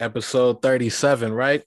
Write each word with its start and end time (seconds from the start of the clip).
episode 0.00 0.62
37, 0.62 1.32
right? 1.32 1.62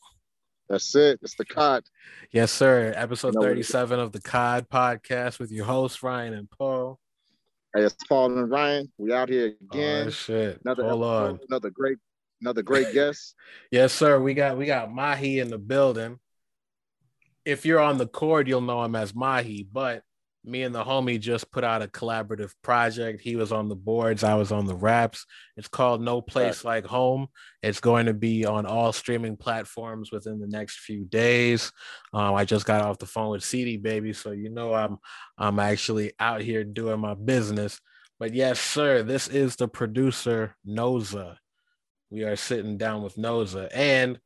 That's 0.70 0.96
it. 0.96 1.20
It's 1.24 1.36
the 1.36 1.46
COD. 1.46 1.84
Yes, 2.32 2.52
sir. 2.52 2.94
Episode 2.96 3.34
37 3.34 4.00
of 4.00 4.12
the 4.12 4.22
COD 4.22 4.70
podcast 4.70 5.40
with 5.40 5.52
your 5.52 5.66
hosts, 5.66 6.04
Ryan 6.04 6.36
and 6.36 6.50
Paul. 6.52 7.00
Hey, 7.74 7.84
it's 7.84 7.96
Paul 8.08 8.38
and 8.38 8.50
Ryan. 8.50 8.92
We 8.98 9.12
out 9.12 9.30
here 9.30 9.54
oh, 9.56 9.66
again. 9.76 10.08
Oh, 10.08 10.10
shit. 10.12 10.62
Another 10.64 10.84
Hold 10.84 11.04
episode, 11.04 11.30
on. 11.32 11.40
another 11.50 11.70
great, 11.72 11.98
another 12.42 12.62
great 12.62 12.94
guest. 12.94 13.36
Yes, 13.72 13.94
sir. 13.94 14.20
We 14.20 14.34
got 14.36 14.58
we 14.58 14.66
got 14.66 14.92
Mahi 14.92 15.40
in 15.40 15.50
the 15.50 15.58
building. 15.58 16.20
If 17.46 17.66
you're 17.66 17.80
on 17.80 17.98
the 17.98 18.08
cord, 18.08 18.48
you'll 18.48 18.62
know 18.62 18.84
him 18.84 18.96
as 18.96 19.16
Mahi, 19.16 19.68
but 19.72 20.04
me 20.46 20.64
and 20.64 20.74
the 20.74 20.84
homie 20.84 21.20
just 21.20 21.52
put 21.52 21.64
out 21.64 21.82
a 21.82 21.88
collaborative 21.88 22.54
project. 22.64 23.22
He 23.22 23.36
was 23.36 23.52
on 23.52 23.68
the 23.68 23.76
boards, 23.76 24.24
I 24.24 24.36
was 24.36 24.52
on 24.52 24.66
the 24.66 24.76
raps. 24.76 25.26
It's 25.58 25.68
called 25.68 26.02
No 26.02 26.22
Place 26.22 26.64
Like 26.64 26.86
Home. 26.86 27.28
It's 27.62 27.82
going 27.82 28.06
to 28.06 28.14
be 28.14 28.46
on 28.46 28.66
all 28.66 28.94
streaming 28.94 29.36
platforms 29.36 30.12
within 30.12 30.40
the 30.40 30.48
next 30.48 30.80
few 30.80 31.04
days. 31.06 31.72
Um, 32.14 32.36
I 32.36 32.46
just 32.46 32.66
got 32.66 32.82
off 32.82 33.00
the 33.00 33.06
phone 33.06 33.32
with 33.32 33.44
CD 33.44 33.78
Baby, 33.78 34.14
so 34.14 34.32
you 34.32 34.50
know 34.50 34.74
I'm 34.74 34.98
I'm 35.38 35.60
actually 35.60 36.14
out 36.20 36.42
here 36.42 36.64
doing 36.64 37.00
my 37.00 37.16
business. 37.16 37.80
But 38.18 38.34
yes, 38.34 38.60
sir, 38.60 39.04
this 39.04 39.28
is 39.28 39.56
the 39.56 39.68
producer 39.68 40.56
Noza. 40.68 41.38
We 42.10 42.24
are 42.24 42.36
sitting 42.36 42.78
down 42.78 43.04
with 43.04 43.16
Noza, 43.16 43.70
and 43.74 44.20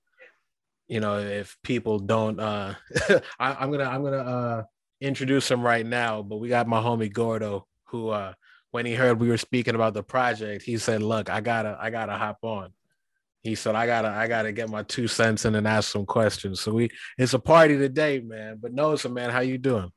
you 0.87 0.99
know 0.99 1.17
if 1.17 1.57
people 1.63 1.99
don't, 1.99 2.39
uh, 2.39 2.75
I, 3.39 3.53
I'm 3.53 3.71
gonna 3.71 3.83
I'm 3.83 4.03
gonna 4.03 4.17
uh 4.17 4.63
introduce 5.03 5.51
him 5.51 5.61
right 5.61 5.85
now, 5.85 6.21
but 6.21 6.37
we 6.37 6.47
got 6.47 6.67
my 6.67 6.81
homie 6.81 7.11
Gordo, 7.11 7.67
who 7.85 8.09
uh 8.09 8.33
when 8.71 8.87
he 8.87 8.95
heard 8.95 9.19
we 9.19 9.29
were 9.29 9.37
speaking 9.37 9.75
about 9.75 9.93
the 9.93 10.01
project, 10.01 10.63
he 10.63 10.79
said, 10.79 11.03
Look, 11.03 11.29
I 11.29 11.41
gotta, 11.41 11.77
I 11.79 11.91
gotta 11.91 12.13
hop 12.13 12.39
on. 12.41 12.71
He 13.41 13.53
said, 13.53 13.75
I 13.75 13.85
gotta, 13.85 14.07
I 14.07 14.27
gotta 14.27 14.51
get 14.51 14.67
my 14.67 14.81
two 14.81 15.07
cents 15.07 15.45
in 15.45 15.53
and 15.53 15.67
ask 15.67 15.91
some 15.91 16.07
questions. 16.07 16.59
So 16.59 16.73
we 16.73 16.89
it's 17.17 17.35
a 17.35 17.39
party 17.39 17.77
today, 17.77 18.19
man. 18.19 18.57
But 18.59 18.75
Noza, 18.75 19.13
man, 19.13 19.29
how 19.29 19.41
you 19.41 19.59
doing? 19.59 19.91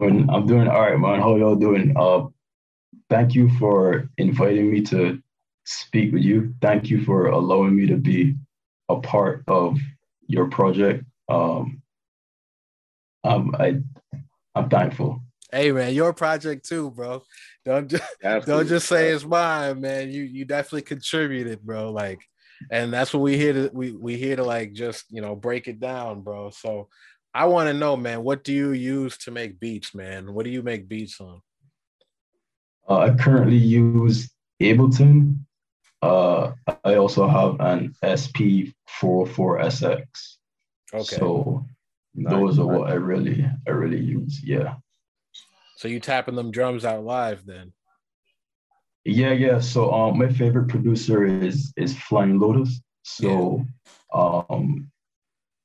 I'm 0.00 0.46
doing 0.46 0.66
all 0.66 0.80
right, 0.80 0.98
man. 0.98 1.20
How 1.20 1.36
y'all 1.36 1.54
doing? 1.54 1.92
Uh, 1.94 2.28
thank 3.10 3.34
you 3.34 3.50
for 3.58 4.08
inviting 4.16 4.72
me 4.72 4.80
to 4.84 5.22
speak 5.64 6.14
with 6.14 6.22
you. 6.22 6.54
Thank 6.62 6.88
you 6.88 7.04
for 7.04 7.26
allowing 7.26 7.76
me 7.76 7.86
to 7.86 7.96
be 7.96 8.34
a 8.88 8.96
part 8.96 9.44
of 9.46 9.78
your 10.26 10.48
project. 10.48 11.04
Um, 11.28 11.81
I'm 13.24 13.54
I, 13.54 13.80
I'm 14.54 14.68
thankful. 14.68 15.22
Hey 15.50 15.72
man, 15.72 15.94
your 15.94 16.12
project 16.12 16.68
too, 16.68 16.90
bro. 16.90 17.22
Don't 17.64 17.88
just 17.88 18.04
don't 18.22 18.66
just 18.66 18.88
say 18.88 19.10
it's 19.10 19.24
mine, 19.24 19.80
man. 19.80 20.10
You 20.10 20.22
you 20.22 20.44
definitely 20.44 20.82
contributed, 20.82 21.62
bro. 21.62 21.92
Like, 21.92 22.20
and 22.70 22.92
that's 22.92 23.14
what 23.14 23.20
we 23.20 23.36
here 23.36 23.52
to 23.52 23.70
we 23.72 23.92
we 23.92 24.16
here 24.16 24.36
to 24.36 24.44
like 24.44 24.72
just 24.72 25.04
you 25.10 25.20
know 25.20 25.36
break 25.36 25.68
it 25.68 25.80
down, 25.80 26.22
bro. 26.22 26.50
So 26.50 26.88
I 27.34 27.46
want 27.46 27.68
to 27.68 27.74
know, 27.74 27.96
man, 27.96 28.22
what 28.22 28.44
do 28.44 28.52
you 28.52 28.72
use 28.72 29.16
to 29.18 29.30
make 29.30 29.58
beats, 29.58 29.94
man? 29.94 30.34
What 30.34 30.44
do 30.44 30.50
you 30.50 30.62
make 30.62 30.88
beats 30.88 31.18
on? 31.20 31.40
Uh, 32.88 32.98
I 32.98 33.14
currently 33.14 33.56
use 33.56 34.30
Ableton. 34.60 35.38
Uh, 36.02 36.52
I 36.84 36.96
also 36.96 37.26
have 37.28 37.56
an 37.60 37.94
SP404SX. 38.02 40.04
Okay. 40.94 41.16
So 41.16 41.64
Nice, 42.14 42.32
those 42.32 42.58
are 42.58 42.66
nice. 42.66 42.78
what 42.78 42.90
I 42.90 42.94
really 42.94 43.46
I 43.66 43.70
really 43.70 44.00
use. 44.00 44.40
Yeah. 44.42 44.74
So 45.76 45.88
you 45.88 46.00
tapping 46.00 46.36
them 46.36 46.50
drums 46.50 46.84
out 46.84 47.04
live 47.04 47.44
then? 47.46 47.72
Yeah, 49.04 49.32
yeah. 49.32 49.60
So 49.60 49.92
um 49.92 50.18
my 50.18 50.28
favorite 50.28 50.68
producer 50.68 51.24
is 51.24 51.72
is 51.76 51.96
Flying 51.96 52.38
Lotus. 52.38 52.80
So 53.02 53.64
um 54.14 54.92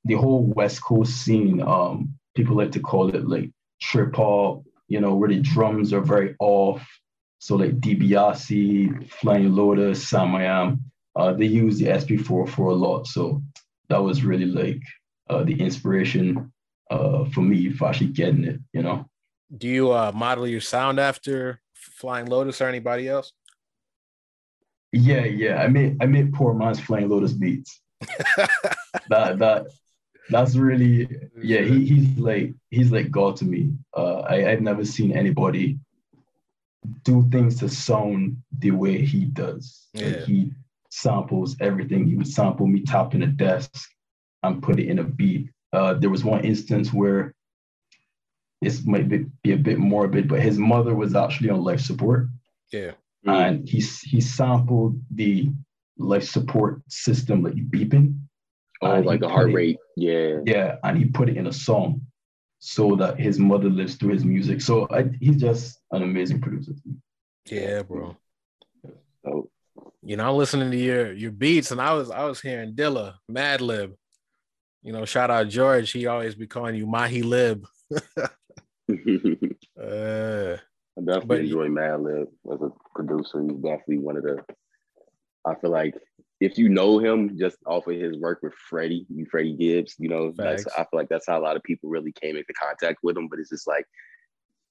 the 0.08 0.16
whole 0.16 0.44
West 0.44 0.82
Coast 0.84 1.14
scene, 1.22 1.62
um, 1.62 2.14
people 2.36 2.56
like 2.56 2.72
to 2.72 2.80
call 2.80 3.14
it 3.14 3.28
like 3.28 3.52
trip 3.82 4.16
hop, 4.16 4.64
you 4.88 5.02
know, 5.02 5.16
where 5.16 5.30
the 5.30 5.40
drums 5.40 5.94
are 5.94 6.02
very 6.02 6.36
off. 6.40 6.88
So 7.40 7.56
like 7.56 7.80
DiBiase, 7.80 9.12
Flying 9.12 9.54
Lotus, 9.54 10.10
Samiyam, 10.10 10.80
uh, 11.16 11.34
they 11.34 11.46
use 11.46 11.78
the 11.78 11.88
SP4 11.88 12.50
for 12.50 12.70
a 12.70 12.74
lot. 12.74 13.06
So 13.06 13.44
that 13.90 14.02
was 14.02 14.24
really 14.24 14.46
like 14.46 14.82
uh, 15.30 15.44
the 15.44 15.60
inspiration 15.60 16.52
uh, 16.90 17.26
for 17.26 17.42
me 17.42 17.72
for 17.72 17.88
actually 17.88 18.08
getting 18.08 18.44
it, 18.44 18.60
you 18.74 18.82
know. 18.82 19.06
Do 19.56 19.68
you 19.68 19.92
uh 19.92 20.12
model 20.14 20.48
your 20.48 20.62
sound 20.62 21.00
after 21.00 21.62
Flying 21.74 22.28
Lotus 22.28 22.62
or 22.62 22.68
anybody 22.68 23.08
else? 23.08 23.32
Yeah, 24.92 25.26
yeah. 25.26 25.62
I 25.62 25.68
made 25.68 25.98
I 26.02 26.06
made 26.06 26.34
poor 26.34 26.54
man's 26.54 26.80
Flying 26.80 27.10
Lotus 27.10 27.34
beats. 27.34 27.82
that 29.10 29.40
that 29.40 29.68
that's 30.30 30.56
really 30.56 31.08
yeah. 31.42 31.62
He 31.62 31.86
he's 31.86 32.18
like 32.18 32.54
he's 32.70 32.92
like 32.92 33.10
God 33.10 33.38
to 33.38 33.46
me. 33.46 33.72
Uh, 33.96 34.20
I 34.20 34.52
I've 34.52 34.62
never 34.62 34.84
seen 34.84 35.12
anybody 35.12 35.80
do 37.04 37.28
things 37.32 37.60
to 37.60 37.70
sound 37.70 38.38
the 38.60 38.72
way 38.72 39.04
he 39.04 39.26
does. 39.26 39.88
Like, 39.94 40.24
he 40.24 40.52
samples 40.90 41.58
everything. 41.60 42.06
He 42.06 42.16
would 42.16 42.28
sample 42.28 42.68
me 42.68 42.82
tapping 42.84 43.24
a 43.24 43.28
desk 43.28 43.90
and 44.44 44.62
put 44.64 44.80
it 44.80 44.88
in 44.88 45.00
a 45.00 45.04
beat. 45.04 45.50
Uh, 45.74 45.94
there 45.96 46.10
was 46.10 46.24
one 46.24 46.44
instance 46.46 46.94
where 46.94 47.34
this 48.62 48.86
might 48.86 49.08
be, 49.10 49.26
be 49.44 49.54
a 49.54 49.58
bit 49.58 49.78
morbid, 49.78 50.28
but 50.28 50.40
his 50.42 50.58
mother 50.58 50.96
was 50.96 51.16
actually 51.16 51.50
on 51.50 51.64
life 51.64 51.82
support 51.82 52.28
yeah. 52.72 52.92
And 53.26 53.68
he 53.68 53.80
he 53.80 54.20
sampled 54.22 55.02
the 55.12 55.50
life 55.98 56.24
support 56.28 56.82
system 56.90 57.44
like 57.44 57.56
beeping. 57.56 58.20
Oh, 58.82 59.00
like 59.00 59.20
he 59.22 59.28
the 59.28 59.30
heart 59.30 59.46
put 59.46 59.52
it- 59.52 59.56
rate. 59.56 59.78
Yeah. 59.96 60.38
Yeah, 60.46 60.76
and 60.84 60.98
he 60.98 61.06
put 61.06 61.30
it 61.30 61.38
in 61.38 61.48
a 61.48 61.54
song 61.54 62.02
so 62.60 62.96
that 62.98 63.20
his 63.20 63.40
mother 63.40 63.70
lives 63.70 63.96
through 63.96 64.14
his 64.14 64.26
music. 64.26 64.62
So 64.62 64.88
I, 64.92 65.06
he's 65.20 65.38
just 65.38 65.80
an 65.92 66.04
amazing 66.04 66.42
producer. 66.42 66.74
Yeah, 67.50 67.84
bro. 67.84 68.18
So 69.24 69.50
You 70.04 70.18
know, 70.18 70.30
I'm 70.30 70.36
listening 70.36 70.72
to 70.72 70.78
your 70.78 71.14
your 71.14 71.32
beats, 71.32 71.72
and 71.72 71.82
I 71.82 71.94
was 71.94 72.12
I 72.12 72.26
was 72.26 72.42
hearing 72.42 72.76
Dilla, 72.76 73.16
Madlib. 73.32 73.94
You 74.88 74.94
know, 74.94 75.04
shout 75.04 75.30
out 75.30 75.50
George. 75.50 75.92
He 75.92 76.08
always 76.08 76.34
be 76.34 76.48
calling 76.48 76.74
you 76.76 76.88
Mahi 76.88 77.22
Lib. 77.22 77.66
I 77.94 78.30
Uh, 79.78 80.56
definitely 81.04 81.28
But- 81.28 81.40
enjoy 81.40 81.68
Madlib 81.68 82.28
as 82.50 82.62
a 82.62 82.70
producer. 82.96 83.42
He's 83.42 83.52
definitely 83.58 83.98
one 83.98 84.16
of 84.16 84.24
the. 84.24 84.46
I 85.46 85.56
feel 85.56 85.72
like 85.72 85.94
if 86.40 86.58
you 86.58 86.70
know 86.70 87.00
him 87.00 87.38
just 87.38 87.58
off 87.66 87.86
of 87.88 87.98
his 88.00 88.18
work 88.18 88.40
with 88.42 88.54
Freddie, 88.54 89.06
you 89.10 89.26
Freddie 89.30 89.58
Gibbs, 89.58 89.96
you 90.00 90.08
know, 90.08 90.32
that's, 90.34 90.66
I 90.68 90.78
feel 90.84 90.88
like 90.94 91.10
that's 91.10 91.28
how 91.28 91.38
a 91.38 91.44
lot 91.44 91.58
of 91.58 91.64
people 91.64 91.90
really 91.90 92.14
came 92.14 92.38
into 92.38 92.54
contact 92.54 93.00
with 93.04 93.18
him. 93.18 93.28
But 93.28 93.40
it's 93.40 93.50
just 93.50 93.68
like, 93.68 93.86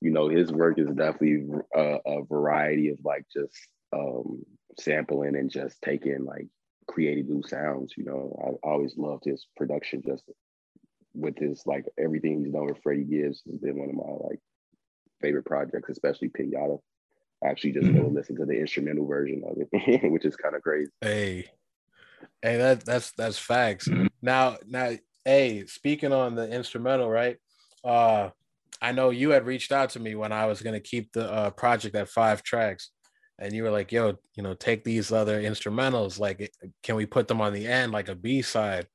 you 0.00 0.10
know, 0.10 0.30
his 0.30 0.50
work 0.50 0.78
is 0.78 0.88
definitely 0.88 1.46
a, 1.74 1.98
a 2.06 2.24
variety 2.24 2.88
of 2.88 2.96
like 3.04 3.26
just 3.30 3.54
um, 3.92 4.42
sampling 4.80 5.36
and 5.36 5.50
just 5.50 5.76
taking 5.82 6.24
like 6.24 6.46
creating 6.88 7.28
new 7.28 7.42
sounds. 7.46 7.94
You 7.96 8.04
know, 8.04 8.58
I 8.64 8.68
always 8.68 8.96
loved 8.96 9.24
his 9.24 9.46
production 9.56 10.02
just 10.06 10.24
with 11.14 11.38
his 11.38 11.62
like 11.66 11.86
everything 11.98 12.44
he's 12.44 12.52
done 12.52 12.66
with 12.66 12.82
Freddie 12.82 13.04
Gibbs 13.04 13.42
has 13.50 13.58
been 13.58 13.78
one 13.78 13.88
of 13.88 13.94
my 13.94 14.28
like 14.28 14.40
favorite 15.20 15.44
projects, 15.46 15.88
especially 15.88 16.28
Pinata. 16.28 16.78
I 17.44 17.48
actually 17.48 17.72
just 17.72 17.92
go 17.92 18.08
listen 18.08 18.36
to 18.36 18.46
the 18.46 18.58
instrumental 18.58 19.06
version 19.06 19.42
of 19.46 19.56
it, 19.58 20.10
which 20.10 20.24
is 20.24 20.36
kind 20.36 20.54
of 20.54 20.62
crazy. 20.62 20.90
hey, 21.00 21.46
hey, 22.42 22.56
that 22.56 22.84
that's 22.84 23.12
that's 23.12 23.38
facts. 23.38 23.88
Mhm. 23.88 24.08
Now, 24.22 24.56
now, 24.66 24.92
hey, 25.24 25.66
speaking 25.66 26.12
on 26.12 26.34
the 26.34 26.48
instrumental, 26.50 27.10
right? 27.10 27.36
Uh, 27.84 28.30
I 28.80 28.92
know 28.92 29.10
you 29.10 29.30
had 29.30 29.46
reached 29.46 29.72
out 29.72 29.90
to 29.90 30.00
me 30.00 30.14
when 30.14 30.32
I 30.32 30.46
was 30.46 30.62
gonna 30.62 30.80
keep 30.80 31.12
the 31.12 31.30
uh, 31.30 31.50
project 31.50 31.94
at 31.94 32.08
five 32.08 32.42
tracks, 32.42 32.90
and 33.38 33.52
you 33.54 33.62
were 33.62 33.70
like, 33.70 33.92
"Yo, 33.92 34.18
you 34.34 34.42
know, 34.42 34.54
take 34.54 34.84
these 34.84 35.12
other 35.12 35.40
instrumentals. 35.42 36.18
Like, 36.18 36.52
can 36.82 36.96
we 36.96 37.06
put 37.06 37.28
them 37.28 37.40
on 37.40 37.52
the 37.52 37.66
end, 37.66 37.92
like 37.92 38.08
a 38.08 38.14
B 38.14 38.42
side?" 38.42 38.88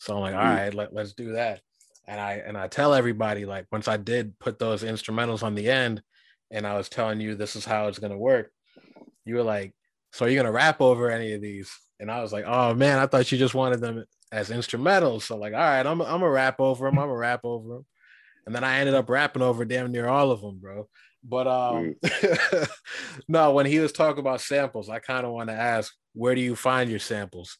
So 0.00 0.14
I'm 0.16 0.20
like, 0.20 0.34
"All 0.34 0.40
Mhm. 0.40 0.64
let, 0.74 0.92
let's 0.94 1.14
do 1.14 1.32
that." 1.32 1.62
And 2.06 2.20
I 2.20 2.34
and 2.34 2.56
I 2.58 2.68
tell 2.68 2.94
everybody 2.94 3.46
like 3.46 3.66
once 3.72 3.88
I 3.88 3.96
did 3.96 4.38
put 4.38 4.58
those 4.58 4.82
instrumentals 4.82 5.42
on 5.42 5.54
the 5.54 5.70
end, 5.70 6.02
and 6.50 6.66
I 6.66 6.76
was 6.76 6.88
telling 6.88 7.20
you 7.20 7.34
this 7.34 7.56
is 7.56 7.64
how 7.64 7.88
it's 7.88 7.98
gonna 7.98 8.18
work, 8.18 8.52
you 9.24 9.34
were 9.36 9.42
like, 9.42 9.74
"So 10.12 10.26
are 10.26 10.28
you 10.28 10.36
gonna 10.36 10.52
rap 10.52 10.80
over 10.80 11.10
any 11.10 11.32
of 11.32 11.40
these?" 11.42 11.70
And 12.00 12.10
I 12.10 12.20
was 12.22 12.32
like, 12.32 12.44
"Oh 12.46 12.74
man, 12.74 12.98
I 12.98 13.06
thought 13.06 13.30
you 13.32 13.38
just 13.38 13.54
wanted 13.54 13.80
them 13.80 14.04
as 14.32 14.50
instrumentals." 14.50 15.22
So 15.22 15.36
like, 15.36 15.54
all 15.54 15.58
right, 15.60 15.86
I'm 15.86 16.00
I'm 16.02 16.22
a 16.22 16.30
rap 16.30 16.60
over 16.60 16.86
them. 16.86 16.98
I'm 16.98 17.08
a 17.10 17.16
rap 17.16 17.40
over 17.44 17.68
them. 17.76 17.86
And 18.46 18.54
then 18.54 18.64
I 18.64 18.78
ended 18.80 18.94
up 18.94 19.10
rapping 19.10 19.42
over 19.42 19.64
damn 19.64 19.92
near 19.92 20.08
all 20.08 20.30
of 20.32 20.40
them, 20.42 20.58
bro. 20.60 20.88
But 21.26 21.46
um, 21.48 21.94
no, 23.28 23.52
when 23.52 23.66
he 23.66 23.78
was 23.78 23.92
talking 23.92 24.20
about 24.20 24.42
samples, 24.42 24.90
I 24.90 24.98
kind 24.98 25.24
of 25.24 25.32
want 25.32 25.48
to 25.48 25.54
ask, 25.54 25.92
where 26.12 26.34
do 26.34 26.40
you 26.42 26.54
find 26.54 26.90
your 26.90 26.98
samples? 26.98 27.56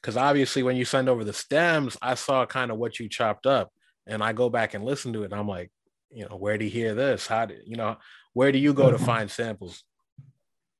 Because 0.00 0.16
obviously, 0.16 0.62
when 0.62 0.76
you 0.76 0.84
send 0.84 1.08
over 1.08 1.24
the 1.24 1.32
stems, 1.32 1.96
I 2.02 2.14
saw 2.14 2.44
kind 2.44 2.70
of 2.70 2.78
what 2.78 3.00
you 3.00 3.08
chopped 3.08 3.46
up, 3.46 3.72
and 4.06 4.22
I 4.22 4.32
go 4.32 4.50
back 4.50 4.74
and 4.74 4.84
listen 4.84 5.12
to 5.14 5.22
it, 5.22 5.32
and 5.32 5.34
I'm 5.34 5.48
like, 5.48 5.70
you 6.10 6.28
know, 6.28 6.36
where 6.36 6.58
do 6.58 6.66
you 6.66 6.70
hear 6.70 6.94
this? 6.94 7.26
How 7.26 7.46
do 7.46 7.56
you 7.64 7.76
know? 7.76 7.96
Where 8.34 8.52
do 8.52 8.58
you 8.58 8.74
go 8.74 8.90
to 8.90 8.98
find 8.98 9.30
samples? 9.30 9.82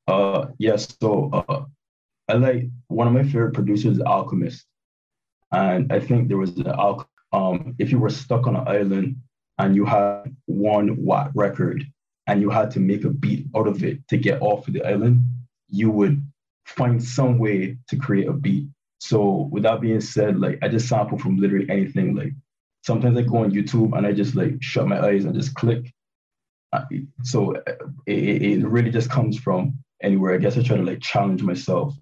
Uh, 0.06 0.46
yes. 0.58 0.96
So 1.00 1.30
uh, 1.32 1.64
I 2.28 2.34
like 2.34 2.68
one 2.88 3.06
of 3.06 3.14
my 3.14 3.24
favorite 3.24 3.54
producers, 3.54 3.96
is 3.96 4.02
Alchemist, 4.02 4.66
and 5.50 5.92
I 5.92 5.98
think 5.98 6.28
there 6.28 6.38
was 6.38 6.56
an 6.58 6.72
um 7.32 7.74
if 7.78 7.90
you 7.90 7.98
were 7.98 8.10
stuck 8.10 8.46
on 8.46 8.56
an 8.56 8.68
island 8.68 9.16
and 9.58 9.74
you 9.74 9.84
had 9.84 10.34
one 10.46 10.96
watt 11.04 11.30
record 11.34 11.84
and 12.28 12.42
you 12.42 12.50
had 12.50 12.70
to 12.72 12.80
make 12.80 13.04
a 13.04 13.10
beat 13.10 13.46
out 13.56 13.66
of 13.66 13.82
it 13.82 14.06
to 14.08 14.18
get 14.18 14.40
off 14.42 14.68
of 14.68 14.74
the 14.74 14.84
island, 14.84 15.20
you 15.68 15.90
would 15.90 16.22
find 16.66 17.02
some 17.02 17.38
way 17.38 17.76
to 17.88 17.96
create 17.96 18.28
a 18.28 18.32
beat. 18.32 18.68
So 19.00 19.48
with 19.50 19.62
that 19.62 19.80
being 19.80 20.00
said, 20.00 20.38
like 20.38 20.58
I 20.62 20.68
just 20.68 20.88
sample 20.88 21.18
from 21.18 21.38
literally 21.38 21.68
anything. 21.70 22.14
Like 22.14 22.32
sometimes 22.82 23.16
I 23.16 23.22
go 23.22 23.38
on 23.38 23.50
YouTube 23.50 23.96
and 23.96 24.06
I 24.06 24.12
just 24.12 24.34
like 24.34 24.62
shut 24.62 24.86
my 24.86 25.00
eyes 25.00 25.24
and 25.24 25.34
just 25.34 25.54
click. 25.54 25.92
So 27.22 27.54
it, 28.06 28.42
it 28.42 28.66
really 28.66 28.90
just 28.90 29.10
comes 29.10 29.38
from 29.38 29.78
anywhere. 30.02 30.34
I 30.34 30.38
guess 30.38 30.58
I 30.58 30.62
try 30.62 30.76
to 30.76 30.82
like 30.82 31.00
challenge 31.00 31.42
myself. 31.42 31.94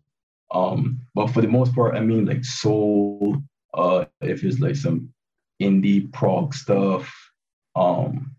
Um, 0.51 1.01
but 1.15 1.29
for 1.29 1.41
the 1.41 1.49
most 1.49 1.75
part, 1.75 1.95
I 1.95 2.01
mean 2.01 2.27
like 2.27 2.45
soul, 2.45 3.37
uh, 3.75 4.07
if 4.21 4.43
it's 4.43 4.59
like 4.59 4.77
some 4.77 5.13
indie 5.63 6.13
prog 6.13 6.53
stuff, 6.53 7.13
um, 7.77 8.36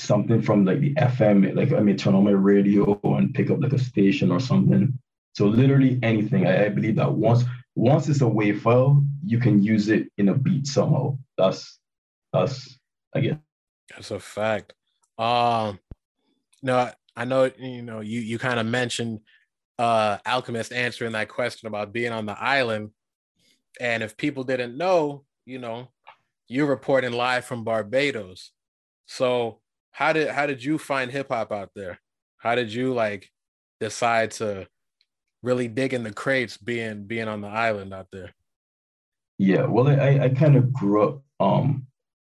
something 0.00 0.42
from 0.42 0.64
like 0.64 0.80
the 0.80 0.94
FM, 0.94 1.54
like 1.54 1.72
I 1.72 1.80
may 1.80 1.94
turn 1.94 2.14
on 2.14 2.24
my 2.24 2.30
radio 2.30 2.98
and 3.04 3.34
pick 3.34 3.50
up 3.50 3.60
like 3.60 3.72
a 3.72 3.78
station 3.78 4.30
or 4.30 4.40
something. 4.40 4.98
So 5.34 5.46
literally 5.46 5.98
anything. 6.02 6.46
I, 6.46 6.66
I 6.66 6.68
believe 6.68 6.96
that 6.96 7.12
once 7.12 7.44
once 7.74 8.08
it's 8.08 8.20
a 8.20 8.28
wave 8.28 8.62
file, 8.62 9.02
you 9.24 9.38
can 9.38 9.62
use 9.62 9.88
it 9.88 10.10
in 10.18 10.28
a 10.28 10.34
beat 10.34 10.66
somehow. 10.66 11.18
That's 11.38 11.78
that's 12.32 12.78
I 13.14 13.20
guess. 13.20 13.36
That's 13.90 14.10
a 14.10 14.20
fact. 14.20 14.74
Um 15.18 15.78
no, 16.62 16.90
I 17.16 17.24
know 17.24 17.50
you 17.58 17.82
know 17.82 18.00
you 18.00 18.20
you 18.20 18.38
kind 18.38 18.60
of 18.60 18.66
mentioned 18.66 19.20
uh 19.78 20.18
Alchemist 20.26 20.72
answering 20.72 21.12
that 21.12 21.28
question 21.28 21.68
about 21.68 21.92
being 21.92 22.12
on 22.12 22.26
the 22.26 22.40
island. 22.40 22.90
And 23.80 24.02
if 24.02 24.16
people 24.16 24.44
didn't 24.44 24.76
know, 24.76 25.24
you 25.46 25.58
know, 25.58 25.88
you're 26.48 26.66
reporting 26.66 27.12
live 27.12 27.44
from 27.44 27.64
Barbados. 27.64 28.50
So 29.06 29.60
how 29.92 30.12
did 30.12 30.28
how 30.28 30.46
did 30.46 30.62
you 30.62 30.78
find 30.78 31.10
hip 31.10 31.28
hop 31.30 31.52
out 31.52 31.70
there? 31.74 32.00
How 32.38 32.54
did 32.54 32.72
you 32.72 32.92
like 32.94 33.30
decide 33.80 34.30
to 34.32 34.66
really 35.42 35.68
dig 35.68 35.94
in 35.94 36.04
the 36.04 36.12
crates 36.12 36.56
being 36.56 37.04
being 37.04 37.28
on 37.28 37.40
the 37.40 37.48
island 37.48 37.92
out 37.92 38.08
there? 38.12 38.32
Yeah, 39.38 39.66
well, 39.66 39.88
I 39.88 40.24
I 40.24 40.28
kind 40.30 40.56
of 40.56 40.72
grew 40.72 41.02
up 41.02 41.22
um 41.40 41.86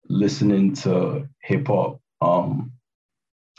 listening 0.08 0.74
to 0.74 1.28
hip 1.42 1.68
hop. 1.68 2.00
Um, 2.20 2.72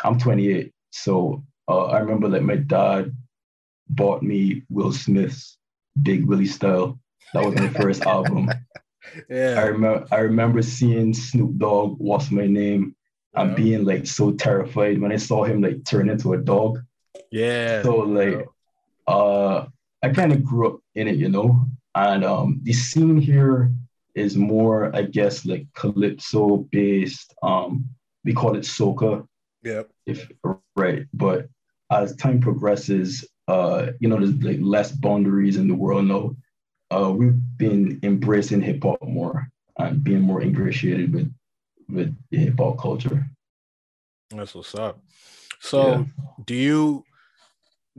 I'm 0.04 0.20
28, 0.20 0.72
so 0.92 1.44
uh, 1.68 1.86
I 1.86 2.00
remember 2.00 2.30
that 2.30 2.44
my 2.44 2.58
dad 2.58 3.16
bought 3.90 4.22
me 4.22 4.64
Will 4.70 4.92
Smith's 4.92 5.58
Big 6.02 6.26
Willie 6.26 6.46
Style. 6.46 7.00
That 7.34 7.46
was 7.46 7.56
my 7.56 7.70
first 7.70 8.04
album. 8.04 8.50
Yeah, 9.30 9.56
I 9.58 9.64
remember 9.64 10.08
I 10.12 10.18
remember 10.20 10.62
seeing 10.62 11.14
Snoop 11.14 11.58
Dogg, 11.58 11.96
What's 11.98 12.30
My 12.30 12.46
Name, 12.46 12.96
and 13.36 13.52
yeah. 13.52 13.56
being 13.56 13.86
like 13.86 14.06
so 14.06 14.32
terrified 14.32 15.00
when 15.00 15.12
I 15.12 15.18
saw 15.18 15.44
him 15.44 15.62
like 15.62 15.84
turn 15.86 16.10
into 16.10 16.34
a 16.34 16.38
dog. 16.38 16.80
Yeah. 17.32 17.84
So 17.84 17.98
like 17.98 18.48
uh 19.08 19.66
I 20.04 20.10
kind 20.10 20.34
of 20.34 20.44
grew 20.44 20.68
up 20.68 20.80
in 20.96 21.08
it, 21.08 21.16
you 21.16 21.30
know. 21.30 21.66
And 21.96 22.24
um 22.24 22.60
the 22.64 22.74
scene 22.74 23.18
here 23.18 23.72
is 24.16 24.36
more, 24.36 24.96
I 24.96 25.04
guess, 25.04 25.46
like 25.46 25.68
calypso 25.74 26.58
based. 26.72 27.34
Um, 27.42 27.90
we 28.24 28.34
call 28.34 28.56
it 28.56 28.62
soca. 28.62 29.26
Yeah. 29.64 29.84
If 30.06 30.30
right. 30.76 31.06
But 31.14 31.48
as 31.92 32.16
time 32.16 32.40
progresses, 32.40 33.26
uh, 33.48 33.92
you 34.00 34.08
know, 34.08 34.18
there's 34.18 34.42
like 34.44 34.60
less 34.62 34.92
boundaries 34.92 35.58
in 35.58 35.68
the 35.68 35.76
world 35.76 36.06
now. 36.06 36.36
Uh, 36.90 37.12
we've 37.12 37.40
been 37.58 38.00
embracing 38.04 38.62
hip 38.62 38.84
hop 38.84 39.02
more 39.02 39.50
and 39.78 40.04
being 40.04 40.22
more 40.22 40.42
ingratiated 40.42 41.14
with 41.14 41.34
with 41.92 42.16
the 42.30 42.38
hip 42.38 42.56
hop 42.58 42.78
culture. 42.78 43.26
That's 44.30 44.56
what's 44.56 44.76
up. 44.76 45.00
So 45.60 45.92
yeah. 45.92 46.04
do 46.46 46.56
you 46.56 47.04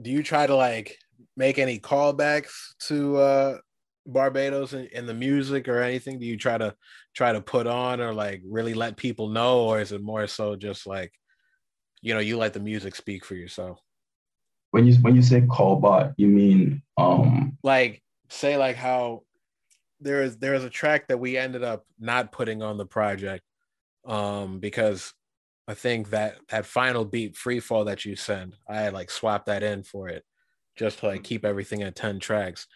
do 0.01 0.09
you 0.09 0.23
try 0.23 0.47
to 0.47 0.55
like 0.55 0.97
make 1.37 1.59
any 1.59 1.79
callbacks 1.79 2.51
to 2.87 3.17
uh 3.17 3.57
Barbados 4.05 4.73
in, 4.73 4.87
in, 4.87 5.05
the 5.05 5.13
music 5.13 5.69
or 5.69 5.81
anything? 5.81 6.19
Do 6.19 6.25
you 6.25 6.35
try 6.35 6.57
to 6.57 6.75
try 7.15 7.31
to 7.31 7.39
put 7.39 7.67
on 7.67 8.01
or 8.01 8.13
like 8.13 8.41
really 8.45 8.73
let 8.73 8.97
people 8.97 9.29
know, 9.29 9.61
or 9.61 9.79
is 9.79 9.93
it 9.93 10.01
more 10.01 10.27
so 10.27 10.57
just 10.57 10.85
like 10.85 11.13
you 12.01 12.13
know 12.13 12.19
you 12.19 12.37
let 12.37 12.53
the 12.53 12.59
music 12.59 12.95
speak 12.95 13.23
for 13.23 13.35
yourself? 13.35 13.79
When 14.71 14.85
you 14.85 14.95
when 14.95 15.15
you 15.15 15.21
say 15.21 15.41
callback, 15.41 16.15
you 16.17 16.27
mean 16.27 16.81
um 16.97 17.57
like 17.63 18.03
say 18.29 18.57
like 18.57 18.75
how 18.75 19.21
there 20.01 20.21
is 20.21 20.37
there 20.37 20.55
is 20.55 20.65
a 20.65 20.69
track 20.69 21.07
that 21.07 21.19
we 21.19 21.37
ended 21.37 21.63
up 21.63 21.85
not 21.97 22.31
putting 22.31 22.61
on 22.61 22.77
the 22.77 22.85
project 22.85 23.43
um, 24.05 24.59
because 24.59 25.13
I 25.67 25.73
think 25.73 26.09
that 26.09 26.37
that 26.49 26.65
final 26.65 27.05
beat, 27.05 27.37
free 27.37 27.59
fall 27.59 27.85
that 27.85 28.05
you 28.05 28.15
send, 28.15 28.55
I 28.67 28.81
had 28.81 28.93
like 28.93 29.09
swapped 29.09 29.45
that 29.45 29.63
in 29.63 29.83
for 29.83 30.09
it, 30.09 30.23
just 30.75 30.99
to 30.99 31.07
like 31.07 31.21
mm. 31.21 31.25
keep 31.25 31.45
everything 31.45 31.83
at 31.83 31.95
ten 31.95 32.19
tracks, 32.19 32.67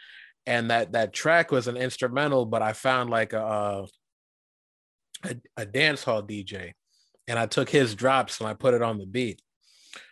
and 0.46 0.72
that 0.72 0.94
that 0.94 1.14
track 1.14 1.52
was 1.52 1.68
an 1.68 1.78
instrumental, 1.78 2.46
but 2.46 2.62
I 2.62 2.74
found 2.74 3.10
like 3.10 3.34
a 3.34 3.86
a, 5.24 5.36
a 5.58 5.66
dance 5.66 6.04
hall 6.04 6.24
DJ, 6.24 6.74
and 7.28 7.38
I 7.38 7.46
took 7.46 7.70
his 7.70 7.96
drops 7.96 8.40
and 8.40 8.48
I 8.48 8.54
put 8.54 8.74
it 8.74 8.82
on 8.82 8.98
the 8.98 9.06
beat. 9.06 9.42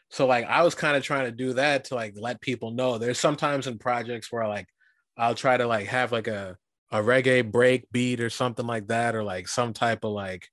So 0.09 0.27
like 0.27 0.45
I 0.45 0.63
was 0.63 0.75
kind 0.75 0.97
of 0.97 1.03
trying 1.03 1.25
to 1.25 1.31
do 1.31 1.53
that 1.53 1.85
to 1.85 1.95
like 1.95 2.13
let 2.17 2.41
people 2.41 2.71
know. 2.71 2.97
There's 2.97 3.19
sometimes 3.19 3.67
in 3.67 3.77
projects 3.77 4.31
where 4.31 4.47
like 4.47 4.67
I'll 5.17 5.35
try 5.35 5.57
to 5.57 5.67
like 5.67 5.87
have 5.87 6.11
like 6.11 6.27
a 6.27 6.57
a 6.91 6.99
reggae 6.99 7.49
break 7.49 7.89
beat 7.91 8.21
or 8.21 8.29
something 8.29 8.67
like 8.67 8.87
that, 8.87 9.15
or 9.15 9.23
like 9.23 9.47
some 9.47 9.73
type 9.73 10.03
of 10.03 10.11
like 10.11 10.49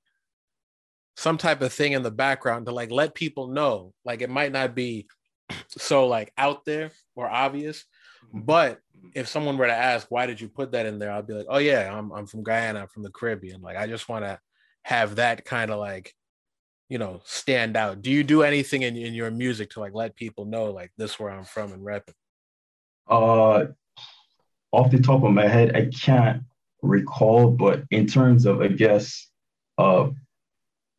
some 1.17 1.39
type 1.39 1.61
of 1.63 1.73
thing 1.73 1.93
in 1.93 2.03
the 2.03 2.11
background 2.11 2.67
to 2.67 2.73
like 2.73 2.91
let 2.91 3.15
people 3.15 3.49
know. 3.49 3.93
Like 4.05 4.23
it 4.23 4.31
might 4.31 4.53
not 4.53 4.75
be 4.75 5.07
so 5.69 6.07
like 6.07 6.33
out 6.39 6.65
there 6.65 6.91
or 7.15 7.29
obvious 7.29 7.85
mm-hmm. 8.27 8.41
but 8.41 8.81
if 9.15 9.29
someone 9.29 9.59
were 9.59 9.67
to 9.67 9.73
ask 9.73 10.07
why 10.11 10.27
did 10.27 10.41
you 10.41 10.49
put 10.49 10.73
that 10.73 10.87
in 10.87 10.99
there? 10.99 11.13
I'd 11.13 11.27
be 11.27 11.35
like 11.35 11.47
oh 11.49 11.59
yeah 11.59 11.93
i'm, 11.93 12.13
I'm 12.13 12.27
from 12.27 12.43
guyana 12.43 12.83
I'm 12.83 12.89
from 12.89 13.03
the 13.03 13.11
caribbean 13.11 13.61
like 13.61 13.77
i 13.77 13.87
just 13.87 14.09
want 14.09 14.25
to 14.25 14.39
have 14.85 15.17
that 15.17 15.45
kind 15.45 15.71
of 15.71 15.79
like 15.79 16.15
you 16.89 16.99
know 16.99 17.23
stand 17.25 17.75
out. 17.75 18.03
Do 18.03 18.11
you 18.11 18.23
do 18.23 18.43
anything 18.43 18.83
in, 18.83 18.97
in 18.97 19.15
your 19.15 19.31
music 19.31 19.71
to 19.71 19.81
like 19.81 19.95
let 19.95 20.15
people 20.15 20.45
know 20.45 20.67
like 20.67 20.93
this 20.99 21.19
where 21.19 21.31
i'm 21.31 21.45
from 21.45 21.73
and 21.73 21.83
repping 21.83 22.13
uh 23.09 23.65
off 24.73 24.91
the 24.91 25.01
top 25.01 25.23
of 25.25 25.33
my 25.33 25.47
head 25.47 25.75
i 25.75 25.87
can't 25.87 26.43
recall 26.83 27.51
but 27.51 27.85
in 27.91 28.07
terms 28.07 28.45
of 28.45 28.61
i 28.61 28.69
guess 28.69 29.29
uh 29.79 30.09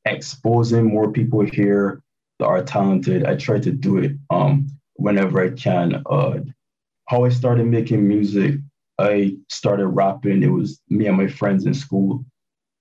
exposing 0.05 0.85
more 0.85 1.11
people 1.11 1.41
here 1.41 2.01
that 2.39 2.45
are 2.45 2.63
talented. 2.63 3.25
I 3.25 3.35
try 3.35 3.59
to 3.59 3.71
do 3.71 3.97
it 3.97 4.13
um, 4.29 4.67
whenever 4.95 5.41
I 5.41 5.49
can. 5.51 6.03
Uh, 6.05 6.39
how 7.07 7.25
I 7.25 7.29
started 7.29 7.67
making 7.67 8.07
music, 8.07 8.55
I 8.99 9.35
started 9.49 9.87
rapping. 9.87 10.43
It 10.43 10.47
was 10.47 10.79
me 10.89 11.07
and 11.07 11.17
my 11.17 11.27
friends 11.27 11.65
in 11.65 11.73
school, 11.73 12.25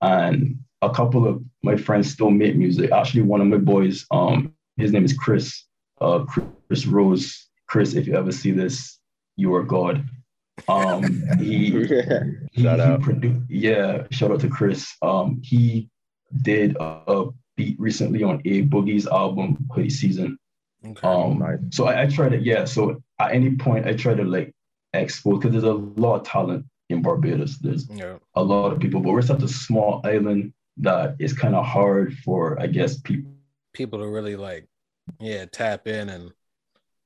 and 0.01 0.59
a 0.83 0.91
couple 0.91 1.27
of 1.27 1.43
my 1.63 1.77
friends 1.77 2.11
still 2.11 2.31
make 2.31 2.57
music. 2.57 2.91
Actually, 2.93 3.23
one 3.23 3.41
of 3.41 3.47
my 3.47 3.59
boys, 3.59 4.07
um, 4.11 4.53
his 4.77 4.93
name 4.93 5.05
is 5.05 5.13
Chris, 5.13 5.65
uh, 6.01 6.25
Chris 6.25 6.87
Rose. 6.87 7.49
Chris, 7.67 7.95
if 7.95 8.07
you 8.07 8.15
ever 8.15 8.33
see 8.33 8.51
this, 8.51 8.99
you 9.37 9.55
are 9.55 9.63
God. 9.63 10.05
Um, 10.69 11.25
he, 11.39 11.71
he, 12.53 12.63
shout 12.63 12.79
he 12.79 12.85
out. 12.85 13.01
Produ- 13.01 13.45
yeah, 13.49 14.05
shout 14.11 14.31
out 14.31 14.41
to 14.41 14.49
Chris. 14.49 14.95
Um, 15.03 15.41
he 15.43 15.89
did 16.41 16.77
a 16.81 17.27
beat 17.57 17.79
recently 17.79 18.23
on 18.23 18.41
A 18.45 18.63
Boogie's 18.63 19.07
album 19.07 19.59
Hoodie 19.71 19.91
Season. 19.91 20.39
Okay, 20.85 21.07
um, 21.07 21.39
nice. 21.39 21.59
so 21.71 21.87
I, 21.87 22.03
I 22.03 22.07
try 22.07 22.29
to 22.29 22.39
yeah. 22.39 22.65
So 22.65 23.03
at 23.21 23.33
any 23.33 23.57
point, 23.57 23.87
I 23.87 23.93
try 23.93 24.15
to 24.15 24.25
like 24.25 24.53
expose 24.93 25.39
because 25.39 25.53
there's 25.53 25.65
a 25.65 25.73
lot 25.73 26.17
of 26.17 26.27
talent 26.27 26.67
in 26.89 27.03
Barbados. 27.03 27.59
There's 27.59 27.89
yeah. 27.89 28.19
a 28.35 28.43
lot 28.43 28.73
of 28.73 28.81
people, 28.81 29.01
but 29.01 29.13
we're 29.13 29.23
such 29.23 29.43
a 29.43 29.49
small 29.49 30.01
island 30.05 30.53
that 30.79 31.17
it's 31.19 31.33
kind 31.33 31.55
of 31.55 31.65
hard 31.65 32.17
for 32.19 32.61
I 32.61 32.67
guess 32.67 32.99
people 33.01 33.33
people 33.73 34.01
to 34.01 34.09
really 34.09 34.37
like 34.37 34.69
yeah 35.19 35.47
tap 35.47 35.87
in 35.87 36.09
and, 36.09 36.25
and 36.25 36.33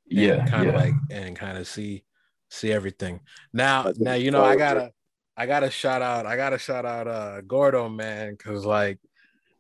yeah 0.07 0.47
kind 0.47 0.69
of 0.69 0.75
yeah. 0.75 0.81
like 0.81 0.95
and 1.11 1.37
kind 1.37 1.59
of 1.59 1.67
see 1.67 2.05
see 2.51 2.73
everything. 2.73 3.21
Now 3.53 3.93
now 3.97 4.15
you 4.15 4.31
know 4.31 4.45
I 4.45 4.57
gotta 4.57 4.93
I 5.37 5.47
gotta 5.47 5.71
shout 5.71 6.03
out 6.03 6.27
I 6.27 6.37
gotta 6.37 6.59
shout 6.59 6.87
out 6.87 7.09
uh 7.09 7.41
Gordo 7.43 7.89
man 7.89 8.33
because 8.33 8.65
like 8.65 8.99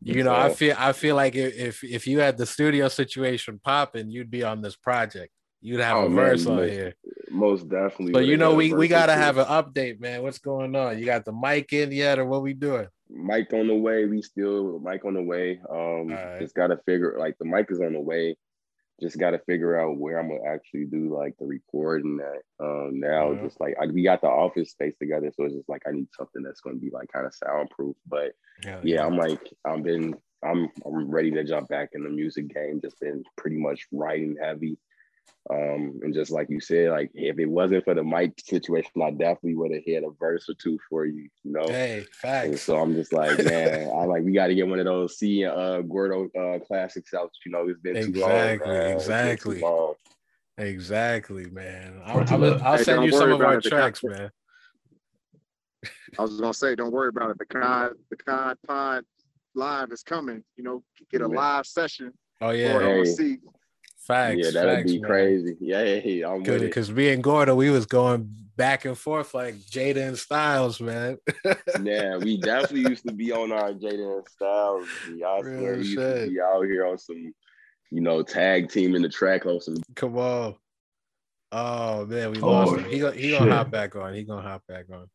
you 0.03 0.23
know, 0.23 0.35
I 0.35 0.51
feel 0.51 0.75
I 0.79 0.93
feel 0.93 1.17
like 1.17 1.35
if 1.35 1.83
if 1.83 2.07
you 2.07 2.21
had 2.21 2.37
the 2.37 2.47
studio 2.47 2.89
situation 2.89 3.61
popping, 3.63 4.11
you'd 4.11 4.31
be 4.31 4.43
on 4.43 4.63
this 4.63 4.77
project. 4.77 5.33
You'd 5.61 5.81
have 5.81 5.97
oh, 5.97 6.07
a 6.07 6.09
verse 6.11 6.45
man, 6.45 6.53
on 6.53 6.61
most, 6.61 6.73
here. 6.73 6.95
Most 7.31 7.69
definitely. 7.69 8.13
But 8.13 8.27
you 8.27 8.37
know, 8.37 8.55
we 8.55 8.73
we 8.73 8.89
gotta 8.89 9.15
have 9.15 9.39
an 9.39 9.47
update, 9.47 10.01
man. 10.01 10.23
What's 10.23 10.39
going 10.39 10.77
on? 10.77 10.99
You 10.99 11.07
got 11.07 11.25
the 11.25 11.33
mic 11.33 11.73
in 11.73 11.93
yet, 11.93 12.19
or 12.19 12.27
what 12.27 12.43
we 12.43 12.55
doing? 12.55 12.87
Mic 13.09 13.53
on 13.53 13.69
the 13.69 13.75
way. 13.75 14.05
We 14.05 14.23
still 14.23 14.79
mic 14.81 15.05
on 15.05 15.15
the 15.15 15.23
way. 15.23 15.61
Um, 15.69 16.09
right. 16.09 16.41
just 16.41 16.55
gotta 16.55 16.79
figure 16.87 17.17
like 17.19 17.37
the 17.39 17.47
mic 17.47 17.71
is 17.71 17.81
on 17.81 17.95
the 17.95 18.01
way. 18.01 18.37
Just 19.01 19.19
got 19.19 19.31
to 19.33 19.39
figure 19.41 19.79
out 19.79 19.99
where 19.99 20.19
I'm 20.19 20.29
gonna 20.29 20.45
actually 20.49 20.87
do 20.87 21.15
like 21.15 21.37
the 21.39 21.47
recording 21.47 22.19
at. 22.21 22.43
Um, 22.65 22.99
now 23.01 23.33
Yeah. 23.33 23.43
just 23.43 23.61
like 23.61 23.77
I, 23.81 23.87
we 23.87 24.03
got 24.03 24.21
the 24.23 24.29
office 24.29 24.71
space 24.71 24.97
together, 24.99 25.31
so 25.35 25.45
it's 25.45 25.55
just 25.55 25.69
like 25.69 25.83
I 25.87 25.93
need 25.93 26.09
something 26.17 26.43
that's 26.43 26.61
gonna 26.61 26.77
be 26.77 26.91
like 26.91 27.13
kind 27.13 27.27
of 27.27 27.35
soundproof. 27.35 27.97
But 28.07 28.33
Hell 28.65 28.81
yeah, 28.83 29.05
I'm 29.05 29.17
like 29.17 29.41
I've 29.65 29.83
been 29.83 30.15
I'm 30.43 30.69
I'm 30.85 31.11
ready 31.11 31.31
to 31.33 31.45
jump 31.45 31.69
back 31.69 31.91
in 31.93 32.05
the 32.05 32.11
music 32.11 32.53
game. 32.55 32.81
Just 32.83 33.01
been 33.01 33.23
pretty 33.37 33.57
much 33.59 33.87
writing 33.93 34.37
heavy. 34.41 34.79
Um, 35.49 36.01
and 36.03 36.13
just 36.13 36.33
like 36.33 36.51
you 36.51 36.59
said, 36.61 36.91
like 36.91 37.11
if 37.15 37.39
it 37.39 37.47
wasn't 37.47 37.85
for 37.85 37.95
the 37.95 38.03
mic 38.03 38.33
situation, 38.45 38.91
I 39.01 39.11
definitely 39.13 39.55
would 39.55 39.73
have 39.73 39.85
had 39.87 40.03
a 40.03 40.11
verse 40.19 40.49
or 40.49 40.55
two 40.55 40.77
for 40.91 41.05
you, 41.07 41.29
you 41.45 41.53
know. 41.53 41.69
Hey, 41.69 41.99
And 41.99 42.13
facts. 42.13 42.63
so 42.63 42.77
I'm 42.79 42.95
just 42.95 43.13
like, 43.13 43.39
man, 43.45 43.89
I'm 43.97 44.09
like, 44.09 44.25
we 44.25 44.33
got 44.33 44.49
to 44.49 44.57
get 44.57 44.67
one 44.67 44.81
of 44.81 44.87
those 44.87 45.19
C 45.19 45.45
uh 45.45 45.83
Gordo 45.83 46.29
uh 46.37 46.59
classics 46.61 47.15
out. 47.15 47.31
You 47.45 47.53
know, 47.53 47.69
it's 47.69 47.79
been 47.81 47.95
too 48.13 48.21
long. 48.21 48.31
Exactly, 48.33 48.69
man. 48.73 48.91
It's 48.97 49.05
too 49.05 49.11
exactly. 49.13 49.61
long. 49.61 49.95
Exactly, 50.59 51.51
man. 51.51 52.01
I'll, 52.05 52.21
I'll, 52.29 52.63
I'll 52.65 52.77
Hey, 52.79 52.83
send 52.85 52.97
don't 52.97 53.07
you 53.07 53.13
some 53.13 53.31
of 53.33 53.41
our 53.41 53.61
tracks, 53.61 54.01
con- 54.01 54.11
man. 54.11 54.31
I 56.19 56.23
was 56.23 56.41
gonna 56.41 56.55
say, 56.55 56.75
don't 56.75 56.93
worry 56.93 57.09
about 57.09 57.31
it. 57.31 57.39
The 57.39 57.45
con, 57.47 57.91
the 58.11 58.17
con 58.17 58.57
pod 58.67 59.05
live 59.55 59.93
is 59.93 60.03
coming. 60.03 60.43
You 60.57 60.65
know, 60.65 60.83
get 61.13 61.21
a 61.21 61.29
live 61.29 61.67
session. 61.67 62.13
Oh 62.41 62.51
Yeah. 62.51 62.73
yeah, 62.73 62.79
Hey. 62.81 62.99
on 63.01 63.07
C. 63.07 63.39
facts. 64.07 64.39
yeah, 64.39 64.51
that'd 64.51 64.79
facts, 64.79 64.93
be 64.93 65.01
man. 65.01 65.09
crazy. 65.11 65.57
Yeah, 65.61 65.83
yeah, 65.83 66.01
yeah, 66.05 66.29
I'm 66.29 66.43
with 66.43 66.49
it. 66.49 66.61
Because 66.61 66.91
me 66.91 67.11
and 67.11 67.23
Gordo, 67.23 67.55
we 67.55 67.71
was 67.71 67.87
going 67.87 68.29
back 68.57 68.85
and 68.85 68.97
forth 68.97 69.35
like 69.35 69.55
Jada 69.57 70.09
and 70.09 70.19
Styles, 70.19 70.81
man. 70.81 71.19
Yeah, 71.83 72.17
we 72.17 72.37
definitely 72.41 72.89
used 72.91 73.07
to 73.07 73.13
be 73.13 73.33
on 73.33 73.53
our 73.53 73.73
Jada 73.73 74.17
and 74.19 74.27
Styles. 74.29 74.87
I 75.09 75.41
Real 75.41 75.43
swear, 75.43 75.73
we 75.77 75.79
used 75.85 75.99
to 75.99 76.27
be 76.29 76.41
out 76.41 76.63
here 76.63 76.87
on 76.87 76.99
some, 76.99 77.35
you 77.91 78.01
know, 78.01 78.23
tag 78.23 78.71
team 78.71 78.95
in 78.95 79.03
the 79.03 79.09
track 79.09 79.47
on 79.47 79.61
some. 79.61 79.77
Come 79.95 80.17
on. 80.17 80.55
Oh 81.53 82.07
man, 82.07 82.33
we 82.33 82.41
Oh, 82.41 82.47
lost 82.51 82.77
him. 82.77 82.85
He 82.91 82.99
go, 82.99 83.13
he 83.13 83.31
gonna 83.31 83.53
hop 83.55 83.71
back 83.71 83.95
on. 83.97 84.15
He 84.15 84.25
gonna 84.25 84.43
hop 84.43 84.67
back 84.67 84.87
on. 84.93 85.07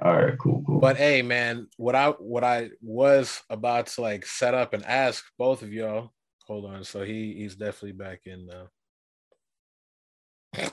All 0.00 0.14
right, 0.14 0.38
cool, 0.38 0.62
cool. 0.64 0.78
But 0.78 0.96
hey, 0.96 1.22
man, 1.22 1.66
what 1.76 1.94
I 1.96 2.10
what 2.10 2.44
I 2.44 2.70
was 2.82 3.40
about 3.50 3.86
to 3.88 4.00
like 4.02 4.26
set 4.26 4.54
up 4.54 4.74
and 4.74 4.84
ask 4.84 5.24
both 5.38 5.62
of 5.62 5.72
y'all. 5.72 6.12
Hold 6.48 6.64
on. 6.64 6.82
So 6.82 7.04
he 7.04 7.34
he's 7.34 7.54
definitely 7.56 7.92
back 7.92 8.20
in 8.24 8.46
now. 8.46 8.68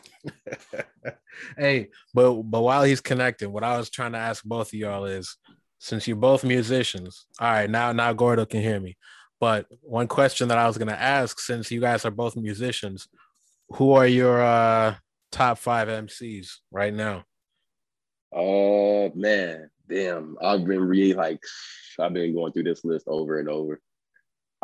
hey, 1.58 1.90
but 2.14 2.42
but 2.44 2.62
while 2.62 2.84
he's 2.84 3.02
connecting, 3.02 3.52
what 3.52 3.64
I 3.64 3.78
was 3.78 3.90
trying 3.90 4.14
to 4.14 4.18
ask 4.18 4.44
both 4.44 4.70
of 4.70 4.74
y'all 4.74 5.06
is 5.06 5.38
since 5.80 6.08
you're 6.08 6.16
both 6.16 6.46
musicians, 6.46 7.28
all 7.40 7.52
right, 7.52 7.70
now 7.70 7.92
now 7.92 8.14
Gordo 8.14 8.46
can 8.46 8.62
hear 8.62 8.80
me. 8.80 8.98
But 9.42 9.68
one 9.82 10.08
question 10.08 10.48
that 10.48 10.58
I 10.58 10.66
was 10.66 10.78
gonna 10.78 10.94
ask, 10.94 11.40
since 11.40 11.70
you 11.70 11.82
guys 11.82 12.06
are 12.06 12.12
both 12.12 12.38
musicians, 12.38 13.10
who 13.70 13.92
are 13.92 14.08
your 14.08 14.42
uh 14.42 14.96
top 15.32 15.58
five 15.58 15.90
MCs 15.90 16.60
right 16.72 16.94
now? 16.94 17.26
Oh 18.34 19.12
man, 19.14 19.70
damn! 19.90 20.38
I've 20.42 20.66
been 20.66 20.88
really 20.88 21.14
like, 21.14 21.44
I've 22.00 22.14
been 22.14 22.34
going 22.34 22.54
through 22.54 22.64
this 22.64 22.86
list 22.86 23.08
over 23.08 23.40
and 23.40 23.50
over. 23.50 23.82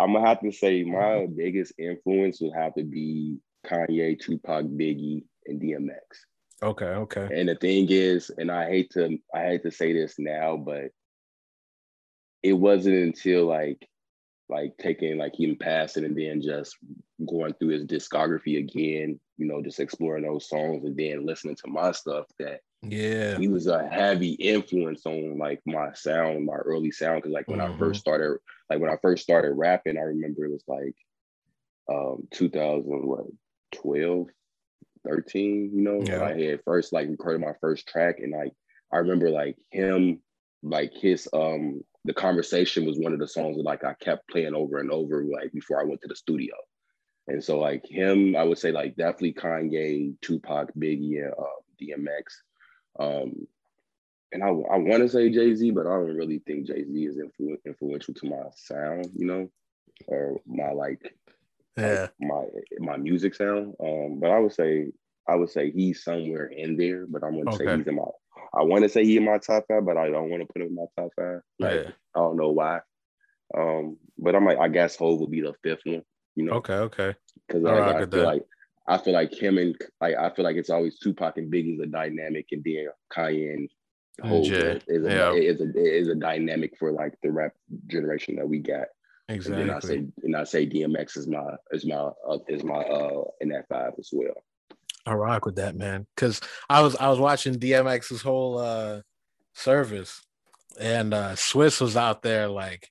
I'm 0.01 0.13
gonna 0.13 0.27
have 0.27 0.41
to 0.41 0.51
say 0.51 0.83
my 0.83 0.97
mm-hmm. 0.97 1.35
biggest 1.35 1.73
influence 1.77 2.41
would 2.41 2.53
have 2.55 2.73
to 2.75 2.83
be 2.83 3.37
Kanye, 3.65 4.19
Tupac, 4.19 4.65
Biggie, 4.65 5.23
and 5.45 5.61
DMX. 5.61 5.99
Okay, 6.63 6.85
okay. 6.85 7.27
And 7.33 7.49
the 7.49 7.55
thing 7.55 7.87
is, 7.89 8.29
and 8.37 8.51
I 8.51 8.69
hate 8.69 8.91
to 8.91 9.17
I 9.33 9.43
hate 9.43 9.63
to 9.63 9.71
say 9.71 9.93
this 9.93 10.15
now, 10.17 10.57
but 10.57 10.91
it 12.43 12.53
wasn't 12.53 12.95
until 12.95 13.45
like 13.45 13.87
like 14.49 14.73
taking 14.77 15.17
like 15.17 15.39
him 15.39 15.55
passing 15.59 16.03
and 16.03 16.17
then 16.17 16.41
just 16.41 16.75
going 17.27 17.53
through 17.53 17.69
his 17.69 17.85
discography 17.85 18.59
again, 18.59 19.19
you 19.37 19.47
know, 19.47 19.61
just 19.61 19.79
exploring 19.79 20.25
those 20.25 20.49
songs 20.49 20.83
and 20.83 20.97
then 20.97 21.25
listening 21.25 21.55
to 21.55 21.69
my 21.69 21.91
stuff 21.91 22.25
that 22.37 22.59
Yeah. 22.83 23.39
he 23.39 23.47
was 23.47 23.67
a 23.67 23.87
heavy 23.87 24.31
influence 24.33 25.05
on 25.05 25.37
like 25.37 25.61
my 25.65 25.93
sound, 25.93 26.45
my 26.45 26.55
early 26.55 26.91
sound. 26.91 27.23
Cause 27.23 27.31
like 27.31 27.49
when 27.49 27.61
I 27.61 27.69
Mhm. 27.69 27.77
first 27.77 27.99
started, 28.01 28.39
like 28.69 28.79
when 28.79 28.89
I 28.91 28.97
first 29.01 29.23
started 29.23 29.53
rapping, 29.53 29.97
I 29.97 30.01
remember 30.01 30.45
it 30.45 30.51
was 30.51 30.63
like 30.67 30.95
um 31.89 32.27
2012, 32.31 34.27
13, 35.05 35.71
you 35.75 35.81
know, 35.81 36.07
Yeah. 36.07 36.21
I 36.21 36.39
had 36.39 36.63
first 36.63 36.93
like 36.93 37.09
recorded 37.09 37.41
my 37.41 37.53
first 37.61 37.87
track. 37.87 38.19
And 38.19 38.31
like 38.31 38.53
I 38.91 38.97
remember 38.97 39.29
like 39.29 39.57
him, 39.71 40.21
like 40.63 40.93
his 40.93 41.27
um 41.33 41.83
the 42.05 42.13
conversation 42.13 42.85
was 42.85 42.99
one 42.99 43.13
of 43.13 43.19
the 43.19 43.27
songs 43.27 43.57
that 43.57 43.63
like 43.63 43.83
I 43.83 43.93
kept 43.95 44.27
playing 44.29 44.55
over 44.55 44.79
and 44.79 44.91
over 44.91 45.23
like 45.25 45.51
before 45.53 45.79
I 45.81 45.85
went 45.85 46.01
to 46.01 46.07
the 46.07 46.15
studio. 46.15 46.55
And 47.27 47.43
so 47.43 47.59
like 47.59 47.85
him, 47.85 48.35
I 48.35 48.43
would 48.43 48.57
say 48.59 48.71
like 48.71 48.95
definitely 48.95 49.33
Kanye, 49.33 50.19
Tupac, 50.21 50.73
Biggie, 50.75 51.23
and 51.23 51.33
uh, 51.33 51.61
DMX. 51.81 52.23
Um, 52.99 53.47
and 54.33 54.43
I, 54.43 54.47
I 54.47 54.77
want 54.77 55.03
to 55.03 55.09
say 55.09 55.29
Jay 55.29 55.53
Z, 55.55 55.71
but 55.71 55.85
I 55.87 55.91
don't 55.91 56.15
really 56.15 56.39
think 56.39 56.67
Jay 56.67 56.85
Z 56.85 57.05
is 57.05 57.17
influ- 57.17 57.57
influential 57.65 58.13
to 58.13 58.29
my 58.29 58.43
sound, 58.55 59.09
you 59.15 59.25
know, 59.25 59.49
or 60.07 60.39
my 60.45 60.71
like 60.71 61.13
Yeah. 61.77 62.07
my 62.19 62.45
my 62.79 62.97
music 62.97 63.35
sound. 63.35 63.75
Um, 63.79 64.19
but 64.19 64.31
I 64.31 64.39
would 64.39 64.53
say 64.53 64.91
I 65.27 65.35
would 65.35 65.49
say 65.49 65.71
he's 65.71 66.03
somewhere 66.03 66.45
in 66.47 66.77
there, 66.77 67.05
but 67.07 67.23
I'm 67.23 67.37
gonna 67.43 67.55
say 67.57 67.77
he's 67.77 67.87
in 67.87 67.95
my. 67.95 68.03
I 68.53 68.63
want 68.63 68.83
to 68.83 68.89
say 68.89 69.03
he 69.05 69.17
in 69.17 69.25
my 69.25 69.37
top 69.37 69.65
five, 69.67 69.85
but 69.85 69.97
I 69.97 70.09
don't 70.09 70.29
want 70.29 70.41
to 70.41 70.47
put 70.51 70.61
him 70.61 70.69
in 70.69 70.75
my 70.75 70.85
top 70.97 71.11
five. 71.15 71.41
Like 71.59 71.83
Yeah. 71.85 71.91
I 72.15 72.19
don't 72.19 72.37
know 72.37 72.51
why. 72.51 72.79
Um, 73.57 73.97
but 74.17 74.35
I'm 74.35 74.45
like 74.45 74.59
I 74.59 74.69
guess 74.69 74.95
Hov 74.95 75.19
would 75.19 75.31
be 75.31 75.41
the 75.41 75.53
fifth 75.61 75.81
one, 75.85 76.03
you 76.35 76.45
know, 76.45 76.53
Okay, 76.53 76.73
okay. 76.75 77.15
because 77.47 77.65
I 77.65 77.71
like, 77.79 77.95
I 77.95 77.99
with 77.99 78.11
feel 78.11 78.19
that. 78.21 78.25
like 78.27 78.43
I 78.91 78.97
feel 78.97 79.13
like 79.13 79.33
him 79.33 79.57
and 79.57 79.75
like 80.01 80.15
I 80.17 80.29
feel 80.31 80.43
like 80.43 80.57
it's 80.57 80.69
always 80.69 80.99
Tupac 80.99 81.37
and 81.37 81.51
Biggie's 81.51 81.79
a 81.79 81.85
dynamic, 81.85 82.47
and 82.51 82.61
then 82.63 82.87
Kanye 83.11 83.53
and 83.53 83.69
Hov 84.21 84.45
is, 84.45 84.51
a, 84.51 84.81
yeah. 84.87 85.31
is 85.31 85.61
a 85.61 85.71
is 85.77 86.07
a 86.09 86.15
dynamic 86.15 86.77
for 86.77 86.91
like 86.91 87.13
the 87.23 87.31
rap 87.31 87.53
generation 87.87 88.35
that 88.35 88.47
we 88.47 88.59
got. 88.59 88.87
Exactly. 89.29 89.61
And 89.61 89.71
I 89.71 89.79
say 89.79 90.05
and 90.23 90.35
I 90.35 90.43
say 90.43 90.67
DMX 90.67 91.17
is 91.17 91.27
my 91.27 91.55
is 91.71 91.85
my 91.85 92.09
uh, 92.27 92.37
is 92.49 92.65
my 92.65 92.79
uh 92.79 93.23
in 93.39 93.49
that 93.49 93.69
five 93.69 93.93
as 93.97 94.09
well. 94.11 94.33
I 95.05 95.13
rock 95.13 95.45
with 95.45 95.55
that, 95.55 95.75
man. 95.75 96.05
Cause 96.17 96.41
I 96.69 96.81
was 96.81 96.97
I 96.97 97.07
was 97.07 97.17
watching 97.17 97.55
DMX's 97.55 98.21
whole 98.21 98.57
uh 98.57 99.01
service 99.53 100.21
and 100.79 101.13
uh 101.13 101.31
Swizz 101.31 101.79
was 101.79 101.95
out 101.95 102.23
there 102.23 102.49
like 102.49 102.89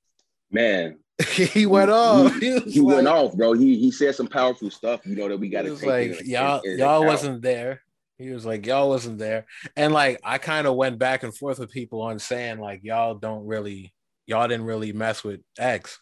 Man, 0.51 0.99
he 1.33 1.67
went 1.67 1.91
off. 1.91 2.39
He, 2.39 2.53
was 2.53 2.75
he 2.75 2.81
went 2.81 3.09
off, 3.09 3.35
bro. 3.37 3.53
He 3.53 3.79
he 3.79 3.91
said 3.91 4.15
some 4.15 4.27
powerful 4.27 4.71
stuff, 4.71 5.01
you 5.05 5.17
know, 5.17 5.29
that 5.29 5.39
we 5.39 5.49
got 5.49 5.63
to 5.63 5.71
was 5.71 5.81
take. 5.81 6.17
like, 6.17 6.27
y'all, 6.27 6.63
y'all 6.65 7.05
wasn't 7.05 7.43
there. 7.43 7.83
He 8.19 8.31
was 8.31 8.45
like, 8.45 8.67
y'all 8.67 8.89
wasn't 8.89 9.19
there. 9.19 9.47
And 9.77 9.93
like, 9.93 10.21
I 10.23 10.39
kind 10.39 10.67
of 10.67 10.77
went 10.77 10.99
back 10.99 11.23
and 11.23 11.35
forth 11.35 11.59
with 11.59 11.71
people 11.71 12.03
on 12.03 12.19
saying 12.19 12.61
like, 12.61 12.85
y'all 12.85 13.15
don't 13.15 13.47
really, 13.47 13.95
y'all 14.27 14.47
didn't 14.47 14.67
really 14.67 14.93
mess 14.93 15.25
with 15.25 15.41
X. 15.59 15.99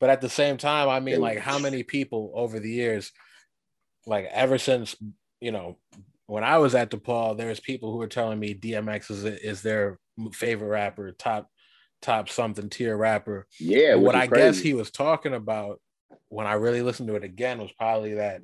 But 0.00 0.10
at 0.10 0.20
the 0.20 0.30
same 0.30 0.56
time, 0.56 0.88
I 0.88 1.00
mean, 1.00 1.20
like, 1.20 1.38
how 1.38 1.58
many 1.58 1.82
people 1.82 2.32
over 2.34 2.58
the 2.58 2.70
years, 2.70 3.12
like 4.06 4.26
ever 4.32 4.56
since, 4.56 4.96
you 5.40 5.52
know, 5.52 5.76
when 6.26 6.44
I 6.44 6.58
was 6.58 6.74
at 6.74 6.90
DePaul, 6.90 7.36
there's 7.36 7.60
people 7.60 7.90
who 7.90 7.98
were 7.98 8.06
telling 8.06 8.38
me 8.38 8.54
DMX 8.54 9.10
is 9.10 9.24
is 9.24 9.62
their 9.62 9.98
favorite 10.32 10.68
rapper, 10.68 11.12
top 11.12 11.50
top 12.02 12.28
something 12.28 12.68
tier 12.68 12.96
rapper. 12.96 13.46
Yeah, 13.60 13.94
But 13.94 14.00
what 14.00 14.14
I 14.14 14.26
guess 14.26 14.58
he 14.58 14.74
was 14.74 14.90
talking 14.90 15.34
about 15.34 15.80
when 16.28 16.46
I 16.46 16.54
really 16.54 16.82
listened 16.82 17.08
to 17.08 17.16
it 17.16 17.24
again 17.24 17.58
was 17.58 17.72
probably 17.72 18.14
that 18.14 18.42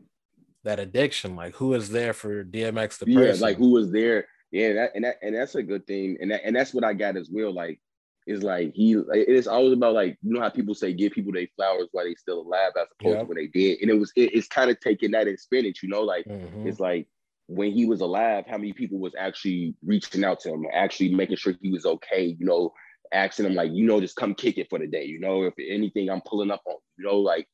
that 0.65 0.81
addiction. 0.81 1.37
Like 1.37 1.55
who 1.55 1.75
is 1.75 1.91
there 1.91 2.13
for 2.13 2.45
DMX 2.45 2.99
the 2.99 3.07
yeah, 3.07 3.27
person? 3.27 3.43
like 3.43 3.57
who 3.57 3.71
was 3.71 3.91
there? 3.91 4.27
Yeah, 4.51 4.73
that, 4.75 4.91
and 4.95 5.05
that 5.05 5.17
and 5.23 5.35
that's 5.35 5.55
a 5.57 5.63
good 5.63 5.87
thing, 5.87 6.17
and 6.21 6.31
that, 6.31 6.43
and 6.45 6.55
that's 6.55 6.73
what 6.73 6.85
I 6.85 6.95
got 6.95 7.17
as 7.17 7.29
well. 7.31 7.53
Like, 7.53 7.81
is 8.27 8.43
like 8.43 8.73
he. 8.75 8.95
It's 9.13 9.49
always 9.49 9.73
about 9.73 9.95
like 9.95 10.17
you 10.23 10.33
know 10.33 10.41
how 10.41 10.49
people 10.49 10.75
say 10.75 10.93
give 10.93 11.13
people 11.13 11.33
their 11.33 11.49
flowers 11.57 11.89
while 11.93 12.05
they 12.05 12.15
still 12.15 12.41
alive 12.41 12.73
as 12.81 12.87
opposed 13.01 13.21
to 13.21 13.27
when 13.27 13.37
they 13.37 13.49
did 13.49 13.81
and 13.81 13.91
it 13.91 13.99
was 13.99 14.13
it, 14.17 14.33
it's 14.35 14.47
kind 14.49 14.71
of 14.71 14.79
taking 14.81 15.11
that 15.11 15.27
in 15.29 15.37
spinach, 15.37 15.83
you 15.83 15.89
know, 15.89 16.03
like 16.03 16.25
Mhm. 16.29 16.67
it's 16.69 16.79
like 16.81 17.09
when 17.47 17.73
he 17.73 17.85
was 17.85 18.01
alive, 18.01 18.45
how 18.47 18.57
many 18.57 18.73
people 18.73 18.99
was 18.99 19.13
actually 19.19 19.75
reaching 19.85 20.25
out 20.25 20.41
to 20.41 20.51
him, 20.51 20.65
actually 20.73 21.15
making 21.15 21.37
sure 21.37 21.53
he 21.61 21.71
was 21.71 21.85
okay, 21.85 22.37
you 22.39 22.47
know, 22.47 22.73
asking 23.15 23.47
him 23.47 23.55
like, 23.55 23.73
you 23.73 23.87
know, 23.87 24.01
just 24.01 24.17
come 24.17 24.35
kick 24.35 24.59
it 24.59 24.69
for 24.69 24.79
the 24.79 24.87
day, 24.87 25.05
you 25.05 25.21
know, 25.21 25.45
if 25.45 25.55
anything, 25.59 26.11
I'm 26.11 26.21
pulling 26.21 26.51
up 26.51 26.63
on, 26.67 26.77
you. 26.99 27.07
Know, 27.07 27.19
like 27.19 27.49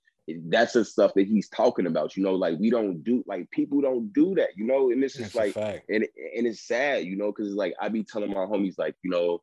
that's 0.48 0.74
the 0.74 0.84
stuff 0.84 1.12
that 1.14 1.26
he's 1.26 1.48
talking 1.48 1.86
about, 1.86 2.16
you 2.16 2.22
know, 2.22 2.34
like 2.34 2.58
we 2.58 2.70
don't 2.70 3.02
do 3.02 3.22
like 3.26 3.50
people 3.50 3.80
don't 3.80 4.12
do 4.12 4.34
that, 4.36 4.50
you 4.56 4.64
know, 4.64 4.90
and 4.90 5.02
this 5.02 5.16
is 5.16 5.32
That's 5.32 5.56
like 5.56 5.82
and 5.88 6.04
and 6.36 6.46
it's 6.46 6.66
sad, 6.66 7.04
you 7.04 7.16
know, 7.16 7.32
because 7.32 7.48
it's 7.48 7.56
like 7.56 7.74
I 7.80 7.88
be 7.88 8.02
telling 8.02 8.30
my 8.30 8.46
homies 8.46 8.78
like, 8.78 8.94
you 9.02 9.10
know, 9.10 9.42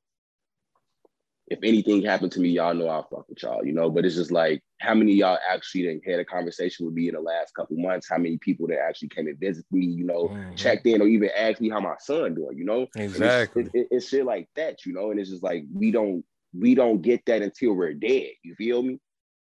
if 1.50 1.60
anything 1.64 2.02
happened 2.04 2.32
to 2.34 2.40
me, 2.42 2.50
y'all 2.50 2.74
know 2.74 2.88
I'll 2.90 3.08
fuck 3.08 3.28
with 3.30 3.42
y'all, 3.42 3.66
you 3.66 3.72
know. 3.74 3.90
But 3.90 4.06
it's 4.06 4.16
just 4.16 4.32
like 4.32 4.62
how 4.80 4.94
many 4.94 5.14
of 5.14 5.18
y'all 5.18 5.38
actually 5.50 5.84
done 5.86 6.02
had 6.06 6.20
a 6.20 6.26
conversation 6.26 6.86
with 6.86 6.94
me 6.94 7.08
in 7.08 7.16
the 7.16 7.22
last 7.22 7.54
couple 7.56 7.78
months? 7.78 8.10
How 8.10 8.18
many 8.18 8.38
people 8.38 8.68
that 8.68 8.80
actually 8.80 9.10
came 9.10 9.28
and 9.28 9.40
visit 9.40 9.66
me, 9.72 9.86
you 9.86 10.04
know, 10.04 10.28
Mhm. 10.30 10.56
checked 10.58 10.86
in 10.86 11.02
or 11.02 11.08
even 11.08 11.30
asked 11.36 11.62
me 11.62 11.70
how 11.70 11.80
my 11.80 11.96
son 12.00 12.36
doing, 12.36 12.58
you 12.58 12.66
know? 12.66 12.82
It's- 12.84 13.16
Exactly. 13.16 13.64
It, 13.64 13.72
it- 13.74 13.88
it's 13.92 14.10
shit 14.10 14.26
like 14.26 14.50
that, 14.56 14.86
you 14.86 14.94
know, 14.94 15.12
and 15.12 15.20
it's 15.20 15.30
just 15.30 15.44
like 15.44 15.64
we 15.74 15.92
don't 15.92 16.24
we 16.54 16.76
don't 16.76 17.02
get 17.02 17.26
that 17.26 17.42
until 17.42 17.74
we're 17.74 17.94
dead. 17.94 18.32
You 18.44 18.56
feel 18.56 18.82
me? 18.84 19.00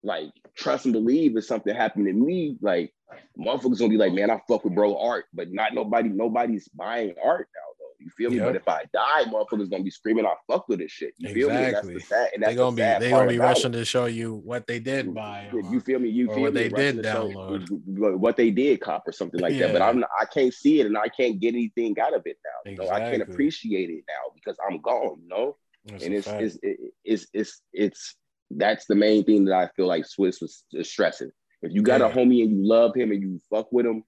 Like 0.02 0.30
trust 0.54 0.85
and 0.85 0.92
believe 0.92 1.37
if 1.37 1.45
something 1.45 1.75
happened 1.75 2.07
to 2.07 2.12
me, 2.12 2.57
like 2.61 2.92
motherfuckers 3.38 3.78
gonna 3.78 3.88
be 3.90 3.97
like, 3.97 4.12
man, 4.12 4.30
I 4.30 4.40
fuck 4.49 4.64
with 4.64 4.75
bro 4.75 4.97
art, 4.99 5.25
but 5.33 5.50
not 5.52 5.75
nobody, 5.75 6.09
nobody's 6.09 6.68
buying 6.68 7.14
art 7.23 7.49
now. 7.54 7.77
You 8.00 8.11
feel 8.17 8.31
me? 8.31 8.37
Yep. 8.37 8.47
But 8.47 8.57
if 8.57 8.69
I 8.69 8.85
die, 8.93 9.25
motherfuckers 9.31 9.69
gonna 9.71 9.83
be 9.83 9.90
screaming, 9.90 10.25
I 10.25 10.35
fuck 10.47 10.69
with 10.69 10.78
this 10.78 10.93
shit. 10.93 11.14
You 11.19 11.35
feel 11.35 11.49
me? 11.50 11.57
And 11.57 11.64
that's 11.75 11.87
Exactly. 11.88 11.95
the 11.95 12.00
sad, 12.00 12.31
and 12.35 12.43
that's 12.43 12.52
They 12.52 12.57
gonna 12.57 12.76
the 12.76 12.99
be 13.00 13.05
they 13.05 13.11
gonna 13.11 13.28
be 13.28 13.38
rushing 13.38 13.73
it. 13.75 13.78
to 13.78 13.85
show 13.85 14.07
you 14.07 14.35
what 14.37 14.67
they 14.67 14.78
did 14.78 15.12
buy. 15.14 15.49
You, 15.52 15.81
feel 15.81 15.99
me? 15.99 16.09
You 16.09 16.28
feel 16.28 16.40
what 16.43 16.55
me? 16.55 16.62
they 16.62 16.69
Rushing 16.69 16.97
did 16.97 17.05
download. 17.05 18.19
What 18.19 18.37
they 18.37 18.50
did 18.50 18.81
cop 18.81 19.02
or 19.07 19.12
something 19.12 19.40
like 19.40 19.59
that. 19.59 19.73
But 19.73 19.83
I'm 19.83 20.00
not, 20.00 20.11
I 20.21 20.25
can't 20.26 20.55
see 20.55 20.81
it 20.81 20.87
and 20.87 20.97
I 20.97 21.09
can't 21.09 21.40
get 21.40 21.55
anything 21.55 21.97
out 22.00 22.14
of 22.14 22.23
it 22.26 22.37
now. 22.45 22.71
You 22.71 22.76
know, 22.78 22.88
I 22.90 23.00
can't 23.00 23.23
appreciate 23.23 23.90
it 23.90 24.05
now 24.09 24.33
because 24.35 24.57
I'm 24.69 24.81
gone. 24.81 25.19
You 25.23 25.28
know 25.28 25.57
That's 25.87 26.05
and 26.05 26.14
it's 26.14 26.26
it's, 26.28 26.59
it- 26.62 26.78
it's 27.05 27.26
it's 27.33 27.61
it's 27.73 28.14
that's 28.50 28.87
the 28.87 28.95
main 28.95 29.25
thing 29.25 29.45
that 29.47 29.55
I 29.55 29.69
feel 29.76 29.87
like 29.87 30.05
Swizz 30.05 30.40
was 30.40 30.64
is 30.73 30.90
stressing. 30.90 31.31
If 31.62 31.73
you 31.75 31.83
got 31.83 32.00
Yeah. 32.00 32.07
a 32.09 32.12
homie 32.14 32.43
and 32.45 32.52
you 32.52 32.67
love 32.67 32.95
him 32.95 33.11
and 33.11 33.21
you 33.21 33.40
fuck 33.50 33.73
with 33.73 33.85
him, 33.85 34.05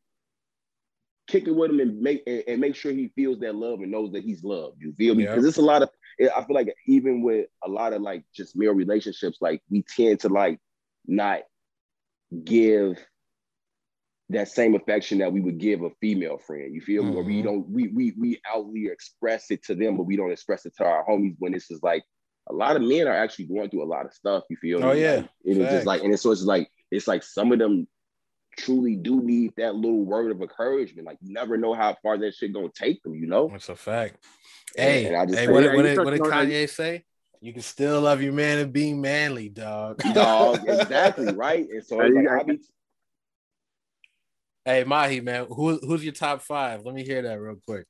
kick 1.31 1.47
it 1.47 1.55
with 1.55 1.71
him 1.71 1.81
and 1.81 2.01
make 2.01 2.23
and, 2.27 2.43
and 2.47 2.61
make 2.61 2.75
sure 2.75 2.93
he 2.93 3.13
feels 3.15 3.39
that 3.41 3.55
love 3.55 3.81
and 3.81 3.91
knows 3.91 4.13
that 4.13 4.25
he's 4.25 4.43
loved. 4.43 4.77
You 4.81 4.93
feel 4.95 5.15
me? 5.15 5.25
Yeah. 5.25 5.31
Because 5.31 5.47
it's 5.47 5.59
a 5.59 5.63
lot 5.63 5.83
of 5.83 5.91
I 6.21 6.45
feel 6.45 6.55
like 6.55 6.75
even 6.87 7.23
with 7.23 7.47
a 7.65 7.69
lot 7.69 7.93
of 7.93 8.03
like 8.03 8.25
just 8.35 8.57
male 8.57 8.73
relationships, 8.73 9.39
like 9.41 9.63
we 9.71 9.83
tend 9.83 10.21
to 10.21 10.29
like 10.29 10.59
not 11.07 11.41
give 12.45 12.99
that 14.31 14.49
same 14.49 14.75
affection 14.75 15.19
that 15.19 15.33
we 15.33 15.41
would 15.41 15.59
give 15.59 15.83
a 15.83 15.91
female 16.01 16.39
friend. 16.39 16.75
You 16.75 16.81
feel 16.81 17.03
me? 17.03 17.17
Or 17.17 17.23
we 17.23 17.37
mm-hmm. 17.37 17.45
don't 17.45 17.69
we 17.69 17.89
we 17.89 18.15
we 18.19 18.41
outly 18.53 18.87
express 18.87 19.51
it 19.51 19.63
to 19.65 19.75
them, 19.75 19.97
but 19.97 20.05
we 20.05 20.17
don't 20.17 20.33
express 20.33 20.67
it 20.67 20.75
to 20.79 20.85
our 20.85 21.05
homies 21.07 21.37
when 21.39 21.53
this 21.53 21.71
is 21.71 21.81
like 21.83 22.05
a 22.49 22.53
lot 22.53 22.77
of 22.77 22.83
men 22.83 23.07
are 23.07 23.17
actually 23.17 23.47
going 23.47 23.71
through 23.71 23.85
a 23.85 23.85
lot 23.85 24.07
of 24.07 24.13
stuff. 24.13 24.45
You 24.51 24.57
feel 24.57 24.79
oh, 24.85 24.87
me? 24.87 24.87
Oh, 24.89 24.93
yeah. 24.93 25.17
Like, 25.17 25.27
and 25.45 25.63
it's 25.63 25.73
just 25.73 25.87
like 25.87 26.03
and 26.03 26.13
it's 26.13 26.23
so 26.23 26.33
it's 26.33 26.43
like 26.43 26.69
it's 26.91 27.09
like 27.09 27.23
some 27.23 27.53
of 27.53 27.59
them 27.59 27.87
truly 28.61 28.97
do 28.97 29.23
need 29.23 29.53
that 29.57 29.75
little 29.75 30.05
word 30.05 30.31
of 30.31 30.41
encouragement. 30.41 31.07
Like 31.07 31.19
you 31.23 31.33
never 31.33 31.57
know 31.57 31.75
how 31.75 31.97
far 32.03 32.19
that 32.19 32.35
shit 32.35 32.53
gonna 32.53 32.69
take 32.75 33.03
them, 33.03 33.15
you 33.15 33.27
know? 33.27 33.49
That's 33.49 33.69
a 33.69 33.77
fact. 33.77 34.25
Hey, 34.77 35.07
and 35.07 35.17
I 35.17 35.27
just 35.27 35.39
hey, 35.39 35.47
say, 35.47 35.53
what, 35.53 35.63
yeah, 35.63 35.71
did- 35.71 35.77
what, 35.77 35.83
did, 35.83 35.99
what 35.99 36.11
did 36.11 36.19
touched 36.19 36.33
on 36.33 36.49
that. 36.49 36.55
Kanye 36.55 36.69
say? 36.69 37.05
You 37.43 37.53
can 37.55 37.63
still 37.63 38.03
love 38.03 38.21
your 38.23 38.35
man 38.35 38.59
and 38.59 38.73
be 38.73 38.93
manly, 38.93 39.49
dog. 39.49 40.03
dog, 40.15 40.61
exactly, 40.69 41.33
right? 41.35 41.67
And 41.69 41.85
so 41.85 41.99
Hey, 42.01 42.09
it's 42.09 42.17
you 42.17 42.29
like, 42.29 42.41
I 42.41 42.43
be 42.45 42.61
hey, 44.65 44.85
Mahi, 44.85 45.21
man, 45.21 45.47
who, 45.49 45.79
who's 45.79 46.05
your 46.05 46.13
top 46.13 46.43
five? 46.43 46.85
Let 46.85 46.95
me 46.95 47.03
hear 47.03 47.23
that 47.23 47.41
real 47.41 47.57
quick. 47.67 47.87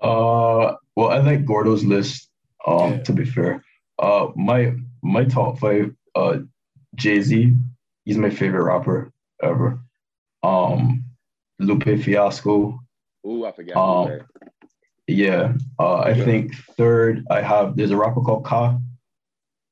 Uh, 0.00 0.74
well, 0.94 1.08
I 1.10 1.18
like 1.18 1.44
Gordo's 1.44 1.84
list. 1.84 2.30
Um, 2.66 2.92
Yeah. 2.92 3.02
to 3.02 3.12
be 3.12 3.24
fair, 3.24 3.64
uh, 3.98 4.28
my 4.36 4.74
my 5.02 5.24
top 5.24 5.58
five. 5.58 5.94
Uh, 6.14 6.38
Jay 6.94 7.20
Z, 7.20 7.52
he's 8.06 8.16
my 8.16 8.30
favorite 8.30 8.64
rapper 8.64 9.12
ever. 9.42 9.78
Um, 10.42 11.04
Lupe 11.58 11.84
Fiasco, 12.02 12.78
ooh, 13.26 13.44
I 13.44 13.52
forgot 13.52 13.76
Um, 13.76 14.08
that. 14.08 14.50
yeah. 15.06 15.52
Uh, 15.78 15.96
I 15.96 16.10
Yeah. 16.12 16.24
think 16.24 16.54
third, 16.54 17.26
I 17.30 17.42
have 17.42 17.76
there's 17.76 17.90
a 17.90 17.96
rapper 17.96 18.22
called 18.22 18.44
Ka. 18.46 18.78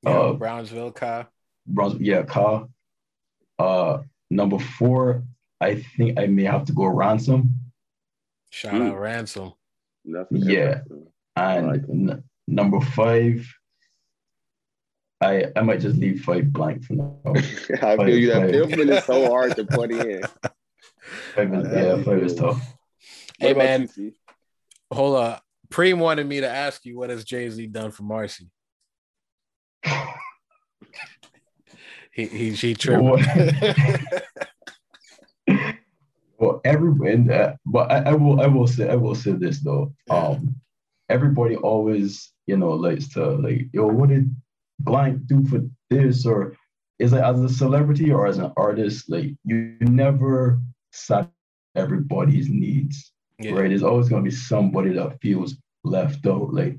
Yeah, 0.02 0.10
Uh, 0.10 0.32
Brownsville, 0.34 0.92
Ka. 0.92 1.26
Bronze, 1.66 1.98
yeah, 2.00 2.22
Ka. 2.24 2.66
Uh, 3.58 4.02
number 4.30 4.58
four, 4.58 5.22
I 5.60 5.76
think 5.96 6.18
I 6.18 6.26
may 6.26 6.44
have 6.44 6.64
to 6.66 6.72
go 6.72 6.86
Ransom. 6.86 7.50
Shout 8.50 8.82
out 8.82 8.98
Ransom. 8.98 9.52
Nothing. 10.04 10.42
yeah. 10.42 10.82
And 11.36 11.66
like 11.68 11.82
n- 11.88 12.22
number 12.46 12.80
five, 12.80 13.46
I 15.20 15.44
I 15.56 15.62
might 15.62 15.80
just 15.80 15.96
leave 15.96 16.22
five 16.22 16.52
blank 16.52 16.84
for 16.84 16.94
now. 16.94 17.18
I 17.82 17.96
feel 17.96 18.08
you. 18.08 18.28
That 18.28 18.42
Five. 18.42 18.50
fifth 18.50 18.76
one 18.78 18.88
is 18.90 19.04
so 19.04 19.26
hard 19.28 19.56
to 19.56 19.64
put 19.64 19.90
in. 19.90 20.24
Five 21.34 21.52
is, 21.54 21.66
yeah, 21.72 22.02
five 22.02 22.22
is 22.22 22.34
tough. 22.34 22.62
Hey, 23.38 23.48
What 23.52 23.58
man. 23.58 23.88
you, 23.96 24.12
Hold 24.92 25.16
up. 25.16 25.42
Preem 25.70 25.98
wanted 25.98 26.26
me 26.26 26.40
to 26.40 26.48
ask 26.48 26.84
you 26.84 26.96
what 26.96 27.10
has 27.10 27.24
Jay 27.24 27.48
Z 27.50 27.66
done 27.66 27.90
for 27.90 28.04
Marcy? 28.04 28.48
He 32.12 32.26
he 32.26 32.54
she 32.54 32.74
tripping. 32.74 33.04
well, 36.38 36.60
every 36.64 37.12
and 37.12 37.28
uh, 37.30 37.54
but 37.66 37.90
I, 37.90 38.10
I 38.10 38.12
will 38.14 38.40
I 38.40 38.46
will 38.46 38.68
say 38.68 38.88
I 38.88 38.94
will 38.94 39.16
say 39.16 39.32
this 39.32 39.58
though. 39.60 39.92
Um, 40.08 40.54
everybody 41.08 41.56
always 41.56 42.32
you 42.46 42.56
know 42.56 42.70
likes 42.70 43.08
to 43.14 43.30
like 43.30 43.68
yo, 43.72 43.88
what 43.88 44.10
did 44.10 44.32
blank 44.84 45.26
do 45.26 45.44
for 45.46 45.60
this 45.90 46.26
or 46.26 46.54
is 46.98 47.12
it 47.12 47.22
as 47.22 47.40
a 47.40 47.48
celebrity 47.48 48.12
or 48.12 48.26
as 48.26 48.38
an 48.38 48.52
artist? 48.56 49.10
Like 49.10 49.30
you 49.44 49.76
never 49.80 50.60
sat 50.92 51.30
everybody's 51.74 52.48
needs, 52.48 53.12
Yeah. 53.40 53.52
right? 53.52 53.68
There's 53.68 53.82
always 53.82 54.08
gonna 54.08 54.22
be 54.22 54.30
somebody 54.30 54.92
that 54.92 55.20
feels 55.20 55.56
left 55.82 56.26
out. 56.26 56.52
Like 56.54 56.78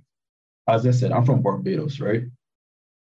as 0.68 0.86
I 0.88 0.92
said, 0.92 1.12
I'm 1.12 1.26
from 1.26 1.42
Barbados, 1.42 2.00
right? 2.00 2.24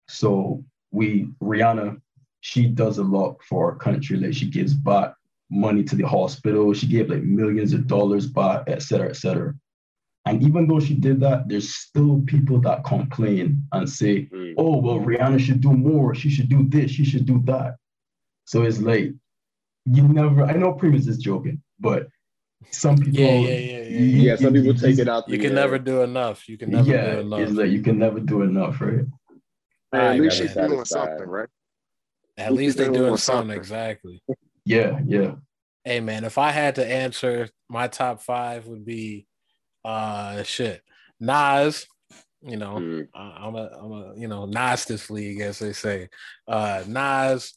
So 0.09 0.65
we 0.93 1.29
Rihanna, 1.43 2.01
she 2.41 2.67
does 2.69 2.99
a 2.99 3.05
lot 3.05 3.37
for 3.49 3.71
our 3.73 3.77
country. 3.77 4.17
Like 4.17 4.35
she 4.35 4.49
gives 4.51 4.75
back 4.75 5.15
money 5.51 5.83
to 5.85 5.97
the 5.97 6.07
hospital. 6.07 6.73
She 6.73 6.87
gave 6.87 7.11
like 7.11 7.23
millions 7.23 7.73
of 7.73 7.87
dollars 7.87 8.27
back, 8.27 8.65
et 8.69 8.83
cetera, 8.83 9.09
et 9.09 9.17
cetera. 9.17 9.55
And 10.31 10.43
even 10.45 10.69
though 10.69 10.79
she 10.79 10.95
did 10.95 11.19
that, 11.21 11.49
there's 11.49 11.75
still 11.75 12.23
people 12.25 12.61
that 12.61 12.85
complain 12.85 13.65
and 13.73 13.89
say, 13.91 14.27
Mm. 14.27 14.55
oh, 14.57 14.77
well, 14.79 15.01
Rihanna 15.01 15.41
should 15.41 15.61
do 15.61 15.73
more. 15.73 16.15
She 16.15 16.31
should 16.31 16.49
do 16.49 16.63
this. 16.69 16.93
She 16.93 17.05
should 17.05 17.27
do 17.27 17.43
that. 17.47 17.77
So 18.45 18.63
it's 18.63 18.79
like, 18.81 19.13
you 19.87 20.03
never, 20.07 20.45
I 20.45 20.53
know 20.53 20.73
Primus 20.75 21.09
is 21.09 21.19
joking, 21.19 21.63
but 21.81 22.07
some 22.71 22.97
people, 22.97 23.21
Yeah, 23.21 23.33
yeah, 23.33 23.49
yeah, 23.49 23.79
yeah, 23.79 23.89
you- 23.99 24.23
Yeah, 24.23 24.37
some 24.37 24.55
you- 24.55 24.63
people 24.63 24.81
take 24.81 24.99
it 25.01 25.09
out. 25.09 25.29
You 25.29 25.39
can 25.39 25.49
air. 25.51 25.55
never 25.63 25.79
do 25.81 26.03
enough. 26.03 26.49
You 26.49 26.57
can 26.57 26.71
never 26.71 26.89
yeah, 26.89 27.15
do 27.17 27.21
enough. 27.23 27.41
it's 27.41 27.53
like 27.53 27.71
you 27.71 27.83
can 27.83 27.99
never 27.99 28.21
do 28.21 28.43
enough, 28.43 28.81
right? 28.81 29.05
Hey, 29.93 29.99
Alright, 29.99 30.15
at 30.17 30.21
least 30.23 30.37
she's 30.39 30.55
doing 30.55 30.85
something, 30.85 31.27
right? 31.27 31.49
At 32.39 32.53
least 32.53 32.77
they're 32.77 32.87
doing 32.87 33.01
doing 33.01 33.17
something 33.17 33.49
something. 33.49 33.57
exactly. 33.59 34.23
Yeah, 34.65 35.01
yeah. 35.05 35.35
Hey 35.85 35.99
man, 35.99 36.25
if 36.25 36.39
I 36.39 36.51
had 36.53 36.77
to 36.77 36.87
answer, 36.87 37.49
my 37.69 37.89
top 37.89 38.21
five 38.23 38.67
would 38.69 38.85
be 38.85 39.27
uh 39.85 40.43
shit. 40.43 40.83
Nas, 41.19 41.87
you 42.43 42.57
know, 42.57 42.77
Mm. 42.77 43.09
I- 43.15 43.47
I'm 43.47 43.55
a 43.55 43.67
I'm 43.81 43.93
a 43.93 44.15
you 44.17 44.29
know, 44.29 44.47
Nas 44.47 44.85
this 44.85 45.11
league, 45.11 45.41
as 45.41 45.59
they 45.59 45.73
say. 45.73 46.09
Uh 46.49 46.83
Nas, 46.87 47.53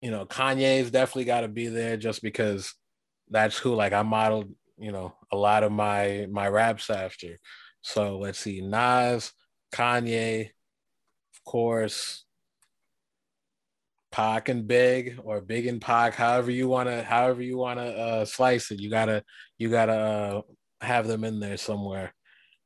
you 0.00 0.10
know, 0.10 0.26
Kanye's 0.26 0.90
definitely 0.90 1.24
gotta 1.24 1.48
be 1.48 1.68
there 1.68 1.96
just 1.96 2.22
because 2.22 2.74
that's 3.30 3.56
who 3.58 3.74
like 3.74 3.92
I 3.92 4.02
modeled, 4.02 4.50
you 4.78 4.92
know, 4.92 5.14
a 5.30 5.36
lot 5.36 5.62
of 5.62 5.72
my 5.72 6.26
my 6.30 6.48
raps 6.48 6.90
after. 6.90 7.38
So 7.82 8.18
let's 8.18 8.38
see, 8.38 8.60
Nas, 8.60 9.32
Kanye, 9.72 10.46
of 10.46 11.44
course, 11.44 12.24
Pac 14.12 14.50
and 14.50 14.68
Big 14.68 15.18
or 15.24 15.40
Big 15.40 15.66
and 15.66 15.80
Pac, 15.80 16.14
however 16.14 16.50
you 16.50 16.68
wanna, 16.68 17.02
however 17.02 17.42
you 17.42 17.56
wanna 17.56 17.86
uh, 17.86 18.24
slice 18.24 18.70
it. 18.70 18.78
You 18.78 18.90
gotta, 18.90 19.24
you 19.58 19.70
gotta 19.70 19.92
uh, 19.92 20.42
have 20.80 21.08
them 21.08 21.24
in 21.24 21.40
there 21.40 21.56
somewhere. 21.56 22.14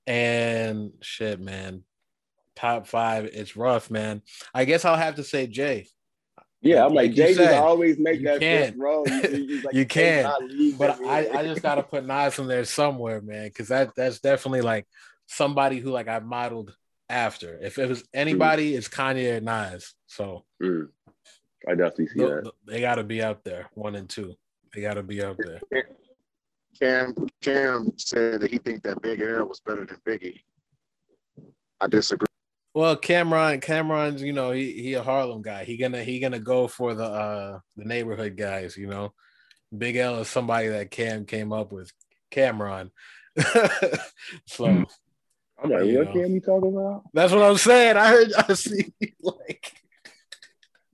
And 0.07 0.93
shit, 1.01 1.41
man, 1.41 1.85
top 2.57 2.87
five, 2.89 3.27
it's 3.27 3.57
rough, 3.57 3.91
man. 3.91 4.23
I 4.53 4.65
guess 4.65 4.85
I'll 4.85 4.97
have 4.97 5.15
to 5.17 5.25
say 5.25 5.47
Jay, 5.47 5.87
Yeah, 6.61 6.85
I'm 6.85 6.95
like 6.95 7.11
Like 7.11 7.17
Jay 7.17 7.35
said, 7.35 7.55
always 7.55 7.97
make 7.99 8.25
that 8.25 8.41
fifth 8.41 8.75
row. 8.77 9.05
You, 9.33 9.39
you, 9.39 9.61
like, 9.63 9.75
You 9.75 9.87
can't, 9.87 10.29
but 10.79 10.99
I. 11.07 11.29
I 11.29 11.45
just 11.45 11.63
gotta 11.63 11.83
put 11.83 12.05
Nas 12.05 12.39
in 12.39 12.49
there 12.49 12.65
somewhere, 12.65 13.21
man, 13.21 13.47
because 13.47 13.69
that 13.69 13.93
that's 13.97 14.21
definitely 14.21 14.63
like 14.63 14.87
somebody 15.27 15.79
who 15.79 15.91
like 15.91 16.09
I 16.09 16.19
modeled 16.19 16.75
after. 17.09 17.59
If 17.61 17.79
it 17.79 17.89
was 17.89 18.05
anybody, 18.13 18.75
it's 18.75 18.89
Kanye 18.89 19.37
or 19.37 19.41
Nas. 19.41 19.95
So 20.07 20.45
Mm. 20.63 20.89
I 21.69 21.75
definitely 21.75 22.09
see 22.09 22.19
th- 22.21 22.29
that. 22.29 22.43
th- 22.45 22.55
they 22.67 22.81
gotta 22.81 23.03
be 23.05 23.23
out 23.23 23.45
there, 23.45 23.69
one 23.75 23.97
and 23.97 24.09
two. 24.09 24.35
They 24.75 24.81
gotta 24.83 25.03
be 25.03 25.23
out 25.23 25.39
there. 25.39 25.61
Cam 26.79 27.15
Cam 27.43 27.93
said 27.97 28.41
that 28.41 28.51
he 28.51 28.59
think 28.59 28.83
that 28.83 29.01
Big 29.03 29.21
L 29.21 29.47
was 29.47 29.61
better 29.61 29.85
than 29.87 29.99
Biggie. 30.07 30.41
I 31.81 31.87
disagree. 31.89 32.27
Well, 32.75 32.97
Cameron, 32.97 33.61
Cameron's, 33.61 34.23
you 34.23 34.35
know, 34.35 34.51
he 34.51 34.73
he 34.73 34.95
a 34.95 35.03
Harlem 35.03 35.43
guy. 35.43 35.65
He 35.65 35.77
gonna 35.77 36.05
he 36.05 36.21
gonna 36.21 36.39
go 36.39 36.69
for 36.69 36.95
the 36.95 37.05
uh 37.05 37.59
the 37.77 37.85
neighborhood 37.85 38.37
guys, 38.37 38.77
you 38.77 38.87
know. 38.87 39.13
Big 39.77 39.97
L 39.97 40.21
is 40.21 40.29
somebody 40.29 40.69
that 40.69 40.91
Cam 40.91 41.25
came 41.25 41.53
up 41.53 41.73
with, 41.73 41.91
Cameron. 42.31 42.91
so. 44.47 44.85
I'm 45.59 45.71
like, 45.71 45.87
you 45.87 45.99
what 45.99 46.09
know. 46.09 46.13
can 46.13 46.35
you 46.35 46.41
talking 46.41 46.77
about? 46.77 47.05
that's 47.15 47.33
what 47.33 47.43
I'm 47.43 47.57
saying. 47.57 47.97
I 47.97 48.09
heard 48.09 48.33
I 48.35 48.53
see 48.55 48.93
like 49.23 49.73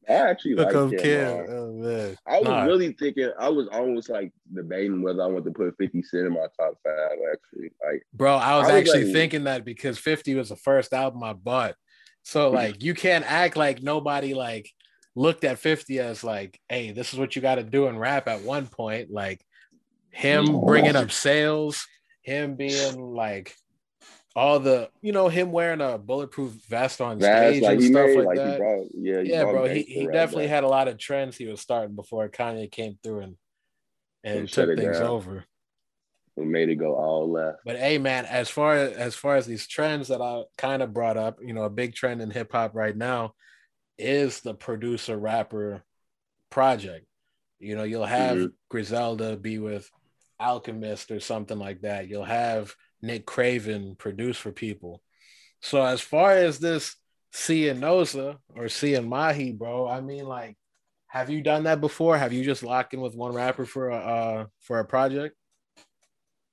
I 0.08 0.12
actually 0.14 0.54
look 0.54 0.66
like 0.66 0.74
up 0.74 0.90
Cam. 0.90 0.98
Cam. 1.00 1.46
Oh 1.48 1.72
man. 1.72 2.16
I 2.26 2.38
was 2.38 2.48
Nah. 2.48 2.64
really 2.64 2.92
thinking. 2.92 3.30
I 3.38 3.48
was 3.48 3.68
almost 3.72 4.08
like 4.10 4.32
debating 4.52 5.02
whether 5.02 5.22
I 5.22 5.26
want 5.26 5.44
to 5.44 5.50
put 5.52 5.76
50 5.78 6.02
Cent 6.02 6.26
in 6.26 6.32
my 6.32 6.46
top 6.58 6.74
five. 6.84 7.18
Actually, 7.32 7.70
like 7.84 8.02
Bro, 8.12 8.34
I 8.36 8.58
was 8.58 8.68
I 8.68 8.72
was 8.72 8.80
actually 8.80 9.04
like- 9.04 9.12
thinking 9.14 9.44
that 9.44 9.64
because 9.64 9.98
50 9.98 10.34
was 10.34 10.48
the 10.48 10.56
first 10.56 10.92
album 10.92 11.22
I 11.22 11.32
bought. 11.34 11.74
So 12.22 12.50
like 12.60 12.82
you 12.82 12.94
can't 12.94 13.24
act 13.30 13.56
like 13.56 13.82
nobody 13.82 14.34
like 14.34 14.68
looked 15.14 15.44
at 15.44 15.58
50 15.58 15.98
as 16.00 16.24
like, 16.24 16.58
hey, 16.68 16.90
this 16.92 17.12
is 17.12 17.18
what 17.18 17.36
you 17.36 17.42
got 17.42 17.56
to 17.56 17.62
do 17.62 17.86
in 17.86 17.98
rap 17.98 18.28
at 18.28 18.42
one 18.42 18.66
point. 18.66 19.10
Like 19.10 19.40
him 20.10 20.60
bringing 20.64 20.96
up 20.96 21.10
sales, 21.10 21.86
him 22.22 22.56
being 22.56 23.00
like 23.14 23.54
all 24.34 24.60
the, 24.60 24.90
you 25.02 25.12
know, 25.12 25.28
him 25.28 25.52
wearing 25.52 25.80
a 25.80 25.98
bulletproof 25.98 26.52
vest 26.68 27.00
on 27.00 27.18
That's 27.18 27.58
stage 27.58 27.62
like 27.62 27.74
and 27.78 27.84
stuff 27.84 28.06
made, 28.06 28.16
like 28.16 28.26
like 28.26 28.36
that. 28.36 28.58
brought, 28.58 28.86
yeah, 28.94 29.20
yeah, 29.20 29.44
bro. 29.44 29.64
He, 29.66 29.82
he 29.82 30.06
definitely 30.06 30.48
had 30.48 30.64
a 30.64 30.68
lot 30.68 30.88
of 30.88 30.98
trends 30.98 31.36
he 31.36 31.46
was 31.46 31.60
starting 31.60 31.94
before 31.94 32.28
Kanye 32.28 32.70
came 32.70 32.98
through 33.02 33.20
and 33.20 33.36
and 34.24 34.48
took 34.48 34.68
things 34.76 34.98
down. 34.98 35.06
over. 35.08 35.44
and 36.36 36.50
made 36.50 36.70
it 36.70 36.76
go 36.76 36.94
all 36.94 37.30
left. 37.30 37.58
But 37.64 37.76
hey, 37.76 37.98
man, 37.98 38.24
as 38.24 38.48
far 38.48 38.74
as 38.74 38.92
as 38.96 39.14
far 39.14 39.36
as 39.36 39.46
these 39.46 39.66
trends 39.66 40.08
that 40.08 40.22
I 40.22 40.44
kind 40.56 40.82
of 40.82 40.94
brought 40.94 41.16
up, 41.18 41.38
you 41.42 41.52
know, 41.52 41.64
a 41.64 41.70
big 41.70 41.94
trend 41.94 42.22
in 42.22 42.30
hip 42.30 42.52
hop 42.52 42.74
right 42.74 42.96
now 42.96 43.34
is 43.98 44.40
the 44.40 44.54
producer 44.54 45.16
rapper 45.18 45.82
project. 46.50 47.06
You 47.58 47.76
know, 47.76 47.84
you'll 47.84 48.06
have 48.06 48.38
Mhm. 48.38 48.52
Griselda 48.70 49.36
be 49.36 49.58
with 49.58 49.90
Alchemist 50.40 51.10
or 51.10 51.20
something 51.20 51.58
like 51.58 51.82
that. 51.82 52.08
You'll 52.08 52.24
have 52.24 52.74
Nick 53.02 53.26
Craven 53.26 53.96
produce 53.96 54.38
for 54.38 54.52
people. 54.52 55.02
So 55.60 55.82
as 55.82 56.00
far 56.00 56.32
as 56.32 56.58
this 56.58 56.96
and 57.48 57.82
Noza 57.82 58.38
or 58.54 58.68
and 58.94 59.08
Mahi, 59.08 59.52
bro, 59.52 59.88
I 59.88 60.00
mean, 60.00 60.26
like, 60.26 60.56
have 61.08 61.30
you 61.30 61.42
done 61.42 61.64
that 61.64 61.80
before? 61.80 62.16
Have 62.16 62.32
you 62.32 62.44
just 62.44 62.62
locked 62.62 62.94
in 62.94 63.00
with 63.00 63.14
one 63.14 63.34
rapper 63.34 63.66
for 63.66 63.90
a 63.90 63.96
uh, 63.96 64.46
for 64.60 64.78
a 64.78 64.84
project? 64.84 65.36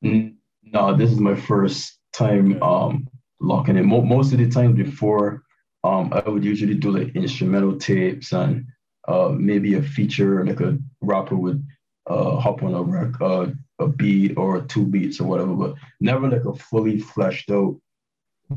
No, 0.02 0.96
this 0.96 1.12
is 1.12 1.20
my 1.20 1.36
first 1.36 1.98
time 2.14 2.62
um 2.62 3.08
locking 3.40 3.78
in. 3.78 3.88
Most 3.88 4.34
of 4.34 4.40
the 4.40 4.50
time 4.50 4.74
before, 4.74 5.44
um, 5.84 6.12
I 6.14 6.28
would 6.28 6.44
usually 6.44 6.76
do 6.76 6.92
like 6.92 7.16
instrumental 7.16 7.78
tapes 7.78 8.34
and 8.34 8.66
uh 9.08 9.30
maybe 9.30 9.76
a 9.76 9.82
feature 9.82 10.46
like 10.46 10.60
a 10.60 10.78
rapper 11.02 11.36
would 11.36 11.66
uh 12.10 12.36
hop 12.38 12.64
on 12.64 12.74
a 12.74 12.82
rec 12.82 13.22
uh, 13.22 13.48
a 13.80 13.88
beat 13.88 14.38
or 14.38 14.62
two 14.62 14.86
beats 14.86 15.20
or 15.20 15.26
whatever, 15.26 15.54
but 15.54 15.76
never 16.00 16.30
like 16.30 16.46
a 16.46 16.54
fully 16.54 17.00
fleshed 17.00 17.50
out 17.52 17.80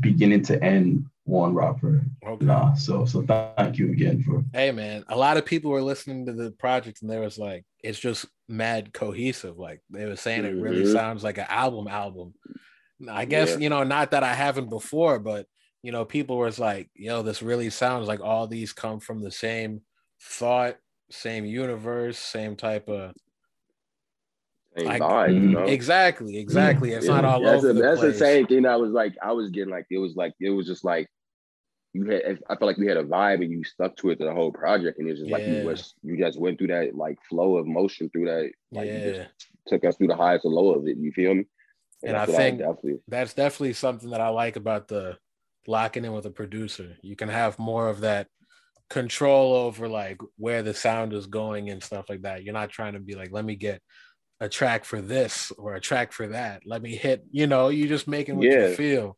beginning 0.00 0.42
to 0.42 0.62
end 0.62 1.06
one 1.24 1.54
rapper. 1.54 2.04
Okay. 2.26 2.44
Nah. 2.44 2.74
So 2.74 3.04
so 3.04 3.22
thank 3.22 3.78
you 3.78 3.90
again 3.92 4.22
for 4.22 4.42
hey 4.52 4.72
man 4.72 5.04
a 5.08 5.16
lot 5.16 5.36
of 5.36 5.44
people 5.46 5.70
were 5.70 5.82
listening 5.82 6.26
to 6.26 6.32
the 6.32 6.50
project 6.52 7.02
and 7.02 7.10
they 7.10 7.18
was 7.18 7.38
like 7.38 7.64
it's 7.84 7.98
just 8.00 8.26
mad 8.48 8.92
cohesive 8.92 9.56
like 9.58 9.80
they 9.90 10.04
were 10.04 10.16
saying 10.16 10.44
it 10.44 10.56
really 10.56 10.82
Mhm. 10.82 10.92
sounds 10.92 11.22
like 11.22 11.38
an 11.38 11.46
album 11.48 11.86
album 11.88 12.34
i 13.08 13.24
guess 13.24 13.50
Yeah. 13.50 13.58
you 13.58 13.68
know 13.68 13.84
not 13.84 14.10
that 14.10 14.24
i 14.24 14.34
haven't 14.34 14.68
before 14.68 15.18
but 15.20 15.46
you 15.82 15.92
know 15.92 16.04
people 16.04 16.38
was 16.38 16.58
like 16.58 16.90
yo 16.94 17.22
this 17.22 17.40
really 17.42 17.70
sounds 17.70 18.08
like 18.08 18.20
all 18.20 18.46
these 18.48 18.72
come 18.72 18.98
from 18.98 19.20
the 19.22 19.30
same 19.30 19.82
thought 20.20 20.76
same 21.10 21.44
universe 21.44 22.18
same 22.18 22.56
type 22.56 22.88
of 22.88 23.12
Same 24.78 24.88
I- 24.88 24.98
vibe, 24.98 25.34
you 25.34 25.40
mm-hmm. 25.40 25.52
know. 25.52 25.64
exactly 25.64 26.38
exactly 26.38 26.92
it's 26.92 27.06
Yeah. 27.06 27.14
not 27.20 27.24
all 27.26 27.42
that's 27.42 27.58
over 27.58 27.68
the, 27.68 27.74
the 27.74 27.82
that's 27.82 28.00
place 28.00 28.12
the 28.14 28.18
same 28.18 28.46
thing 28.46 28.66
I 28.66 28.76
was 28.76 28.90
like 28.92 29.14
I 29.22 29.32
was 29.32 29.50
getting 29.50 29.70
like 29.70 29.86
it 29.90 29.98
was 29.98 30.16
like 30.16 30.32
it 30.40 30.50
was 30.50 30.66
just 30.66 30.84
like 30.84 31.08
you 31.92 32.06
had 32.06 32.38
I 32.48 32.56
felt 32.56 32.62
like 32.68 32.78
we 32.78 32.86
had 32.86 32.96
a 32.96 33.04
vibe 33.04 33.42
and 33.42 33.50
you 33.52 33.64
stuck 33.64 33.96
to 33.96 34.10
it 34.10 34.18
the 34.18 34.32
whole 34.32 34.50
project 34.50 34.98
and 34.98 35.06
it 35.06 35.10
was 35.10 35.20
just 35.20 35.30
like 35.30 35.46
you 35.46 35.64
was 35.64 35.94
you 36.02 36.16
just 36.16 36.40
went 36.40 36.56
through 36.58 36.68
that 36.68 36.94
like 36.94 37.18
flow 37.28 37.56
of 37.58 37.66
motion 37.66 38.08
through 38.08 38.24
that 38.26 38.50
like 38.70 38.88
you 38.88 38.98
just 38.98 39.30
took 39.66 39.84
us 39.84 39.96
through 39.96 40.06
the 40.08 40.16
highs 40.16 40.40
and 40.44 40.54
lows 40.54 40.78
of 40.78 40.88
it 40.88 40.96
you 40.96 41.12
feel 41.12 41.34
me 41.34 41.44
And 42.02 42.16
I 42.16 42.20
that's 42.20 42.32
what 42.32 42.38
think- 42.38 42.58
definitely 42.60 43.00
that's 43.08 43.34
definitely 43.34 43.74
something 43.74 44.08
that 44.10 44.22
I 44.22 44.28
like 44.28 44.56
about 44.56 44.88
the 44.88 45.18
locking 45.68 46.04
in 46.04 46.12
with 46.12 46.26
a 46.26 46.30
producer. 46.30 46.96
You 47.02 47.14
can 47.14 47.28
have 47.28 47.58
more 47.58 47.88
of 47.88 48.00
that 48.00 48.26
control 48.90 49.54
over 49.54 49.88
like 49.88 50.18
where 50.36 50.62
the 50.62 50.74
sound 50.74 51.12
is 51.12 51.26
going 51.26 51.70
and 51.70 51.82
stuff 51.82 52.08
like 52.08 52.22
that. 52.22 52.42
You're 52.42 52.52
not 52.52 52.70
trying 52.70 52.94
to 52.94 52.98
be 53.00 53.14
like, 53.14 53.30
let 53.32 53.44
me 53.44 53.54
get 53.54 53.80
a 54.42 54.48
track 54.48 54.84
for 54.84 55.00
this 55.00 55.52
or 55.56 55.74
a 55.74 55.80
track 55.80 56.10
for 56.10 56.26
that. 56.26 56.66
Let 56.66 56.82
me 56.82 56.96
hit, 56.96 57.24
you 57.30 57.46
know, 57.46 57.68
you 57.68 57.86
just 57.86 58.08
making 58.08 58.36
what 58.36 58.46
Yeah. 58.46 58.70
you 58.70 58.74
feel. 58.74 59.16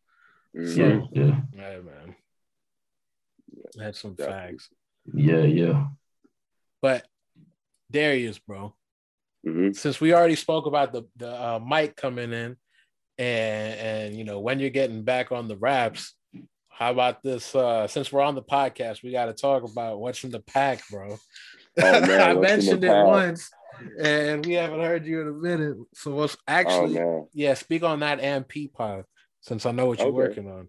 Mhm. 0.54 1.08
yeah, 1.14 1.22
yeah, 1.24 1.40
Yeah, 1.52 1.80
man. 1.80 2.14
That's 3.74 3.98
some 4.00 4.14
Definitely. 4.14 4.50
facts. 4.58 4.68
yeah, 5.14 5.44
yeah. 5.44 5.86
But 6.82 7.06
Darius, 7.90 8.38
bro, 8.38 8.74
Mhm. 9.46 9.74
since 9.74 9.98
we 9.98 10.12
already 10.12 10.36
spoke 10.36 10.66
about 10.66 10.92
the 10.92 11.04
the 11.16 11.30
uh, 11.30 11.58
mic 11.58 11.96
coming 11.96 12.32
in, 12.32 12.56
and 13.18 13.80
and 13.80 14.16
you 14.16 14.24
know 14.24 14.40
when 14.40 14.60
you're 14.60 14.70
getting 14.70 15.04
back 15.04 15.32
on 15.32 15.48
the 15.48 15.56
raps, 15.56 16.14
how 16.68 16.90
about 16.90 17.22
this? 17.22 17.54
Uh, 17.54 17.86
since 17.86 18.12
we're 18.12 18.20
on 18.22 18.34
the 18.34 18.42
podcast, 18.42 19.02
we 19.02 19.10
got 19.12 19.26
to 19.26 19.32
talk 19.32 19.62
about 19.62 20.00
what's 20.00 20.22
in 20.24 20.30
the 20.30 20.40
pack, 20.40 20.82
bro. 20.90 21.16
Oh, 21.16 22.00
man, 22.06 22.20
I 22.20 22.34
what's 22.34 22.52
in 22.52 22.58
the 22.58 22.66
mentioned 22.66 22.84
it 22.84 22.88
pack? 22.88 23.06
once, 23.06 23.50
and 23.98 24.44
we 24.46 24.54
haven't 24.54 24.80
heard 24.80 25.06
you 25.06 25.20
in 25.20 25.28
a 25.28 25.32
minute. 25.32 25.76
So 25.94 26.12
what's 26.14 26.34
oh 26.36 26.38
actually? 26.48 26.94
man 26.94 27.26
yeah, 27.32 27.54
speak 27.54 27.82
on 27.82 28.00
that 28.00 28.20
MP 28.20 28.72
pod, 28.72 29.04
since 29.40 29.66
I 29.66 29.72
know 29.72 29.86
what 29.86 29.98
you're 29.98 30.08
Okay. 30.08 30.16
working 30.16 30.50
on. 30.50 30.68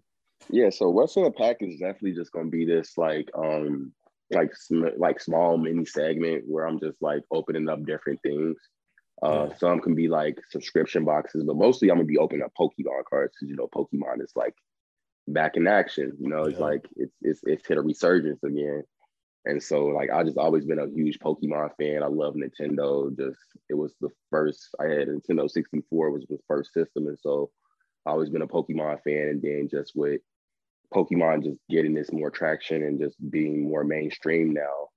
Yeah, 0.50 0.70
so 0.70 0.90
what's 0.90 1.16
in 1.16 1.24
the 1.24 1.30
pack 1.30 1.56
is 1.60 1.78
definitely 1.78 2.12
just 2.14 2.32
gonna 2.32 2.48
be 2.50 2.64
this 2.64 2.96
like 2.98 3.28
um 3.36 3.92
like 4.32 4.54
sm- 4.56 4.96
like 4.98 5.20
small 5.20 5.56
mini 5.56 5.84
segment 5.84 6.44
where 6.48 6.66
I'm 6.66 6.80
just 6.80 7.00
like 7.00 7.22
opening 7.30 7.68
up 7.68 7.84
different 7.84 8.20
things. 8.22 8.56
Uh, 9.22 9.48
Yeah. 9.48 9.56
some 9.58 9.80
can 9.80 9.94
be 9.94 10.08
like 10.08 10.38
subscription 10.50 11.04
boxes, 11.04 11.44
but 11.44 11.56
mostly 11.56 11.90
I'm 11.90 11.96
gonna 11.96 12.06
be 12.06 12.18
opening 12.18 12.42
up 12.44 12.52
Pokemon 12.58 13.04
cards 13.08 13.32
because 13.34 13.48
you 13.50 13.56
know 13.56 13.68
Pokemon 13.74 14.22
is 14.22 14.32
like 14.36 14.54
back 15.28 15.56
in 15.56 15.66
action. 15.66 16.12
You 16.18 16.28
know, 16.28 16.44
it's 16.44 16.58
Yeah. 16.58 16.64
like 16.64 16.86
it's 16.96 17.14
it's 17.22 17.40
it's 17.44 17.66
hit 17.66 17.78
a 17.78 17.82
resurgence 17.82 18.42
again. 18.42 18.82
And 19.46 19.62
so 19.62 19.86
like 19.86 20.10
I 20.10 20.24
just 20.24 20.38
always 20.38 20.64
been 20.64 20.80
a 20.80 20.88
huge 20.88 21.18
Pokemon 21.20 21.70
fan. 21.78 22.02
I 22.02 22.06
love 22.06 22.34
Nintendo. 22.34 23.16
Just 23.16 23.38
it 23.70 23.74
was 23.74 23.94
the 24.00 24.10
first 24.30 24.68
I 24.80 24.84
had 24.84 25.08
Nintendo 25.08 25.48
64 25.48 26.10
was 26.10 26.26
the 26.28 26.38
first 26.48 26.72
system. 26.72 27.06
And 27.06 27.18
so 27.18 27.50
I 28.04 28.10
always 28.10 28.28
been 28.28 28.42
a 28.42 28.48
Pokemon 28.48 29.02
fan. 29.02 29.28
And 29.28 29.42
then 29.42 29.68
just 29.70 29.92
with 29.94 30.20
Pokemon 30.92 31.44
just 31.44 31.58
getting 31.70 31.94
this 31.94 32.12
more 32.12 32.30
traction 32.30 32.82
and 32.82 33.00
just 33.00 33.16
being 33.30 33.68
more 33.68 33.84
mainstream 33.84 34.52
now. 34.52 34.88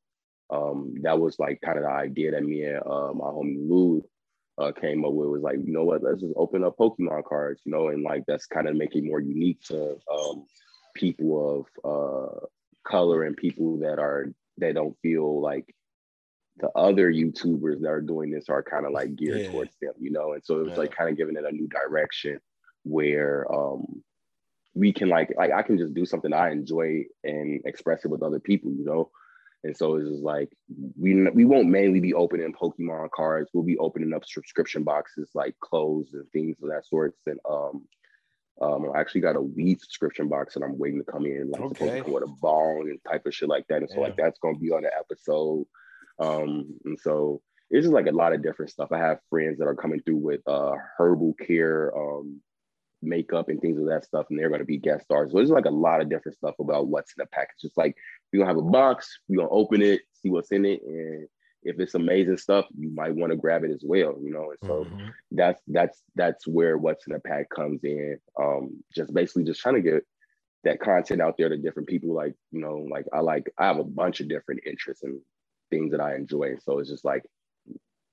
Um, 0.52 0.96
that 1.04 1.20
was 1.20 1.38
like 1.38 1.62
kind 1.64 1.78
of 1.78 1.84
the 1.84 1.92
idea 1.92 2.32
that 2.32 2.44
me 2.44 2.64
and 2.64 2.78
uh, 2.78 3.14
my 3.14 3.26
homie 3.26 3.70
Lou 3.70 4.04
uh, 4.58 4.72
came 4.72 5.06
up 5.06 5.14
with 5.14 5.30
was 5.30 5.44
like, 5.44 5.58
you 5.64 5.72
know 5.72 5.86
what, 5.86 6.02
let's 6.04 6.22
just 6.22 6.34
open 6.36 6.64
up 6.64 6.78
Pokemon 6.78 7.24
cards, 7.24 7.62
you 7.66 7.72
know, 7.72 7.90
and 7.90 8.04
like 8.04 8.24
that's 8.28 8.48
kind 8.48 8.68
of 8.68 8.76
make 8.76 8.96
it 8.96 9.04
more 9.04 9.20
unique 9.20 9.62
to 9.66 9.96
um, 10.12 10.46
people 10.96 11.68
of 11.86 12.42
uh, 12.42 12.46
color 12.90 13.24
and 13.24 13.38
people 13.38 13.78
that 13.80 14.00
are 14.00 14.28
that 14.58 14.76
don't 14.76 14.98
feel 15.02 15.42
like 15.42 15.74
the 16.58 16.70
other 16.76 17.12
YouTubers 17.12 17.80
that 17.82 17.88
are 17.90 18.02
doing 18.02 18.32
this 18.32 18.50
are 18.50 18.62
kind 18.64 18.86
of 18.86 18.92
like 18.92 19.16
geared 19.16 19.44
Yeah. 19.44 19.52
towards 19.52 19.76
them, 19.82 19.94
you 19.98 20.12
know, 20.12 20.34
and 20.34 20.44
so 20.44 20.60
it 20.60 20.64
was 20.66 20.74
Yeah. 20.76 20.80
like 20.84 20.96
kind 20.96 21.10
of 21.10 21.18
giving 21.18 21.38
it 21.38 21.46
a 21.46 21.52
new 21.52 21.68
direction 21.68 22.40
where 22.84 23.50
um, 23.54 24.04
we 24.74 24.92
can 24.94 25.10
like 25.10 25.34
like 25.38 25.52
I 25.52 25.62
can 25.62 25.78
just 25.78 25.94
do 25.94 26.06
something 26.06 26.34
I 26.34 26.52
enjoy 26.52 27.06
and 27.24 27.62
express 27.66 28.04
it 28.06 28.10
with 28.12 28.24
other 28.24 28.40
people, 28.40 28.72
you 28.72 28.84
know. 28.84 29.10
And 29.64 29.76
so 29.76 29.96
it's 29.96 30.10
just 30.10 30.24
like 30.24 30.50
we 30.98 31.30
we 31.32 31.46
won't 31.46 31.68
mainly 31.70 32.00
be 32.00 32.14
opening 32.14 32.54
Pokemon 32.54 33.10
cards. 33.12 33.50
We'll 33.54 33.64
be 33.64 33.78
opening 33.78 34.14
up 34.14 34.26
subscription 34.26 34.84
boxes 34.84 35.30
like 35.34 35.58
clothes 35.60 36.14
and 36.14 36.30
things 36.32 36.58
of 36.62 36.70
that 36.70 36.86
sorts. 36.86 37.20
And 37.26 37.40
um, 37.50 37.86
um, 38.62 38.92
I 38.94 39.00
actually 39.00 39.22
got 39.22 39.36
a 39.36 39.42
weed 39.42 39.80
subscription 39.82 40.28
box 40.28 40.54
that 40.54 40.64
I'm 40.64 40.78
waiting 40.78 41.04
to 41.04 41.12
come 41.12 41.26
in, 41.26 41.50
like 41.50 41.62
supposed 41.70 41.82
Okay. 41.82 41.98
to 42.00 42.04
come 42.04 42.14
with 42.14 42.24
a 42.24 42.28
bong 42.42 42.88
and 42.90 43.00
type 43.10 43.26
of 43.26 43.34
shit 43.34 43.50
like 43.50 43.66
that. 43.70 43.82
And 43.82 43.90
so 43.90 44.02
like 44.02 44.16
that's 44.18 44.40
gonna 44.40 44.58
be 44.58 44.72
on 44.72 44.84
the 44.84 44.92
episode. 44.98 45.66
Um, 46.20 46.78
and 46.86 47.00
so 47.00 47.42
it's 47.70 47.84
just 47.86 47.94
like 47.94 48.08
a 48.08 48.12
lot 48.12 48.34
of 48.34 48.42
different 48.44 48.72
stuff. 48.72 48.92
I 48.92 48.98
have 48.98 49.20
friends 49.30 49.60
that 49.60 49.68
are 49.68 49.76
coming 49.76 50.02
through 50.02 50.18
with 50.18 50.42
uh 50.48 50.74
herbal 50.98 51.36
care, 51.36 51.96
um, 51.98 52.42
makeup 53.02 53.48
and 53.48 53.62
things 53.62 53.80
of 53.80 53.86
that 53.86 54.04
stuff, 54.04 54.26
and 54.30 54.38
they're 54.38 54.50
going 54.50 54.60
to 54.60 54.66
be 54.66 54.78
guest 54.78 55.06
stars. 55.06 55.32
So 55.32 55.38
there's 55.38 55.50
like 55.50 55.66
a 55.66 55.70
lot 55.70 56.02
of 56.02 56.10
different 56.10 56.38
stuff 56.38 56.56
about 56.60 56.88
what's 56.88 57.14
in 57.18 57.22
the 57.22 57.28
package. 57.28 57.64
It's 57.64 57.78
like 57.78 57.96
we're 58.34 58.40
gonna 58.40 58.50
have 58.50 58.58
a 58.58 58.62
box, 58.62 59.20
we're 59.30 59.38
gonna 59.38 59.50
open 59.50 59.82
it, 59.82 60.02
see 60.12 60.30
what's 60.30 60.52
in 60.52 60.66
it, 60.66 60.82
and 60.86 61.28
if 61.64 61.80
it's 61.80 61.96
amazing 61.96 62.38
stuff, 62.38 62.66
you 62.78 62.90
might 62.90 63.16
want 63.16 63.32
to 63.32 63.38
grab 63.38 63.64
it 63.64 63.72
as 63.72 63.84
well, 63.86 64.18
you 64.22 64.32
know. 64.32 64.50
And 64.52 64.60
so 64.62 64.90
Mhm. 64.92 65.14
that's 65.32 65.62
that's 65.68 66.04
that's 66.16 66.48
where 66.48 66.78
what's 66.78 67.08
in 67.08 67.14
the 67.14 67.20
pack 67.20 67.50
comes 67.50 67.84
in. 67.84 68.20
Um, 68.40 68.84
just 68.96 69.14
basically 69.14 69.44
just 69.44 69.62
trying 69.62 69.76
to 69.76 69.82
get 69.82 70.04
that 70.64 70.80
content 70.80 71.22
out 71.22 71.36
there 71.38 71.50
to 71.50 71.58
different 71.58 71.90
people. 71.90 72.14
Like 72.14 72.36
you 72.52 72.62
know, 72.62 72.88
like 72.90 73.06
I 73.14 73.20
like 73.20 73.52
I 73.58 73.68
have 73.68 73.80
a 73.80 73.84
bunch 73.84 74.20
of 74.22 74.30
different 74.30 74.62
interests 74.66 75.04
and 75.04 75.22
things 75.70 75.92
that 75.92 76.02
I 76.02 76.16
enjoy. 76.16 76.44
and 76.44 76.62
So 76.62 76.80
it's 76.80 76.90
just 76.90 77.06
like 77.06 77.24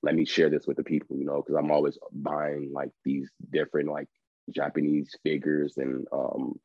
let 0.03 0.15
me 0.15 0.25
share 0.25 0.51
this 0.51 0.67
with 0.67 0.77
the 0.77 0.85
people, 0.85 1.17
you 1.17 1.25
know, 1.25 1.43
because 1.43 1.57
I'm 1.57 1.71
always 1.71 1.99
buying 2.13 2.71
like 2.73 2.91
these 3.05 3.31
different 3.51 3.89
like 3.89 4.09
Japanese 4.51 5.15
figures 5.25 5.77
and 5.79 6.07
um, 6.13 6.61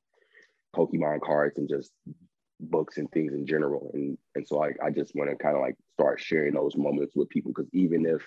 Pokemon 0.75 1.21
cards 1.21 1.57
and 1.57 1.69
just 1.69 1.91
books 2.61 2.97
and 2.97 3.11
things 3.11 3.33
in 3.33 3.45
general. 3.47 3.91
And 3.93 4.17
and 4.35 4.47
so 4.47 4.63
I, 4.63 4.71
I 4.83 4.91
just 4.91 5.15
want 5.15 5.29
to 5.29 5.35
kind 5.35 5.55
of 5.55 5.61
like 5.61 5.75
start 5.93 6.21
sharing 6.21 6.53
those 6.53 6.77
moments 6.77 7.15
with 7.15 7.29
people 7.29 7.51
because 7.53 7.69
even 7.73 8.05
if 8.05 8.21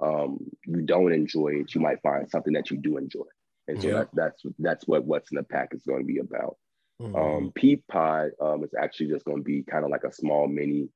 um, 0.00 0.38
you 0.66 0.82
don't 0.82 1.12
enjoy 1.12 1.48
it, 1.60 1.74
you 1.74 1.80
might 1.80 2.02
find 2.02 2.28
something 2.30 2.52
that 2.54 2.70
you 2.70 2.78
do 2.78 2.96
enjoy. 2.98 3.24
And 3.68 3.80
so 3.80 3.88
Yeah. 3.88 3.94
that, 3.94 4.08
that's 4.14 4.42
that's 4.58 4.86
what 4.88 5.04
what's 5.04 5.30
in 5.32 5.36
the 5.36 5.42
pack 5.44 5.74
is 5.74 5.84
going 5.84 6.00
to 6.00 6.06
be 6.06 6.18
about. 6.18 6.56
Mhm. 7.00 7.16
Um, 7.16 7.52
Peep 7.54 7.84
Pod 7.88 8.30
um, 8.40 8.64
is 8.64 8.74
actually 8.80 9.08
just 9.08 9.24
going 9.24 9.38
to 9.38 9.44
be 9.44 9.62
kind 9.62 9.84
of 9.84 9.90
like 9.90 10.04
a 10.04 10.12
small 10.12 10.46
mini 10.48 10.88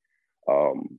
um, 0.49 0.99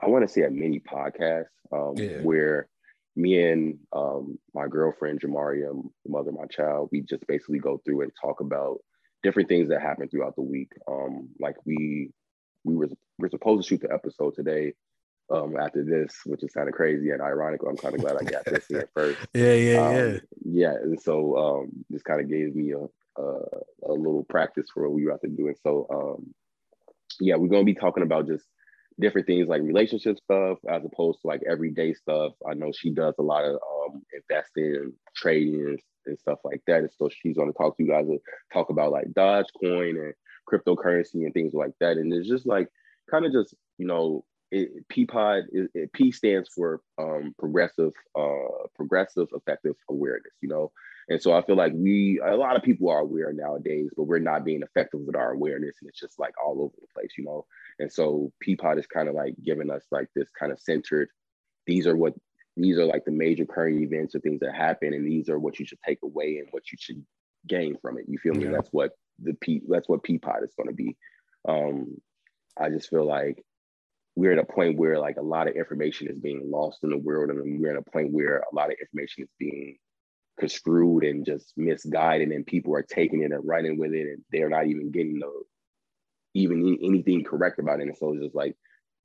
I 0.00 0.08
want 0.08 0.26
to 0.26 0.32
say 0.32 0.42
a 0.42 0.50
mini 0.50 0.80
podcast 0.80 1.46
um, 1.72 1.94
Yeah. 1.96 2.22
where 2.22 2.68
me 3.14 3.42
and 3.50 3.78
um, 3.92 4.38
my 4.54 4.66
girlfriend 4.66 5.20
Jamaria, 5.20 5.70
the 6.04 6.10
mother 6.10 6.30
of 6.30 6.36
my 6.36 6.46
child, 6.46 6.88
we 6.92 7.02
just 7.02 7.26
basically 7.26 7.58
go 7.58 7.80
through 7.84 8.02
and 8.02 8.12
talk 8.20 8.40
about 8.40 8.78
different 9.22 9.48
things 9.48 9.68
that 9.68 9.80
happen 9.80 10.08
throughout 10.08 10.36
the 10.36 10.42
week. 10.42 10.72
Um, 10.88 11.28
like 11.40 11.56
we 11.64 12.10
we 12.64 12.74
were 12.76 12.88
we 13.18 13.26
are 13.26 13.30
supposed 13.30 13.62
to 13.62 13.68
shoot 13.68 13.80
the 13.80 13.92
episode 13.92 14.34
today. 14.34 14.74
Um, 15.30 15.56
after 15.56 15.82
this, 15.82 16.20
which 16.26 16.42
is 16.42 16.50
kind 16.50 16.68
of 16.68 16.74
crazy 16.74 17.08
and 17.10 17.22
ironic. 17.22 17.60
I'm 17.66 17.76
kind 17.76 17.94
of 17.94 18.00
glad 18.02 18.16
I 18.20 18.24
got 18.24 18.44
this 18.44 18.68
in 18.68 18.82
first. 18.94 19.18
Yeah, 19.32 19.54
yeah, 19.54 19.78
Um, 19.80 19.94
yeah. 19.94 20.18
yeah. 20.44 20.74
And 20.74 21.00
so 21.00 21.36
um, 21.38 21.70
this 21.88 22.02
kind 22.02 22.20
of 22.20 22.28
gave 22.28 22.54
me 22.54 22.72
a, 22.72 23.22
a 23.22 23.38
a 23.86 23.92
little 23.92 24.24
practice 24.28 24.66
for 24.74 24.82
what 24.82 24.92
we 24.94 25.04
were 25.04 25.12
about 25.12 25.22
to 25.22 25.28
do. 25.28 25.46
And 25.46 25.56
so 25.62 25.86
um, 25.90 26.34
yeah, 27.20 27.36
we're 27.36 27.48
gonna 27.48 27.64
be 27.64 27.74
talking 27.74 28.02
about 28.02 28.26
just 28.26 28.44
different 29.00 29.26
things 29.26 29.48
like 29.48 29.62
relationship 29.62 30.18
stuff 30.18 30.58
as 30.68 30.84
opposed 30.84 31.20
to 31.22 31.28
like 31.28 31.42
everyday 31.48 31.94
stuff. 31.94 32.32
I 32.46 32.52
know 32.54 32.70
she 32.72 32.90
does 32.90 33.14
a 33.18 33.22
lot 33.22 33.44
of 33.44 33.54
um, 33.54 34.02
investing 34.12 34.76
and 34.76 34.92
trading 35.16 35.78
and, 36.06 36.18
stuff 36.18 36.38
like 36.44 36.62
that. 36.66 36.80
And 36.80 36.90
so 36.96 37.08
she's 37.08 37.36
gonna 37.36 37.52
talk 37.52 37.76
to 37.76 37.82
you 37.82 37.90
guys 37.90 38.06
and 38.08 38.20
talk 38.52 38.70
about 38.70 38.92
like 38.92 39.08
Dogecoin 39.12 39.90
and 39.90 40.14
cryptocurrency 40.50 41.24
and 41.24 41.34
things 41.34 41.54
like 41.54 41.72
that. 41.80 41.96
And 41.96 42.12
it's 42.12 42.28
just 42.28 42.46
like 42.46 42.68
kind 43.10 43.26
of 43.26 43.32
just 43.32 43.54
you 43.78 43.86
know 43.86 44.24
it, 44.52 44.86
PPOD 44.88 45.44
is 45.50 45.68
it, 45.74 45.92
P 45.92 46.12
stands 46.12 46.48
for 46.54 46.82
um, 46.98 47.34
progressive, 47.38 47.92
uh, 48.14 48.66
progressive 48.76 49.28
effective 49.34 49.74
awareness. 49.90 50.34
You 50.42 50.50
know, 50.50 50.72
and 51.08 51.20
so 51.20 51.32
I 51.32 51.42
feel 51.42 51.56
like 51.56 51.72
we 51.74 52.20
a 52.24 52.36
lot 52.36 52.56
of 52.56 52.62
people 52.62 52.90
are 52.90 53.00
aware 53.00 53.32
nowadays, 53.32 53.90
but 53.96 54.04
we're 54.04 54.18
not 54.18 54.44
being 54.44 54.62
effective 54.62 55.00
with 55.00 55.16
our 55.16 55.32
awareness, 55.32 55.76
and 55.80 55.88
it's 55.88 55.98
just 55.98 56.18
like 56.18 56.34
all 56.44 56.60
over 56.60 56.74
the 56.78 56.86
place. 56.94 57.12
You 57.16 57.24
know, 57.24 57.46
and 57.78 57.90
so 57.90 58.30
PPOD 58.46 58.78
is 58.78 58.86
kind 58.86 59.08
of 59.08 59.14
like 59.14 59.34
giving 59.42 59.70
us 59.70 59.84
like 59.90 60.08
this 60.14 60.28
kind 60.38 60.52
of 60.52 60.60
centered. 60.60 61.08
These 61.66 61.86
are 61.86 61.96
what 61.96 62.12
these 62.56 62.78
are 62.78 62.84
like 62.84 63.04
the 63.04 63.12
major 63.12 63.46
current 63.46 63.80
events 63.80 64.14
or 64.14 64.20
things 64.20 64.40
that 64.40 64.54
happen, 64.54 64.92
and 64.92 65.06
these 65.06 65.28
are 65.28 65.38
what 65.38 65.58
you 65.58 65.64
should 65.64 65.80
take 65.80 65.98
away 66.02 66.38
and 66.38 66.48
what 66.50 66.70
you 66.70 66.78
should 66.78 67.04
gain 67.46 67.76
from 67.80 67.98
it. 67.98 68.04
You 68.08 68.18
feel 68.18 68.34
me? 68.34 68.44
Yeah. 68.44 68.52
That's 68.52 68.68
what 68.70 68.92
the 69.22 69.34
P. 69.34 69.62
That's 69.68 69.88
what 69.88 70.02
PPOD 70.02 70.44
is 70.44 70.54
going 70.56 70.68
to 70.68 70.74
be. 70.74 70.96
Um, 71.48 71.96
I 72.58 72.68
just 72.68 72.90
feel 72.90 73.06
like 73.06 73.42
we're 74.14 74.32
at 74.32 74.38
a 74.38 74.44
point 74.44 74.78
where 74.78 74.98
like 74.98 75.16
a 75.16 75.22
lot 75.22 75.48
of 75.48 75.56
information 75.56 76.08
is 76.08 76.18
being 76.18 76.50
lost 76.50 76.80
in 76.82 76.90
the 76.90 76.98
world 76.98 77.30
and 77.30 77.60
we're 77.60 77.70
at 77.70 77.78
a 77.78 77.90
point 77.90 78.12
where 78.12 78.38
a 78.38 78.54
lot 78.54 78.70
of 78.70 78.76
information 78.80 79.24
is 79.24 79.30
being 79.38 79.76
construed 80.38 81.04
and 81.04 81.24
just 81.24 81.52
misguided 81.56 82.28
and 82.28 82.46
people 82.46 82.74
are 82.74 82.82
taking 82.82 83.22
it 83.22 83.32
and 83.32 83.46
running 83.46 83.78
with 83.78 83.92
it 83.92 84.06
and 84.06 84.22
they're 84.30 84.48
not 84.48 84.66
even 84.66 84.90
getting 84.90 85.18
the 85.18 85.30
even 86.34 86.78
anything 86.82 87.22
correct 87.22 87.58
about 87.58 87.80
it 87.80 87.88
and 87.88 87.96
so 87.96 88.12
it's 88.12 88.22
just 88.22 88.34
like 88.34 88.56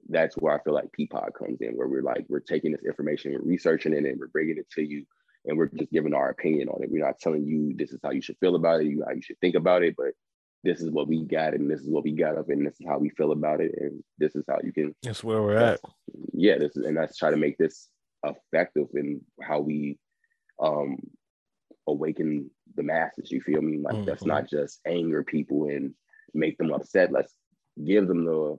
that's 0.09 0.35
where 0.37 0.53
i 0.53 0.63
feel 0.63 0.73
like 0.73 0.89
peapod 0.97 1.33
comes 1.33 1.59
in 1.61 1.73
where 1.75 1.87
we're 1.87 2.01
like 2.01 2.25
we're 2.29 2.39
taking 2.39 2.71
this 2.71 2.83
information 2.85 3.33
we're 3.33 3.41
researching 3.41 3.93
it 3.93 4.05
and 4.05 4.19
we're 4.19 4.27
bringing 4.27 4.57
it 4.57 4.69
to 4.69 4.81
you 4.81 5.03
and 5.45 5.57
we're 5.57 5.67
just 5.67 5.91
giving 5.91 6.13
our 6.13 6.29
opinion 6.29 6.67
on 6.69 6.81
it 6.83 6.89
we're 6.91 7.05
not 7.05 7.19
telling 7.19 7.43
you 7.45 7.73
this 7.75 7.91
is 7.91 7.99
how 8.03 8.11
you 8.11 8.21
should 8.21 8.37
feel 8.39 8.55
about 8.55 8.81
it 8.81 8.87
you 8.87 9.03
how 9.05 9.13
you 9.13 9.21
should 9.21 9.39
think 9.39 9.55
about 9.55 9.83
it 9.83 9.95
but 9.97 10.11
this 10.63 10.81
is 10.81 10.89
what 10.89 11.07
we 11.07 11.23
got 11.23 11.53
and 11.53 11.69
this 11.69 11.81
is 11.81 11.89
what 11.89 12.03
we 12.03 12.11
got 12.11 12.37
of 12.37 12.49
and 12.49 12.65
this 12.65 12.73
is 12.79 12.85
how 12.87 12.97
we 12.97 13.09
feel 13.11 13.31
about 13.31 13.61
it 13.61 13.73
and 13.79 14.03
this 14.17 14.35
is 14.35 14.43
how 14.49 14.57
you 14.63 14.73
can 14.73 14.93
That's 15.03 15.23
where 15.23 15.41
we're 15.41 15.57
at. 15.57 15.79
yeah 16.33 16.57
this 16.57 16.75
is 16.75 16.85
and 16.85 16.97
that's 16.97 17.17
try 17.17 17.29
to 17.31 17.37
make 17.37 17.57
this 17.57 17.89
effective 18.25 18.87
in 18.95 19.21
how 19.41 19.59
we 19.59 19.97
um 20.61 20.97
awaken 21.87 22.49
the 22.75 22.83
masses 22.83 23.31
you 23.31 23.41
feel 23.41 23.61
me 23.61 23.77
like 23.77 24.03
that's 24.05 24.23
Mhm. 24.23 24.27
not 24.27 24.49
just 24.49 24.79
anger 24.85 25.23
people 25.23 25.65
and 25.69 25.93
make 26.33 26.57
them 26.57 26.71
upset 26.73 27.11
let's 27.11 27.33
give 27.85 28.07
them 28.07 28.25
the 28.25 28.57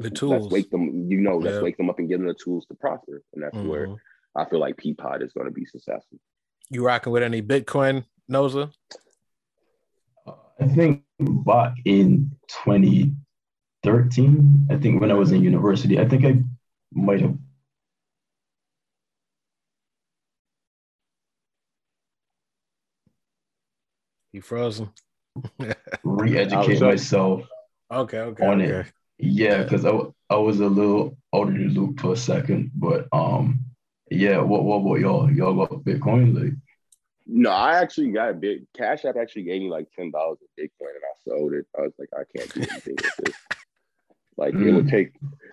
The 0.00 0.08
let's 0.08 0.18
tools. 0.18 0.50
wake 0.52 0.70
them 0.70 1.10
you 1.10 1.20
know 1.20 1.36
let's 1.36 1.56
Yeah. 1.56 1.62
wake 1.62 1.76
them 1.76 1.90
up 1.90 1.98
and 1.98 2.08
give 2.08 2.20
them 2.20 2.28
the 2.28 2.34
tools 2.34 2.64
to 2.66 2.74
prosper 2.74 3.22
and 3.34 3.42
that's 3.42 3.56
where 3.56 3.88
Mhm. 3.88 3.98
i 4.36 4.44
feel 4.46 4.58
like 4.58 4.76
peapod 4.76 5.20
is 5.22 5.32
going 5.34 5.46
to 5.46 5.52
be 5.52 5.64
successful 5.66 6.18
You 6.70 6.82
rocking 6.84 7.12
with 7.12 7.22
any 7.22 7.42
Bitcoin, 7.42 8.04
Noza? 8.30 8.72
I 10.60 10.68
think 10.68 11.02
back 11.20 11.74
in 11.84 12.30
2013, 12.48 14.66
I 14.70 14.76
think 14.76 15.00
when 15.00 15.10
I 15.10 15.14
was 15.14 15.32
in 15.32 15.42
university, 15.42 15.98
I 15.98 16.06
think 16.08 16.24
I 16.24 16.42
might 16.92 17.20
have 17.22 17.36
You 24.32 24.42
frozen? 24.42 24.90
re-educated 26.04 26.82
up. 26.82 26.90
myself 26.90 27.42
Okay, 27.92 28.18
okay, 28.18 28.46
On 28.46 28.60
okay. 28.60 28.70
it. 28.70 28.86
Yeah, 29.22 29.62
because 29.62 29.84
I, 29.84 29.98
I 30.30 30.36
was 30.36 30.60
a 30.60 30.66
little 30.66 31.16
out 31.34 31.48
of 31.48 31.54
the 31.54 31.64
loop 31.66 32.00
for 32.00 32.12
a 32.12 32.16
second, 32.16 32.72
but 32.74 33.06
um, 33.12 33.60
yeah. 34.10 34.38
What 34.38 34.64
what 34.64 34.76
about 34.76 35.00
y'all? 35.00 35.30
Y'all 35.30 35.54
got 35.54 35.84
Bitcoin? 35.84 36.34
Like, 36.34 36.52
no 37.32 37.50
i 37.50 37.78
actually 37.78 38.10
got 38.10 38.30
a 38.30 38.34
big 38.34 38.64
cash 38.76 39.04
app 39.04 39.16
actually 39.16 39.44
gave 39.44 39.60
me 39.62 39.70
like 39.70 39.86
ten 39.94 40.10
dollars 40.10 40.38
of 40.42 40.48
bitcoin 40.58 40.88
and 40.88 41.04
i 41.04 41.14
sold 41.28 41.52
it 41.52 41.64
i 41.78 41.82
was 41.82 41.92
like 41.96 42.08
i 42.14 42.22
can't 42.36 42.52
do 42.52 42.60
anything 42.62 42.96
with 42.96 43.16
this 43.24 43.34
like 44.36 44.54
it 44.54 44.72
would 44.72 44.88
take 44.88 45.12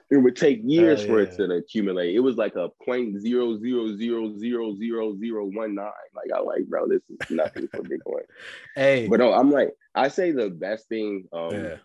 it 0.10 0.18
would 0.18 0.36
take 0.36 0.62
years 0.64 1.04
Oh, 1.04 1.08
for 1.08 1.22
yeah. 1.22 1.28
it 1.28 1.36
to 1.36 1.44
accumulate 1.52 2.16
it 2.16 2.20
was 2.20 2.36
like 2.36 2.56
a 2.56 2.70
point 2.84 3.20
zero 3.20 3.60
zero 3.60 3.96
zero 3.96 4.36
zero 4.40 4.76
zero 4.76 5.16
zero 5.20 5.46
one 5.46 5.76
nine 5.76 5.92
like 6.16 6.32
i 6.36 6.40
like 6.40 6.66
bro 6.66 6.88
this 6.88 7.04
is 7.10 7.30
nothing 7.30 7.68
for 7.68 7.84
bitcoin 7.84 8.24
Hey, 8.76 9.08
but 9.08 9.20
no 9.20 9.34
i'm 9.34 9.52
like 9.52 9.70
i 9.94 10.08
say 10.08 10.32
the 10.32 10.50
best 10.50 10.88
thing 10.90 11.26
um 11.32 11.54
yeah, 11.54 11.76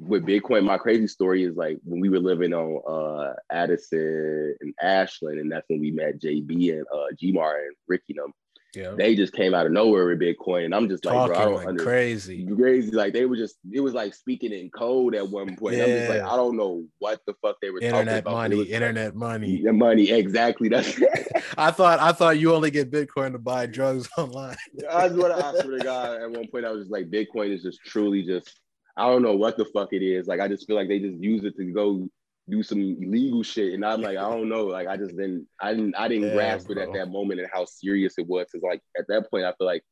with 0.00 0.24
Bitcoin, 0.26 0.64
my 0.64 0.78
crazy 0.78 1.06
story 1.06 1.44
is 1.44 1.56
like 1.56 1.78
when 1.84 2.00
we 2.00 2.08
were 2.08 2.18
living 2.18 2.52
on 2.52 2.80
uh 2.86 3.34
Addison 3.50 4.56
and 4.60 4.74
Ashland, 4.82 5.40
and 5.40 5.50
that's 5.50 5.68
when 5.68 5.80
we 5.80 5.90
met 5.90 6.20
JB 6.20 6.72
and 6.72 6.86
uh 6.92 7.06
Gmar 7.20 7.54
and 7.66 7.74
Ricky 7.88 8.12
them. 8.14 8.32
yeah. 8.74 8.94
They 8.96 9.14
just 9.16 9.32
came 9.32 9.54
out 9.54 9.66
of 9.66 9.72
nowhere 9.72 10.06
with 10.06 10.20
Bitcoin, 10.20 10.64
and 10.66 10.74
I'm 10.74 10.88
just 10.88 11.04
like, 11.04 11.14
Talking 11.14 11.32
bro, 11.34 11.40
I 11.40 11.44
don't 11.46 11.54
like 11.54 11.68
understand. 11.68 11.88
crazy. 11.88 12.46
Crazy, 12.46 12.90
like 12.90 13.12
they 13.14 13.24
were 13.24 13.36
just, 13.36 13.56
it 13.72 13.80
was 13.80 13.94
like 13.94 14.12
speaking 14.14 14.52
in 14.52 14.68
code 14.70 15.14
at 15.14 15.28
one 15.28 15.56
point. 15.56 15.80
I'm 15.80 15.86
just 15.86 16.08
like, 16.10 16.18
Yeah. 16.18 16.30
I 16.30 16.36
don't 16.36 16.56
know 16.56 16.84
what 16.98 17.20
the 17.26 17.34
fuck 17.40 17.56
they 17.62 17.70
were 17.70 17.80
Internet 17.80 18.24
talking 18.24 18.34
about. 18.38 18.50
but 18.50 18.52
it 18.52 18.56
money, 18.56 18.70
internet 18.70 19.14
money. 19.14 19.62
the 19.62 19.72
money, 19.72 20.10
exactly. 20.10 20.68
That's 20.68 21.00
I 21.58 21.70
thought 21.70 22.00
I 22.00 22.12
thought 22.12 22.38
you 22.38 22.52
only 22.54 22.70
get 22.70 22.90
Bitcoin 22.90 23.32
to 23.32 23.38
buy 23.38 23.64
drugs 23.66 24.08
online. 24.18 24.56
That's 24.74 25.14
what 25.14 25.32
I, 25.32 25.50
I 25.50 25.60
swear 25.62 25.78
to 25.78 25.84
God. 25.84 26.20
At 26.22 26.30
one 26.30 26.46
point, 26.48 26.66
I 26.66 26.70
was 26.70 26.82
just 26.82 26.92
like, 26.92 27.08
Bitcoin 27.10 27.50
is 27.54 27.62
just 27.62 27.80
truly 27.82 28.22
just, 28.22 28.60
I 28.96 29.08
don't 29.08 29.22
know 29.22 29.36
what 29.36 29.56
the 29.56 29.64
fuck 29.66 29.92
it 29.92 30.02
is. 30.02 30.26
Like, 30.26 30.40
I 30.40 30.48
just 30.48 30.66
feel 30.66 30.76
like 30.76 30.88
they 30.88 30.98
just 30.98 31.18
use 31.22 31.44
it 31.44 31.56
to 31.56 31.64
go 31.72 32.08
do 32.48 32.62
some 32.62 32.80
illegal 32.80 33.42
shit, 33.42 33.74
and 33.74 33.84
I'm 33.84 34.00
like, 34.00 34.16
I 34.16 34.22
don't 34.22 34.48
know. 34.48 34.66
Like, 34.66 34.88
I 34.88 34.96
just 34.96 35.16
didn't, 35.16 35.46
I 35.60 35.72
didn't, 35.74 35.94
I 35.96 36.08
didn't 36.08 36.28
Yeah, 36.28 36.34
grasp 36.34 36.70
it 36.70 36.78
at 36.78 36.92
that 36.94 37.10
moment 37.10 37.40
and 37.40 37.48
how 37.52 37.64
serious 37.64 38.14
it 38.18 38.26
was. 38.26 38.46
Cause 38.52 38.62
like 38.62 38.80
at 38.98 39.06
that 39.08 39.30
point, 39.30 39.44
I 39.44 39.52
feel 39.58 39.66
like 39.66 39.82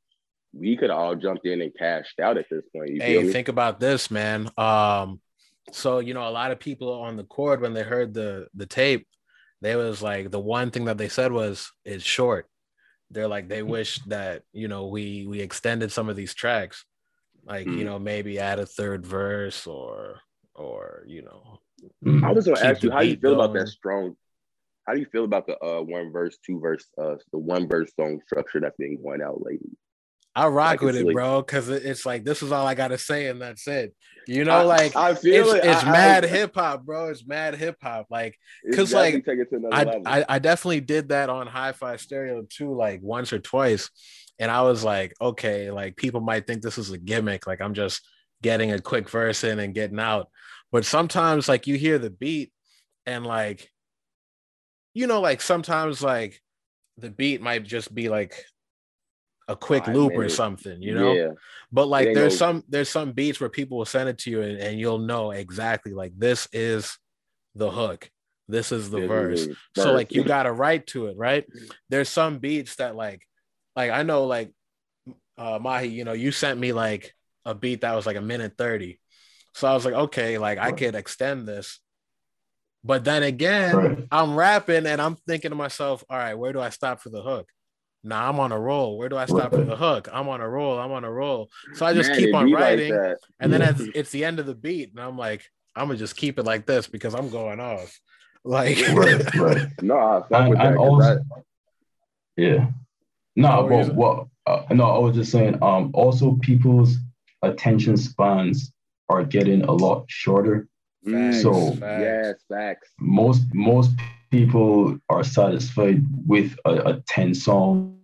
we 0.52 0.76
could 0.76 0.90
all 0.90 1.16
jumped 1.16 1.46
in 1.46 1.60
and 1.60 1.74
cashed 1.76 2.20
out 2.20 2.38
at 2.38 2.46
this 2.50 2.62
point. 2.74 2.90
You 2.90 3.00
feel 3.00 3.20
Hey, 3.22 3.32
think 3.32 3.48
about 3.48 3.80
this, 3.80 4.10
man. 4.10 4.48
Um, 4.56 5.20
so 5.72 5.98
you 5.98 6.14
know, 6.14 6.28
a 6.28 6.30
lot 6.30 6.52
of 6.52 6.60
people 6.60 6.92
on 6.92 7.16
the 7.16 7.24
court 7.24 7.60
when 7.60 7.74
they 7.74 7.82
heard 7.82 8.14
the 8.14 8.46
the 8.54 8.66
tape, 8.66 9.06
they 9.60 9.74
was 9.76 10.00
like 10.02 10.30
the 10.30 10.40
one 10.40 10.70
thing 10.70 10.84
that 10.84 10.98
they 10.98 11.08
said 11.08 11.32
was 11.32 11.72
it's 11.84 12.04
short. 12.04 12.48
They're 13.10 13.28
like 13.28 13.48
they 13.48 13.62
wish 13.62 14.00
that 14.04 14.42
you 14.52 14.68
know 14.68 14.86
we 14.86 15.26
we 15.26 15.40
extended 15.40 15.90
some 15.90 16.08
of 16.08 16.16
these 16.16 16.34
tracks, 16.34 16.84
like 17.46 17.66
you 17.66 17.72
Mm. 17.72 17.84
know 17.84 17.98
maybe 17.98 18.38
add 18.38 18.58
a 18.58 18.66
third 18.66 19.04
verse 19.06 19.66
or 19.66 20.20
or 20.54 21.04
you 21.06 21.22
know 21.22 21.58
mm, 22.04 22.24
I 22.24 22.32
was 22.32 22.46
gonna 22.46 22.60
ask 22.60 22.82
you 22.82 22.90
the 22.90 22.94
how 22.94 23.02
you 23.02 23.12
beat 23.14 23.22
feel 23.22 23.34
about 23.40 23.52
that 23.54 23.68
strong. 23.68 24.16
How 24.86 24.92
do 24.94 25.00
you 25.00 25.06
feel 25.06 25.24
about 25.24 25.46
the 25.46 25.58
uh 25.64 25.80
one 25.82 26.12
verse, 26.12 26.36
two 26.44 26.60
verse, 26.60 26.84
uh 26.98 27.16
the 27.32 27.38
one 27.38 27.68
verse 27.68 27.90
song 27.98 28.20
structure 28.26 28.60
that's 28.60 28.76
been 28.76 29.02
going 29.02 29.22
out 29.22 29.40
lately? 29.42 29.70
I 30.36 30.48
rock 30.48 30.70
Like, 30.72 30.80
with 30.82 30.96
it, 30.96 31.06
like- 31.06 31.14
bro, 31.14 31.42
because 31.42 31.68
it's 31.68 32.04
like 32.04 32.24
this 32.24 32.42
is 32.42 32.50
all 32.52 32.66
I 32.66 32.74
gotta 32.74 32.98
say 32.98 33.28
and 33.28 33.40
that's 33.40 33.66
it. 33.68 33.94
You 34.26 34.44
know, 34.44 34.66
like 34.66 34.96
I 34.96 35.14
feel 35.14 35.50
it's 35.52 35.64
it. 35.64 35.68
it's 35.70 35.84
I- 35.84 35.88
I- 35.88 35.92
mad 35.92 36.24
hip 36.36 36.54
hop, 36.54 36.84
bro. 36.84 37.08
It's 37.10 37.26
mad 37.26 37.54
hip 37.54 37.76
hop. 37.82 38.06
Like 38.10 38.36
because 38.68 38.92
like, 38.92 39.14
take 39.24 39.38
it 39.38 39.50
to 39.50 39.56
another 39.56 39.74
I, 39.74 39.84
level. 39.84 40.02
I 40.06 40.24
I 40.28 40.38
definitely 40.38 40.80
did 40.80 41.10
that 41.10 41.30
on 41.30 41.46
Hi-Fi 41.46 41.96
Stereo 41.96 42.42
too, 42.48 42.74
like 42.74 43.00
once 43.02 43.32
or 43.32 43.38
twice, 43.38 43.90
and 44.38 44.50
I 44.50 44.62
was 44.62 44.84
like, 44.84 45.14
okay, 45.20 45.70
like 45.70 45.96
people 45.96 46.20
might 46.20 46.46
think 46.46 46.62
this 46.62 46.78
is 46.78 46.90
a 46.90 46.98
gimmick, 46.98 47.46
like 47.46 47.60
I'm 47.60 47.74
just 47.74 48.02
getting 48.42 48.72
a 48.72 48.80
quick 48.80 49.08
verse 49.08 49.44
in 49.44 49.58
and 49.58 49.74
getting 49.74 50.00
out, 50.00 50.28
but 50.72 50.84
sometimes 50.84 51.48
like 51.48 51.66
you 51.66 51.76
hear 51.76 51.98
the 51.98 52.10
beat 52.10 52.52
and 53.06 53.24
like, 53.24 53.70
you 54.92 55.06
know, 55.06 55.20
like 55.20 55.40
sometimes 55.40 56.02
like 56.02 56.40
the 56.98 57.10
beat 57.10 57.40
might 57.40 57.64
just 57.64 57.94
be 57.94 58.08
like 58.08 58.44
a 59.48 59.56
quick 59.56 59.84
Five 59.84 59.94
loop 59.94 60.12
or 60.12 60.28
something, 60.28 60.80
you 60.80 60.94
know. 60.94 61.12
Yeah. 61.12 61.30
But 61.70 61.86
like 61.86 62.14
there's 62.14 62.34
no- 62.34 62.46
some 62.46 62.64
there's 62.68 62.88
some 62.88 63.12
beats 63.12 63.40
where 63.40 63.50
people 63.50 63.78
will 63.78 63.84
send 63.84 64.08
it 64.08 64.18
to 64.18 64.30
you 64.30 64.42
and, 64.42 64.58
and 64.58 64.80
you'll 64.80 64.98
know 64.98 65.30
exactly 65.32 65.92
like 65.92 66.12
this 66.16 66.48
is 66.52 66.98
the 67.54 67.70
hook. 67.70 68.10
This 68.48 68.72
is 68.72 68.90
the 68.90 68.98
is 68.98 69.08
verse. 69.08 69.46
the 69.46 69.56
So 69.82 69.92
like 69.92 70.12
you 70.12 70.22
gotta 70.22 70.52
write 70.52 70.86
to 70.88 71.06
it, 71.06 71.16
right? 71.16 71.44
There's 71.88 72.08
some 72.08 72.38
beats 72.38 72.76
that 72.76 72.94
like 72.94 73.26
like 73.76 73.90
I 73.90 74.02
know 74.02 74.24
like 74.24 74.52
uh 75.38 75.58
Mahi, 75.60 75.88
you 75.88 76.04
know, 76.04 76.12
you 76.12 76.30
sent 76.32 76.58
me 76.60 76.72
like 76.72 77.14
a 77.44 77.54
beat 77.54 77.80
that 77.82 77.94
was 77.94 78.06
like 78.06 78.16
a 78.16 78.20
minute 78.22 78.54
30. 78.56 79.00
So 79.54 79.68
I 79.68 79.74
was 79.74 79.84
like, 79.84 79.94
okay, 79.94 80.38
like 80.38 80.58
I 80.58 80.66
Right. 80.68 80.76
could 80.76 80.94
extend 80.94 81.46
this 81.46 81.80
But 82.84 83.04
then 83.04 83.22
again, 83.22 83.74
Right. 83.76 83.98
I'm 84.10 84.36
rapping 84.36 84.84
and 84.86 85.00
I'm 85.00 85.16
thinking 85.26 85.50
to 85.50 85.56
myself, 85.56 86.04
all 86.10 86.18
right, 86.18 86.34
where 86.34 86.52
do 86.52 86.60
I 86.60 86.68
stop 86.70 87.00
for 87.00 87.08
the 87.08 87.22
hook? 87.22 87.48
Nah, 88.02 88.28
I'm 88.28 88.38
on 88.38 88.52
a 88.52 88.60
roll. 88.60 88.98
Where 88.98 89.08
do 89.08 89.16
I 89.16 89.24
stop 89.24 89.52
for 89.52 89.64
the 89.64 89.76
hook? 89.76 90.08
I'm 90.12 90.28
on 90.28 90.42
a 90.42 90.48
roll. 90.48 90.78
I'm 90.78 90.92
on 90.92 91.04
a 91.04 91.10
roll. 91.10 91.48
So 91.72 91.86
I 91.86 91.94
just 91.94 92.10
Man, 92.10 92.18
keep 92.18 92.34
on 92.34 92.44
be 92.46 92.52
like 92.52 92.60
writing. 92.62 92.92
and 93.40 93.50
then 93.52 93.62
Yeah. 93.62 93.70
it's, 93.70 93.80
it's 93.94 94.10
the 94.10 94.24
end 94.26 94.38
of 94.38 94.44
the 94.46 94.54
beat. 94.54 94.90
And 94.90 95.00
I'm 95.00 95.16
like, 95.16 95.42
I'm 95.74 95.86
gonna 95.88 95.98
just 95.98 96.14
keep 96.16 96.38
it 96.38 96.44
like 96.44 96.66
this 96.66 96.86
because 96.86 97.14
I'm 97.14 97.30
going 97.30 97.60
off. 97.60 97.98
Like 98.46 98.76
right, 98.92 99.34
right. 99.36 99.66
No, 99.82 99.96
I 99.98 100.20
fuck 100.20 100.30
And, 100.32 100.50
with 100.50 100.58
that. 100.58 100.76
also, 100.76 101.00
that- 101.00 101.22
yeah. 102.36 102.66
No, 103.36 103.62
What 103.62 103.70
were 103.70 103.80
you 103.82 103.86
but 103.88 103.94
what? 103.96 104.26
Uh, 104.46 104.74
no, 104.74 104.84
I 104.84 104.98
was 104.98 105.16
just 105.16 105.32
saying. 105.32 105.58
Um, 105.62 105.90
also, 105.94 106.36
people's 106.42 106.96
attention 107.42 107.96
spans 107.96 108.72
are 109.08 109.24
getting 109.24 109.62
a 109.64 109.72
lot 109.72 110.04
shorter. 110.08 110.68
Mm, 111.06 111.34
So- 111.42 111.72
Facts. 111.72 112.00
yes, 112.02 112.34
facts. 112.48 112.90
Most 112.98 113.42
most 113.52 113.90
people 114.30 114.98
are 115.08 115.24
satisfied 115.24 116.02
with 116.26 116.56
a, 116.64 116.70
a 116.90 117.00
ten 117.08 117.34
song. 117.34 117.98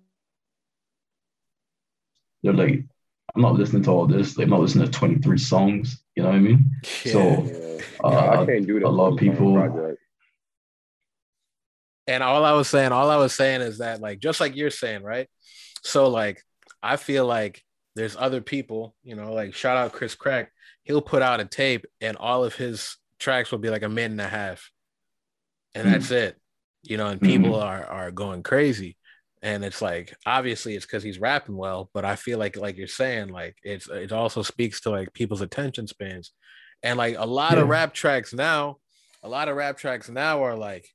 They're 2.42 2.52
like, 2.54 2.84
I'm 3.34 3.42
not 3.42 3.54
listening 3.54 3.82
to 3.84 3.90
all 3.90 4.06
this. 4.06 4.36
Like, 4.36 4.44
I'm 4.46 4.50
not 4.50 4.60
listening 4.60 4.86
to 4.86 4.90
23 4.90 5.36
songs. 5.38 6.02
You 6.16 6.22
know 6.22 6.30
what 6.30 6.36
I 6.36 6.40
mean? 6.40 6.70
Yeah. 7.04 7.12
So, 7.12 7.20
Yeah. 7.20 7.80
Uh, 8.02 8.40
I 8.42 8.46
can't 8.46 8.66
do 8.66 8.80
that. 8.80 8.86
a 8.86 8.88
lot 8.88 9.12
of 9.12 9.18
people- 9.18 9.96
And 12.10 12.24
all 12.24 12.44
I 12.44 12.52
was 12.52 12.68
saying, 12.68 12.90
all 12.90 13.08
I 13.08 13.16
was 13.16 13.32
saying 13.34 13.60
is 13.60 13.78
that, 13.78 14.00
like, 14.00 14.18
just 14.18 14.40
like 14.40 14.56
you're 14.56 14.70
saying, 14.70 15.04
right? 15.04 15.28
So, 15.84 16.08
like, 16.08 16.42
I 16.82 16.96
feel 16.96 17.24
like 17.24 17.62
there's 17.94 18.16
other 18.16 18.40
people, 18.40 18.96
you 19.04 19.14
know, 19.14 19.32
like 19.32 19.54
shout 19.54 19.76
out 19.76 19.92
Chris 19.92 20.16
Crack. 20.16 20.50
He'll 20.82 21.02
put 21.02 21.22
out 21.22 21.38
a 21.40 21.44
tape, 21.44 21.86
and 22.00 22.16
all 22.16 22.42
of 22.44 22.56
his 22.56 22.96
tracks 23.20 23.52
will 23.52 23.60
be 23.60 23.70
like 23.70 23.84
a 23.84 23.88
minute 23.88 24.12
and 24.12 24.20
a 24.22 24.28
half, 24.28 24.70
and 25.74 25.86
Mhm. 25.86 25.90
that's 25.92 26.10
it. 26.10 26.36
You 26.82 26.96
know, 26.96 27.06
and 27.08 27.20
people 27.22 27.54
are 27.54 27.84
are 27.86 28.10
going 28.10 28.42
crazy. 28.42 28.96
And 29.42 29.64
it's 29.64 29.80
like 29.80 30.14
obviously 30.26 30.74
it's 30.74 30.86
because 30.86 31.02
he's 31.02 31.20
rapping 31.20 31.56
well, 31.56 31.90
but 31.94 32.04
I 32.04 32.16
feel 32.16 32.38
like 32.38 32.56
like 32.56 32.76
you're 32.76 32.88
saying, 32.88 33.28
like 33.28 33.56
it's 33.62 33.88
it 33.88 34.12
also 34.12 34.42
speaks 34.42 34.80
to 34.82 34.90
like 34.90 35.12
people's 35.12 35.42
attention 35.42 35.86
spans. 35.86 36.32
And 36.82 36.98
like 36.98 37.16
a 37.18 37.26
lot 37.26 37.58
of 37.58 37.68
rap 37.68 37.94
tracks 37.94 38.32
now, 38.34 38.78
a 39.22 39.28
lot 39.28 39.48
of 39.48 39.56
rap 39.56 39.76
tracks 39.78 40.08
now 40.08 40.42
are 40.44 40.56
like 40.56 40.88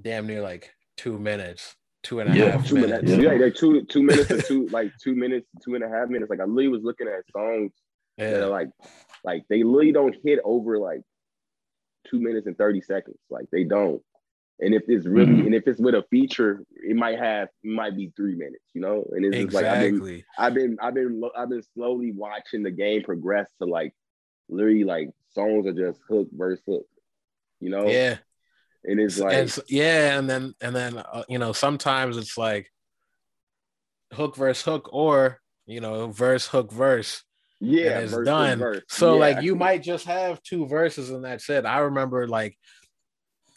damn 0.00 0.26
near 0.26 0.40
like 0.42 0.70
two 0.96 1.18
minutes, 1.18 1.76
two 2.02 2.20
and 2.20 2.30
a 2.30 2.32
half 2.32 2.38
Yeah. 2.62 2.68
Two 2.68 2.74
minutes. 2.76 3.02
minutes. 3.02 3.22
Yeah. 3.24 3.32
Yeah, 3.32 3.44
like 3.44 3.54
two 3.54 3.82
two 3.84 4.02
minutes 4.02 4.30
or 4.30 4.40
two 4.42 4.66
like 4.68 4.92
two 5.02 5.14
minutes, 5.14 5.46
two 5.64 5.74
and 5.74 5.84
a 5.84 5.88
half 5.88 6.08
minutes. 6.08 6.30
Like 6.30 6.40
I 6.40 6.44
literally 6.44 6.68
was 6.68 6.82
looking 6.82 7.08
at 7.08 7.24
songs 7.32 7.72
that 8.16 8.42
are 8.42 8.48
like 8.48 8.68
like 9.24 9.44
they 9.48 9.62
literally 9.62 9.92
don't 9.92 10.16
hit 10.24 10.38
over 10.44 10.78
like 10.78 11.00
two 12.08 12.20
minutes 12.20 12.46
and 12.46 12.56
30 12.56 12.80
seconds. 12.80 13.18
Like 13.30 13.46
they 13.52 13.64
don't. 13.64 14.02
And 14.60 14.74
if 14.74 14.82
it's 14.88 15.06
really 15.06 15.34
Mhm. 15.34 15.46
and 15.46 15.54
if 15.54 15.68
it's 15.68 15.78
with 15.80 15.94
a 15.94 16.04
feature, 16.10 16.64
it 16.72 16.96
might 16.96 17.18
have 17.18 17.48
it 17.62 17.68
might 17.70 17.94
be 17.96 18.12
three 18.16 18.34
minutes, 18.34 18.64
you 18.74 18.80
know? 18.80 19.04
And 19.12 19.24
it's 19.24 19.36
just 19.36 19.54
like 19.54 19.66
I've 19.66 19.80
been 19.80 20.24
I've 20.36 20.54
been 20.54 20.76
I've 20.80 20.94
been 20.94 21.20
lo- 21.20 21.30
I've 21.36 21.48
been 21.48 21.62
slowly 21.74 22.10
watching 22.12 22.64
the 22.64 22.70
game 22.72 23.02
progress 23.02 23.48
to 23.60 23.66
like 23.68 23.94
literally 24.48 24.82
like 24.84 25.10
songs 25.30 25.66
are 25.66 25.72
just 25.72 26.00
hook 26.08 26.26
verse 26.32 26.60
hook, 26.66 26.86
you 27.60 27.70
know? 27.70 27.86
Yeah. 27.88 28.16
And 28.88 28.98
it's 29.00 29.18
like 29.18 29.34
and 29.34 29.48
s- 29.48 29.60
yeah, 29.68 30.18
and 30.18 30.28
then 30.28 30.54
and 30.60 30.74
then 30.74 30.98
uh, 30.98 31.24
you 31.28 31.38
know 31.38 31.52
sometimes 31.52 32.16
it's 32.16 32.38
like 32.38 32.70
hook 34.14 34.34
verse 34.36 34.62
hook 34.62 34.88
or 34.92 35.40
you 35.66 35.80
know 35.80 36.10
verse 36.10 36.46
hook 36.46 36.72
verse 36.72 37.22
yeah, 37.60 37.98
it's 37.98 38.12
verse, 38.12 38.26
done. 38.26 38.58
verse. 38.60 38.82
So 38.88 39.14
Yeah. 39.14 39.20
like 39.20 39.42
you 39.42 39.54
might 39.54 39.82
just 39.82 40.06
have 40.06 40.42
two 40.42 40.66
verses 40.66 41.10
and 41.10 41.24
that's 41.24 41.48
it. 41.50 41.66
I 41.66 41.78
remember 41.80 42.26
like 42.26 42.56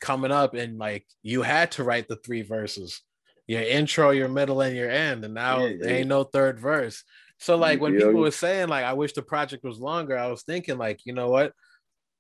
coming 0.02 0.32
up 0.32 0.54
and 0.54 0.78
like 0.78 1.06
you 1.22 1.44
had 1.44 1.72
to 1.74 1.84
write 1.84 2.08
the 2.08 2.18
three 2.18 2.42
verses. 2.42 3.02
Your 3.48 3.62
intro, 3.62 4.12
your 4.12 4.30
middle, 4.30 4.62
and 4.62 4.76
your 4.76 4.90
end, 4.90 5.26
and 5.26 5.34
now 5.34 5.60
Yeah, 5.60 5.74
there 5.80 5.90
yeah. 5.90 5.96
ain't 5.98 6.08
no 6.08 6.24
third 6.24 6.60
verse. 6.60 7.04
So 7.40 7.58
like 7.58 7.82
when 7.82 7.94
people 7.94 8.14
were 8.22 8.32
saying 8.32 8.70
like 8.70 8.86
I 8.86 8.94
wish 8.94 9.14
the 9.14 9.22
project 9.22 9.64
was 9.64 9.80
longer, 9.80 10.18
I 10.18 10.28
was 10.28 10.44
thinking 10.44 10.78
like, 10.78 11.02
you 11.06 11.14
know 11.14 11.30
what? 11.30 11.54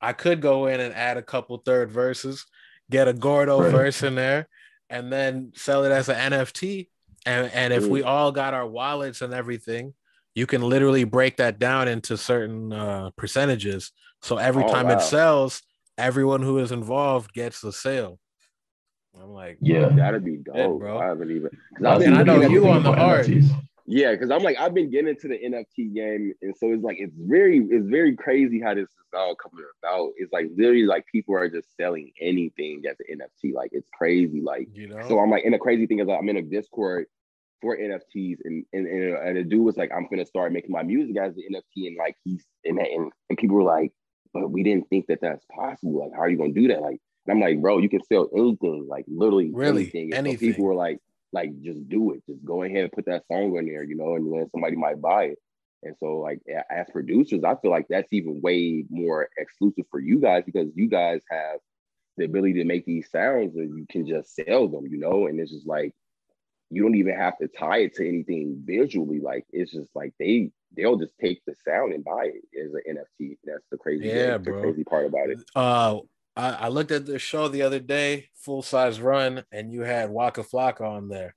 I 0.02 0.13
could 0.13 0.41
go 0.41 0.65
in 0.65 0.80
and 0.80 0.93
add 0.93 1.17
a 1.17 1.21
couple 1.21 1.58
third 1.60 1.91
verses, 1.91 2.45
get 2.91 3.08
a 3.08 3.13
Gordo 3.13 3.62
Right. 3.62 3.71
verse 3.71 4.04
in 4.04 4.13
there, 4.13 4.47
and 4.89 5.12
then 5.12 5.54
sell 5.56 5.84
it 5.86 5.91
as 5.91 6.10
an 6.10 6.17
NFT. 6.34 6.89
And 7.25 7.51
and 7.54 7.73
if 7.73 7.86
Mm. 7.86 7.89
we 7.89 8.04
all 8.04 8.32
got 8.32 8.54
our 8.54 8.67
wallets 8.67 9.21
and 9.21 9.34
everything, 9.34 9.93
you 10.36 10.45
can 10.45 10.62
literally 10.62 11.04
break 11.06 11.38
that 11.38 11.58
down 11.58 11.88
into 11.88 12.17
certain 12.17 12.71
uh, 12.73 13.10
percentages. 13.17 13.91
So 14.21 14.38
every 14.38 14.63
Oh, 14.63 14.67
time 14.67 14.88
wow. 14.88 14.93
it 14.97 15.01
sells, 15.01 15.62
everyone 15.97 16.41
who 16.43 16.60
is 16.60 16.71
involved 16.71 17.34
gets 17.34 17.62
the 17.62 17.71
sale. 17.73 18.19
I'm 19.19 19.30
like, 19.32 19.58
Yeah. 19.62 19.89
That'd 19.89 20.23
be 20.23 20.38
dope, 20.38 20.80
bro. 20.80 20.97
I 20.99 21.06
haven't 21.08 21.32
even. 21.32 21.49
'cause 21.49 21.60
That's 21.82 21.93
I've 21.93 21.99
been 21.99 22.13
And 22.13 22.17
I 22.17 22.23
know 22.23 22.41
you 22.49 22.67
on 22.69 22.84
the 22.84 22.91
art. 22.91 23.25
NFTs. 23.27 23.51
Yeah, 23.91 24.12
because 24.12 24.32
I'm 24.32 24.41
like 24.41 24.58
I've 24.58 24.73
been 24.73 24.89
getting 24.89 25.10
into 25.10 25.27
the 25.27 25.38
NFT 25.38 25.93
game, 25.93 26.34
and 26.41 26.56
so 26.58 26.71
it's 26.71 26.82
like 26.82 26.95
it's 26.97 27.13
very 27.17 27.58
it's 27.58 27.89
very 27.89 28.15
crazy 28.15 28.62
how 28.62 28.73
this 28.73 28.84
is 28.86 28.95
all 29.13 29.36
coming 29.36 29.65
about. 29.84 30.12
It's 30.15 30.32
like 30.32 30.47
literally 30.56 30.86
like 30.86 31.06
people 31.08 31.36
are 31.36 31.49
just 31.49 31.75
selling 31.75 32.10
anything 32.21 32.84
as 32.89 32.95
an 33.01 33.19
NFT. 33.19 33.54
Like 33.54 33.71
it's 33.73 33.89
crazy. 33.93 34.39
Like 34.39 34.69
you 34.73 34.88
know, 34.88 35.06
so, 35.10 35.19
I'm 35.19 35.30
like, 35.30 35.43
and 35.43 35.54
the 35.54 35.60
crazy 35.60 35.88
thing 35.88 35.99
is 35.99 36.08
like, 36.08 36.17
I'm 36.17 36.30
in 36.30 36.38
a 36.38 36.41
Discord 36.41 37.08
for 37.62 37.77
NFTs, 37.77 38.38
and 38.45 38.65
and 38.71 38.88
and, 38.88 39.17
and 39.17 39.38
the 39.38 39.43
dude 39.43 39.65
was 39.65 39.75
like, 39.75 39.91
I'm 39.93 40.08
gonna 40.10 40.25
start 40.25 40.54
making 40.54 40.71
my 40.71 40.84
music 40.84 41.17
as 41.17 41.36
an 41.36 41.43
NFT, 41.54 41.88
and 41.88 41.97
like 41.97 42.15
he's 42.23 42.45
and 42.63 42.80
and, 42.80 43.12
and 43.30 43.38
people 43.38 43.58
were 43.58 43.63
like, 43.63 43.91
but 44.34 44.49
we 44.49 44.63
didn't 44.63 44.88
think 44.89 45.08
that 45.08 45.19
that's 45.21 45.45
possible. 45.54 45.99
Like, 45.99 46.12
how 46.15 46.21
are 46.21 46.30
you 46.30 46.38
gonna 46.38 46.54
do 46.54 46.69
that? 46.69 46.82
Like, 46.82 47.01
and 47.27 47.36
I'm 47.36 47.41
like, 47.41 47.62
bro, 47.62 47.80
you 47.80 47.89
can 47.89 48.04
sell 48.06 48.30
anything, 48.34 48.88
like 48.89 49.04
literally 49.10 49.51
Really, 49.54 49.82
anything. 49.82 50.13
And 50.13 50.25
so 50.25 50.30
anything. 50.30 50.49
people 50.54 50.63
were 50.63 50.75
like, 50.75 50.99
like 51.34 51.52
just 51.62 51.88
do 51.89 52.12
it, 52.12 52.24
just 52.28 52.44
go 52.46 52.63
ahead 52.63 52.84
and 52.84 52.91
put 52.91 53.06
that 53.06 53.26
song 53.28 53.56
in 53.58 53.65
there, 53.67 53.84
you 53.84 53.96
know, 53.96 54.15
and 54.15 54.32
then 54.32 54.50
somebody 54.52 54.76
might 54.76 55.02
buy 55.02 55.26
it. 55.26 55.39
And 55.84 55.96
so, 56.00 56.17
like 56.20 56.41
as 56.70 56.88
producers, 56.91 57.44
I 57.44 57.56
feel 57.56 57.72
like 57.72 57.88
that's 57.89 58.13
even 58.13 58.41
way 58.41 58.86
more 58.89 59.30
exclusive 59.38 59.86
for 59.89 60.00
you 60.00 60.20
guys 60.20 60.44
because 60.46 60.67
you 60.76 60.88
guys 60.88 61.22
have 61.30 61.60
the 62.17 62.26
ability 62.26 62.54
to 62.56 62.65
make 62.65 62.86
these 62.86 63.10
sounds 63.10 63.56
and 63.56 63.78
you 63.78 63.86
can 63.89 64.06
just 64.06 64.36
sell 64.36 64.67
them, 64.67 64.86
you 64.88 64.98
know, 65.00 65.28
and 65.28 65.39
it's 65.39 65.52
just 65.52 65.67
like 65.67 65.94
you 66.70 66.82
don't 66.84 66.96
even 66.96 67.15
have 67.15 67.38
to 67.39 67.48
tie 67.48 67.80
it 67.80 67.94
to 67.96 68.08
anything 68.08 68.62
visually. 68.65 69.20
Like 69.20 69.46
it's 69.52 69.72
just 69.72 69.89
like 69.96 70.13
they 70.20 70.52
they'll 70.76 70.98
just 70.98 71.17
take 71.20 71.41
the 71.46 71.56
sound 71.65 71.94
and 71.94 72.04
buy 72.04 72.32
it 72.34 72.65
as 72.65 72.74
an 72.74 72.98
NFT. 72.98 73.38
That's 73.44 73.65
the 73.72 73.78
crazy, 73.78 74.08
Yeah, 74.08 74.38
the 74.38 74.52
bro. 74.52 74.62
crazy 74.62 74.84
part 74.84 75.06
about 75.08 75.30
it. 75.30 75.39
uh, 75.56 76.00
I, 76.36 76.52
I 76.52 76.67
looked 76.70 76.91
at 76.91 77.06
the 77.06 77.20
show 77.20 77.48
the 77.48 77.63
other 77.63 77.80
day, 77.80 78.30
full 78.36 78.62
size 78.62 79.00
run, 79.00 79.44
and 79.52 79.72
you 79.72 79.82
had 79.82 80.10
Waka 80.10 80.44
Flocka 80.44 80.82
on 80.82 81.10
there. 81.10 81.36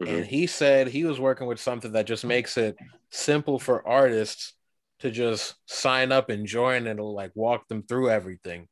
Mm-hmm. 0.00 0.14
and 0.14 0.24
he 0.24 0.46
said 0.46 0.88
he 0.88 1.04
was 1.04 1.20
working 1.20 1.46
with 1.46 1.60
something 1.60 1.92
that 1.92 2.06
just 2.06 2.24
makes 2.24 2.56
it 2.56 2.74
simple 3.10 3.58
for 3.58 3.86
artists 3.86 4.54
to 5.00 5.10
just 5.10 5.56
sign 5.66 6.10
up 6.10 6.30
and 6.30 6.46
join 6.46 6.86
and 6.86 6.98
it'll 6.98 7.14
like 7.14 7.32
walk 7.34 7.68
them 7.68 7.82
through 7.82 8.08
everything 8.08 8.66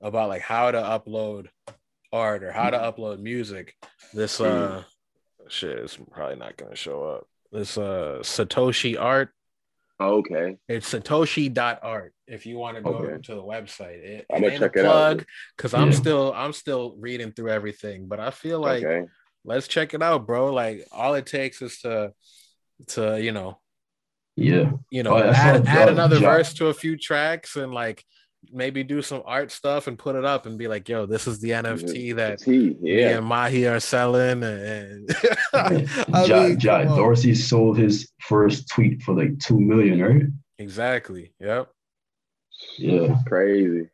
about 0.00 0.30
like 0.30 0.40
how 0.40 0.70
to 0.70 0.78
upload 0.78 1.48
art 2.10 2.42
or 2.42 2.52
how 2.52 2.70
to 2.70 2.78
upload 2.78 3.20
music 3.20 3.74
this 4.14 4.40
uh 4.40 4.82
shit 5.48 5.78
is 5.78 5.98
probably 6.10 6.36
not 6.36 6.56
gonna 6.56 6.74
show 6.74 7.04
up 7.04 7.26
this 7.50 7.76
uh 7.76 8.18
satoshi 8.22 8.98
art 8.98 9.30
Oh, 10.00 10.18
okay, 10.18 10.56
it's 10.68 10.92
satoshi.art 10.92 12.12
if 12.26 12.44
you 12.46 12.56
want 12.58 12.76
to 12.76 12.82
go 12.82 12.94
Okay. 12.94 13.22
to 13.22 13.34
the 13.34 13.42
website 13.42 14.02
it, 14.02 14.26
I'm 14.32 14.42
gonna 14.42 14.58
check 14.58 14.76
a 14.76 14.80
it 14.80 14.84
out. 14.86 14.90
plug 15.18 15.24
because 15.56 15.74
i'm 15.74 15.92
still 15.92 16.32
i'm 16.34 16.52
still 16.52 16.96
reading 16.98 17.30
through 17.32 17.50
everything 17.50 18.06
but 18.08 18.18
i 18.18 18.30
feel 18.30 18.58
like 18.58 18.82
okay, 18.82 19.06
let's 19.44 19.68
check 19.68 19.92
it 19.94 20.02
out, 20.02 20.26
bro. 20.26 20.52
Like 20.52 20.86
all 20.92 21.14
it 21.14 21.26
takes 21.26 21.62
is 21.62 21.78
to 21.80 22.12
to 22.88 23.20
you 23.22 23.32
know 23.32 23.60
Yeah. 24.36 24.72
you 24.90 25.02
know 25.02 25.14
Oh, 25.16 25.30
add, 25.30 25.66
add 25.66 25.88
another 25.90 26.16
Ja- 26.18 26.30
verse 26.36 26.54
to 26.54 26.66
a 26.68 26.74
few 26.74 26.96
tracks 26.96 27.54
and 27.56 27.72
like 27.72 28.04
maybe 28.50 28.82
do 28.84 29.02
some 29.02 29.22
art 29.24 29.50
stuff 29.50 29.86
and 29.86 29.98
put 29.98 30.16
it 30.16 30.24
up 30.24 30.46
and 30.46 30.58
be 30.58 30.68
like, 30.68 30.88
yo, 30.88 31.06
this 31.06 31.26
is 31.26 31.40
the 31.40 31.50
NFT 31.50 32.16
that 32.16 32.40
T, 32.40 32.76
me 32.80 33.00
yeah, 33.00 33.18
and 33.18 33.26
Mahi 33.26 33.66
are 33.66 33.80
selling 33.80 34.42
and 34.42 35.08
I 35.54 35.86
Ja, 36.26 36.42
mean, 36.48 36.60
Ja- 36.60 36.96
Dorsey 36.96 37.34
sold 37.34 37.78
his 37.78 38.10
first 38.20 38.68
tweet 38.68 39.02
for 39.02 39.14
like 39.14 39.38
two 39.38 39.60
million, 39.60 40.00
right? 40.02 40.22
exactly. 40.58 41.32
Yep. 41.40 41.68
Yeah. 42.78 43.12
It's 43.14 43.22
crazy. 43.24 43.88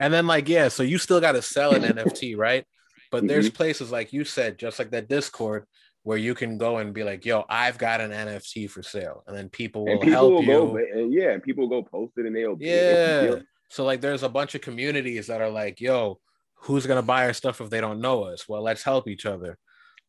And 0.00 0.12
then 0.14 0.26
like 0.26 0.48
yeah, 0.48 0.68
so 0.68 0.82
you 0.82 0.98
still 0.98 1.20
got 1.20 1.32
to 1.32 1.42
sell 1.42 1.74
an 1.74 1.82
NFT, 1.96 2.36
right? 2.36 2.64
But 3.10 3.26
there's 3.26 3.46
Mm-hmm. 3.48 3.56
places 3.56 3.90
like 3.90 4.12
you 4.12 4.24
said, 4.24 4.58
just 4.58 4.78
like 4.78 4.90
that 4.90 5.08
Discord, 5.08 5.64
where 6.02 6.18
you 6.18 6.34
can 6.34 6.58
go 6.58 6.76
and 6.78 6.92
be 6.94 7.04
like, 7.04 7.24
"Yo, 7.24 7.44
I've 7.48 7.78
got 7.78 8.00
an 8.00 8.10
NFT 8.12 8.68
for 8.70 8.82
sale," 8.82 9.24
and 9.26 9.36
then 9.36 9.48
people 9.48 9.84
will 9.86 9.92
and 9.92 10.00
people 10.00 10.12
help 10.12 10.32
will 10.34 10.42
you. 10.42 10.46
go, 10.46 10.76
and 10.76 11.12
yeah, 11.12 11.30
and 11.30 11.42
people 11.42 11.68
will 11.68 11.82
go 11.82 11.88
post 11.88 12.12
it, 12.18 12.26
and 12.26 12.36
they'll 12.36 12.56
Yeah. 12.60 13.36
So 13.70 13.84
like 13.84 14.00
there's 14.00 14.22
a 14.22 14.28
bunch 14.28 14.54
of 14.54 14.60
communities 14.60 15.26
that 15.26 15.40
are 15.40 15.50
like, 15.50 15.80
yo, 15.80 16.20
who's 16.54 16.86
gonna 16.86 17.02
buy 17.02 17.26
our 17.26 17.32
stuff 17.32 17.60
if 17.60 17.70
they 17.70 17.80
don't 17.80 18.00
know 18.00 18.24
us? 18.24 18.48
Well, 18.48 18.62
let's 18.62 18.82
help 18.82 19.08
each 19.08 19.26
other. 19.26 19.58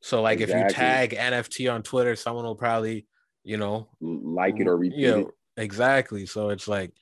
So 0.02 0.22
like 0.22 0.40
if 0.40 0.50
you 0.50 0.66
tag 0.70 1.12
NFT 1.12 1.72
on 1.72 1.84
Twitter, 1.84 2.16
someone 2.16 2.46
will 2.46 2.56
probably, 2.56 3.06
you 3.44 3.58
know, 3.58 3.90
like 4.00 4.60
it 4.60 4.68
or 4.68 4.78
repeat 4.78 5.00
yeah, 5.00 5.18
it. 5.18 5.28
exactly. 5.58 6.26
So 6.26 6.50
it's 6.50 6.68
like 6.68 6.94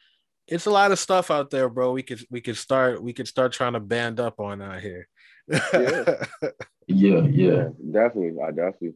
it's 0.48 0.66
a 0.66 0.72
lot 0.72 0.92
of 0.92 1.00
stuff 1.00 1.30
out 1.30 1.52
there, 1.52 1.70
bro. 1.70 1.92
We 1.92 2.04
could 2.04 2.26
we 2.30 2.42
could 2.42 2.58
start 2.58 3.02
we 3.04 3.14
could 3.14 3.28
start 3.28 3.52
trying 3.52 3.74
to 3.74 3.80
band 3.80 4.20
up 4.20 4.40
on 4.40 4.62
out 4.62 4.82
here. 4.82 5.08
yeah. 5.48 6.26
yeah, 6.88 7.22
yeah, 7.22 7.68
definitely. 7.92 8.42
I 8.42 8.50
definitely, 8.50 8.96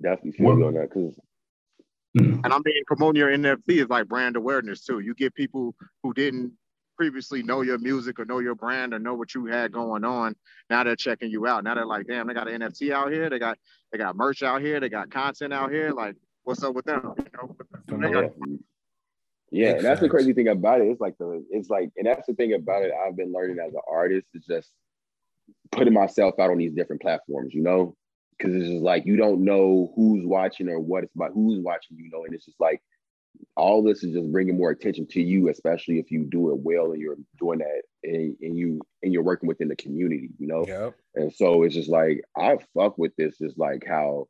definitely 0.00 0.32
feel 0.32 0.58
you 0.58 0.66
on 0.66 0.74
that 0.74 0.88
because. 0.88 1.18
Mm. 2.16 2.40
And 2.42 2.52
I 2.52 2.56
mean, 2.64 2.84
promoting 2.86 3.20
your 3.20 3.30
NFT 3.30 3.82
is 3.82 3.88
like 3.88 4.08
brand 4.08 4.36
awareness 4.36 4.82
too. 4.82 5.00
You 5.00 5.14
get 5.14 5.34
people 5.34 5.74
who 6.02 6.14
didn't 6.14 6.52
previously 6.98 7.44
know 7.44 7.62
your 7.62 7.78
music 7.78 8.18
or 8.18 8.24
know 8.24 8.40
your 8.40 8.56
brand 8.56 8.92
or 8.92 8.98
know 8.98 9.14
what 9.14 9.32
you 9.32 9.46
had 9.46 9.72
going 9.72 10.04
on. 10.04 10.34
Now 10.68 10.82
they're 10.82 10.96
checking 10.96 11.30
you 11.30 11.46
out. 11.46 11.62
Now 11.62 11.76
they're 11.76 11.86
like, 11.86 12.08
damn, 12.08 12.26
they 12.26 12.34
got 12.34 12.48
an 12.48 12.60
NFT 12.60 12.92
out 12.92 13.12
here. 13.12 13.30
They 13.30 13.38
got 13.38 13.56
they 13.92 13.98
got 13.98 14.16
merch 14.16 14.42
out 14.42 14.60
here. 14.60 14.80
They 14.80 14.88
got 14.88 15.10
content 15.10 15.54
out 15.54 15.70
here. 15.70 15.92
Like, 15.92 16.16
what's 16.42 16.62
up 16.64 16.74
with 16.74 16.84
them? 16.84 17.14
You 17.88 17.96
know, 17.96 18.10
yeah. 18.10 18.28
yeah, 19.50 19.70
and 19.76 19.84
that's 19.84 20.00
the 20.00 20.08
crazy 20.08 20.32
thing 20.32 20.48
about 20.48 20.80
it. 20.80 20.88
It's 20.88 21.00
like 21.00 21.16
the 21.18 21.44
it's 21.50 21.70
like, 21.70 21.90
and 21.96 22.06
that's 22.06 22.26
the 22.26 22.34
thing 22.34 22.54
about 22.54 22.82
it. 22.82 22.92
I've 23.06 23.16
been 23.16 23.32
learning 23.32 23.58
as 23.64 23.72
an 23.72 23.80
artist 23.90 24.26
is 24.34 24.44
just 24.44 24.70
putting 25.70 25.94
myself 25.94 26.34
out 26.40 26.50
on 26.50 26.58
these 26.58 26.72
different 26.72 27.00
platforms. 27.00 27.54
You 27.54 27.62
know, 27.62 27.96
because 28.36 28.56
it's 28.56 28.68
just 28.68 28.82
like 28.82 29.06
you 29.06 29.16
don't 29.16 29.44
know 29.44 29.92
who's 29.94 30.26
watching 30.26 30.68
or 30.68 30.80
what 30.80 31.04
it's 31.04 31.14
about, 31.14 31.30
who's 31.32 31.62
watching. 31.62 31.96
You 31.96 32.10
know, 32.10 32.24
and 32.24 32.34
it's 32.34 32.44
just 32.44 32.60
like 32.60 32.82
all 33.56 33.82
this 33.82 34.04
is 34.04 34.14
just 34.14 34.30
bringing 34.30 34.56
more 34.56 34.70
attention 34.70 35.06
to 35.08 35.22
you, 35.22 35.48
especially 35.48 35.98
if 35.98 36.10
you 36.10 36.24
do 36.24 36.50
it 36.50 36.58
well 36.58 36.92
and 36.92 37.00
you're 37.00 37.16
doing 37.38 37.58
that 37.58 37.82
and, 38.04 38.36
and 38.40 38.56
you 38.56 38.80
and 39.02 39.12
you're 39.12 39.22
working 39.22 39.48
within 39.48 39.68
the 39.68 39.76
community, 39.76 40.30
you 40.38 40.46
know. 40.46 40.64
Yep. 40.66 40.94
And 41.16 41.32
so 41.32 41.64
it's 41.64 41.74
just 41.74 41.88
like 41.88 42.22
I 42.36 42.58
fuck 42.74 42.98
with 42.98 43.14
this. 43.16 43.40
Is 43.40 43.56
like 43.56 43.84
how 43.86 44.28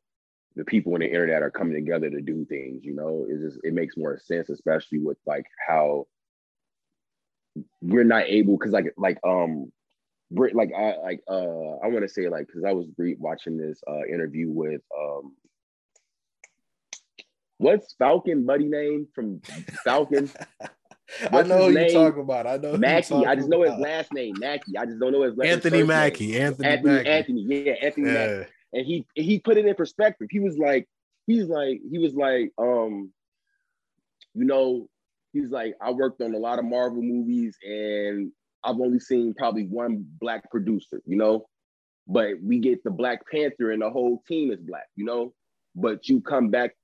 the 0.57 0.65
people 0.65 0.95
on 0.95 1.01
the 1.01 1.07
internet 1.07 1.43
are 1.43 1.51
coming 1.51 1.75
together 1.75 2.11
to 2.11 2.21
do 2.21 2.45
things. 2.47 2.85
You 2.85 2.95
know, 2.95 3.27
it 3.29 3.41
just 3.41 3.59
it 3.63 3.75
makes 3.75 3.97
more 3.97 4.19
sense, 4.19 4.49
especially 4.49 4.99
with 4.99 5.19
like 5.27 5.45
how 5.67 6.07
we're 7.81 8.05
not 8.05 8.25
able 8.25 8.57
because 8.57 8.73
like 8.73 8.93
like 8.97 9.19
um 9.25 9.71
Brit, 10.31 10.55
like 10.55 10.73
I 10.77 10.97
like 11.03 11.21
uh 11.29 11.79
I 11.83 11.89
want 11.89 12.03
to 12.03 12.09
say 12.09 12.29
like 12.29 12.47
because 12.47 12.65
I 12.65 12.73
was 12.73 12.87
re- 12.99 13.17
watching 13.19 13.57
this 13.57 13.81
uh 13.89 14.05
interview 14.05 14.51
with 14.51 14.83
um 14.99 15.35
what's 17.59 17.95
Falcon 17.95 18.47
buddy 18.47 18.65
name 18.65 19.07
from 19.15 19.41
Falcon? 19.85 20.31
I 21.33 21.43
know 21.43 21.71
who 21.71 21.79
you 21.79 21.91
talking 21.91 22.21
about. 22.21 22.47
I 22.47 22.57
know 22.59 22.77
Mackie. 22.77 23.15
I 23.15 23.35
just 23.35 23.49
know 23.49 23.63
his 23.63 23.79
last 23.79 24.13
name, 24.13 24.35
Mackie. 24.39 24.77
I 24.77 24.85
just 24.85 24.99
don't 24.99 25.13
know 25.13 25.23
his 25.23 25.37
last 25.37 25.47
name. 25.47 25.55
Anthony 25.55 25.83
Mackie. 25.83 26.39
Anthony, 26.39 26.69
Anthony 26.69 26.93
Mackie. 26.93 27.09
Anthony. 27.09 27.41
Yeah, 27.43 27.73
Anthony 27.73 28.07
yeah. 28.07 28.13
Mackie. 28.13 28.51
And 28.75 28.87
he 28.87 29.07
he 29.15 29.39
put 29.39 29.57
it 29.57 29.65
in 29.65 29.75
perspective. 29.75 30.29
He 30.31 30.41
was 30.41 30.59
like, 30.59 30.87
he's 31.27 31.47
like, 31.47 31.81
he 31.91 31.99
was 31.99 32.15
like, 32.15 32.53
um, 32.59 33.11
you 34.35 34.45
know, 34.45 34.89
he's 35.33 35.51
like, 35.51 35.75
I 35.81 35.93
worked 35.93 36.21
on 36.21 36.35
a 36.35 36.39
lot 36.39 36.59
of 36.59 36.67
Marvel 36.67 37.03
movies 37.03 37.57
and 37.63 38.31
I've 38.63 38.81
only 38.81 39.01
seen 39.01 39.35
probably 39.35 39.65
one 39.65 40.05
black 40.21 40.51
producer, 40.51 41.01
you 41.07 41.17
know, 41.17 41.47
but 42.07 42.35
we 42.43 42.59
get 42.59 42.85
the 42.85 42.91
Black 42.91 43.21
Panther 43.31 43.71
and 43.71 43.81
the 43.81 43.91
whole 43.91 44.23
team 44.29 44.51
is 44.51 44.61
black, 44.61 44.87
you 44.97 45.05
know. 45.05 45.33
But 45.75 46.09
you 46.09 46.21
come 46.21 46.51
back 46.51 46.75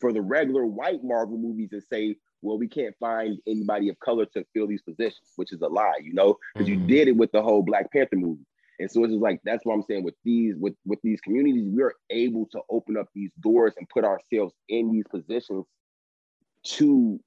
for 0.00 0.12
the 0.12 0.20
regular 0.20 0.66
white 0.66 1.02
Marvel 1.02 1.38
movies 1.38 1.70
and 1.72 1.82
say, 1.82 2.16
well, 2.42 2.58
we 2.58 2.68
can't 2.68 2.94
find 3.00 3.38
anybody 3.46 3.88
of 3.88 3.98
color 4.00 4.26
to 4.26 4.44
fill 4.54 4.66
these 4.66 4.82
positions, 4.82 5.32
which 5.36 5.52
is 5.52 5.60
a 5.60 5.66
lie, 5.66 6.00
you 6.02 6.14
know, 6.14 6.36
because 6.54 6.68
mm-hmm. 6.68 6.82
you 6.82 6.86
did 6.86 7.08
it 7.08 7.16
with 7.16 7.32
the 7.32 7.42
whole 7.42 7.62
Black 7.62 7.90
Panther 7.92 8.16
movie. 8.16 8.46
And 8.78 8.90
so 8.90 9.02
it's 9.02 9.12
just 9.12 9.22
like 9.22 9.40
that's 9.44 9.64
what 9.64 9.74
I'm 9.74 9.82
saying 9.82 10.04
with 10.04 10.14
these 10.24 10.54
with 10.56 10.74
with 10.86 11.00
these 11.02 11.20
communities, 11.20 11.64
we're 11.66 11.94
able 12.10 12.46
to 12.52 12.60
open 12.70 12.96
up 12.96 13.08
these 13.12 13.32
doors 13.40 13.74
and 13.76 13.88
put 13.88 14.04
ourselves 14.04 14.54
in 14.68 14.92
these 14.92 15.04
positions 15.10 15.66
to 16.64 17.18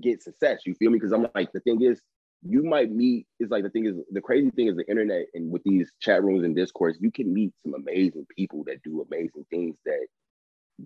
get 0.00 0.22
success. 0.22 0.60
You 0.66 0.74
feel 0.74 0.90
me? 0.90 0.98
Because 0.98 1.12
I'm 1.12 1.26
like 1.34 1.50
the 1.52 1.60
thing 1.60 1.80
is, 1.80 2.02
you 2.42 2.62
might 2.62 2.90
meet. 2.90 3.26
It's 3.38 3.50
like 3.50 3.62
the 3.62 3.70
thing 3.70 3.86
is 3.86 3.94
the 4.10 4.20
crazy 4.20 4.50
thing 4.50 4.66
is 4.68 4.76
the 4.76 4.88
internet 4.88 5.26
and 5.32 5.50
with 5.50 5.62
these 5.64 5.90
chat 6.00 6.22
rooms 6.22 6.44
and 6.44 6.54
Discords, 6.54 6.98
you 7.00 7.10
can 7.10 7.32
meet 7.32 7.52
some 7.62 7.74
amazing 7.74 8.26
people 8.36 8.62
that 8.64 8.82
do 8.82 9.06
amazing 9.10 9.46
things 9.48 9.76
that 9.86 10.06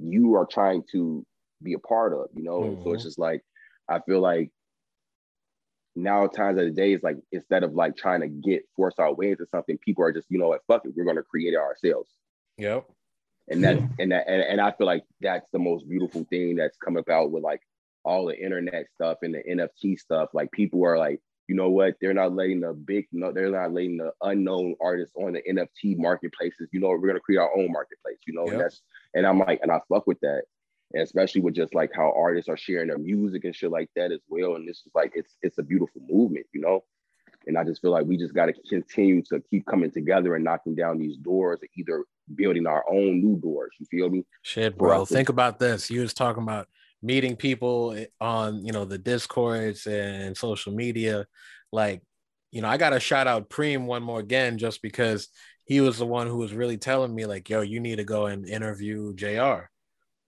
you 0.00 0.34
are 0.34 0.46
trying 0.46 0.82
to 0.92 1.24
be 1.62 1.74
a 1.74 1.78
part 1.78 2.12
of, 2.12 2.26
you 2.34 2.42
know? 2.42 2.60
Mm-hmm. 2.60 2.82
So 2.82 2.92
it's 2.92 3.02
mm-hmm. 3.02 3.08
just 3.08 3.18
like, 3.18 3.42
I 3.88 4.00
feel 4.00 4.20
like 4.20 4.50
now 5.96 6.26
times 6.26 6.58
of 6.58 6.64
the 6.64 6.70
day 6.70 6.92
is 6.92 7.02
like, 7.02 7.16
instead 7.32 7.62
of 7.62 7.74
like 7.74 7.96
trying 7.96 8.20
to 8.20 8.28
get 8.28 8.62
force 8.76 8.94
our 8.98 9.14
way 9.14 9.30
into 9.30 9.46
something, 9.46 9.78
people 9.78 10.04
are 10.04 10.12
just, 10.12 10.26
you 10.30 10.38
know 10.38 10.48
what, 10.48 10.62
fuck 10.66 10.84
it, 10.84 10.92
we're 10.96 11.04
going 11.04 11.16
to 11.16 11.22
create 11.22 11.54
it 11.54 11.58
ourselves. 11.58 12.10
Yep. 12.58 12.84
And 13.48 13.62
that, 13.64 13.76
and 13.98 14.12
that, 14.12 14.24
and, 14.28 14.42
and 14.42 14.60
I 14.60 14.72
feel 14.72 14.86
like 14.86 15.04
that's 15.20 15.48
the 15.52 15.58
most 15.58 15.88
beautiful 15.88 16.24
thing 16.30 16.56
that's 16.56 16.78
come 16.78 16.96
about 16.96 17.30
with 17.30 17.42
like 17.42 17.60
all 18.04 18.26
the 18.26 18.38
internet 18.38 18.86
stuff 18.94 19.18
and 19.22 19.34
the 19.34 19.42
NFT 19.42 19.98
stuff. 19.98 20.30
Like 20.32 20.50
people 20.52 20.84
are 20.84 20.98
like, 20.98 21.20
you 21.48 21.54
know 21.54 21.68
what? 21.68 21.94
They're 22.00 22.14
not 22.14 22.34
letting 22.34 22.60
the 22.60 22.72
big, 22.72 23.06
no, 23.12 23.32
they're 23.32 23.50
not 23.50 23.72
letting 23.72 23.98
the 23.98 24.12
unknown 24.22 24.76
artists 24.80 25.14
on 25.16 25.34
the 25.34 25.42
NFT 25.42 25.98
marketplaces. 25.98 26.68
You 26.72 26.80
know, 26.80 26.88
we're 26.88 27.06
gonna 27.06 27.20
create 27.20 27.38
our 27.38 27.56
own 27.56 27.70
marketplace. 27.70 28.18
You 28.26 28.34
know, 28.34 28.44
yep. 28.44 28.52
and 28.52 28.60
that's 28.60 28.82
and 29.14 29.26
I'm 29.26 29.38
like, 29.38 29.60
and 29.62 29.70
I 29.70 29.80
fuck 29.88 30.06
with 30.06 30.20
that, 30.20 30.44
and 30.92 31.02
especially 31.02 31.42
with 31.42 31.54
just 31.54 31.74
like 31.74 31.90
how 31.94 32.12
artists 32.16 32.48
are 32.48 32.56
sharing 32.56 32.88
their 32.88 32.98
music 32.98 33.44
and 33.44 33.54
shit 33.54 33.70
like 33.70 33.90
that 33.96 34.10
as 34.10 34.20
well. 34.28 34.54
And 34.54 34.66
this 34.66 34.78
is 34.86 34.92
like, 34.94 35.12
it's 35.14 35.36
it's 35.42 35.58
a 35.58 35.62
beautiful 35.62 36.00
movement, 36.08 36.46
you 36.52 36.60
know. 36.60 36.84
And 37.46 37.58
I 37.58 37.64
just 37.64 37.82
feel 37.82 37.90
like 37.90 38.06
we 38.06 38.16
just 38.16 38.32
got 38.34 38.46
to 38.46 38.54
continue 38.70 39.20
to 39.24 39.38
keep 39.50 39.66
coming 39.66 39.90
together 39.90 40.34
and 40.34 40.44
knocking 40.44 40.74
down 40.74 40.98
these 40.98 41.18
doors, 41.18 41.60
either 41.76 42.04
building 42.34 42.66
our 42.66 42.84
own 42.88 43.20
new 43.22 43.36
doors. 43.36 43.72
You 43.78 43.84
feel 43.90 44.08
me? 44.08 44.24
Shit, 44.40 44.78
bro. 44.78 45.04
Think 45.04 45.28
about 45.28 45.58
this. 45.58 45.90
You 45.90 46.00
was 46.00 46.14
talking 46.14 46.42
about 46.42 46.68
meeting 47.04 47.36
people 47.36 47.96
on 48.20 48.64
you 48.64 48.72
know 48.72 48.86
the 48.86 48.98
discords 48.98 49.86
and 49.86 50.34
social 50.36 50.72
media 50.72 51.26
like 51.70 52.02
you 52.50 52.62
know 52.62 52.68
i 52.68 52.78
gotta 52.78 52.98
shout 52.98 53.26
out 53.26 53.50
preem 53.50 53.84
one 53.84 54.02
more 54.02 54.20
again 54.20 54.56
just 54.56 54.80
because 54.80 55.28
he 55.66 55.82
was 55.82 55.98
the 55.98 56.06
one 56.06 56.26
who 56.26 56.38
was 56.38 56.54
really 56.54 56.78
telling 56.78 57.14
me 57.14 57.26
like 57.26 57.48
yo 57.50 57.60
you 57.60 57.78
need 57.78 57.96
to 57.96 58.04
go 58.04 58.26
and 58.26 58.48
interview 58.48 59.14
jr 59.14 59.26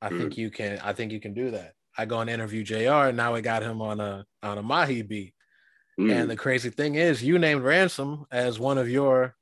i 0.03 0.11
mm. 0.11 0.19
think 0.19 0.37
you 0.37 0.51
can 0.51 0.79
i 0.85 0.93
think 0.93 1.13
you 1.13 1.21
can 1.21 1.33
do 1.33 1.51
that 1.51 1.73
i 1.97 2.05
go 2.05 2.21
and 2.21 2.29
interview 2.29 2.63
jr 2.63 3.09
and 3.09 3.17
now 3.17 3.33
we 3.33 3.41
got 3.41 3.63
him 3.63 3.81
on 3.81 3.99
a 3.99 4.27
on 4.43 4.59
a 4.59 4.63
mahi 4.63 5.01
beat 5.01 5.33
mm. 5.99 6.13
and 6.13 6.29
the 6.29 6.37
crazy 6.37 6.69
thing 6.69 6.95
is 6.95 7.23
you 7.23 7.39
named 7.39 7.63
ransom 7.63 8.27
as 8.31 8.59
one 8.59 8.77
of 8.77 8.89
your 8.89 9.35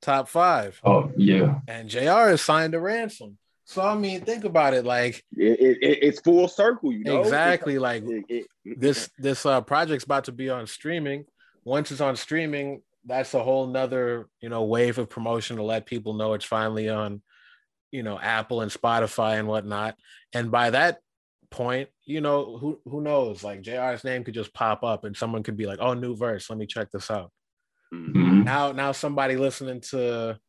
top 0.00 0.28
five. 0.28 0.80
Oh 0.82 1.12
yeah 1.14 1.58
and 1.68 1.90
jr 1.90 2.30
is 2.30 2.40
signed 2.40 2.72
to 2.72 2.80
ransom 2.80 3.36
so 3.70 3.82
I 3.82 3.94
mean, 3.94 4.22
think 4.22 4.42
about 4.42 4.74
it. 4.74 4.84
Like 4.84 5.22
it, 5.36 5.60
it, 5.60 5.98
it's 6.02 6.20
full 6.20 6.48
circle, 6.48 6.90
you 6.92 7.04
know. 7.04 7.20
Exactly. 7.20 7.78
Like 7.78 8.02
it, 8.04 8.48
this 8.64 9.08
this 9.16 9.46
uh, 9.46 9.60
project's 9.60 10.02
about 10.02 10.24
to 10.24 10.32
be 10.32 10.50
on 10.50 10.66
streaming. 10.66 11.24
Once 11.62 11.92
it's 11.92 12.00
on 12.00 12.16
streaming, 12.16 12.82
that's 13.06 13.32
a 13.32 13.40
whole 13.40 13.68
nother 13.68 14.28
you 14.40 14.48
know 14.48 14.64
wave 14.64 14.98
of 14.98 15.08
promotion 15.08 15.56
to 15.56 15.62
let 15.62 15.86
people 15.86 16.14
know 16.14 16.32
it's 16.32 16.44
finally 16.44 16.88
on, 16.88 17.22
you 17.92 18.02
know, 18.02 18.18
Apple 18.18 18.60
and 18.60 18.72
Spotify 18.72 19.38
and 19.38 19.46
whatnot. 19.46 19.94
And 20.32 20.50
by 20.50 20.70
that 20.70 20.98
point, 21.50 21.90
you 22.04 22.20
know, 22.20 22.58
who 22.58 22.80
who 22.84 23.00
knows? 23.00 23.44
Like 23.44 23.62
JR's 23.62 24.02
name 24.02 24.24
could 24.24 24.34
just 24.34 24.52
pop 24.52 24.82
up 24.82 25.04
and 25.04 25.16
someone 25.16 25.44
could 25.44 25.56
be 25.56 25.66
like, 25.66 25.78
"Oh, 25.80 25.94
new 25.94 26.16
verse. 26.16 26.50
Let 26.50 26.58
me 26.58 26.66
check 26.66 26.90
this 26.90 27.08
out." 27.08 27.30
Mm-hmm. 27.94 28.42
Now, 28.42 28.72
now 28.72 28.90
somebody 28.90 29.36
listening 29.36 29.80
to 29.90 30.40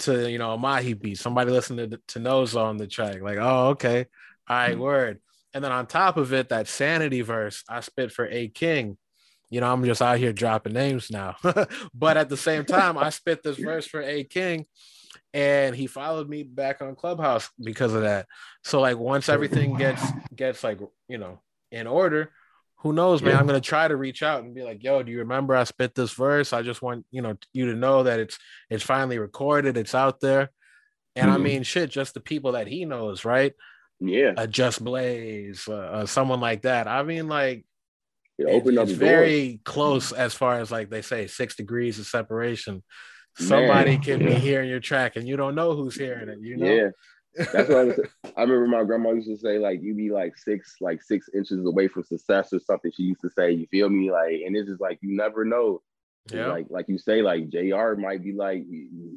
to 0.00 0.30
you 0.30 0.38
know 0.38 0.52
a 0.52 0.58
Mahi 0.58 0.94
beat, 0.94 1.18
somebody 1.18 1.50
listening 1.50 1.90
to, 1.90 2.00
to 2.08 2.18
Noza 2.20 2.62
on 2.62 2.76
the 2.76 2.86
track, 2.86 3.20
like, 3.22 3.38
oh, 3.38 3.68
okay, 3.68 4.06
all 4.48 4.56
right, 4.56 4.72
mm-hmm. 4.72 4.80
word. 4.80 5.20
And 5.52 5.62
then 5.62 5.70
on 5.70 5.86
top 5.86 6.16
of 6.16 6.32
it, 6.32 6.48
that 6.48 6.66
sanity 6.66 7.20
verse 7.20 7.62
I 7.68 7.80
spit 7.80 8.10
for 8.10 8.26
A 8.26 8.48
King. 8.48 8.98
You 9.50 9.60
know, 9.60 9.72
I'm 9.72 9.84
just 9.84 10.02
out 10.02 10.18
here 10.18 10.32
dropping 10.32 10.72
names 10.72 11.10
now. 11.12 11.36
but 11.94 12.16
at 12.16 12.28
the 12.28 12.36
same 12.36 12.64
time, 12.64 12.98
I 12.98 13.10
spit 13.10 13.44
this 13.44 13.56
verse 13.56 13.86
for 13.86 14.02
A 14.02 14.24
King 14.24 14.66
and 15.32 15.74
he 15.74 15.86
followed 15.86 16.28
me 16.28 16.44
back 16.44 16.80
on 16.80 16.94
Clubhouse 16.94 17.50
because 17.60 17.92
of 17.92 18.02
that. 18.02 18.26
So 18.62 18.80
like 18.80 18.96
once 18.96 19.28
everything 19.28 19.76
gets 19.76 20.02
gets 20.34 20.64
like, 20.64 20.78
you 21.08 21.18
know, 21.18 21.40
in 21.70 21.86
order, 21.86 22.30
who 22.84 22.92
knows, 22.92 23.22
man? 23.22 23.32
Yeah. 23.32 23.40
I'm 23.40 23.46
gonna 23.46 23.62
try 23.62 23.88
to 23.88 23.96
reach 23.96 24.22
out 24.22 24.44
and 24.44 24.54
be 24.54 24.62
like, 24.62 24.84
"Yo, 24.84 25.02
do 25.02 25.10
you 25.10 25.20
remember 25.20 25.56
I 25.56 25.64
spit 25.64 25.94
this 25.94 26.12
verse? 26.12 26.52
I 26.52 26.60
just 26.60 26.82
want 26.82 27.06
you 27.10 27.22
know 27.22 27.34
you 27.54 27.72
to 27.72 27.74
know 27.74 28.02
that 28.02 28.20
it's 28.20 28.38
it's 28.68 28.84
finally 28.84 29.18
recorded, 29.18 29.78
it's 29.78 29.94
out 29.94 30.20
there." 30.20 30.50
And 31.16 31.28
mm-hmm. 31.28 31.40
I 31.40 31.42
mean, 31.42 31.62
shit, 31.62 31.90
just 31.90 32.12
the 32.12 32.20
people 32.20 32.52
that 32.52 32.66
he 32.66 32.84
knows, 32.84 33.24
right? 33.24 33.54
Yeah, 34.00 34.34
uh, 34.36 34.46
Just 34.46 34.84
Blaze, 34.84 35.66
uh, 35.66 35.74
uh, 35.74 36.06
someone 36.06 36.40
like 36.40 36.62
that. 36.62 36.86
I 36.86 37.02
mean, 37.04 37.26
like, 37.26 37.64
yeah, 38.36 38.48
open 38.48 38.76
it's, 38.76 38.90
it's 38.90 38.98
very 38.98 39.60
close 39.64 40.12
as 40.12 40.34
far 40.34 40.60
as 40.60 40.70
like 40.70 40.90
they 40.90 41.00
say, 41.00 41.26
six 41.26 41.56
degrees 41.56 41.98
of 41.98 42.06
separation. 42.06 42.82
Somebody 43.36 43.92
man, 43.92 44.02
can 44.02 44.20
yeah. 44.20 44.28
be 44.28 44.34
hearing 44.34 44.68
your 44.68 44.80
track, 44.80 45.16
and 45.16 45.26
you 45.26 45.38
don't 45.38 45.54
know 45.54 45.74
who's 45.74 45.96
hearing 45.96 46.28
it. 46.28 46.38
You 46.42 46.58
know? 46.58 46.66
Yeah. 46.66 46.88
That's 47.36 47.68
what 47.68 47.78
I 47.78 47.84
was. 47.84 48.00
I 48.36 48.42
remember 48.42 48.66
my 48.66 48.84
grandma 48.84 49.12
used 49.12 49.28
to 49.28 49.36
say 49.36 49.58
like 49.58 49.82
you 49.82 49.94
be 49.94 50.10
like 50.10 50.36
six 50.36 50.76
like 50.80 51.02
six 51.02 51.28
inches 51.34 51.64
away 51.64 51.88
from 51.88 52.04
success 52.04 52.52
or 52.52 52.60
something. 52.60 52.92
She 52.94 53.04
used 53.04 53.20
to 53.22 53.30
say, 53.30 53.52
you 53.52 53.66
feel 53.70 53.88
me? 53.88 54.10
Like, 54.10 54.40
and 54.46 54.56
it's 54.56 54.68
just 54.68 54.80
like 54.80 54.98
you 55.02 55.16
never 55.16 55.44
know. 55.44 55.82
Yeah. 56.32 56.46
Like 56.46 56.66
like 56.70 56.88
you 56.88 56.96
say, 56.96 57.20
like 57.20 57.50
Jr. 57.50 57.94
might 57.98 58.22
be 58.22 58.32
like 58.32 58.64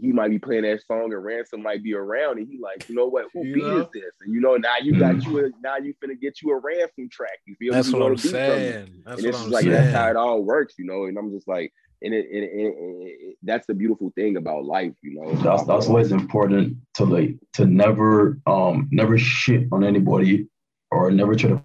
he 0.01 0.11
might 0.11 0.29
be 0.29 0.39
playing 0.39 0.63
that 0.63 0.85
song 0.85 1.13
and 1.13 1.23
Ransom 1.23 1.63
might 1.63 1.81
be 1.81 1.93
around 1.93 2.37
and 2.37 2.47
he 2.47 2.59
like, 2.59 2.89
you 2.89 2.95
know 2.95 3.07
what, 3.07 3.27
who 3.33 3.43
beat 3.43 3.63
is 3.63 3.85
this? 3.93 4.11
And 4.21 4.33
you 4.33 4.41
know, 4.41 4.57
now 4.57 4.75
you 4.81 4.99
got 4.99 5.23
you 5.23 5.29
mm-hmm. 5.29 5.45
a, 5.45 5.61
now 5.61 5.77
you 5.77 5.93
finna 6.03 6.19
get 6.19 6.41
you 6.41 6.51
a 6.51 6.59
Ransom 6.59 7.07
track. 7.09 7.39
You 7.45 7.55
feel 7.55 7.73
that's 7.73 7.93
me? 7.93 7.99
what 7.99 8.11
I'm 8.11 8.17
saying. 8.17 9.03
That's 9.05 9.23
and 9.23 9.31
what 9.31 9.39
I'm 9.39 9.47
is 9.47 9.53
like 9.53 9.63
saying. 9.63 9.73
that's 9.73 9.95
how 9.95 10.09
it 10.09 10.15
all 10.17 10.43
works, 10.43 10.73
you 10.77 10.85
know. 10.85 11.05
And 11.05 11.17
I'm 11.17 11.31
just 11.31 11.47
like, 11.47 11.71
and 12.01 12.13
it, 12.13 12.25
and, 12.31 12.43
it, 12.43 12.77
and 12.77 13.03
it, 13.03 13.37
that's 13.43 13.67
the 13.67 13.73
beautiful 13.73 14.11
thing 14.15 14.37
about 14.37 14.65
life, 14.65 14.93
you 15.01 15.15
know. 15.15 15.33
That's 15.35 15.63
that's 15.65 15.87
why 15.87 16.01
it's 16.01 16.11
important 16.11 16.77
to 16.95 17.05
like 17.05 17.35
to 17.53 17.65
never 17.65 18.39
um 18.45 18.87
never 18.91 19.17
shit 19.17 19.67
on 19.71 19.83
anybody 19.83 20.47
or 20.91 21.11
never 21.11 21.35
try 21.35 21.49
to 21.51 21.63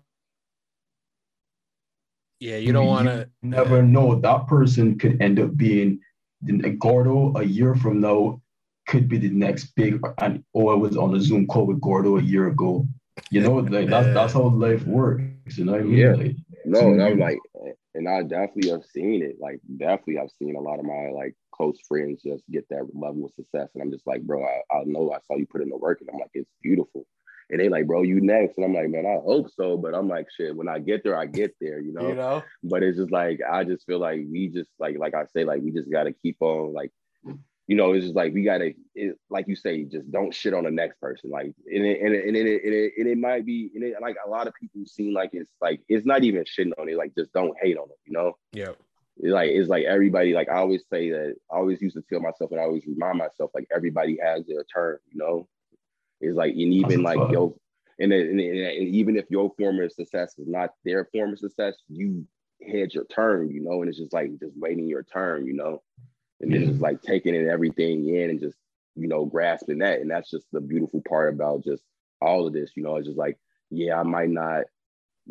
yeah, 2.40 2.56
you 2.56 2.72
don't 2.72 2.86
want 2.86 3.06
to 3.06 3.28
never 3.42 3.82
know 3.82 4.16
that 4.16 4.48
person 4.48 4.98
could 4.98 5.22
end 5.22 5.38
up 5.38 5.56
being 5.56 6.00
Gordo 6.78 7.32
a 7.36 7.44
year 7.44 7.76
from 7.76 8.00
now 8.00 8.40
could 8.88 9.08
be 9.08 9.16
the 9.16 9.30
next 9.30 9.66
big 9.76 10.00
and 10.18 10.42
oh 10.54 10.68
I 10.68 10.74
was 10.74 10.96
on 10.96 11.14
a 11.14 11.20
Zoom 11.20 11.46
call 11.46 11.66
with 11.66 11.80
Gordo 11.80 12.18
a 12.18 12.22
year 12.22 12.48
ago. 12.48 12.86
You 13.30 13.42
know, 13.42 13.54
like 13.56 13.88
that's 13.88 14.12
that's 14.12 14.32
how 14.32 14.48
life 14.48 14.84
works. 14.86 15.56
You 15.56 15.66
know 15.66 15.72
what 15.72 15.82
I 15.82 15.84
mean? 15.84 15.98
Yeah. 15.98 16.14
Like, 16.14 16.36
No, 16.64 16.80
so- 16.80 16.88
and 16.88 17.02
I'm 17.02 17.18
like, 17.18 17.38
and 17.95 18.09
I 18.09 18.22
definitely 18.22 18.70
have 18.70 18.84
seen 18.84 19.22
it. 19.22 19.36
Like, 19.40 19.61
definitely, 19.76 20.18
I've 20.18 20.30
seen 20.38 20.57
a 20.57 20.61
lot 20.61 20.78
of 20.78 20.84
my 20.84 21.11
like 21.14 21.34
close 21.55 21.78
friends 21.86 22.22
just 22.22 22.45
get 22.51 22.68
that 22.70 22.88
level 22.95 23.26
of 23.26 23.32
success, 23.34 23.68
and 23.74 23.82
I'm 23.82 23.90
just 23.90 24.07
like, 24.07 24.22
bro, 24.22 24.45
I, 24.45 24.76
I 24.76 24.82
know 24.84 25.12
I 25.12 25.18
saw 25.26 25.36
you 25.36 25.47
put 25.47 25.62
in 25.62 25.68
the 25.68 25.76
work, 25.76 26.01
and 26.01 26.11
I'm 26.12 26.18
like, 26.18 26.30
it's 26.34 26.51
beautiful. 26.62 27.07
And 27.51 27.61
they 27.61 27.68
like, 27.68 27.86
bro, 27.86 28.03
you 28.03 28.20
next, 28.20 28.57
and 28.57 28.64
I'm 28.64 28.74
like, 28.74 28.88
man, 28.88 29.05
I 29.05 29.20
hope 29.22 29.51
so, 29.51 29.76
but 29.76 29.95
I'm 29.95 30.09
like, 30.09 30.28
shit, 30.34 30.57
when 30.57 30.68
I 30.68 30.78
get 30.78 31.05
there, 31.05 31.18
I 31.18 31.26
get 31.26 31.55
there, 31.61 31.80
you 31.80 31.93
know. 31.93 32.09
you 32.09 32.14
know. 32.14 32.43
But 32.62 32.82
it's 32.82 32.97
just 32.97 33.12
like 33.12 33.40
I 33.49 33.64
just 33.64 33.84
feel 33.86 33.99
like 33.99 34.20
we 34.30 34.49
just 34.49 34.70
like 34.78 34.97
like 34.99 35.14
I 35.14 35.26
say, 35.26 35.45
like 35.45 35.61
we 35.62 35.70
just 35.70 35.90
gotta 35.90 36.12
keep 36.12 36.36
on 36.40 36.72
like 36.72 36.93
you 37.72 37.78
know, 37.78 37.94
it's 37.94 38.04
just 38.04 38.14
like 38.14 38.34
we 38.34 38.42
gotta, 38.44 38.74
it, 38.94 39.16
like 39.30 39.48
you 39.48 39.56
say, 39.56 39.84
just 39.84 40.12
don't 40.12 40.34
shit 40.34 40.52
on 40.52 40.64
the 40.64 40.70
next 40.70 41.00
person. 41.00 41.30
Like, 41.30 41.46
and 41.72 41.86
it, 41.86 42.02
and 42.02 42.14
it, 42.14 42.26
and 42.28 42.36
it, 42.36 42.62
and 42.64 42.74
it, 42.74 42.92
and 42.98 43.06
it 43.08 43.16
might 43.16 43.46
be, 43.46 43.70
and 43.74 43.82
it, 43.82 43.94
like 44.02 44.16
a 44.26 44.28
lot 44.28 44.46
of 44.46 44.52
people 44.60 44.82
seem 44.84 45.14
like 45.14 45.30
it's 45.32 45.50
like 45.62 45.80
it's 45.88 46.04
not 46.04 46.22
even 46.22 46.44
shitting 46.44 46.72
on 46.78 46.90
it. 46.90 46.98
Like, 46.98 47.14
just 47.16 47.32
don't 47.32 47.56
hate 47.62 47.78
on 47.78 47.88
it. 47.88 47.96
You 48.04 48.12
know, 48.12 48.36
Yeah. 48.52 48.72
it's 49.16 49.32
like 49.32 49.52
it's 49.52 49.70
like 49.70 49.84
everybody. 49.86 50.34
Like 50.34 50.50
I 50.50 50.56
always 50.56 50.84
say 50.92 51.08
that. 51.12 51.34
I 51.50 51.56
always 51.56 51.80
used 51.80 51.96
to 51.96 52.02
tell 52.10 52.20
myself, 52.20 52.50
and 52.50 52.60
I 52.60 52.64
always 52.64 52.86
remind 52.86 53.16
myself, 53.16 53.50
like 53.54 53.66
everybody 53.74 54.18
has 54.22 54.44
their 54.46 54.64
turn. 54.64 54.98
You 55.10 55.18
know, 55.18 55.48
it's 56.20 56.36
like, 56.36 56.52
and 56.52 56.74
even 56.74 57.02
That's 57.02 57.16
like 57.16 57.18
fact. 57.20 57.32
yo, 57.32 57.56
and, 58.00 58.12
and, 58.12 58.38
and, 58.38 58.58
and 58.58 58.88
even 58.94 59.16
if 59.16 59.30
your 59.30 59.50
form 59.58 59.80
of 59.80 59.90
success 59.92 60.34
is 60.36 60.46
not 60.46 60.72
their 60.84 61.06
form 61.06 61.32
of 61.32 61.38
success, 61.38 61.74
you 61.88 62.26
had 62.70 62.92
your 62.92 63.06
turn. 63.06 63.50
You 63.50 63.62
know, 63.62 63.80
and 63.80 63.88
it's 63.88 63.96
just 63.98 64.12
like 64.12 64.28
just 64.40 64.52
waiting 64.58 64.86
your 64.88 65.04
turn. 65.04 65.46
You 65.46 65.54
know 65.54 65.82
and 66.43 66.53
then 66.53 66.61
Yeah. 66.61 66.66
just 66.66 66.80
like 66.80 67.01
taking 67.03 67.34
it 67.34 67.49
everything 67.49 68.09
in 68.14 68.30
and 68.30 68.40
just 68.40 68.59
you 68.97 69.09
know 69.09 69.24
grasping 69.24 69.78
that. 69.78 70.01
And 70.01 70.11
that's 70.11 70.30
just 70.30 70.47
the 70.53 70.61
beautiful 70.61 71.03
part 71.09 71.32
about 71.32 71.64
just 71.64 71.82
all 72.20 72.47
of 72.47 72.53
this 72.53 72.72
you 72.76 72.82
know? 72.82 72.97
It's 72.97 73.07
just 73.07 73.18
like 73.18 73.38
yeah 73.70 73.99
i 73.99 74.03
might 74.03 74.28
not 74.28 74.64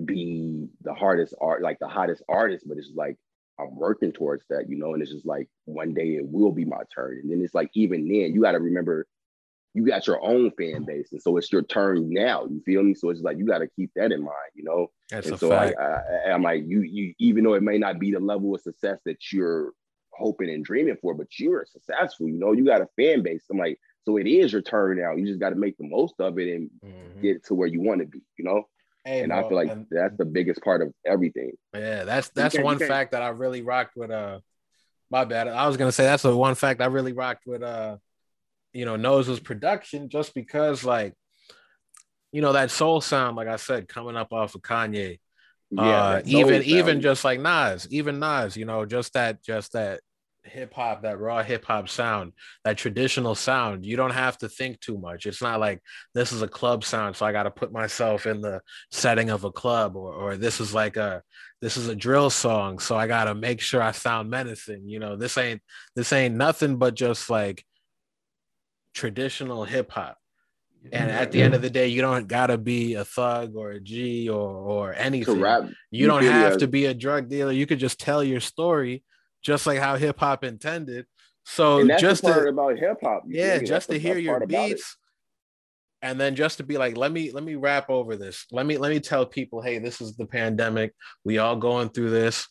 be 0.05 0.67
the 0.81 0.93
hardest 0.93 1.35
art 1.39 1.61
like 1.61 1.77
the 1.79 1.87
hottest 1.87 2.23
artist 2.27 2.65
but 2.67 2.77
it's 2.77 2.87
just 2.87 2.97
like 2.97 3.17
i'm 3.59 3.75
working 3.75 4.11
towards 4.11 4.43
that 4.49 4.67
you 4.67 4.77
know? 4.77 4.93
And 4.93 5.01
it's 5.03 5.11
just 5.11 5.25
like 5.25 5.47
one 5.65 5.93
day 5.93 6.15
it 6.15 6.25
will 6.25 6.51
be 6.51 6.65
my 6.65 6.81
turn. 6.93 7.19
And 7.21 7.31
then 7.31 7.41
it's 7.43 7.53
like 7.53 7.69
even 7.75 8.07
then 8.07 8.33
you 8.33 8.41
got 8.41 8.53
to 8.53 8.59
remember 8.59 9.05
you 9.73 9.85
got 9.85 10.07
your 10.07 10.21
own 10.21 10.51
fan 10.57 10.83
base. 10.83 11.11
And 11.13 11.21
so 11.21 11.37
it's 11.37 11.51
your 11.51 11.61
turn 11.61 12.09
now 12.09 12.45
you 12.45 12.61
feel 12.65 12.83
me? 12.83 12.93
So 12.93 13.09
it's 13.09 13.21
like 13.21 13.37
you 13.37 13.45
got 13.45 13.59
to 13.59 13.67
keep 13.67 13.91
that 13.95 14.11
in 14.11 14.21
mind 14.21 14.51
you 14.55 14.63
know? 14.63 14.87
That's 15.09 15.27
and 15.27 15.35
a 15.35 15.37
so 15.37 15.49
fact. 15.49 15.77
I, 15.79 16.29
I, 16.29 16.31
I'm 16.33 16.41
like, 16.41 16.63
you, 16.65 16.81
you, 16.81 17.13
even 17.19 17.43
though 17.43 17.53
it 17.53 17.63
may 17.63 17.77
not 17.77 17.99
be 17.99 18.11
the 18.11 18.19
level 18.19 18.55
of 18.55 18.61
success 18.61 18.99
that 19.05 19.31
you're 19.31 19.73
hoping 20.13 20.49
and 20.49 20.63
dreaming 20.63 20.97
for, 21.01 21.13
but 21.13 21.27
you're 21.39 21.65
successful. 21.65 22.27
You 22.27 22.37
know, 22.37 22.51
you 22.51 22.65
got 22.65 22.81
a 22.81 22.87
fan 22.97 23.23
base. 23.23 23.43
I'm 23.49 23.57
like, 23.57 23.79
so 24.03 24.17
it 24.17 24.27
is 24.27 24.51
your 24.51 24.61
turn 24.61 24.99
now. 24.99 25.15
You 25.15 25.25
just 25.25 25.39
got 25.39 25.49
to 25.49 25.55
make 25.55 25.77
the 25.77 25.87
most 25.87 26.15
of 26.19 26.37
it 26.39 26.53
and 26.55 26.69
Mhm. 26.83 27.21
get 27.21 27.43
to 27.45 27.53
where 27.53 27.67
you 27.67 27.81
want 27.81 28.01
to 28.01 28.07
be. 28.07 28.21
You 28.37 28.45
know, 28.45 28.67
Hey, 29.05 29.21
and 29.21 29.33
I 29.33 29.47
feel 29.47 29.57
like 29.57 29.69
that's 29.89 30.17
the 30.17 30.25
biggest 30.25 30.61
part 30.61 30.81
of 30.81 30.93
everything. 31.05 31.53
Yeah, 31.73 32.03
that's 32.03 32.29
that's 32.29 32.57
one 32.57 32.77
fact 32.77 33.11
that 33.11 33.21
I 33.21 33.29
really 33.29 33.61
rocked 33.61 33.95
with. 33.95 34.11
Uh, 34.11 34.39
my 35.09 35.25
bad. 35.25 35.47
I 35.47 35.67
was 35.67 35.77
gonna 35.77 35.91
say 35.91 36.03
that's 36.05 36.23
the 36.23 36.35
one 36.35 36.55
fact 36.55 36.81
I 36.81 36.85
really 36.85 37.13
rocked 37.13 37.45
with. 37.45 37.63
Uh, 37.63 37.97
you 38.73 38.85
know, 38.85 38.95
Noza's 38.95 39.39
production, 39.39 40.07
just 40.09 40.33
because 40.33 40.83
like, 40.85 41.13
you 42.31 42.41
know, 42.41 42.53
that 42.53 42.71
soul 42.71 43.01
sound, 43.01 43.35
like 43.35 43.47
I 43.49 43.57
said, 43.57 43.87
coming 43.87 44.15
up 44.15 44.31
off 44.31 44.55
of 44.55 44.61
Kanye. 44.61 45.19
Uh, 45.77 46.15
that 46.15 46.27
even 46.27 46.61
sound. 46.61 46.65
even 46.65 47.01
just 47.01 47.23
like 47.23 47.39
Nas, 47.39 47.87
even 47.91 48.19
Nas, 48.19 48.57
you 48.57 48.65
know, 48.65 48.85
just 48.85 49.13
that 49.13 49.43
just 49.43 49.73
that 49.73 50.01
hip 50.43 50.73
hop, 50.73 51.03
that 51.03 51.19
raw 51.19 51.43
hip 51.43 51.65
hop 51.65 51.87
sound, 51.87 52.33
that 52.63 52.77
traditional 52.77 53.35
sound. 53.35 53.85
You 53.85 53.95
don't 53.95 54.11
have 54.11 54.37
to 54.39 54.49
think 54.49 54.79
too 54.79 54.97
much. 54.97 55.25
It's 55.25 55.41
not 55.41 55.59
like 55.59 55.81
this 56.13 56.31
is 56.31 56.41
a 56.41 56.47
club 56.47 56.83
sound, 56.83 57.15
so 57.15 57.25
I 57.25 57.31
got 57.31 57.43
to 57.43 57.51
put 57.51 57.71
myself 57.71 58.25
in 58.25 58.41
the 58.41 58.61
setting 58.91 59.29
of 59.29 59.43
a 59.43 59.51
club, 59.51 59.95
or 59.95 60.13
or 60.13 60.37
this 60.37 60.59
is 60.59 60.73
like 60.73 60.97
a 60.97 61.21
this 61.61 61.77
is 61.77 61.87
a 61.87 61.95
drill 61.95 62.29
song, 62.29 62.79
so 62.79 62.95
I 62.95 63.07
got 63.07 63.25
to 63.25 63.35
make 63.35 63.61
sure 63.61 63.81
I 63.81 63.91
sound 63.91 64.29
menacing. 64.29 64.87
You 64.87 64.99
know, 64.99 65.15
this 65.15 65.37
ain't 65.37 65.61
this 65.95 66.11
ain't 66.11 66.35
nothing 66.35 66.77
but 66.77 66.95
just 66.95 67.29
like 67.29 67.63
traditional 68.93 69.63
hip 69.63 69.91
hop. 69.91 70.17
And 70.91 71.11
at 71.11 71.31
the 71.31 71.41
end 71.41 71.53
of 71.53 71.61
the 71.61 71.69
day, 71.69 71.87
you 71.87 72.01
don't 72.01 72.27
gotta 72.27 72.57
be 72.57 72.95
a 72.95 73.05
thug 73.05 73.55
or 73.55 73.71
a 73.71 73.79
G 73.79 74.29
or 74.29 74.49
or 74.49 74.93
anything. 74.93 75.39
rap, 75.39 75.63
You 75.91 76.07
don't 76.07 76.23
have 76.23 76.57
to 76.57 76.67
be 76.67 76.85
a 76.85 76.93
drug 76.93 77.29
dealer. 77.29 77.51
You 77.51 77.67
could 77.67 77.79
just 77.79 77.99
tell 77.99 78.23
your 78.23 78.39
story, 78.39 79.03
just 79.43 79.67
like 79.67 79.79
how 79.79 79.95
hip 79.95 80.19
hop 80.19 80.43
intended. 80.43 81.05
So 81.43 81.87
just 81.97 82.23
to 82.23 82.47
about 82.47 82.77
hip 82.77 82.97
hop. 83.03 83.23
yeah, 83.27 83.59
just 83.59 83.89
to 83.89 83.99
hear 83.99 84.17
your 84.17 84.33
part 84.33 84.43
about 84.43 84.65
it. 84.65 84.69
beats, 84.69 84.97
and 86.01 86.19
then 86.19 86.35
just 86.35 86.57
to 86.57 86.63
be 86.63 86.77
like, 86.77 86.97
let 86.97 87.11
me 87.11 87.31
let 87.31 87.43
me 87.43 87.55
rap 87.55 87.89
over 87.89 88.15
this. 88.15 88.45
Let 88.51 88.65
me 88.65 88.77
let 88.77 88.89
me 88.89 88.99
tell 88.99 89.25
people, 89.25 89.61
hey, 89.61 89.77
this 89.77 90.01
is 90.01 90.15
the 90.15 90.25
pandemic. 90.25 90.93
We 91.23 91.37
all 91.37 91.55
going 91.55 91.89
through 91.89 92.09
this. 92.09 92.47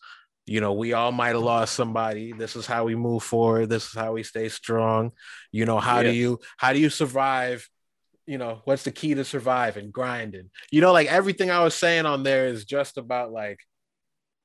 You 0.47 0.61
know, 0.61 0.73
we 0.73 0.93
all 0.93 1.13
might 1.13 1.29
have 1.29 1.43
lost 1.43 1.75
somebody. 1.75 2.33
This 2.33 2.57
is 2.57 2.67
how 2.67 2.85
we 2.85 2.97
move 2.97 3.23
forward. 3.23 3.69
This 3.69 3.87
is 3.87 3.95
how 3.95 4.13
we 4.13 4.23
stay 4.23 4.49
strong. 4.49 5.13
You 5.53 5.65
know, 5.65 5.79
how 5.79 6.03
do 6.03 6.11
you 6.11 6.39
how 6.57 6.73
do 6.73 6.79
you 6.79 6.91
survive? 6.91 7.69
You 8.31 8.39
know, 8.39 8.61
what's 8.65 8.85
the 8.85 8.93
key 8.93 9.15
to 9.15 9.25
surviving? 9.25 9.91
Grinding. 9.91 10.51
You 10.71 10.81
know, 10.81 10.93
like 10.93 11.09
everything 11.09 11.51
I 11.51 11.65
was 11.65 11.75
saying 11.75 12.07
on 12.07 12.23
there 12.23 12.47
is 12.47 12.65
just 12.65 12.97
about 12.97 13.33
like, 13.33 13.59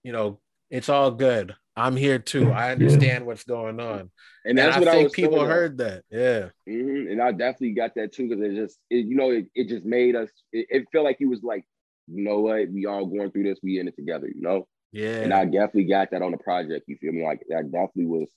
you 0.01 0.11
know, 0.11 0.39
it's 0.71 0.89
all 0.89 1.11
good. 1.11 1.55
I'm 1.75 1.95
here 1.95 2.17
too. 2.17 2.51
I 2.51 2.71
understand 2.71 3.27
what's 3.27 3.43
going 3.43 3.79
on. 3.79 3.99
And 3.99 4.09
And, 4.43 4.57
that's 4.57 4.77
I 4.77 4.79
what 4.79 4.87
I 4.87 4.91
think 4.93 5.03
was 5.03 5.13
people 5.13 5.45
heard 5.45 5.77
that. 5.77 6.03
Yeah. 6.09 6.49
Mhm. 6.67 7.11
And 7.11 7.21
I 7.21 7.31
definitely 7.31 7.73
got 7.73 7.93
that 7.93 8.11
too 8.11 8.27
because 8.27 8.43
it 8.43 8.55
just, 8.55 8.79
it, 8.89 9.05
you 9.05 9.15
know, 9.15 9.29
it, 9.29 9.45
it 9.53 9.67
just 9.67 9.85
made 9.85 10.15
us. 10.15 10.31
It, 10.51 10.65
it 10.71 10.85
felt 10.91 11.05
like 11.05 11.19
he 11.19 11.27
was 11.27 11.43
like, 11.43 11.63
you 12.07 12.23
know 12.23 12.39
what, 12.39 12.67
we 12.69 12.87
all 12.87 13.05
going 13.05 13.29
through 13.29 13.43
this, 13.43 13.59
we 13.61 13.77
in 13.79 13.87
it 13.87 13.95
together, 13.95 14.27
you 14.27 14.41
know. 14.41 14.67
Yeah. 14.93 15.17
And 15.17 15.31
I 15.31 15.45
definitely 15.45 15.85
got 15.85 16.09
that 16.09 16.23
on 16.23 16.31
the 16.31 16.39
project. 16.39 16.85
You 16.87 16.97
feel 16.97 17.13
me? 17.13 17.23
Like 17.23 17.43
that 17.49 17.71
definitely 17.71 18.07
was 18.07 18.31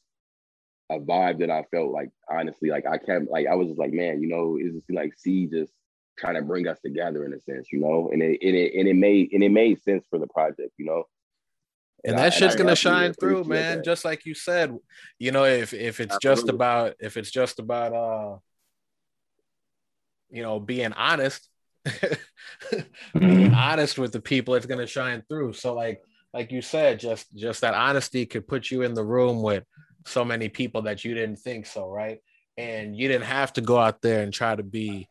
a 0.91 0.99
vibe 0.99 1.39
that 1.41 1.51
I 1.51 1.65
felt 1.71 1.91
like 1.93 2.11
honestly, 2.31 2.71
like 2.71 2.87
I 2.87 2.99
can't, 2.99 3.31
like 3.31 3.47
I 3.47 3.55
was 3.55 3.69
just 3.69 3.79
like, 3.79 3.93
man, 3.93 4.23
you 4.23 4.29
know, 4.29 4.57
it's 4.61 4.75
just 4.75 4.91
like 4.91 5.13
Sey 5.17 5.47
just 5.47 5.73
trying 6.19 6.35
to 6.35 6.43
bring 6.43 6.67
us 6.67 6.79
together 6.85 7.25
in 7.25 7.33
a 7.33 7.41
sense, 7.41 7.69
you 7.73 7.81
know, 7.81 8.11
and 8.13 8.23
it 8.23 8.39
and 8.43 8.57
it 8.57 8.75
and 8.75 8.89
it 8.89 8.95
made 8.97 9.33
and 9.33 9.43
it 9.43 9.51
made 9.51 9.83
sense 9.83 10.05
for 10.11 10.19
the 10.19 10.27
project, 10.29 10.73
you 10.79 10.87
know. 10.87 11.05
and 12.05 12.17
I- 12.19 12.25
that 12.25 12.35
shit's 12.35 12.55
I 12.55 12.59
gonna 12.59 12.75
shine 12.77 13.13
through, 13.13 13.45
man. 13.45 13.79
that. 13.79 13.85
Just 13.85 14.05
like 14.05 14.25
you 14.27 14.35
said, 14.35 14.77
you 15.19 15.31
know, 15.33 15.45
if 15.45 15.75
if 15.75 16.01
it's 16.01 16.17
just 16.19 16.49
about 16.49 16.95
if 17.01 17.17
it's 17.17 17.31
just 17.31 17.59
about 17.59 17.93
uh, 17.93 18.39
you 20.31 20.43
know, 20.43 20.61
being 20.61 20.93
honest, 20.93 21.49
being 21.85 23.51
Mhm. 23.51 23.55
honest 23.55 23.99
with 23.99 24.13
the 24.13 24.21
people, 24.21 24.55
it's 24.55 24.67
gonna 24.67 24.87
shine 24.87 25.23
through. 25.29 25.53
So 25.55 25.75
like 25.75 26.03
like 26.35 26.53
you 26.53 26.63
said, 26.63 27.01
just 27.01 27.27
just 27.35 27.61
that 27.63 27.75
honesty 27.75 28.27
could 28.27 28.47
put 28.47 28.71
you 28.71 28.83
in 28.83 28.95
the 28.95 29.05
room 29.05 29.43
with 29.43 29.65
so 30.07 30.25
many 30.25 30.49
people 30.49 30.83
that 30.83 31.05
you 31.05 31.15
didn't 31.15 31.39
think 31.39 31.67
so, 31.67 31.89
right? 31.89 32.19
And 32.57 32.97
you 32.97 33.09
didn't 33.09 33.27
have 33.27 33.53
to 33.55 33.61
go 33.61 33.79
out 33.79 34.03
there 34.03 34.23
and 34.23 34.33
try 34.33 34.55
to 34.55 34.63
be, 34.63 35.09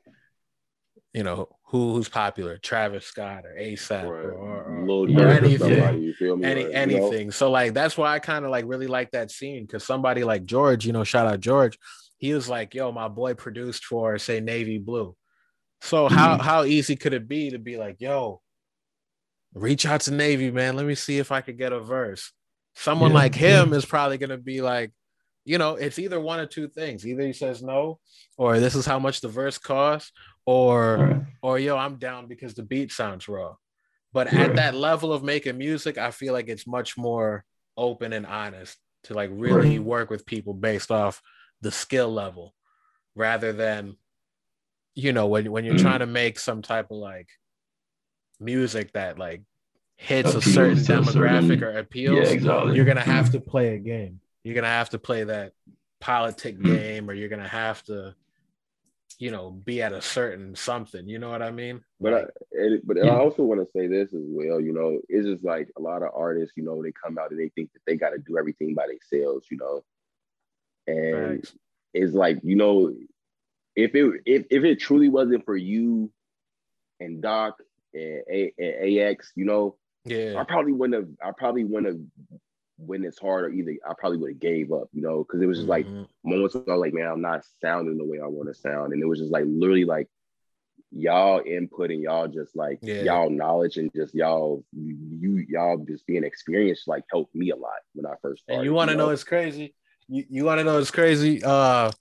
you 1.14 1.24
know, 1.24 1.48
who 1.68 1.94
who's 1.94 2.10
popular, 2.10 2.58
Travis 2.58 3.06
Scott 3.06 3.46
or 3.46 3.56
ASAP 3.60 4.04
or, 4.04 4.14
Or 4.14 4.32
or, 4.32 4.64
or, 4.82 4.86
Lil 4.86 5.04
or 5.04 5.08
Yeah, 5.10 5.34
anything 5.34 5.60
somebody, 5.60 6.00
you 6.00 6.14
feel 6.14 6.38
me? 6.38 6.46
any 6.46 6.62
you 6.64 6.68
know? 6.68 6.74
anything. 6.74 7.32
So 7.32 7.52
like 7.52 7.74
that's 7.74 7.98
why 7.98 8.14
I 8.14 8.20
kind 8.20 8.46
of 8.46 8.52
like 8.52 8.66
really 8.68 8.88
like 8.88 9.12
that 9.12 9.32
scene 9.32 9.64
because 9.66 9.86
somebody 9.86 10.24
like 10.24 10.46
George, 10.46 10.86
you 10.86 10.94
know, 10.94 11.04
shout 11.04 11.28
out 11.28 11.40
George, 11.40 11.78
he 12.18 12.34
was 12.34 12.50
like, 12.50 12.74
"Yo, 12.74 12.92
my 12.92 13.08
boy 13.08 13.34
produced 13.34 13.86
for 13.86 14.18
say 14.18 14.40
Navy 14.40 14.78
Blue." 14.78 15.16
So 15.82 16.08
how 16.08 16.38
Mhm. 16.38 16.42
how 16.42 16.64
easy 16.64 16.96
could 16.96 17.14
it 17.14 17.28
be 17.28 17.52
to 17.52 17.60
be 17.60 17.78
like, 17.78 18.02
"Yo, 18.02 18.42
reach 19.54 19.86
out 19.86 20.02
to 20.02 20.12
Navy, 20.12 20.52
man. 20.52 20.76
Let 20.76 20.86
me 20.86 20.96
see 20.96 21.20
if 21.20 21.32
I 21.32 21.42
could 21.42 21.58
get 21.58 21.74
a 21.74 21.80
verse." 21.80 22.32
Someone 22.80 23.12
Yeah, 23.12 23.16
like 23.16 23.36
him 23.36 23.72
yeah. 23.72 23.78
is 23.78 23.86
probably 23.86 24.18
gonna 24.18 24.38
be 24.38 24.62
like, 24.62 24.92
you 25.46 25.58
know, 25.58 25.76
it's 25.76 25.98
either 26.00 26.20
one 26.20 26.40
or 26.40 26.46
two 26.46 26.68
things. 26.68 27.06
Either 27.08 27.24
he 27.24 27.34
says 27.34 27.64
no, 27.64 28.00
or 28.38 28.60
this 28.60 28.76
is 28.76 28.86
how 28.86 29.00
much 29.00 29.22
the 29.22 29.28
verse 29.28 29.58
costs, 29.58 30.12
or 30.46 30.98
Right. 30.98 31.26
or 31.42 31.60
yo, 31.60 31.78
I'm 31.78 31.98
down 31.98 32.28
because 32.28 32.54
the 32.54 32.64
beat 32.64 32.92
sounds 32.92 33.28
raw. 33.28 33.56
But 34.14 34.28
at 34.28 34.56
that 34.56 34.76
level 34.76 35.12
of 35.14 35.24
making 35.24 35.58
music, 35.58 35.98
I 35.98 36.12
feel 36.12 36.34
like 36.34 36.48
it's 36.50 36.68
much 36.68 36.98
more 36.98 37.46
open 37.76 38.14
and 38.14 38.26
honest 38.26 38.78
to 39.04 39.14
like 39.14 39.30
really 39.34 39.78
Right. 39.80 39.86
work 39.88 40.10
with 40.10 40.26
people 40.26 40.54
based 40.54 40.92
off 40.92 41.22
the 41.62 41.72
skill 41.72 42.12
level 42.12 42.54
rather 43.16 43.54
than 43.54 43.98
you 44.96 45.14
know 45.14 45.28
when 45.28 45.52
when 45.52 45.66
you're 45.66 45.76
Mhm. 45.76 45.82
trying 45.82 46.00
to 46.00 46.06
make 46.08 46.40
some 46.40 46.62
type 46.62 46.92
of 46.92 46.98
like 46.98 47.30
music 48.40 48.92
that 48.94 49.18
like 49.18 49.42
hits 49.98 50.34
a 50.36 50.42
certain 50.42 50.78
demographic 50.78 51.48
certain- 51.48 51.64
or 51.64 51.72
Yeah, 51.74 51.80
appeals 51.80 52.30
exactly. 52.32 52.76
you're 52.76 52.86
gonna 52.86 53.02
have 53.02 53.32
to 53.32 53.40
play 53.42 53.76
a 53.76 53.80
game. 53.80 54.22
You're 54.44 54.56
gonna 54.56 54.68
have 54.68 54.90
to 54.92 55.00
play 55.00 55.24
that 55.26 55.54
politic 56.00 56.58
Mhm. 56.58 56.64
game, 56.66 57.10
or 57.10 57.14
you're 57.14 57.30
gonna 57.30 57.48
have 57.48 57.84
to, 57.86 58.16
you 59.18 59.32
know, 59.32 59.50
be 59.50 59.82
at 59.82 59.94
a 59.94 60.02
certain 60.02 60.56
something. 60.56 61.08
You 61.08 61.18
know 61.18 61.30
what 61.32 61.42
I 61.42 61.50
mean? 61.52 61.84
But 62.00 62.14
I, 62.14 62.20
Like, 62.22 62.30
it, 62.52 62.88
but 62.88 62.98
I 63.00 63.10
also 63.10 63.44
want 63.44 63.60
to 63.60 63.72
say 63.72 63.88
this 63.88 64.14
as 64.14 64.24
well. 64.28 64.62
You 64.62 64.74
know, 64.74 65.02
it's 65.10 65.26
just 65.26 65.44
like 65.44 65.70
a 65.76 65.82
lot 65.82 66.04
of 66.04 66.12
artists. 66.14 66.56
You 66.56 66.64
know, 66.64 66.82
they 66.84 66.92
come 66.92 67.18
out 67.18 67.32
and 67.32 67.40
they 67.40 67.50
think 67.50 67.74
that 67.74 67.82
they 67.88 67.96
got 67.96 68.12
to 68.12 68.20
do 68.20 68.38
everything 68.38 68.76
by 68.76 68.86
themselves. 68.88 69.48
You 69.50 69.58
know, 69.58 69.84
and 70.86 71.40
facts. 71.44 71.56
it's 71.96 72.14
like 72.14 72.40
you 72.44 72.56
know, 72.56 72.96
if 73.76 73.96
it 73.96 74.22
if 74.28 74.46
if 74.52 74.64
it 74.64 74.80
truly 74.80 75.10
wasn't 75.10 75.44
for 75.46 75.58
you 75.58 76.12
and 77.00 77.22
Doc 77.22 77.60
and, 77.96 78.24
A, 78.30 78.54
and 78.60 79.00
AX, 79.00 79.32
you 79.36 79.46
know, 79.46 79.76
I 80.38 80.44
probably 80.44 80.72
wouldn't 80.74 80.96
have. 81.20 81.30
I 81.30 81.32
probably 81.38 81.64
wouldn't 81.64 81.88
have 81.88 82.40
when 82.78 83.04
it's 83.04 83.20
hard 83.20 83.46
or 83.46 83.50
either 83.50 83.76
I 83.88 83.94
probably 83.98 84.18
would 84.20 84.32
have 84.32 84.40
gave 84.40 84.72
up. 84.72 84.88
You 84.94 85.02
know, 85.02 85.24
because 85.24 85.42
it 85.42 85.46
was 85.48 85.58
just 85.58 85.70
like 85.70 85.88
Mhm. 85.88 86.08
moments 86.24 86.56
where 86.56 86.64
I 86.70 86.74
was 86.74 86.82
like, 86.82 86.94
man, 86.94 87.08
I'm 87.08 87.22
not 87.22 87.46
sounding 87.62 87.98
the 87.98 88.06
way 88.06 88.20
I 88.20 88.28
want 88.28 88.50
to 88.50 88.54
sound. 88.54 88.94
And 88.94 89.02
it 89.02 89.06
was 89.06 89.20
just 89.20 89.32
like 89.32 89.46
literally 89.48 89.86
like 89.86 90.08
y'all 90.92 91.42
input 91.46 91.92
and 91.92 92.02
y'all 92.02 92.28
just 92.28 92.56
like 92.56 92.80
Yeah. 92.82 93.04
y'all 93.04 93.30
knowledge 93.30 93.78
and 93.78 93.92
just 93.94 94.16
y'all 94.16 94.64
you 94.74 95.46
y'all 95.50 95.78
just 95.78 96.06
being 96.08 96.24
experienced 96.24 96.88
like 96.88 97.04
helped 97.12 97.36
me 97.36 97.50
a 97.50 97.56
lot 97.56 97.80
when 97.94 98.06
I 98.06 98.14
first 98.22 98.44
started. 98.44 98.60
and 98.60 98.66
you 98.66 98.74
want 98.74 98.90
to 98.92 98.96
know 98.96 99.10
it's 99.10 99.24
crazy. 99.24 99.74
You 100.08 100.26
you 100.30 100.46
want 100.46 100.60
to 100.60 100.64
know 100.64 100.78
it's 100.78 100.92
crazy. 100.92 101.44
Uh, 101.44 101.92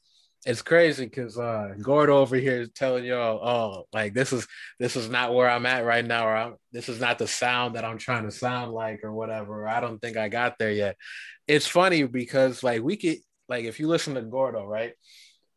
it's 0.47 0.63
crazy 0.63 1.05
because 1.07 1.39
uh, 1.39 1.75
Gordo 1.83 2.19
over 2.19 2.37
here 2.37 2.63
is 2.63 2.71
telling 2.75 3.05
y'all, 3.05 3.41
oh, 3.47 3.85
like 3.93 4.15
this 4.15 4.33
is 4.33 4.47
this 4.79 4.97
is 4.97 5.11
not 5.11 5.35
where 5.35 5.51
I'm 5.51 5.67
at 5.67 5.85
right 5.85 6.05
now, 6.05 6.27
or 6.27 6.37
I'm, 6.37 6.55
this 6.73 6.89
is 6.89 7.01
not 7.01 7.19
the 7.19 7.27
sound 7.29 7.75
that 7.75 7.85
I'm 7.85 7.99
trying 7.99 8.25
to 8.25 8.31
sound 8.31 8.73
like, 8.73 9.01
or 9.05 9.13
whatever. 9.13 9.65
Or 9.65 9.69
I 9.69 9.81
don't 9.81 10.01
think 10.01 10.17
I 10.17 10.29
got 10.29 10.59
there 10.59 10.73
yet. 10.73 10.97
It's 11.49 11.67
funny 11.67 12.05
because 12.05 12.63
like 12.63 12.83
we 12.83 12.97
could 12.97 13.19
like 13.49 13.65
if 13.65 13.81
you 13.81 13.89
listen 13.89 14.15
to 14.15 14.23
Gordo, 14.23 14.65
right? 14.65 14.95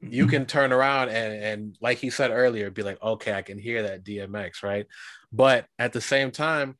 you 0.01 0.27
Mhm. 0.27 0.29
can 0.29 0.45
turn 0.45 0.71
around 0.71 1.09
and 1.09 1.43
and 1.43 1.77
like 1.81 1.97
he 1.97 2.09
said 2.09 2.31
earlier 2.31 2.71
be 2.71 2.83
like 2.83 3.01
okay 3.03 3.33
i 3.33 3.41
can 3.41 3.57
hear 3.57 3.83
that 3.83 4.03
dmx 4.03 4.63
right 4.63 4.85
but 5.31 5.65
at 5.77 5.91
the 5.91 5.99
same 6.01 6.31
time 6.31 6.77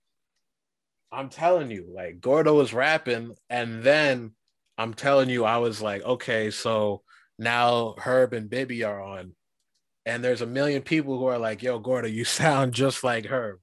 i'm 1.12 1.30
telling 1.30 1.70
you 1.70 1.86
like 1.94 2.22
gordo 2.22 2.54
was 2.56 2.74
rapping 2.74 3.36
and 3.50 3.84
then 3.84 4.32
i'm 4.78 4.94
telling 4.94 5.30
you 5.30 5.44
i 5.44 5.58
was 5.58 5.82
like 5.82 6.02
okay 6.04 6.50
so 6.52 7.02
now 7.40 7.96
herb 7.98 8.34
and 8.34 8.50
bibby 8.50 8.84
are 8.84 9.02
on 9.02 9.34
and 10.06 10.24
there's 10.24 10.42
a 10.42 10.46
million 10.46 10.82
people 10.82 11.18
who 11.18 11.26
are 11.26 11.40
like 11.40 11.64
yo 11.64 11.80
gordo 11.80 12.08
you 12.08 12.24
sound 12.42 12.74
just 12.74 13.04
like 13.04 13.26
herb 13.26 13.60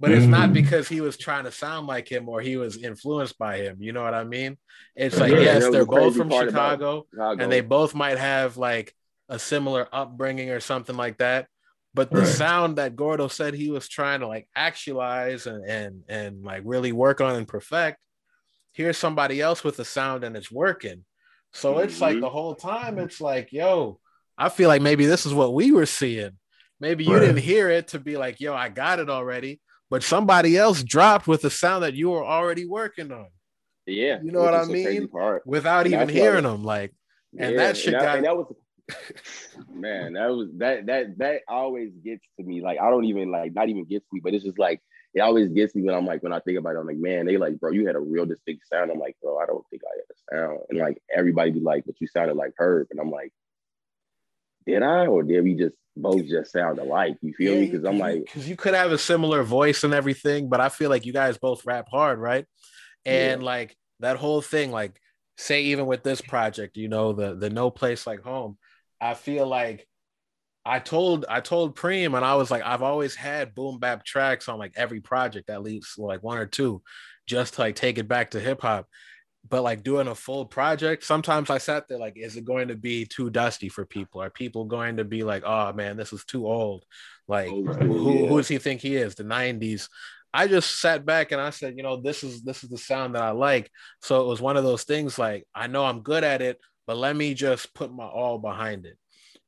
but 0.00 0.10
it's 0.10 0.26
not 0.26 0.50
Mhm. 0.50 0.54
because 0.54 0.88
he 0.88 1.00
was 1.00 1.16
trying 1.16 1.44
to 1.44 1.52
sound 1.52 1.86
like 1.86 2.10
him 2.10 2.28
or 2.28 2.40
he 2.40 2.56
was 2.56 2.76
influenced 2.76 3.38
by 3.38 3.58
him 3.58 3.76
you 3.80 3.92
know 3.92 4.02
what 4.02 4.12
i 4.14 4.24
mean 4.24 4.58
it's 4.96 5.18
like 5.18 5.32
Yeah, 5.32 5.40
yes 5.40 5.68
they're 5.70 5.86
both 5.86 6.16
from 6.16 6.28
chicago 6.30 7.06
Chicago. 7.10 7.42
and 7.42 7.50
they 7.50 7.60
both 7.60 7.94
might 7.94 8.18
have 8.18 8.56
like 8.56 8.92
a 9.28 9.38
similar 9.38 9.88
upbringing 9.90 10.50
or 10.50 10.60
something 10.60 10.96
like 10.98 11.16
that. 11.18 11.46
But 11.94 12.10
the 12.10 12.18
Right. 12.18 12.26
sound 12.28 12.76
that 12.76 12.94
Gordo 12.96 13.28
said 13.28 13.54
he 13.54 13.70
was 13.70 13.88
trying 13.88 14.20
to 14.20 14.26
like 14.26 14.48
actualize 14.54 15.46
and 15.46 15.64
and 15.66 16.02
and 16.08 16.42
like 16.44 16.60
really 16.66 16.92
work 16.92 17.22
on 17.22 17.34
and 17.36 17.48
perfect, 17.48 17.98
here's 18.72 18.98
somebody 18.98 19.40
else 19.40 19.64
with 19.64 19.78
a 19.78 19.84
sound 19.84 20.24
and 20.24 20.36
it's 20.36 20.50
working. 20.52 21.04
So 21.54 21.78
it's 21.78 22.00
like 22.00 22.16
Mhm. 22.16 22.20
the 22.20 22.28
whole 22.30 22.54
time 22.54 22.98
it's 22.98 23.20
like, 23.20 23.52
yo, 23.52 24.00
I 24.36 24.48
feel 24.48 24.68
like 24.68 24.82
maybe 24.82 25.06
this 25.06 25.24
is 25.24 25.32
what 25.32 25.54
we 25.54 25.70
were 25.72 25.86
seeing. 25.86 26.32
Maybe 26.80 27.04
you 27.04 27.14
Right. 27.14 27.20
didn't 27.20 27.38
hear 27.38 27.70
it 27.70 27.88
to 27.88 27.98
be 28.00 28.16
like, 28.16 28.40
yo, 28.40 28.52
I 28.54 28.68
got 28.68 28.98
it 28.98 29.08
already, 29.08 29.60
but 29.88 30.02
somebody 30.02 30.56
else 30.56 30.82
dropped 30.82 31.26
with 31.28 31.42
the 31.42 31.50
sound 31.50 31.84
that 31.84 31.94
you 31.94 32.10
were 32.10 32.24
already 32.24 32.66
working 32.66 33.10
on 33.12 33.28
yeah, 33.86 34.18
you 34.22 34.32
know 34.32 34.40
what 34.40 34.54
I 34.54 34.64
mean? 34.64 35.08
Part. 35.08 35.46
without 35.46 35.84
And 35.86 35.94
even 35.94 36.08
hearing 36.08 36.44
them. 36.44 36.64
Like, 36.64 36.92
And 37.38 37.58
that 37.58 37.76
shit 37.76 37.92
got- 37.92 38.16
and 38.16 38.24
that 38.24 38.36
was 38.36 38.46
man, 39.70 40.14
that 40.14 40.26
was 40.28 40.48
that 40.58 40.86
that 40.86 41.18
that 41.18 41.40
always 41.48 41.90
gets 42.04 42.24
to 42.38 42.44
me. 42.44 42.60
Like 42.62 42.78
I 42.80 42.90
don't 42.90 43.04
even 43.04 43.30
like 43.30 43.52
not 43.54 43.68
even 43.68 43.84
gets 43.84 44.06
me, 44.12 44.20
but 44.22 44.34
it's 44.34 44.44
just 44.44 44.58
like 44.58 44.80
it 45.14 45.20
always 45.20 45.48
gets 45.48 45.74
me 45.74 45.82
when 45.82 45.94
I'm 45.94 46.06
like 46.06 46.22
when 46.22 46.32
I 46.32 46.40
think 46.40 46.58
about 46.58 46.74
it, 46.74 46.80
I'm 46.80 46.86
like, 46.86 46.96
man, 46.96 47.26
they 47.26 47.36
like, 47.36 47.60
bro, 47.60 47.70
you 47.70 47.86
had 47.86 47.94
a 47.94 48.00
real 48.00 48.26
distinct 48.26 48.66
sound. 48.68 48.90
I'm 48.90 48.98
like, 48.98 49.16
bro, 49.22 49.38
I 49.38 49.46
don't 49.46 49.64
think 49.70 49.82
I 49.84 49.96
had 49.96 50.42
a 50.42 50.48
sound. 50.48 50.60
And 50.70 50.78
like 50.80 51.00
everybody 51.14 51.52
be 51.52 51.60
like, 51.60 51.84
but 51.86 52.00
you 52.00 52.08
sounded 52.08 52.36
like 52.36 52.52
Herb. 52.58 52.88
And 52.90 52.98
I'm 52.98 53.10
like, 53.10 53.32
did 54.66 54.82
I 54.82 55.06
or 55.06 55.22
did 55.22 55.44
we 55.44 55.54
just 55.54 55.76
both 55.96 56.26
just 56.26 56.50
sound 56.50 56.80
alike? 56.80 57.16
You 57.22 57.32
feel 57.32 57.54
me? 57.54 57.66
Because 57.66 57.84
I'm 57.84 57.98
like, 57.98 58.24
because 58.24 58.48
you 58.48 58.56
could 58.56 58.74
have 58.74 58.90
a 58.90 58.98
similar 58.98 59.44
voice 59.44 59.84
and 59.84 59.94
everything, 59.94 60.48
but 60.48 60.60
I 60.60 60.68
feel 60.68 60.90
like 60.90 61.06
you 61.06 61.12
guys 61.12 61.38
both 61.38 61.64
rap 61.64 61.86
hard, 61.90 62.18
right? 62.18 62.46
And 63.06 63.42
like 63.42 63.76
that 64.00 64.16
whole 64.16 64.40
thing, 64.40 64.72
like 64.72 64.98
say 65.36 65.62
even 65.64 65.86
with 65.86 66.02
this 66.02 66.20
project, 66.20 66.76
you 66.76 66.88
know, 66.88 67.12
the 67.12 67.34
the 67.34 67.50
no 67.50 67.70
place 67.70 68.06
like 68.06 68.22
home, 68.22 68.58
I 69.00 69.14
feel 69.14 69.46
like 69.46 69.86
I 70.66 70.78
told 70.78 71.26
I 71.28 71.40
told 71.40 71.76
Preem 71.76 72.16
and 72.16 72.24
I 72.24 72.34
was 72.36 72.50
like, 72.50 72.62
I've 72.64 72.82
always 72.82 73.14
had 73.14 73.54
boom 73.54 73.78
bap 73.78 74.04
tracks 74.04 74.48
on 74.48 74.58
like 74.58 74.72
every 74.76 75.00
project, 75.00 75.50
at 75.50 75.62
least 75.62 75.98
like 75.98 76.22
one 76.22 76.38
or 76.38 76.46
two, 76.46 76.82
just 77.26 77.54
to 77.54 77.62
like 77.62 77.76
take 77.76 77.98
it 77.98 78.08
back 78.08 78.30
to 78.30 78.40
hip 78.40 78.62
hop. 78.62 78.86
But 79.46 79.62
like 79.62 79.82
doing 79.82 80.08
a 80.08 80.14
full 80.14 80.46
project, 80.46 81.04
sometimes 81.04 81.50
I 81.50 81.58
sat 81.58 81.86
there 81.86 81.98
like, 81.98 82.14
is 82.16 82.36
it 82.36 82.46
going 82.46 82.68
to 82.68 82.76
be 82.76 83.04
too 83.04 83.28
dusty 83.28 83.68
for 83.68 83.84
people? 83.84 84.22
Are 84.22 84.30
people 84.30 84.64
going 84.64 84.96
to 84.96 85.04
be 85.04 85.22
like, 85.22 85.42
oh 85.44 85.74
man, 85.74 85.98
this 85.98 86.14
is 86.14 86.24
too 86.24 86.46
old? 86.46 86.86
Like, 87.28 87.50
old 87.50 87.68
Right. 87.68 87.82
who, 87.82 88.20
yeah. 88.20 88.26
who 88.26 88.36
does 88.38 88.48
he 88.48 88.56
think 88.56 88.80
he 88.80 88.96
is? 88.96 89.14
The 89.14 89.24
90s. 89.24 89.88
I 90.32 90.48
just 90.48 90.80
sat 90.80 91.04
back 91.04 91.30
and 91.30 91.40
I 91.40 91.50
said, 91.50 91.74
you 91.76 91.82
know, 91.82 92.00
this 92.00 92.24
is 92.24 92.42
this 92.42 92.64
is 92.64 92.70
the 92.70 92.78
sound 92.78 93.14
that 93.14 93.22
I 93.22 93.30
like. 93.30 93.70
So 94.00 94.22
it 94.22 94.26
was 94.26 94.40
one 94.40 94.56
of 94.56 94.64
those 94.64 94.84
things 94.84 95.18
like 95.18 95.46
I 95.54 95.66
know 95.66 95.84
I'm 95.84 96.00
good 96.00 96.24
at 96.24 96.40
it, 96.40 96.58
but 96.86 96.96
let 96.96 97.14
me 97.14 97.34
just 97.34 97.72
put 97.74 97.92
my 97.92 98.06
all 98.06 98.38
behind 98.38 98.86
it. 98.86 98.98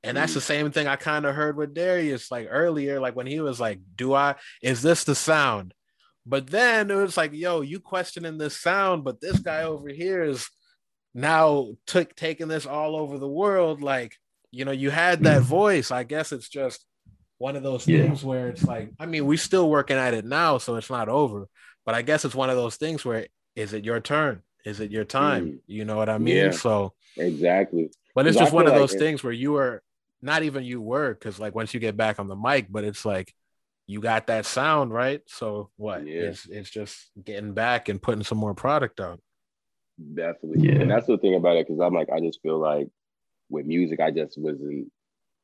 And 0.03 0.17
that's 0.17 0.35
the 0.35 0.41
same 0.41 0.71
thing 0.71 0.87
I 0.87 0.97
kind 0.97 1.27
of 1.27 1.35
heard 1.35 1.57
with 1.57 1.75
Darius 1.75 2.31
like 2.31 2.47
earlier, 2.51 3.01
like 3.01 3.17
when 3.17 3.27
he 3.27 3.41
was 3.41 3.59
like, 3.59 3.81
Do 3.97 4.15
I 4.15 4.37
is 4.63 4.83
this 4.83 5.05
the 5.05 5.15
sound? 5.15 5.75
But 6.25 6.49
then 6.49 6.91
it 6.91 6.95
was 6.95 7.17
like, 7.17 7.33
yo, 7.33 7.61
you 7.61 7.81
questioning 7.81 8.39
this 8.39 8.57
sound, 8.57 9.05
but 9.05 9.21
this 9.21 9.39
guy 9.39 9.63
over 9.63 9.89
here 9.89 10.23
is 10.23 10.49
now 11.15 11.69
took 11.87 12.15
taking 12.15 12.49
this 12.49 12.67
all 12.67 12.97
over 12.97 13.19
the 13.19 13.29
world. 13.29 13.81
Like, 13.83 14.17
you 14.51 14.65
know, 14.65 14.73
you 14.73 14.91
had 14.91 15.23
that 15.25 15.43
Mhm. 15.43 15.47
voice. 15.47 15.91
I 15.91 16.03
guess 16.05 16.33
it's 16.33 16.49
just 16.49 16.85
one 17.39 17.57
of 17.57 17.63
those 17.63 17.87
Yeah. 17.87 18.03
things 18.03 18.25
where 18.25 18.49
it's 18.49 18.65
like, 18.65 18.91
I 18.99 19.07
mean, 19.07 19.27
we're 19.27 19.39
still 19.39 19.69
working 19.71 19.97
at 19.97 20.15
it 20.15 20.25
now, 20.25 20.59
so 20.59 20.77
it's 20.77 20.91
not 20.91 21.09
over. 21.09 21.47
But 21.85 21.95
I 21.95 22.03
guess 22.03 22.25
it's 22.25 22.35
one 22.35 22.51
of 22.51 22.57
those 22.57 22.77
things 22.77 23.05
where 23.05 23.27
is 23.55 23.73
it 23.73 23.85
your 23.85 24.01
turn? 24.01 24.43
Is 24.65 24.81
it 24.81 24.91
your 24.91 25.05
time? 25.05 25.47
Mm. 25.47 25.59
You 25.67 25.85
know 25.85 25.97
what 25.97 26.09
I 26.09 26.19
mean? 26.19 26.37
Yeah. 26.37 26.51
So, 26.51 26.95
exactly. 27.17 27.91
but 28.15 28.27
it's 28.27 28.37
just 28.39 28.53
one 28.53 28.67
of 28.67 28.73
like 28.73 28.81
those 28.81 28.95
it- 28.95 28.99
things 28.99 29.23
where 29.23 29.33
you 29.33 29.53
were 29.53 29.83
not 30.27 30.43
even 30.43 30.65
you 30.65 30.83
were 30.83 31.15
because 31.15 31.39
like 31.39 31.55
once 31.55 31.73
you 31.73 31.81
get 31.81 31.97
back 31.97 32.19
on 32.19 32.27
the 32.27 32.37
mic, 32.37 32.67
but 32.69 32.85
it's 32.85 33.05
like 33.07 33.33
you 33.87 34.01
got 34.01 34.27
that 34.27 34.45
sound 34.45 34.93
right. 34.93 35.23
So 35.27 35.71
what? 35.77 36.07
Yeah. 36.07 36.23
It's 36.23 36.47
it's 36.47 36.69
just 36.71 37.11
getting 37.23 37.55
back 37.55 37.89
and 37.89 38.03
putting 38.03 38.25
some 38.25 38.37
more 38.37 38.53
product 38.55 39.01
out. 39.01 39.21
Definitely. 40.15 40.69
Yeah. 40.69 40.81
And 40.81 40.91
that's 40.91 41.07
the 41.07 41.17
thing 41.17 41.37
about 41.37 41.57
it, 41.57 41.67
because 41.67 41.81
I'm 41.81 41.95
like, 41.95 42.11
I 42.11 42.21
just 42.21 42.43
feel 42.43 42.59
like 42.59 42.89
with 43.49 43.65
music, 43.65 44.01
I 44.01 44.11
just 44.11 44.37
wasn't, 44.37 44.91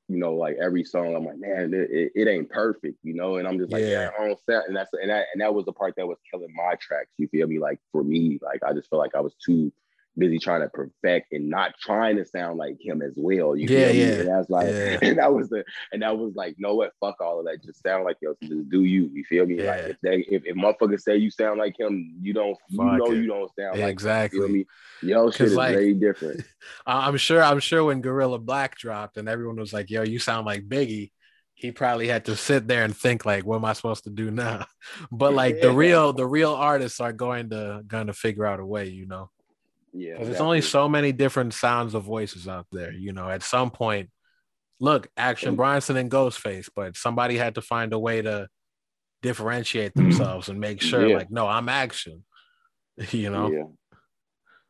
you 0.08 0.18
know, 0.18 0.34
like 0.34 0.56
every 0.60 0.84
song, 0.84 1.14
I'm 1.14 1.24
like, 1.24 1.38
man, 1.38 1.72
it, 1.72 1.88
it, 1.90 2.12
it 2.14 2.28
ain't 2.28 2.50
perfect, 2.50 2.98
you 3.04 3.14
know, 3.14 3.36
and 3.36 3.46
I'm 3.48 3.58
just 3.58 3.72
like, 3.72 3.82
Yeah. 3.82 3.88
yeah, 3.88 4.10
I 4.18 4.26
don't 4.26 4.38
sound, 4.44 4.64
and 4.66 4.76
that's 4.76 4.90
and 4.92 5.08
that 5.08 5.26
and 5.32 5.40
that 5.40 5.54
was 5.54 5.64
the 5.64 5.72
part 5.72 5.94
that 5.96 6.06
was 6.06 6.18
killing 6.30 6.52
my 6.54 6.74
tracks. 6.80 7.08
You 7.16 7.28
feel 7.28 7.46
me? 7.46 7.60
Like 7.60 7.78
for 7.92 8.02
me, 8.02 8.38
like 8.42 8.62
I 8.62 8.72
just 8.72 8.90
felt 8.90 9.00
like 9.00 9.14
I 9.14 9.20
was 9.20 9.34
too 9.36 9.72
busy 10.16 10.38
trying 10.38 10.60
to 10.60 10.68
perfect 10.68 11.32
and 11.32 11.48
not 11.48 11.72
trying 11.80 12.16
to 12.16 12.24
sound 12.24 12.58
like 12.58 12.76
him 12.80 13.00
as 13.02 13.12
well. 13.16 13.56
You 13.56 13.66
Yeah, 13.68 13.86
feel 13.86 13.92
me? 13.94 13.98
yeah, 14.00 14.06
And 14.20 14.28
that's 14.28 14.50
like, 14.50 14.66
yeah. 14.68 14.98
and 15.02 15.18
that 15.18 15.32
was 15.32 15.48
the, 15.48 15.64
and 15.92 16.02
that 16.02 16.18
was 16.18 16.34
like, 16.34 16.54
no, 16.58 16.74
what? 16.74 16.92
Fuck 17.00 17.20
all 17.20 17.38
of 17.40 17.46
that. 17.46 17.62
Just 17.64 17.82
sound 17.82 18.04
like 18.04 18.16
yo. 18.20 18.34
Just 18.42 18.68
do 18.68 18.84
you. 18.84 19.10
You 19.12 19.24
feel 19.24 19.46
me? 19.46 19.56
Like 19.56 19.64
Yeah. 19.80 19.86
if 19.88 19.96
they, 20.02 20.16
if, 20.28 20.42
if 20.44 20.56
motherfuckers 20.56 21.00
say 21.00 21.16
you 21.16 21.30
sound 21.30 21.58
like 21.58 21.78
him, 21.78 22.14
you 22.20 22.32
don't. 22.32 22.56
You 22.68 22.78
know 22.84 23.06
it. 23.06 23.16
you 23.16 23.26
don't 23.26 23.50
sound 23.58 23.72
like. 23.72 23.74
him, 23.74 23.78
You 23.78 23.80
feel 23.80 23.88
Exactly. 23.88 24.48
me? 24.48 24.66
Yo, 25.02 25.30
shit 25.30 25.46
is 25.48 25.54
like- 25.54 25.74
very 25.74 25.94
different. 25.94 26.42
I'm 26.86 27.16
sure. 27.16 27.42
I'm 27.42 27.60
sure 27.60 27.84
when 27.84 28.00
Guerilla 28.02 28.38
Black 28.38 28.76
dropped 28.76 29.16
and 29.16 29.28
everyone 29.28 29.56
was 29.56 29.72
like, 29.72 29.90
"Yo, 29.90 30.02
you 30.02 30.18
sound 30.18 30.46
like 30.46 30.68
Biggie," 30.68 31.10
he 31.54 31.72
probably 31.72 32.08
had 32.08 32.24
to 32.26 32.36
sit 32.36 32.68
there 32.68 32.84
and 32.84 32.96
think 32.96 33.24
like, 33.24 33.44
"What 33.44 33.56
am 33.56 33.64
I 33.64 33.72
supposed 33.72 34.04
to 34.04 34.10
do 34.10 34.30
now?" 34.30 34.66
But 35.10 35.32
like 35.34 35.60
the 35.60 35.72
real, 35.72 36.12
the 36.12 36.26
real 36.26 36.52
artists 36.52 37.00
are 37.00 37.12
going 37.12 37.50
to 37.50 37.82
going 37.86 38.08
to 38.08 38.12
figure 38.12 38.46
out 38.46 38.60
a 38.60 38.66
way, 38.66 38.88
you 38.88 39.06
know, 39.06 39.30
Yeah, 39.92 40.14
because 40.14 40.28
there's 40.28 40.40
only 40.40 40.58
definitely. 40.58 40.70
so 40.70 40.88
many 40.88 41.12
different 41.12 41.54
sounds 41.54 41.94
of 41.94 42.04
voices 42.04 42.48
out 42.48 42.66
there. 42.72 42.92
You 42.92 43.12
know, 43.12 43.28
at 43.28 43.42
some 43.42 43.70
point, 43.70 44.10
look, 44.80 45.08
Action 45.16 45.56
Bronson 45.56 45.96
and 45.96 46.10
Ghostface, 46.10 46.68
but 46.74 46.96
somebody 46.96 47.36
had 47.36 47.54
to 47.56 47.62
find 47.62 47.92
a 47.92 47.98
way 47.98 48.22
to 48.22 48.48
differentiate 49.20 49.94
Mhm. 49.94 49.96
themselves 49.96 50.48
and 50.48 50.58
make 50.60 50.80
sure, 50.80 51.08
Yeah. 51.08 51.16
like, 51.16 51.30
no, 51.30 51.46
I'm 51.46 51.68
Action. 51.68 52.24
You 53.10 53.30
know, 53.30 53.50
Yeah, 53.50 53.64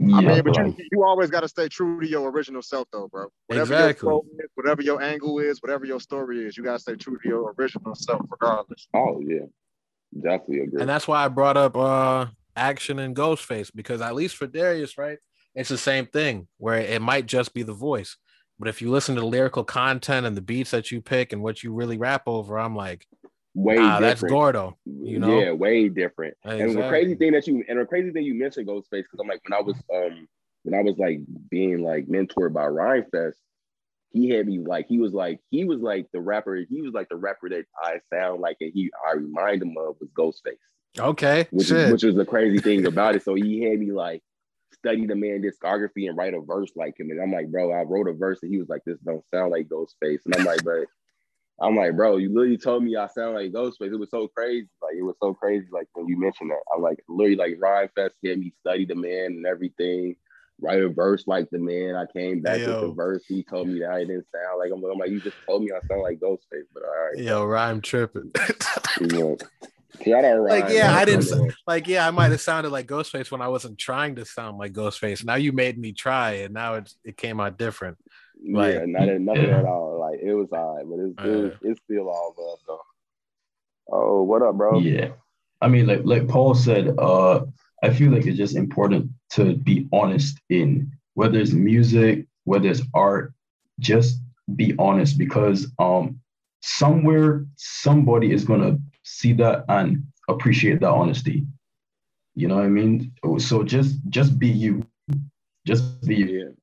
I 0.00 0.20
Yeah, 0.22 0.34
mean, 0.34 0.42
but 0.44 0.56
you, 0.56 0.74
you 0.90 1.04
always 1.04 1.30
got 1.30 1.40
to 1.40 1.48
stay 1.48 1.68
true 1.68 2.00
to 2.00 2.06
your 2.08 2.30
original 2.30 2.62
self, 2.62 2.88
though, 2.92 3.08
bro. 3.08 3.28
Whatever 3.46 3.72
Exactly. 3.72 4.08
your 4.08 4.22
is, 4.40 4.50
whatever 4.54 4.82
your 4.82 5.02
angle 5.02 5.38
is, 5.38 5.60
whatever 5.62 5.84
your 5.84 6.00
story 6.00 6.44
is, 6.44 6.56
you 6.56 6.64
got 6.64 6.74
to 6.74 6.78
stay 6.78 6.94
true 6.96 7.18
to 7.22 7.28
your 7.28 7.54
original 7.58 7.94
self, 7.94 8.20
regardless. 8.30 8.88
Oh 8.94 9.20
yeah, 9.24 9.46
definitely 10.14 10.60
agree. 10.60 10.80
And 10.80 10.88
that's 10.88 11.06
why 11.06 11.24
I 11.24 11.28
brought 11.28 11.56
up 11.56 11.76
uh 11.76 12.26
action 12.57 12.98
and 12.98 13.16
Ghostface 13.16 13.70
because 13.74 14.00
at 14.00 14.14
least 14.14 14.36
for 14.36 14.46
Darius, 14.46 14.98
right? 14.98 15.18
It's 15.55 15.68
the 15.68 15.78
same 15.78 16.07
thing 16.07 16.48
where 16.59 16.78
it 16.78 17.03
might 17.03 17.26
just 17.26 17.53
be 17.55 17.62
the 17.62 17.74
voice. 17.74 18.16
But 18.59 18.68
if 18.68 18.80
you 18.80 18.90
listen 18.90 19.14
to 19.16 19.20
the 19.20 19.26
lyrical 19.26 19.64
content 19.64 20.26
and 20.26 20.36
the 20.36 20.40
beats 20.40 20.70
that 20.70 20.90
you 20.90 21.00
pick 21.00 21.32
and 21.32 21.42
what 21.42 21.62
you 21.62 21.72
really 21.72 21.98
rap 21.98 22.22
over, 22.26 22.59
I'm 22.59 22.76
like, 22.76 23.07
way 23.55 23.76
that's. 23.76 24.22
Gordo. 24.22 24.78
you 24.84 25.18
know? 25.18 25.40
yeah, 25.40 25.53
way 25.53 25.88
different. 25.88 26.36
And 26.44 26.76
the 26.76 26.88
crazy 26.88 27.14
thing 27.14 27.32
that 27.32 27.46
you 27.46 27.64
and 27.68 27.78
the 27.78 27.84
crazy 27.84 28.11
thing 28.11 28.24
you 28.24 28.34
mentioned 28.34 28.68
Ghostface 28.68 28.84
because 28.90 29.18
I'm 29.20 29.28
like 29.28 29.42
when 29.48 29.59
I 29.59 29.62
was 29.62 29.76
um 29.94 30.28
when 30.62 30.78
I 30.78 30.82
was 30.82 30.96
like 30.98 31.20
being 31.50 31.82
like 31.82 32.07
mentored 32.07 32.53
by 32.53 32.64
Rhymefest, 32.64 33.34
he 34.12 34.30
had 34.30 34.46
me 34.46 34.59
like 34.59 34.86
he 34.88 34.98
was 34.98 35.12
like 35.12 35.40
he 35.50 35.64
was 35.64 35.80
like 35.80 36.07
the 36.12 36.20
rapper 36.20 36.57
he 36.57 36.82
was 36.82 36.92
like 36.92 37.09
the 37.09 37.16
rapper 37.16 37.48
that 37.48 37.64
I 37.82 38.00
sound 38.12 38.40
like 38.40 38.59
and 38.61 38.72
he 38.72 38.90
I 39.07 39.14
remind 39.14 39.62
him 39.62 39.74
of 39.78 39.96
was 40.00 40.11
Ghostface, 40.16 40.57
Okay. 40.99 41.47
which 41.51 41.68
Shit. 41.68 41.78
is 41.78 41.93
which 41.93 42.05
is 42.05 42.14
the 42.14 42.24
crazy 42.24 42.59
thing 42.59 42.86
about 42.86 43.16
it. 43.16 43.24
So 43.24 43.34
he 43.34 43.62
had 43.62 43.78
me 43.78 43.93
like 43.93 44.22
study 44.72 45.07
the 45.07 45.14
man 45.14 45.43
discography 45.43 46.09
and 46.09 46.16
write 46.16 46.34
a 46.34 46.40
verse 46.40 46.72
like 46.76 46.99
him, 46.99 47.11
and 47.11 47.20
I'm 47.20 47.32
like, 47.32 47.51
bro, 47.51 47.72
I 47.72 47.82
wrote 47.82 48.09
a 48.09 48.12
verse 48.12 48.40
and 48.43 48.53
he 48.53 48.59
was 48.59 48.68
like, 48.68 48.82
this 48.84 48.99
don't 49.05 49.24
sound 49.32 49.51
like 49.53 49.68
Ghostface, 49.68 50.20
and 50.26 50.36
I'm 50.36 50.45
like, 50.45 50.64
but. 50.64 50.86
I'm 51.61 51.76
like, 51.76 51.95
bro, 51.95 52.16
you 52.16 52.28
literally 52.28 52.57
told 52.57 52.82
me 52.82 52.97
I 52.97 53.07
sound 53.07 53.34
like 53.34 53.53
Ghostface. 53.53 53.93
It 53.93 53.99
was 53.99 54.11
so 54.11 54.26
crazy. 54.26 54.68
Like, 54.82 54.95
it 54.99 55.03
was 55.03 55.14
so 55.22 55.32
crazy. 55.32 55.66
Like, 55.70 55.86
when 55.93 56.09
you 56.09 56.18
mentioned 56.18 56.51
that, 56.51 56.59
I'm 56.74 56.82
like, 56.82 56.99
literally, 57.09 57.36
like, 57.36 57.61
Rhymefest 57.61 58.14
had 58.24 58.38
me 58.38 58.53
study 58.61 58.84
the 58.84 58.97
man 58.97 59.26
and 59.26 59.47
everything, 59.47 60.16
write 60.61 60.82
a 60.82 60.88
verse 60.88 61.24
like 61.26 61.51
the 61.51 61.59
man. 61.59 61.95
I 61.95 62.07
came 62.07 62.40
back 62.40 62.59
with 62.59 62.80
the 62.80 62.93
verse. 62.93 63.24
He 63.26 63.43
told 63.43 63.68
me 63.68 63.80
that 63.80 63.90
I 63.90 64.01
didn't 64.01 64.26
sound 64.34 64.59
like 64.59 64.70
him. 64.70 64.82
I'm 64.84 64.99
like, 64.99 65.11
you 65.11 65.20
just 65.20 65.36
told 65.47 65.62
me 65.62 65.70
I 65.70 65.86
sound 65.86 66.03
like 66.03 66.20
Ghostface. 66.20 66.66
But 66.72 66.84
all 66.84 66.90
right. 66.90 67.22
Yo, 67.22 67.45
rhyme 67.45 67.80
tripping. 67.80 68.32
Know, 69.01 69.36
shout 70.05 70.24
out 70.24 70.40
Like, 70.42 70.68
yeah, 70.68 70.88
man. 70.88 70.94
I 70.96 71.05
didn't- 71.05 71.55
like, 71.66 71.86
yeah, 71.88 72.07
I 72.07 72.11
might 72.11 72.30
have 72.30 72.40
sounded 72.40 72.70
like 72.70 72.86
Ghostface 72.86 73.30
when 73.30 73.40
I 73.42 73.48
wasn't 73.48 73.78
trying 73.78 74.16
to 74.16 74.24
sound 74.24 74.59
like 74.59 74.72
Ghostface. 74.72 75.24
Now 75.24 75.34
you 75.36 75.53
made 75.53 75.78
me 75.78 75.92
try, 75.92 76.32
and 76.44 76.55
now 76.55 76.74
it's 76.74 76.96
it 77.05 77.16
came 77.16 77.40
out 77.40 77.59
different. 77.59 77.98
Like- 78.48 78.74
yeah, 78.74 78.84
not, 78.86 79.09
nothing 79.20 79.44
Yeah. 79.48 79.59
at 79.61 79.64
all. 79.66 79.98
Like, 80.00 80.20
it 80.20 80.34
was 80.34 80.48
all 80.53 80.76
right, 80.76 80.84
but 80.88 80.98
it's, 80.98 81.14
it 81.36 81.42
was, 81.42 81.53
it's 81.62 81.80
still 81.84 82.09
all 82.09 82.34
love, 82.38 82.59
though. 82.66 82.80
Oh, 83.92 84.22
what 84.22 84.42
up, 84.42 84.57
bro? 84.57 84.78
yeah. 84.80 85.11
I 85.61 85.68
mean, 85.68 85.86
like 85.86 86.00
like 86.05 86.26
Paul 86.26 86.55
said, 86.55 86.94
uh, 86.98 87.44
I 87.84 87.90
feel 87.90 88.11
like 88.11 88.26
it's 88.26 88.36
just 88.36 88.57
important 88.57 89.11
to 89.30 89.55
be 89.57 89.88
honest 89.92 90.40
in 90.50 90.90
whether 91.14 91.38
it's 91.38 91.53
music, 91.53 92.26
whether 92.44 92.68
it's 92.68 92.82
art, 92.94 93.32
just 93.78 94.20
be 94.57 94.74
honest 94.78 95.18
because 95.18 95.70
um 95.78 96.18
somewhere 96.62 97.44
somebody 97.57 98.32
is 98.32 98.44
gonna 98.44 98.78
see 99.03 99.32
that 99.34 99.64
and 99.68 100.05
appreciate 100.28 100.80
that 100.80 100.90
honesty. 100.90 101.46
You 102.34 102.48
know 102.48 102.57
what 102.57 102.64
I 102.64 102.68
mean? 102.68 103.12
So 103.38 103.62
just 103.62 103.96
just 104.09 104.38
be 104.38 104.48
you. 104.48 104.86
Just 105.66 106.00
be 106.07 106.16
you. 106.16 106.57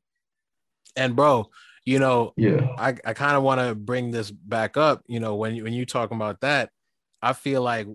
And 0.95 1.15
bro, 1.15 1.49
you 1.85 1.99
know, 1.99 2.33
Yeah. 2.35 2.67
I, 2.77 2.95
I 3.05 3.13
kind 3.13 3.37
of 3.37 3.43
want 3.43 3.61
to 3.61 3.75
bring 3.75 4.11
this 4.11 4.31
back 4.31 4.77
up. 4.77 5.03
You 5.07 5.19
know, 5.19 5.35
when 5.35 5.55
you 5.55 5.63
when 5.63 5.73
you 5.73 5.85
talking 5.85 6.17
about 6.17 6.41
that, 6.41 6.71
I 7.21 7.33
feel 7.33 7.61
like 7.61 7.87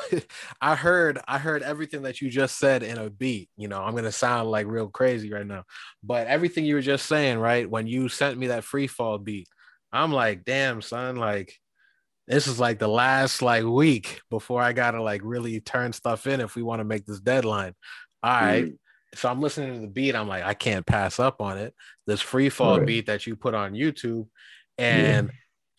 I 0.60 0.74
heard 0.74 1.20
I 1.26 1.38
heard 1.38 1.62
everything 1.62 2.02
that 2.02 2.20
you 2.20 2.30
just 2.30 2.58
said 2.58 2.82
in 2.82 2.98
a 2.98 3.10
beat. 3.10 3.50
You 3.56 3.68
know, 3.68 3.82
I'm 3.82 3.94
gonna 3.94 4.12
sound 4.12 4.50
like 4.50 4.66
real 4.66 4.88
crazy 4.88 5.32
right 5.32 5.46
now, 5.46 5.64
but 6.02 6.26
everything 6.26 6.64
you 6.64 6.74
were 6.74 6.82
just 6.82 7.06
saying, 7.06 7.38
right? 7.38 7.68
When 7.68 7.86
you 7.86 8.08
sent 8.08 8.38
me 8.38 8.48
that 8.48 8.64
free 8.64 8.86
fall 8.86 9.18
beat, 9.18 9.48
I'm 9.92 10.12
like, 10.12 10.44
damn, 10.44 10.82
son, 10.82 11.16
like 11.16 11.58
this 12.28 12.46
is 12.46 12.60
like 12.60 12.78
the 12.78 12.88
last 12.88 13.42
like 13.42 13.64
week 13.64 14.20
before 14.30 14.62
I 14.62 14.72
gotta 14.72 15.02
like 15.02 15.20
really 15.24 15.60
turn 15.60 15.92
stuff 15.92 16.26
in 16.26 16.40
if 16.40 16.54
we 16.54 16.62
want 16.62 16.80
to 16.80 16.84
make 16.84 17.04
this 17.06 17.20
deadline. 17.20 17.74
All 18.22 18.30
right. 18.40 18.66
Mm. 18.66 18.76
So 19.14 19.28
I'm 19.30 19.40
listening 19.40 19.74
to 19.74 19.80
the 19.80 19.88
beat. 19.88 20.14
I'm 20.14 20.28
like, 20.28 20.44
I 20.44 20.54
can't 20.54 20.86
pass 20.86 21.18
up 21.18 21.42
on 21.42 21.58
it. 21.58 21.74
This 22.06 22.20
free 22.22 22.48
fall 22.48 22.78
Right. 22.78 22.86
beat 22.86 23.06
that 23.06 23.26
you 23.26 23.36
put 23.36 23.54
on 23.54 23.74
YouTube, 23.74 24.26
and 24.78 25.30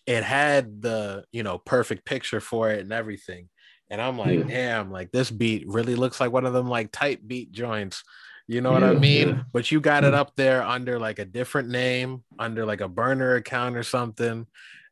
it 0.05 0.23
had 0.23 0.81
the 0.81 1.23
you 1.31 1.43
know 1.43 1.57
perfect 1.57 2.05
picture 2.05 2.39
for 2.41 2.69
it 2.69 2.81
and 2.81 2.91
everything. 2.91 3.49
And 3.89 4.01
I'm 4.01 4.17
like, 4.17 4.37
Yeah. 4.39 4.45
damn, 4.47 4.91
like 4.91 5.11
this 5.11 5.31
beat 5.31 5.65
really 5.67 5.95
looks 5.95 6.19
like 6.19 6.31
one 6.31 6.45
of 6.45 6.53
them 6.53 6.69
like 6.69 6.91
tight 6.91 7.27
beat 7.27 7.51
joints. 7.51 8.03
You 8.47 8.59
know 8.61 8.71
what 8.73 8.83
I 8.83 8.93
mean? 8.93 9.29
yeah. 9.29 9.41
But 9.53 9.71
you 9.71 9.79
got 9.79 10.03
it 10.03 10.13
up 10.13 10.35
there 10.35 10.61
under 10.63 10.99
like 10.99 11.19
a 11.19 11.25
different 11.25 11.69
name, 11.69 12.23
under 12.37 12.65
like 12.65 12.81
a 12.81 12.89
burner 12.89 13.35
account 13.35 13.77
or 13.77 13.83
something. 13.83 14.45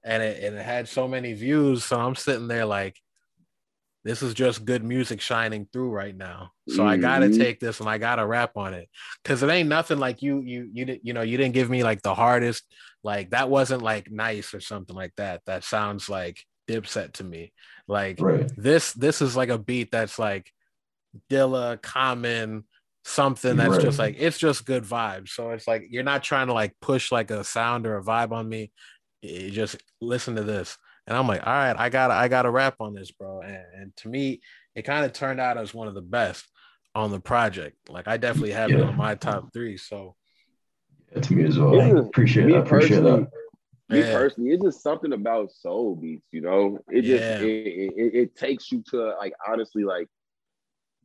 And 0.04 0.24
it, 0.24 0.44
and 0.44 0.56
it 0.56 0.64
had 0.66 0.88
so 0.88 1.08
many 1.08 1.34
views. 1.34 1.84
So 1.86 2.00
I'm 2.00 2.16
sitting 2.16 2.48
there 2.48 2.66
like, 2.66 2.98
this 4.04 4.24
is 4.24 4.34
just 4.34 4.66
good 4.66 4.84
music 4.84 5.22
shining 5.22 5.68
through 5.72 5.92
right 5.92 6.16
now. 6.16 6.54
So 6.68 6.84
I 6.84 6.98
gotta 6.98 7.30
Mhm. 7.30 7.38
take 7.38 7.60
this 7.60 7.80
and 7.80 7.88
I 7.88 8.00
gotta 8.00 8.26
rap 8.26 8.58
on 8.58 8.74
it. 8.74 8.90
Cause 9.24 9.44
it 9.44 9.50
ain't 9.50 9.70
nothing 9.70 10.00
like 10.00 10.24
you, 10.24 10.42
you, 10.42 10.70
you 10.74 10.86
didn't, 10.86 11.06
you 11.06 11.14
know, 11.14 11.22
you 11.22 11.38
didn't 11.38 11.54
give 11.54 11.70
me 11.70 11.84
like 11.84 12.02
the 12.02 12.16
hardest, 12.16 12.64
like 13.04 13.30
that 13.30 13.50
wasn't 13.50 13.84
like 13.84 14.10
nice 14.12 14.56
or 14.56 14.60
something 14.60 14.96
like 14.96 15.14
that. 15.18 15.42
That 15.46 15.64
sounds 15.64 16.10
like 16.10 16.44
dipset 16.68 17.14
to 17.14 17.24
me. 17.24 17.54
Like 17.88 18.20
Right. 18.20 18.52
this, 18.58 18.92
this 18.94 19.22
is 19.22 19.36
like 19.36 19.50
a 19.50 19.60
beat 19.60 19.92
that's 19.92 20.18
like 20.18 20.52
Dilla, 21.30 21.82
Common, 21.82 22.66
something 23.04 23.58
that's 23.58 23.76
Right. 23.76 23.82
just 23.82 24.00
like 24.00 24.16
it's 24.18 24.38
just 24.38 24.66
good 24.66 24.84
vibes. 24.84 25.30
So 25.30 25.52
it's 25.52 25.68
like 25.68 25.84
you're 25.90 26.04
not 26.04 26.24
trying 26.24 26.48
to 26.48 26.54
like 26.54 26.76
push 26.82 27.12
like 27.12 27.32
a 27.32 27.44
sound 27.44 27.86
or 27.86 27.98
a 27.98 28.04
vibe 28.04 28.32
on 28.32 28.48
me. 28.48 28.72
You 29.22 29.52
just 29.52 29.78
listen 30.00 30.36
to 30.36 30.44
this. 30.44 30.78
And 31.08 31.18
I'm 31.18 31.28
like, 31.28 31.46
all 31.46 31.54
right, 31.54 31.76
I 31.78 31.90
gotta 31.90 32.14
I 32.14 32.28
gotta 32.28 32.50
rap 32.50 32.76
on 32.80 32.94
this, 32.94 33.12
bro. 33.12 33.42
And, 33.42 33.64
and 33.76 33.96
to 33.98 34.10
me, 34.10 34.42
it 34.76 34.84
kind 34.84 35.06
of 35.06 35.14
turned 35.14 35.40
out 35.40 35.58
as 35.58 35.74
one 35.74 35.88
of 35.88 35.94
the 35.94 36.02
best 36.02 36.48
on 36.96 37.12
the 37.12 37.20
project. 37.20 37.78
Like 37.90 38.08
I 38.08 38.18
definitely 38.18 38.52
have 38.52 38.72
it 38.72 38.82
on 38.82 38.96
my 38.98 39.16
top 39.16 39.52
three. 39.54 39.78
So 39.78 40.16
Yeah, 41.14 41.22
to 41.22 41.34
me 41.34 41.44
as 41.46 41.58
well. 41.60 41.74
Just- 41.74 42.08
appreciate 42.08 42.46
me 42.46 42.54
that. 42.54 42.60
Appreciate 42.62 42.98
personally, 43.02 43.28
that. 43.90 43.96
me 43.96 44.00
Yeah. 44.00 44.14
personally, 44.14 44.52
it's 44.52 44.64
just 44.64 44.82
something 44.84 45.14
about 45.14 45.52
soul 45.52 45.96
beats, 45.96 46.28
you 46.32 46.42
know. 46.42 46.78
It 46.90 47.02
just 47.04 47.24
Yeah. 47.24 47.40
it, 47.40 47.68
it, 47.68 47.94
it- 47.98 48.16
it 48.16 48.36
takes 48.36 48.72
you 48.72 48.84
to 48.92 49.16
like 49.20 49.34
honestly 49.48 49.84
like 49.84 50.08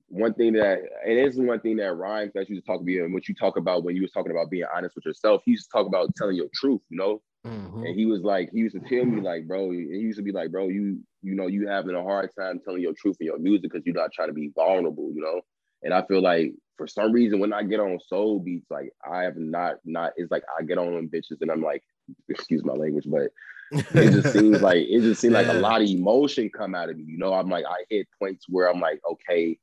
one 0.09 0.35
thing 0.35 0.53
that 0.53 0.79
and 1.05 1.19
this 1.19 1.35
is 1.35 1.41
one 1.41 1.59
thing 1.61 1.77
that 1.79 1.93
rhymes 1.95 2.33
that 2.35 2.49
you 2.49 2.61
talk 2.61 2.81
about 2.81 2.87
and 3.05 3.13
what 3.15 3.29
you 3.29 3.35
talk 3.35 3.57
about 3.57 3.83
when 3.83 3.97
you 3.97 4.03
was 4.03 4.13
talking 4.13 4.31
about 4.31 4.51
being 4.51 4.67
honest 4.75 4.95
with 4.95 5.05
yourself. 5.05 5.43
He 5.45 5.53
used 5.53 5.65
to 5.65 5.71
talk 5.79 5.87
about 5.87 6.15
telling 6.17 6.37
your 6.37 6.47
truth, 6.55 6.81
you 6.91 6.97
know. 6.99 7.23
Mhm. 7.47 7.87
And 7.87 7.95
he 7.95 8.07
was 8.07 8.23
like, 8.23 8.51
he 8.53 8.59
used 8.59 8.75
to 8.75 8.81
tell 8.81 9.05
me 9.05 9.21
like, 9.21 9.47
bro, 9.47 9.71
he 9.71 9.79
used 9.79 10.19
to 10.19 10.23
be 10.23 10.33
like, 10.33 10.51
bro, 10.51 10.69
you 10.69 11.01
you 11.23 11.35
know, 11.35 11.47
you 11.47 11.69
having 11.69 11.97
a 11.97 12.03
hard 12.03 12.31
time 12.39 12.61
telling 12.65 12.83
your 12.83 12.93
truth 12.93 13.17
in 13.21 13.27
your 13.27 13.39
music 13.39 13.71
because 13.71 13.85
you're 13.85 13.95
not 13.95 14.13
trying 14.13 14.29
to 14.29 14.35
be 14.35 14.53
vulnerable, 14.55 15.11
you 15.13 15.21
know. 15.21 15.41
And 15.83 15.93
I 15.93 16.05
feel 16.07 16.23
like 16.23 16.53
for 16.77 16.87
some 16.87 17.13
reason 17.13 17.39
when 17.39 17.53
I 17.53 17.63
get 17.63 17.81
on 17.81 17.99
soul 18.07 18.39
beats, 18.39 18.71
like 18.71 18.93
I 19.11 19.23
have 19.23 19.37
not 19.37 19.77
not 19.85 20.13
it's 20.17 20.31
like 20.31 20.45
I 20.59 20.63
get 20.63 20.79
on 20.79 20.95
them 20.95 21.09
bitches 21.09 21.41
and 21.41 21.51
I'm 21.51 21.63
like, 21.63 21.83
excuse 22.29 22.65
my 22.65 22.75
language, 22.75 23.07
but 23.09 23.31
it 23.73 24.13
just 24.13 24.33
seems 24.33 24.63
like 24.63 24.87
it 24.89 25.01
just 25.01 25.21
seems 25.21 25.35
like 25.35 25.49
a 25.49 25.55
lot 25.55 25.83
of 25.83 25.89
emotion 25.89 26.51
come 26.51 26.75
out 26.75 26.91
of 26.91 26.97
me. 26.97 27.05
You 27.07 27.19
know, 27.19 27.33
I'm 27.33 27.49
like 27.49 27.65
I 27.65 27.85
hit 27.91 28.07
points 28.19 28.47
where 28.49 28.71
I'm 28.71 28.81
like, 28.81 29.01
okay, 29.11 29.59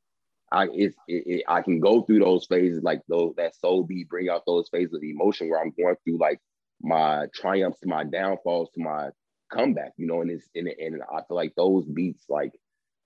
I 0.52 0.68
it, 0.74 0.94
it, 1.08 1.44
I 1.48 1.62
can 1.62 1.80
go 1.80 2.04
through 2.04 2.20
those 2.20 2.46
phases 2.46 2.84
like 2.84 3.02
those 3.08 3.34
that 3.38 3.56
soul 3.56 3.84
beat 3.84 4.10
bring 4.10 4.30
out 4.30 4.44
those 4.46 4.70
phases 4.70 4.94
of 4.94 5.04
emotion 5.04 5.50
where 5.50 5.62
I'm 5.62 5.74
going 5.78 5.96
through 6.04 6.20
like 6.20 6.40
my 6.84 7.28
triumphs 7.34 7.80
to 7.82 7.88
my 7.88 8.04
downfalls 8.04 8.70
to 8.76 8.82
my 8.82 9.10
comeback. 9.52 9.94
You 9.98 10.08
know, 10.08 10.22
and 10.22 10.32
it's 10.32 10.48
in 10.54 10.68
and, 10.68 10.96
and 10.96 11.04
I 11.04 11.22
feel 11.28 11.38
like 11.38 11.54
those 11.56 11.86
beats 11.86 12.26
like 12.30 12.54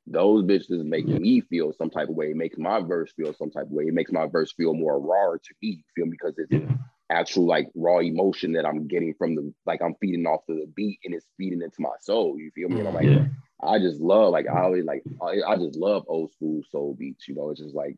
those 0.07 0.43
bitches 0.43 0.83
make 0.85 1.07
me 1.07 1.41
feel 1.41 1.73
some 1.73 1.89
type 1.89 2.09
of 2.09 2.15
way. 2.15 2.31
It 2.31 2.37
makes 2.37 2.57
my 2.57 2.81
verse 2.81 3.11
feel 3.13 3.33
some 3.33 3.51
type 3.51 3.65
of 3.65 3.71
way. 3.71 3.85
It 3.85 3.93
makes 3.93 4.11
my 4.11 4.25
verse 4.27 4.53
feel 4.53 4.73
more 4.73 4.99
raw 4.99 5.33
to 5.33 5.53
me. 5.61 5.69
You 5.69 5.83
feel 5.95 6.05
me? 6.05 6.11
Because 6.11 6.37
it's 6.37 6.51
Yeah. 6.51 6.77
actual 7.09 7.45
like 7.45 7.69
raw 7.75 7.99
emotion 7.99 8.53
that 8.53 8.65
I'm 8.65 8.87
getting 8.87 9.13
from 9.15 9.35
the 9.35 9.53
like 9.65 9.81
I'm 9.81 9.95
feeding 9.95 10.25
off 10.25 10.41
of 10.49 10.57
the 10.57 10.67
beat 10.75 10.99
and 11.05 11.13
it's 11.13 11.27
feeding 11.37 11.61
into 11.61 11.77
my 11.81 11.95
soul. 12.01 12.37
You 12.39 12.51
feel 12.55 12.69
me? 12.69 12.79
And 12.79 12.87
I'm 12.87 12.93
like, 12.95 13.11
Yeah. 13.11 13.25
I 13.61 13.79
just 13.79 13.99
love 14.01 14.31
like 14.31 14.47
I 14.47 14.61
always 14.61 14.85
like 14.85 15.03
I, 15.21 15.41
I 15.47 15.55
just 15.57 15.77
love 15.77 16.03
old 16.07 16.31
school 16.31 16.61
soul 16.69 16.95
beats. 16.97 17.27
You 17.27 17.35
know, 17.35 17.49
it's 17.49 17.61
just 17.61 17.75
like 17.75 17.95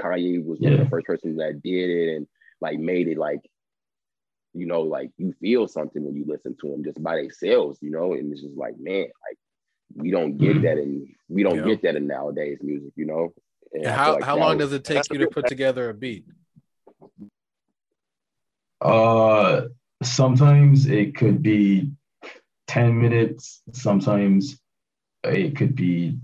Kanye 0.00 0.44
was 0.44 0.60
one 0.60 0.72
of 0.72 0.78
Yeah. 0.78 0.84
the 0.84 0.86
first 0.86 1.06
person 1.06 1.36
that 1.36 1.62
did 1.62 1.90
it 1.90 2.16
and 2.16 2.26
like 2.60 2.78
made 2.78 3.08
it 3.08 3.18
like 3.18 3.40
you 4.54 4.66
know 4.66 4.82
like 4.82 5.10
you 5.18 5.32
feel 5.40 5.66
something 5.68 6.04
when 6.04 6.14
you 6.16 6.24
listen 6.26 6.56
to 6.60 6.68
them 6.70 6.84
just 6.84 7.02
by 7.02 7.16
themselves. 7.16 7.78
You 7.82 7.90
know, 7.90 8.12
and 8.14 8.32
it's 8.32 8.42
just 8.42 8.56
like 8.56 8.78
man, 8.78 9.02
like 9.02 9.38
we 9.94 10.10
don't 10.10 10.38
get 10.38 10.56
Mhm. 10.56 10.62
that 10.62 10.78
in 10.78 11.14
we 11.28 11.42
don't 11.42 11.56
Yeah. 11.58 11.64
get 11.66 11.82
that 11.82 11.96
in 11.96 12.06
nowadays 12.06 12.58
music. 12.62 12.92
You 12.96 13.06
know. 13.06 13.34
And 13.72 13.86
And 13.86 13.94
how, 13.94 14.14
like 14.14 14.24
how 14.24 14.38
long 14.38 14.56
was- 14.58 14.66
does 14.66 14.72
it 14.74 14.84
take 14.84 15.10
you 15.12 15.18
to 15.18 15.26
put 15.26 15.46
together 15.48 15.90
a 15.90 15.94
beat? 15.94 16.24
Uh, 18.80 19.62
sometimes 20.02 20.86
it 20.86 21.16
could 21.16 21.42
be 21.42 21.90
10 22.66 23.00
minutes, 23.00 23.62
sometimes 23.72 24.60
it 25.24 25.56
could 25.56 25.74
be 25.74 26.18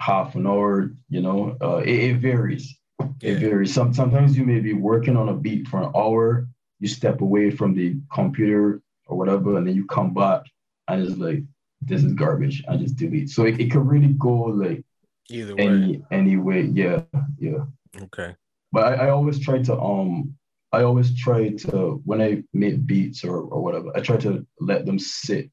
half 0.00 0.34
an 0.34 0.46
hour, 0.46 0.92
you 1.08 1.20
know, 1.22 1.56
uh, 1.62 1.76
it, 1.78 1.88
it 2.10 2.16
varies. 2.18 2.76
It 3.22 3.38
varies. 3.38 3.72
Some 3.72 3.92
sometimes 3.94 4.36
you 4.36 4.44
may 4.44 4.60
be 4.60 4.72
working 4.72 5.16
on 5.16 5.28
a 5.28 5.34
beat 5.34 5.68
for 5.68 5.82
an 5.82 5.90
hour, 5.94 6.46
you 6.84 6.88
step 6.88 7.22
away 7.22 7.46
from 7.50 7.70
the 7.74 7.96
computer 8.12 8.82
or 9.06 9.16
whatever, 9.16 9.56
and 9.56 9.66
then 9.66 9.74
you 9.74 9.86
come 9.86 10.12
back 10.12 10.42
and 10.88 10.96
it's 11.02 11.16
like, 11.26 11.42
this 11.80 12.04
is 12.04 12.12
garbage. 12.12 12.62
I 12.70 12.76
just 12.76 12.96
delete. 12.96 13.30
So 13.30 13.40
it, 13.46 13.58
it 13.62 13.70
could 13.72 13.86
really 13.94 14.12
go 14.28 14.34
like 14.64 14.84
Either 15.30 15.54
any 15.58 15.96
way. 15.96 16.02
any 16.18 16.36
way. 16.36 16.60
Yeah, 16.80 17.02
yeah. 17.38 17.64
Okay. 18.06 18.30
But 18.74 18.82
I, 18.90 18.92
I 19.06 19.08
always 19.16 19.38
try 19.46 19.56
to 19.68 19.74
um 19.80 20.34
I 20.76 20.82
always 20.88 21.08
try 21.24 21.40
to 21.64 22.02
when 22.08 22.20
I 22.20 22.30
make 22.52 22.76
beats 22.90 23.24
or, 23.24 23.36
or 23.52 23.58
whatever, 23.64 23.88
I 23.96 24.00
try 24.00 24.18
to 24.26 24.46
let 24.70 24.84
them 24.86 24.98
sit. 24.98 25.50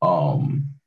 Um 0.00 0.42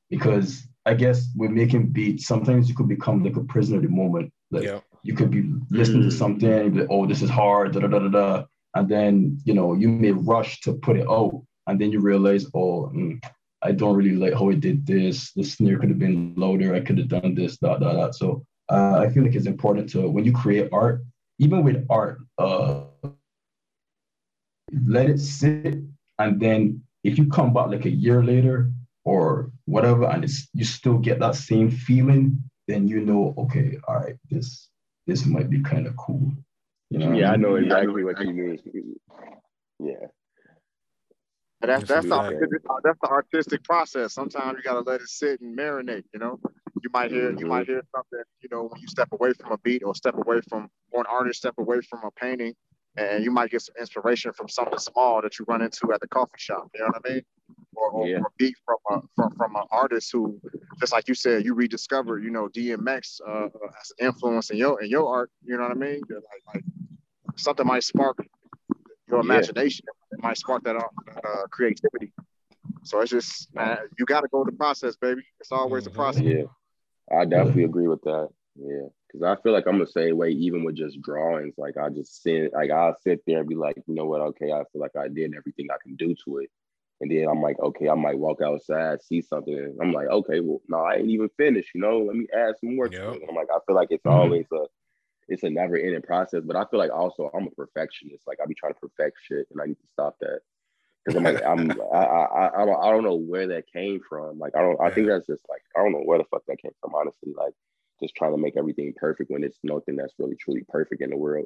because 0.09 0.67
I 0.85 0.93
guess 0.93 1.17
with 1.35 1.51
making 1.51 1.83
beats, 1.97 2.25
sometimes 2.31 2.69
you 2.69 2.75
could 2.75 2.87
become 2.97 3.23
like 3.25 3.35
a 3.35 3.43
prisoner 3.53 3.77
of 3.77 3.83
the 3.83 3.89
moment. 3.89 4.31
Like 4.51 4.63
Yeah. 4.63 4.79
you 5.03 5.13
could 5.15 5.31
be 5.37 5.43
listening 5.79 6.03
to 6.09 6.13
Mm. 6.15 6.19
something 6.23 6.75
like, 6.77 6.87
oh, 6.93 7.05
this 7.11 7.21
is 7.21 7.29
hard, 7.29 7.73
da 7.73 7.79
da 7.81 7.87
da 7.87 7.99
da 8.05 8.09
da. 8.19 8.27
And 8.75 8.89
then 8.89 9.39
you 9.45 9.53
know, 9.53 9.73
you 9.73 9.89
may 9.89 10.11
rush 10.11 10.59
to 10.61 10.73
put 10.73 10.97
it 10.97 11.07
out, 11.09 11.41
and 11.67 11.79
then 11.79 11.91
you 11.91 11.99
realize, 11.99 12.45
oh, 12.53 12.91
mm, 12.93 13.23
I 13.61 13.71
don't 13.71 13.95
really 13.95 14.15
like 14.15 14.33
how 14.33 14.49
it 14.49 14.59
did 14.59 14.85
this. 14.85 15.31
The 15.33 15.43
snare 15.43 15.79
could 15.79 15.89
have 15.89 15.99
been 15.99 16.35
louder. 16.35 16.75
I 16.75 16.81
could 16.81 16.99
have 16.99 17.07
done 17.07 17.33
this, 17.33 17.57
that, 17.59 17.79
that, 17.79 17.93
that. 17.93 18.15
So 18.15 18.45
uh, 18.69 18.99
I 18.99 19.09
feel 19.09 19.23
like 19.23 19.35
it's 19.35 19.47
important 19.47 19.89
to 19.91 20.07
when 20.07 20.25
you 20.25 20.33
create 20.33 20.69
art, 20.71 21.03
even 21.39 21.63
with 21.63 21.85
art, 21.89 22.19
uh, 22.37 22.81
let 24.87 25.09
it 25.09 25.19
sit, 25.19 25.77
and 26.19 26.39
then 26.39 26.83
if 27.03 27.17
you 27.17 27.27
come 27.27 27.53
back 27.53 27.67
like 27.67 27.85
a 27.85 27.89
year 27.89 28.23
later 28.23 28.71
or 29.03 29.51
whatever, 29.65 30.05
and 30.05 30.23
it's 30.23 30.47
you 30.53 30.65
still 30.65 30.97
get 30.97 31.19
that 31.19 31.35
same 31.35 31.69
feeling, 31.69 32.37
then 32.67 32.87
you 32.87 33.01
know, 33.01 33.33
okay, 33.37 33.77
all 33.87 33.95
right, 33.95 34.17
this 34.29 34.69
this 35.07 35.25
might 35.25 35.49
be 35.49 35.61
kind 35.61 35.87
of 35.87 35.95
cool. 35.97 36.31
You 36.89 36.99
know? 36.99 37.11
Yeah, 37.13 37.29
I 37.29 37.31
mean? 37.33 37.41
know 37.41 37.55
exactly 37.55 38.03
what 38.03 38.19
you 38.21 38.33
mean. 38.33 38.95
Yeah. 39.79 40.07
And 41.61 41.69
that's 41.69 41.87
that's 41.87 42.05
the, 42.07 42.15
Right. 42.15 42.35
that's 42.83 42.99
the 43.01 43.07
artistic 43.07 43.63
process. 43.63 44.13
Sometimes 44.13 44.57
you 44.57 44.63
gotta 44.63 44.81
let 44.81 45.01
it 45.01 45.07
sit 45.07 45.41
and 45.41 45.57
marinate. 45.57 46.03
You 46.13 46.19
know, 46.19 46.39
you 46.83 46.89
might 46.93 47.11
hear 47.11 47.31
you 47.31 47.45
Mhm. 47.45 47.47
might 47.47 47.65
hear 47.65 47.81
something. 47.95 48.23
You 48.41 48.49
know, 48.51 48.63
when 48.65 48.79
you 48.81 48.87
step 48.87 49.11
away 49.13 49.33
from 49.33 49.51
a 49.51 49.57
beat 49.59 49.83
or 49.83 49.95
step 49.95 50.15
away 50.15 50.41
from 50.49 50.69
or 50.91 51.01
an 51.01 51.07
artist 51.09 51.39
step 51.39 51.55
away 51.57 51.81
from 51.81 52.03
a 52.03 52.11
painting, 52.11 52.53
and 52.97 53.23
you 53.23 53.31
might 53.31 53.49
get 53.51 53.61
some 53.61 53.75
inspiration 53.79 54.31
from 54.33 54.47
something 54.47 54.77
small 54.77 55.21
that 55.21 55.39
you 55.39 55.45
run 55.47 55.61
into 55.61 55.91
at 55.91 56.01
the 56.01 56.07
coffee 56.07 56.37
shop. 56.37 56.69
You 56.75 56.81
know 56.81 56.87
what 56.93 57.09
I 57.09 57.13
mean? 57.13 57.23
Or, 57.75 57.89
or, 57.91 58.07
Yeah. 58.07 58.17
or 58.19 58.27
a 58.27 58.31
beat 58.37 58.55
from 58.65 58.77
a 58.91 59.01
from, 59.15 59.31
from 59.35 59.55
an 59.55 59.63
artist 59.71 60.11
who, 60.11 60.39
just 60.79 60.91
like 60.93 61.07
you 61.07 61.15
said, 61.15 61.45
you 61.45 61.53
rediscovered. 61.53 62.23
You 62.23 62.31
know, 62.31 62.47
DMX 62.49 63.21
uh, 63.27 63.45
as 63.79 63.91
an 63.99 64.07
influence 64.07 64.49
in 64.49 64.57
your 64.57 64.81
in 64.81 64.89
your 64.89 65.07
art. 65.07 65.31
You 65.43 65.57
know 65.57 65.63
what 65.63 65.71
I 65.71 65.75
mean? 65.75 66.01
Like, 66.09 66.55
like 66.55 66.63
something 67.35 67.65
might 67.65 67.83
spark 67.83 68.17
your 69.09 69.19
Yeah. 69.19 69.23
imagination. 69.23 69.85
It 70.11 70.19
might 70.21 70.37
spark 70.37 70.63
that, 70.63 70.75
uh, 70.75 70.87
uh, 71.23 71.47
creativity. 71.47 72.13
So 72.83 73.01
it's 73.01 73.11
just, 73.11 73.53
man, 73.53 73.79
you 73.97 74.05
got 74.05 74.21
to 74.21 74.27
go 74.27 74.43
the 74.43 74.51
process, 74.51 74.95
baby. 74.95 75.23
It's 75.39 75.51
always 75.51 75.83
Mhm. 75.83 75.85
the 75.85 75.91
process. 75.91 76.23
Yeah, 76.23 76.43
I 77.11 77.25
definitely 77.25 77.63
agree 77.63 77.87
with 77.87 78.01
that. 78.03 78.29
Yeah, 78.55 78.87
because 79.07 79.23
I 79.23 79.35
feel 79.41 79.51
like 79.51 79.67
I'm 79.67 79.79
the 79.79 79.87
same 79.87 80.17
way, 80.17 80.29
even 80.29 80.63
with 80.63 80.75
just 80.75 81.01
drawings. 81.01 81.55
Like 81.57 81.77
I 81.77 81.89
just 81.89 82.21
sit, 82.23 82.53
like 82.53 82.71
I'll 82.71 82.95
sit 83.01 83.21
there 83.27 83.39
and 83.39 83.49
be 83.49 83.55
like, 83.55 83.75
you 83.87 83.95
know 83.95 84.05
what? 84.05 84.21
Okay, 84.21 84.51
I 84.51 84.63
feel 84.71 84.81
like 84.81 84.95
I 84.95 85.07
did 85.09 85.33
everything 85.35 85.67
I 85.71 85.77
can 85.83 85.95
do 85.95 86.15
to 86.25 86.37
it, 86.37 86.49
and 87.01 87.11
then 87.11 87.27
I'm 87.29 87.41
like, 87.41 87.59
okay, 87.59 87.89
I 87.89 87.95
might 87.95 88.17
walk 88.17 88.41
outside, 88.41 89.03
see 89.03 89.21
something, 89.21 89.77
I'm 89.81 89.91
like, 89.91 90.07
okay, 90.07 90.39
well, 90.39 90.61
no, 90.69 90.79
I 90.79 90.95
ain't 90.95 91.09
even 91.09 91.29
finished. 91.37 91.71
You 91.75 91.81
know, 91.81 91.99
let 91.99 92.15
me 92.15 92.27
add 92.33 92.55
some 92.59 92.75
more. 92.75 92.87
Yep. 92.87 93.01
To 93.01 93.11
it. 93.13 93.25
I'm 93.29 93.35
like, 93.35 93.49
I 93.53 93.59
feel 93.67 93.75
like 93.75 93.89
it's 93.91 94.05
Mhm. 94.05 94.11
always 94.11 94.45
a, 94.53 94.65
it's 95.27 95.43
a 95.43 95.49
never 95.49 95.75
ending 95.77 96.01
process. 96.03 96.43
But 96.45 96.55
I 96.55 96.65
feel 96.65 96.79
like 96.79 96.91
also 96.91 97.29
I'm 97.33 97.47
a 97.47 97.51
perfectionist. 97.51 98.27
Like 98.27 98.39
I 98.41 98.45
be 98.45 98.55
trying 98.55 98.73
to 98.73 98.79
perfect 98.79 99.17
shit, 99.23 99.47
and 99.51 99.61
I 99.61 99.65
need 99.65 99.79
to 99.79 99.87
stop 99.93 100.17
that. 100.21 100.41
Cause 101.07 101.15
I'm 101.15 101.23
like 101.23 101.41
I'm 101.45 101.71
I, 101.93 101.97
I 101.97 102.61
I 102.61 102.65
don't 102.65 102.83
I 102.83 102.91
don't 102.91 103.03
know 103.03 103.15
where 103.15 103.47
that 103.47 103.71
came 103.71 103.99
from. 104.07 104.39
Like 104.39 104.55
I 104.55 104.61
don't 104.61 104.79
I 104.81 104.89
think 104.91 105.07
that's 105.07 105.27
just 105.27 105.43
like 105.49 105.61
I 105.75 105.83
don't 105.83 105.91
know 105.91 106.01
where 106.03 106.17
the 106.17 106.25
fuck 106.25 106.43
that 106.47 106.61
came 106.61 106.71
from. 106.81 106.95
Honestly, 106.95 107.33
like 107.37 107.53
just 108.01 108.15
trying 108.15 108.31
to 108.33 108.37
make 108.37 108.57
everything 108.57 108.93
perfect 108.95 109.31
when 109.31 109.43
it's 109.43 109.59
nothing 109.63 109.95
that's 109.95 110.13
really 110.19 110.35
truly 110.35 110.63
perfect 110.69 111.01
in 111.01 111.11
the 111.11 111.17
world. 111.17 111.45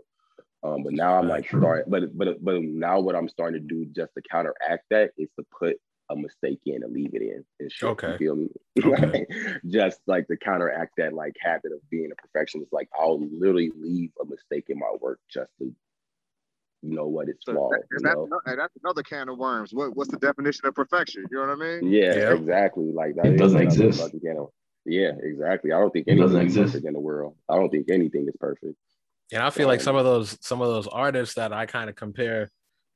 Um, 0.64 0.84
but 0.84 0.93
now 0.93 1.18
I'm 1.18 1.28
like 1.28 1.45
true. 1.45 1.62
starting, 1.62 1.86
but 1.89 2.18
but 2.18 2.43
but 2.43 2.62
now 2.62 2.99
what 2.99 3.16
I'm 3.16 3.30
starting 3.30 3.62
to 3.62 3.68
do 3.68 3.86
just 3.86 4.14
to 4.16 4.22
counteract 4.30 4.84
that 4.91 5.12
is 5.18 5.30
to 5.39 5.45
put 5.57 5.78
a 6.12 6.16
mistake 6.16 6.60
in 6.66 6.84
and 6.84 6.91
leave 6.91 7.14
it 7.14 7.22
in 7.22 7.45
and 7.60 7.72
shit. 7.72 7.88
Okay. 7.89 8.12
You 8.14 8.18
feel 8.18 8.36
me? 8.36 8.49
Okay. 8.84 9.26
just 9.68 9.99
like 10.07 10.28
to 10.28 10.36
counteract 10.38 10.93
that 10.97 11.14
like 11.14 11.34
habit 11.39 11.72
of 11.72 11.80
being 11.89 12.10
a 12.12 12.16
perfectionist. 12.16 12.74
Like 12.74 12.89
I'll 12.97 13.20
literally 13.32 13.72
leave 13.80 14.12
a 14.22 14.26
mistake 14.26 14.66
in 14.70 14.80
my 14.80 14.91
work 14.99 15.20
just 15.32 15.51
to 15.60 15.74
you 16.82 16.95
know 16.95 17.07
what 17.07 17.28
it's 17.30 17.45
So 17.45 17.53
flawed. 17.53 17.74
that- 17.74 17.84
and 17.91 18.05
that's, 18.05 18.16
know? 18.16 18.39
and 18.45 18.60
that's 18.60 18.74
another 18.84 19.03
can 19.03 19.30
of 19.30 19.38
worms. 19.38 19.74
What, 19.74 19.95
what's 19.95 20.10
the 20.12 20.18
definition 20.18 20.66
of 20.66 20.74
perfection? 20.76 21.26
You 21.32 21.38
know 21.38 21.47
what 21.53 21.66
I 21.66 21.80
mean? 21.82 21.91
Yeah, 21.91 22.16
Yeah. 22.16 22.34
exactly. 22.34 22.91
Like 22.91 23.16
that 23.16 23.26
It 23.28 23.34
is 23.36 23.39
doesn't 23.41 23.62
exist. 23.62 24.01
of- 24.14 24.49
Yeah, 24.86 25.12
exactly. 25.22 25.72
I 25.74 25.80
don't 25.80 25.91
think 25.91 26.07
anything 26.07 26.26
doesn't 26.26 26.41
is 26.41 26.45
exist. 26.55 26.68
perfect 26.74 26.88
in 26.88 26.93
the 26.93 26.99
world. 26.99 27.36
I 27.49 27.55
don't 27.55 27.70
think 27.70 27.89
anything 27.91 28.28
is 28.28 28.36
perfect. 28.39 28.76
And 29.32 29.43
I 29.43 29.49
feel 29.49 29.67
like 29.67 29.82
some 29.82 29.95
of 29.95 30.05
those 30.05 30.38
some 30.41 30.61
of 30.61 30.67
those 30.67 30.88
artists 30.88 31.36
that 31.36 31.53
I 31.53 31.65
kind 31.65 31.89
of 31.89 31.95
compare 31.95 32.49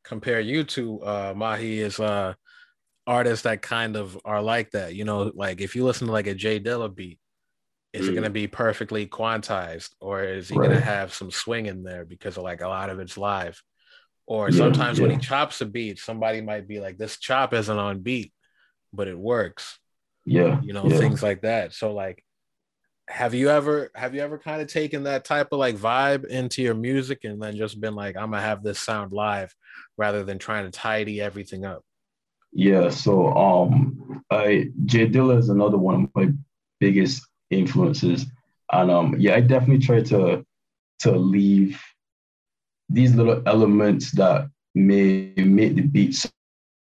compare 0.04 0.40
you 0.40 0.64
to, 0.66 1.02
uh, 1.04 1.34
Mahi, 1.36 1.80
is 1.80 2.00
uh 2.00 2.34
artists 3.06 3.44
that 3.44 3.62
kind 3.62 3.96
of 3.96 4.18
are 4.26 4.42
like 4.42 4.72
that. 4.72 4.96
You 4.96 5.06
know, 5.06 5.32
like 5.36 5.62
if 5.62 5.76
you 5.76 5.86
listen 5.86 6.08
to 6.08 6.14
like 6.14 6.28
a 6.28 6.34
Jay 6.34 6.60
Dilla 6.60 6.94
beat, 6.94 7.20
is 7.92 8.08
it 8.08 8.12
Mm. 8.12 8.16
gonna 8.16 8.30
be 8.30 8.48
perfectly 8.48 9.06
quantized 9.06 9.90
or 10.00 10.24
is 10.24 10.50
he 10.50 10.56
gonna 10.56 10.80
have 10.80 11.14
some 11.14 11.30
swing 11.30 11.68
in 11.68 11.84
there 11.84 12.06
because 12.06 12.38
of 12.38 12.44
like 12.44 12.62
a 12.62 12.68
lot 12.68 12.90
of 12.90 13.00
it's 13.00 13.18
live? 13.18 13.62
Or 14.26 14.50
Yeah, 14.50 14.58
sometimes 14.58 15.02
when 15.02 15.12
he 15.12 15.18
chops 15.18 15.60
a 15.62 15.66
beat, 15.66 16.00
somebody 16.00 16.40
might 16.42 16.66
be 16.68 16.80
like, 16.80 16.98
this 16.98 17.20
chop 17.20 17.54
isn't 17.54 17.78
on 17.78 18.00
beat, 18.00 18.34
but 18.94 19.08
it 19.10 19.20
works. 19.20 19.78
Yeah. 20.26 20.62
You 20.64 20.72
know, 20.74 20.88
yeah. 20.88 20.98
things 20.98 21.22
like 21.22 21.42
that. 21.42 21.74
So 21.74 21.94
like 21.94 22.24
have 23.10 23.34
you 23.34 23.50
ever 23.50 23.92
have 23.96 24.16
you 24.16 24.22
ever 24.22 24.38
kind 24.38 24.62
of 24.62 24.68
taken 24.68 25.04
that 25.04 25.26
type 25.26 25.50
of 25.52 25.60
like 25.60 25.76
vibe 25.76 26.26
into 26.26 26.62
your 26.62 26.74
music 26.74 27.26
and 27.26 27.42
then 27.42 27.56
just 27.56 27.80
been 27.82 27.96
like 27.96 28.16
i'm 28.16 28.32
gonna 28.32 28.42
have 28.42 28.64
this 28.64 28.80
sound 28.80 29.12
live 29.12 29.54
rather 29.98 30.24
than 30.24 30.40
trying 30.40 30.64
to 30.66 30.72
tidy 30.72 31.20
everything 31.22 31.66
up 31.66 31.84
Yeah, 32.54 32.90
so 32.90 33.34
um 33.34 34.24
I 34.32 34.70
Jay 34.86 35.08
Dilla 35.08 35.38
is 35.38 35.50
another 35.50 35.78
one 35.78 35.96
of 36.04 36.10
my 36.16 36.32
biggest 36.80 37.26
influences. 37.50 38.26
And 38.72 38.90
um 38.92 39.16
yeah, 39.20 39.36
I 39.36 39.42
definitely 39.42 39.86
try 39.86 40.02
to 40.14 40.46
to 41.00 41.12
leave 41.12 41.82
these 42.90 43.14
little 43.16 43.42
elements 43.46 44.12
that 44.12 44.50
may 44.76 45.34
make 45.38 45.76
the 45.76 45.82
beats 45.82 46.30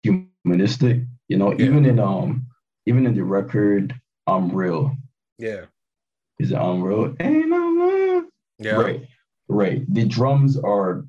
humanistic. 0.03 1.03
You 1.29 1.39
know, 1.39 1.53
Yeah. 1.53 1.65
even 1.67 1.85
in 1.85 1.99
um 1.99 2.47
even 2.87 3.07
in 3.07 3.15
the 3.15 3.25
record 3.25 3.95
I'm 4.27 4.51
real. 4.51 4.95
yeah 5.39 5.67
Is 6.39 6.53
it 6.53 6.59
unreal? 6.59 7.15
Ain't 7.21 7.49
no 7.49 7.57
love. 7.69 8.25
yeah 8.59 8.77
Right, 8.77 9.07
right. 9.49 9.95
The 9.95 10.05
drums 10.05 10.59
are 10.59 11.05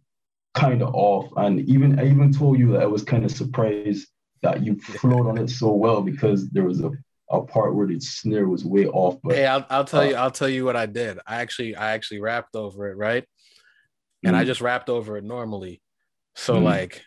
kind 0.53 0.81
of 0.81 0.93
off, 0.95 1.31
and 1.37 1.59
even 1.69 1.99
I 1.99 2.09
even 2.09 2.31
told 2.31 2.57
you 2.59 2.71
that 2.73 2.81
I 2.81 2.85
was 2.85 3.03
kind 3.03 3.25
of 3.25 3.31
surprised 3.31 4.07
that 4.41 4.63
you 4.63 4.79
flowed 4.79 5.27
on 5.27 5.37
it 5.37 5.49
so 5.49 5.71
well 5.73 6.01
because 6.01 6.49
there 6.49 6.63
was 6.63 6.81
a, 6.81 6.91
a 7.29 7.41
part 7.41 7.75
where 7.75 7.87
the 7.87 7.99
snare 7.99 8.47
was 8.47 8.63
way 8.63 8.87
off. 8.87 9.17
But 9.23 9.35
hey 9.35 9.45
I'll, 9.45 9.65
I'll 9.69 9.83
tell 9.85 10.05
you 10.05 10.15
uh, 10.15 10.19
i'll 10.21 10.31
tell 10.31 10.47
you 10.47 10.63
what 10.63 10.75
i 10.75 10.85
did 10.85 11.19
i 11.27 11.37
actually 11.41 11.75
i 11.75 11.91
actually 11.91 12.21
rapped 12.21 12.55
over 12.55 12.89
it 12.89 12.95
right 12.97 13.25
and 14.23 14.35
i 14.35 14.43
Mm. 14.43 14.45
just 14.45 14.61
rapped 14.61 14.89
over 14.89 15.17
it 15.17 15.23
normally 15.23 15.81
so 16.35 16.55
Mm. 16.55 16.63
like 16.63 17.03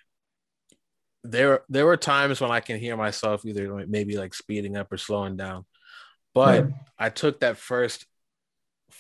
there 1.24 1.62
there 1.68 1.86
were 1.86 1.96
times 1.96 2.40
when 2.40 2.50
i 2.50 2.60
can 2.60 2.78
hear 2.78 2.96
myself 2.96 3.44
either 3.44 3.86
maybe 3.86 4.16
like 4.16 4.34
speeding 4.34 4.76
up 4.76 4.92
or 4.92 4.96
slowing 4.96 5.36
down 5.36 5.64
but 6.34 6.64
Right. 6.64 6.72
I 6.98 7.08
took 7.10 7.40
that 7.40 7.56
first 7.56 8.06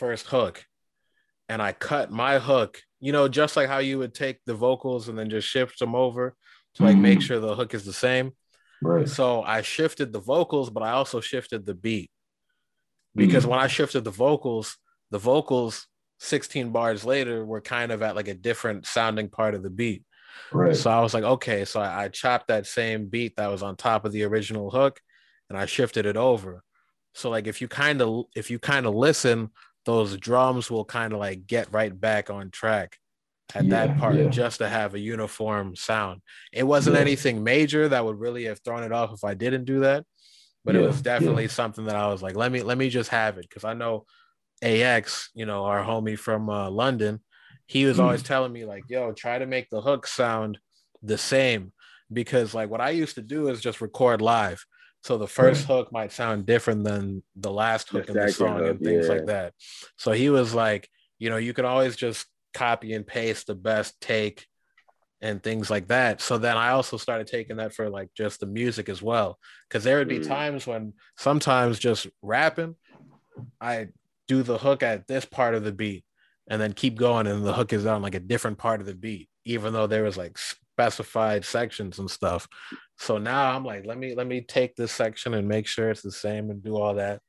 first 0.00 0.26
hook 0.26 0.64
and 1.50 1.60
I 1.60 1.72
cut 1.72 2.10
my 2.10 2.38
hook, 2.38 2.80
you 3.00 3.12
know, 3.12 3.28
just 3.28 3.54
like 3.54 3.68
how 3.68 3.78
you 3.78 3.98
would 3.98 4.14
take 4.14 4.38
the 4.46 4.54
vocals 4.54 5.08
and 5.08 5.16
then 5.18 5.28
just 5.28 5.46
shift 5.46 5.78
them 5.78 5.94
over 5.94 6.34
to 6.74 6.82
like 6.82 6.96
make 6.96 7.18
Mhm. 7.18 7.22
sure 7.22 7.38
the 7.40 7.54
hook 7.54 7.74
is 7.74 7.84
the 7.84 7.92
same. 7.92 8.32
right, 8.82 9.06
So 9.08 9.42
I 9.42 9.60
shifted 9.60 10.10
the 10.12 10.20
vocals, 10.20 10.70
but 10.70 10.82
I 10.82 10.92
also 10.92 11.20
shifted 11.20 11.66
the 11.66 11.74
beat 11.74 12.10
because 13.14 13.44
Mm. 13.44 13.50
when 13.50 13.58
I 13.60 13.66
shifted 13.66 14.04
the 14.04 14.10
vocals, 14.10 14.78
the 15.10 15.18
vocals 15.18 15.86
16 16.18 16.70
bars 16.72 17.04
later 17.04 17.44
were 17.44 17.60
kind 17.60 17.92
of 17.92 18.02
at 18.02 18.16
like 18.16 18.28
a 18.28 18.34
different 18.48 18.86
sounding 18.86 19.28
part 19.28 19.54
of 19.54 19.62
the 19.62 19.70
beat. 19.70 20.02
right, 20.52 20.74
So 20.76 20.90
I 20.90 21.00
was 21.00 21.12
like, 21.12 21.24
okay, 21.24 21.64
so 21.66 21.80
I, 21.80 22.04
I 22.04 22.08
chopped 22.08 22.48
that 22.48 22.66
same 22.66 23.06
beat 23.08 23.36
that 23.36 23.50
was 23.50 23.62
on 23.62 23.76
top 23.76 24.04
of 24.06 24.12
the 24.12 24.22
original 24.24 24.70
hook 24.70 24.98
and 25.48 25.58
I 25.58 25.66
shifted 25.66 26.06
it 26.06 26.16
over. 26.16 26.62
So 27.14 27.28
like 27.28 27.46
if 27.48 27.60
you 27.60 27.68
kind 27.68 28.00
of 28.00 28.26
if 28.36 28.50
you 28.50 28.58
kind 28.58 28.86
of 28.86 28.94
listen, 28.94 29.50
those 29.90 30.16
drums 30.16 30.70
will 30.70 30.84
kind 30.84 31.12
of 31.12 31.18
like 31.18 31.46
get 31.46 31.72
right 31.72 31.98
back 31.98 32.30
on 32.30 32.50
track 32.50 32.98
at 33.54 33.64
Yeah, 33.64 33.86
that 33.86 33.98
part 33.98 34.16
yeah. 34.16 34.28
just 34.28 34.58
to 34.58 34.68
have 34.68 34.94
a 34.94 34.98
uniform 35.00 35.74
sound. 35.76 36.22
It 36.52 36.62
wasn't 36.64 36.94
Yeah. 36.96 37.00
anything 37.02 37.42
major 37.42 37.88
that 37.88 38.04
would 38.04 38.18
really 38.20 38.44
have 38.44 38.60
thrown 38.60 38.82
it 38.84 38.92
off 38.92 39.12
if 39.12 39.24
I 39.24 39.34
didn't 39.34 39.64
do 39.64 39.80
that, 39.80 40.04
but 40.64 40.76
it 40.76 40.80
was 40.80 41.02
definitely 41.02 41.48
something 41.48 41.86
that 41.86 41.96
I 41.96 42.08
was 42.08 42.22
like, 42.22 42.36
let 42.36 42.52
me 42.52 42.62
let 42.62 42.78
me 42.78 42.88
just 42.90 43.10
have 43.10 43.38
it 43.38 43.48
because 43.48 43.64
I 43.64 43.74
know 43.74 44.06
AX, 44.62 45.30
you 45.34 45.46
know, 45.46 45.64
our 45.64 45.82
homie 45.84 46.18
from 46.18 46.48
uh, 46.50 46.70
London, 46.70 47.20
he 47.66 47.84
was 47.86 47.98
always 47.98 48.22
telling 48.22 48.52
me 48.52 48.64
like, 48.64 48.84
"Yo, 48.88 49.12
try 49.12 49.38
to 49.38 49.46
make 49.46 49.70
the 49.70 49.80
hook 49.80 50.06
sound 50.06 50.58
the 51.02 51.18
same," 51.18 51.72
because 52.12 52.54
like 52.54 52.68
what 52.70 52.80
I 52.80 52.90
used 52.90 53.14
to 53.16 53.22
do 53.22 53.48
is 53.48 53.60
just 53.60 53.80
record 53.80 54.20
live. 54.20 54.64
So 55.02 55.16
the 55.16 55.26
first 55.26 55.68
right. 55.68 55.76
hook 55.76 55.92
might 55.92 56.12
sound 56.12 56.46
different 56.46 56.84
than 56.84 57.22
the 57.36 57.50
last 57.50 57.88
hook 57.88 58.06
the 58.06 58.12
in 58.12 58.26
the 58.26 58.32
song 58.32 58.58
hook, 58.58 58.70
and 58.70 58.80
things 58.80 59.06
yeah. 59.06 59.12
like 59.12 59.26
that. 59.26 59.54
So 59.96 60.12
he 60.12 60.28
was 60.30 60.54
like, 60.54 60.88
you 61.18 61.30
know, 61.30 61.36
you 61.38 61.54
can 61.54 61.64
always 61.64 61.96
just 61.96 62.26
copy 62.52 62.92
and 62.92 63.06
paste 63.06 63.46
the 63.46 63.54
best 63.54 63.98
take 64.00 64.46
and 65.22 65.42
things 65.42 65.70
like 65.70 65.88
that. 65.88 66.20
So 66.20 66.38
then 66.38 66.56
I 66.56 66.70
also 66.70 66.96
started 66.96 67.26
taking 67.26 67.56
that 67.56 67.74
for 67.74 67.90
like 67.90 68.08
just 68.16 68.40
the 68.40 68.46
music 68.46 68.88
as 68.88 69.02
well. 69.02 69.38
Cause 69.68 69.84
there 69.84 69.98
would 69.98 70.08
be 70.08 70.18
mm. 70.18 70.26
times 70.26 70.66
when 70.66 70.94
sometimes 71.18 71.78
just 71.78 72.06
rapping, 72.22 72.74
I 73.60 73.88
do 74.28 74.42
the 74.42 74.58
hook 74.58 74.82
at 74.82 75.06
this 75.06 75.24
part 75.24 75.54
of 75.54 75.64
the 75.64 75.72
beat 75.72 76.04
and 76.48 76.60
then 76.60 76.72
keep 76.72 76.96
going 76.96 77.26
and 77.26 77.44
the 77.44 77.52
hook 77.52 77.72
is 77.72 77.86
on 77.86 78.02
like 78.02 78.14
a 78.14 78.20
different 78.20 78.58
part 78.58 78.80
of 78.80 78.86
the 78.86 78.94
beat, 78.94 79.28
even 79.44 79.72
though 79.72 79.86
there 79.86 80.04
was 80.04 80.16
like 80.16 80.38
specified 80.38 81.44
sections 81.44 81.98
and 81.98 82.10
stuff. 82.10 82.48
So 83.00 83.16
now 83.16 83.56
I'm 83.56 83.64
like, 83.64 83.86
let 83.86 83.96
me 83.96 84.14
let 84.14 84.26
me 84.26 84.42
take 84.42 84.76
this 84.76 84.92
section 84.92 85.32
and 85.32 85.48
make 85.48 85.66
sure 85.66 85.90
it's 85.90 86.02
the 86.02 86.12
same 86.12 86.50
and 86.50 86.62
do 86.62 86.76
all 86.76 86.94
that. 86.96 87.22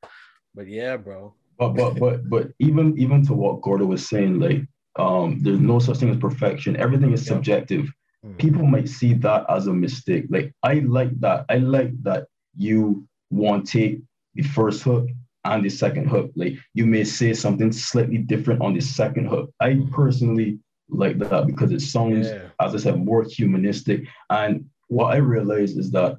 But 0.53 0.67
yeah, 0.67 0.97
bro. 0.97 1.33
But 1.57 1.69
but 1.75 1.97
but 1.97 2.29
but 2.29 2.49
even 2.59 2.97
even 2.97 3.25
to 3.27 3.33
what 3.33 3.61
Gordo 3.61 3.85
was 3.85 4.05
saying, 4.05 4.39
like 4.39 4.63
um, 4.97 5.39
there's 5.41 5.61
no 5.61 5.79
such 5.79 5.97
thing 5.97 6.09
as 6.09 6.17
perfection. 6.17 6.75
Everything 6.75 7.13
is 7.13 7.25
subjective. 7.25 7.85
Mm-hmm. 8.25 8.35
People 8.35 8.65
might 8.65 8.89
see 8.89 9.13
that 9.13 9.45
as 9.49 9.67
a 9.67 9.73
mistake. 9.73 10.25
Like 10.29 10.53
I 10.61 10.75
like 10.79 11.17
that. 11.21 11.45
I 11.47 11.55
like 11.55 11.91
that 12.03 12.27
you 12.57 13.07
want 13.29 13.65
to 13.67 13.79
take 13.79 14.01
the 14.35 14.43
first 14.43 14.83
hook 14.83 15.07
and 15.45 15.63
the 15.63 15.69
second 15.69 16.07
hook. 16.09 16.31
Like 16.35 16.55
you 16.73 16.85
may 16.85 17.05
say 17.05 17.31
something 17.33 17.71
slightly 17.71 18.17
different 18.17 18.61
on 18.61 18.73
the 18.73 18.81
second 18.81 19.27
hook. 19.27 19.53
I 19.61 19.75
hmm. 19.75 19.89
personally 19.93 20.59
like 20.89 21.17
that 21.19 21.47
because 21.47 21.71
it 21.71 21.79
sounds, 21.79 22.27
yeah. 22.27 22.49
as 22.59 22.75
I 22.75 22.77
said, 22.77 22.99
more 22.99 23.23
humanistic. 23.23 24.03
And 24.29 24.65
what 24.91 25.13
I 25.13 25.17
realized 25.17 25.77
is 25.77 25.89
that 25.91 26.17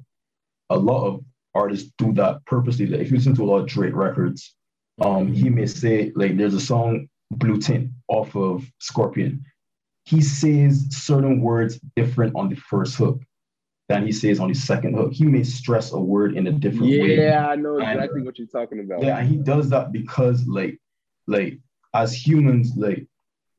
a 0.71 0.75
lot 0.75 1.05
of 1.05 1.23
artists 1.53 1.91
do 1.99 2.11
that 2.13 2.43
purposely. 2.47 2.87
Like 2.87 3.01
if 3.01 3.11
you 3.11 3.17
listen 3.17 3.35
to 3.35 3.43
a 3.43 3.45
lot 3.45 3.59
of 3.59 3.67
Drake 3.67 3.95
records, 3.95 4.55
um, 4.99 5.31
he 5.31 5.47
may 5.49 5.67
say 5.67 6.11
like 6.15 6.37
there's 6.37 6.55
a 6.55 6.59
song 6.59 7.07
Blue 7.29 7.59
Tint 7.59 7.91
off 8.07 8.35
of 8.35 8.65
Scorpion. 8.79 9.45
He 10.05 10.21
says 10.21 10.87
certain 10.89 11.39
words 11.39 11.79
different 11.95 12.35
on 12.35 12.49
the 12.49 12.55
first 12.55 12.95
hook 12.95 13.21
than 13.89 14.07
he 14.07 14.11
says 14.11 14.39
on 14.39 14.47
the 14.47 14.55
second 14.55 14.95
hook. 14.95 15.13
He 15.13 15.25
may 15.25 15.43
stress 15.43 15.93
a 15.93 15.99
word 15.99 16.35
in 16.35 16.47
a 16.47 16.51
different 16.51 16.87
yeah, 16.87 17.01
way. 17.03 17.17
Yeah, 17.17 17.47
I 17.47 17.55
know 17.55 17.77
exactly 17.77 18.17
and, 18.17 18.25
what 18.25 18.39
you're 18.39 18.47
talking 18.47 18.79
about. 18.79 19.03
Yeah, 19.03 19.21
he 19.21 19.35
does 19.35 19.69
that 19.69 19.91
because 19.91 20.47
like 20.47 20.79
like 21.27 21.59
as 21.93 22.11
humans, 22.11 22.71
like 22.75 23.05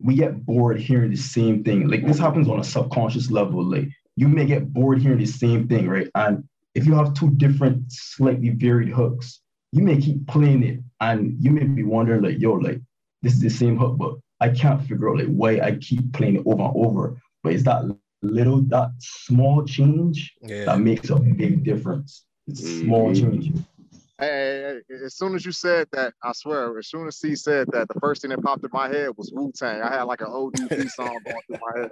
we 0.01 0.17
get 0.17 0.45
bored 0.45 0.81
hearing 0.81 1.13
the 1.13 1.17
same 1.17 1.63
thing. 1.63 1.87
Like 1.87 2.05
this 2.05 2.19
happens 2.19 2.49
on 2.49 2.59
a 2.59 2.65
subconscious 2.65 3.31
level. 3.31 3.65
Like 3.65 3.89
you 4.17 4.29
may 4.29 4.47
get 4.47 4.73
bored 4.73 5.01
hearing 5.01 5.19
the 5.19 5.27
same 5.27 5.69
thing, 5.69 5.89
right? 5.89 6.09
And 6.15 6.45
if 6.75 6.87
you 6.87 6.95
have 6.95 7.15
two 7.15 7.31
different, 7.31 7.91
slightly 7.91 8.51
varied 8.51 8.89
hooks, 8.89 9.41
you 9.73 9.83
may 9.83 9.97
keep 9.97 10.27
playing 10.27 10.63
it 10.63 10.81
and 11.01 11.37
you 11.41 11.51
may 11.51 11.65
be 11.65 11.83
wondering, 11.83 12.23
like, 12.23 12.39
yo, 12.39 12.53
like, 12.53 12.81
this 13.23 13.33
is 13.33 13.41
the 13.41 13.51
same 13.51 13.77
hook, 13.77 13.97
but 13.99 14.15
I 14.41 14.51
can't 14.51 14.81
figure 14.83 15.11
out 15.11 15.19
like 15.19 15.29
why 15.29 15.61
I 15.61 15.77
keep 15.77 16.13
playing 16.13 16.37
it 16.37 16.43
over 16.47 16.63
and 16.63 16.77
over. 16.77 17.17
But 17.43 17.55
it's 17.55 17.65
that 17.65 17.83
little, 18.23 18.63
that 18.63 18.91
small 18.99 19.65
change 19.65 20.35
yeah. 20.43 20.65
that 20.67 20.81
makes 20.81 21.11
a 21.11 21.17
big 21.17 21.65
difference. 21.65 22.25
It's 22.47 22.63
mm-hmm. 22.63 22.85
small 22.85 23.15
change. 23.15 23.53
Hey, 24.19 24.79
as 25.05 25.17
soon 25.17 25.35
as 25.35 25.45
you 25.45 25.51
said 25.51 25.89
that, 25.91 26.15
I 26.23 26.33
swear, 26.33 26.79
as 26.79 26.87
soon 26.87 27.09
as 27.09 27.19
Sey 27.19 27.35
said 27.35 27.67
that, 27.73 27.89
the 27.89 27.99
first 27.99 28.23
thing 28.23 28.31
that 28.31 28.43
popped 28.43 28.63
in 28.63 28.71
my 28.73 28.89
head 28.89 29.11
was 29.17 29.33
Wu 29.35 29.51
Tang. 29.53 29.83
I 29.83 29.91
had 29.91 30.05
like 30.05 30.21
an 30.21 30.29
ODB 30.29 30.89
song 30.91 31.19
going 31.25 31.37
through 31.49 31.59
my 31.61 31.81
head. 31.81 31.91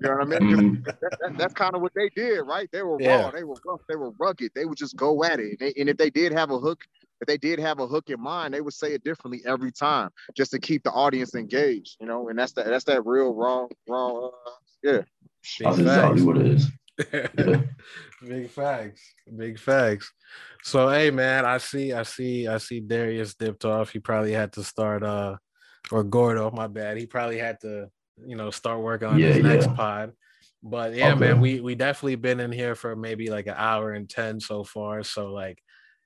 You 0.00 0.08
know 0.08 0.16
what 0.16 0.20
I 0.20 0.40
mean? 0.40 0.40
Mm-hmm. 0.40 0.82
That, 0.84 1.18
that, 1.20 1.38
that's 1.38 1.54
kind 1.54 1.74
of 1.74 1.80
what 1.80 1.92
they 1.94 2.10
did, 2.10 2.40
right? 2.40 2.68
They 2.70 2.82
were 2.82 3.00
yeah. 3.00 3.22
raw, 3.22 3.30
they 3.30 3.44
were 3.44 3.56
rough, 3.64 3.80
they 3.88 3.96
were 3.96 4.10
rugged. 4.18 4.52
They 4.54 4.64
would 4.66 4.76
just 4.76 4.96
go 4.96 5.24
at 5.24 5.40
it. 5.40 5.50
And, 5.50 5.58
they, 5.58 5.80
and 5.80 5.88
if 5.88 5.96
they 5.96 6.10
did 6.10 6.32
have 6.32 6.50
a 6.50 6.58
hook, 6.58 6.84
if 7.20 7.26
they 7.26 7.38
did 7.38 7.58
have 7.58 7.78
a 7.78 7.86
hook 7.86 8.10
in 8.10 8.20
mind, 8.20 8.52
they 8.52 8.60
would 8.60 8.74
say 8.74 8.92
it 8.92 9.04
differently 9.04 9.42
every 9.46 9.72
time, 9.72 10.10
just 10.36 10.50
to 10.50 10.58
keep 10.58 10.82
the 10.82 10.90
audience 10.90 11.34
engaged. 11.34 11.96
You 12.00 12.06
know, 12.06 12.28
and 12.28 12.38
that's 12.38 12.52
that. 12.52 12.66
That's 12.66 12.84
that 12.84 13.06
real 13.06 13.32
wrong, 13.34 13.68
wrong. 13.88 14.32
Uh, 14.46 14.50
yeah. 14.82 15.00
That's 15.60 15.78
exactly 15.78 16.22
what 16.22 16.36
it 16.36 16.46
is. 16.46 16.68
Yeah. 17.12 17.28
Big 18.26 18.50
facts. 18.50 19.14
Big 19.36 19.58
facts. 19.58 20.12
So 20.62 20.88
hey 20.88 21.10
man, 21.10 21.44
I 21.44 21.58
see, 21.58 21.92
I 21.92 22.04
see, 22.04 22.46
I 22.46 22.58
see 22.58 22.80
Darius 22.80 23.34
dipped 23.34 23.64
off. 23.64 23.90
He 23.90 23.98
probably 23.98 24.32
had 24.32 24.52
to 24.54 24.64
start 24.64 25.02
uh 25.02 25.36
or 25.90 26.02
Gordo, 26.02 26.50
my 26.50 26.66
bad. 26.66 26.96
He 26.96 27.06
probably 27.06 27.38
had 27.38 27.60
to, 27.60 27.88
you 28.24 28.36
know, 28.36 28.50
start 28.50 28.80
working 28.80 29.08
on 29.08 29.18
yeah, 29.18 29.32
his 29.32 29.42
next 29.42 29.66
yeah. 29.66 29.74
pod. 29.74 30.12
But 30.62 30.94
yeah, 30.94 31.10
okay. 31.10 31.20
man, 31.20 31.40
we 31.40 31.60
we 31.60 31.74
definitely 31.74 32.16
been 32.16 32.40
in 32.40 32.50
here 32.50 32.74
for 32.74 32.96
maybe 32.96 33.28
like 33.28 33.46
an 33.46 33.54
hour 33.56 33.92
and 33.92 34.08
10 34.08 34.40
so 34.40 34.64
far. 34.64 35.02
So 35.02 35.32
like, 35.32 35.58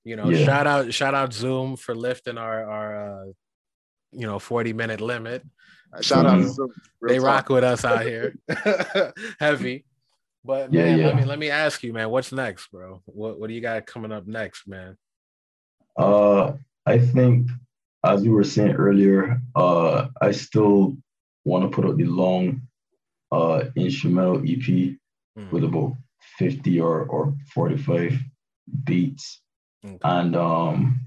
you 0.04 0.16
know, 0.16 0.28
yeah. 0.28 0.44
shout 0.44 0.66
out, 0.66 0.92
shout 0.92 1.14
out 1.14 1.32
Zoom 1.32 1.76
for 1.76 1.94
lifting 1.94 2.38
our 2.38 2.68
our 2.68 3.22
uh 3.22 3.26
you 4.12 4.26
know 4.26 4.38
40 4.38 4.72
minute 4.72 5.00
limit. 5.00 5.44
Shout 6.00 6.26
out 6.26 6.42
Zoom. 6.44 6.70
Real 7.00 7.12
they 7.12 7.18
talk. 7.18 7.26
rock 7.26 7.48
with 7.50 7.64
us 7.64 7.84
out 7.84 8.02
here. 8.02 8.34
Heavy. 9.40 9.84
But 10.48 10.72
yeah, 10.72 10.84
man, 10.84 10.98
yeah. 10.98 11.06
let 11.08 11.16
me 11.16 11.24
let 11.26 11.38
me 11.38 11.50
ask 11.50 11.82
you, 11.82 11.92
man, 11.92 12.08
what's 12.08 12.32
next, 12.32 12.70
bro? 12.72 13.02
What 13.04 13.38
what 13.38 13.48
do 13.48 13.54
you 13.54 13.60
got 13.60 13.84
coming 13.84 14.10
up 14.10 14.26
next, 14.26 14.66
man? 14.66 14.96
Uh, 15.94 16.54
I 16.86 16.98
think 16.98 17.50
as 18.02 18.24
you 18.24 18.32
were 18.32 18.44
saying 18.44 18.72
earlier, 18.72 19.42
uh, 19.54 20.08
I 20.22 20.30
still 20.30 20.96
want 21.44 21.64
to 21.64 21.68
put 21.68 21.84
out 21.84 21.98
the 21.98 22.04
long 22.04 22.62
uh 23.30 23.64
instrumental 23.76 24.38
EP 24.38 24.96
mm. 25.36 25.50
with 25.50 25.64
about 25.64 25.92
50 26.38 26.80
or 26.80 27.04
or 27.04 27.34
45 27.52 28.18
beats. 28.84 29.42
Okay. 29.84 29.98
And 30.02 30.34
um 30.34 31.00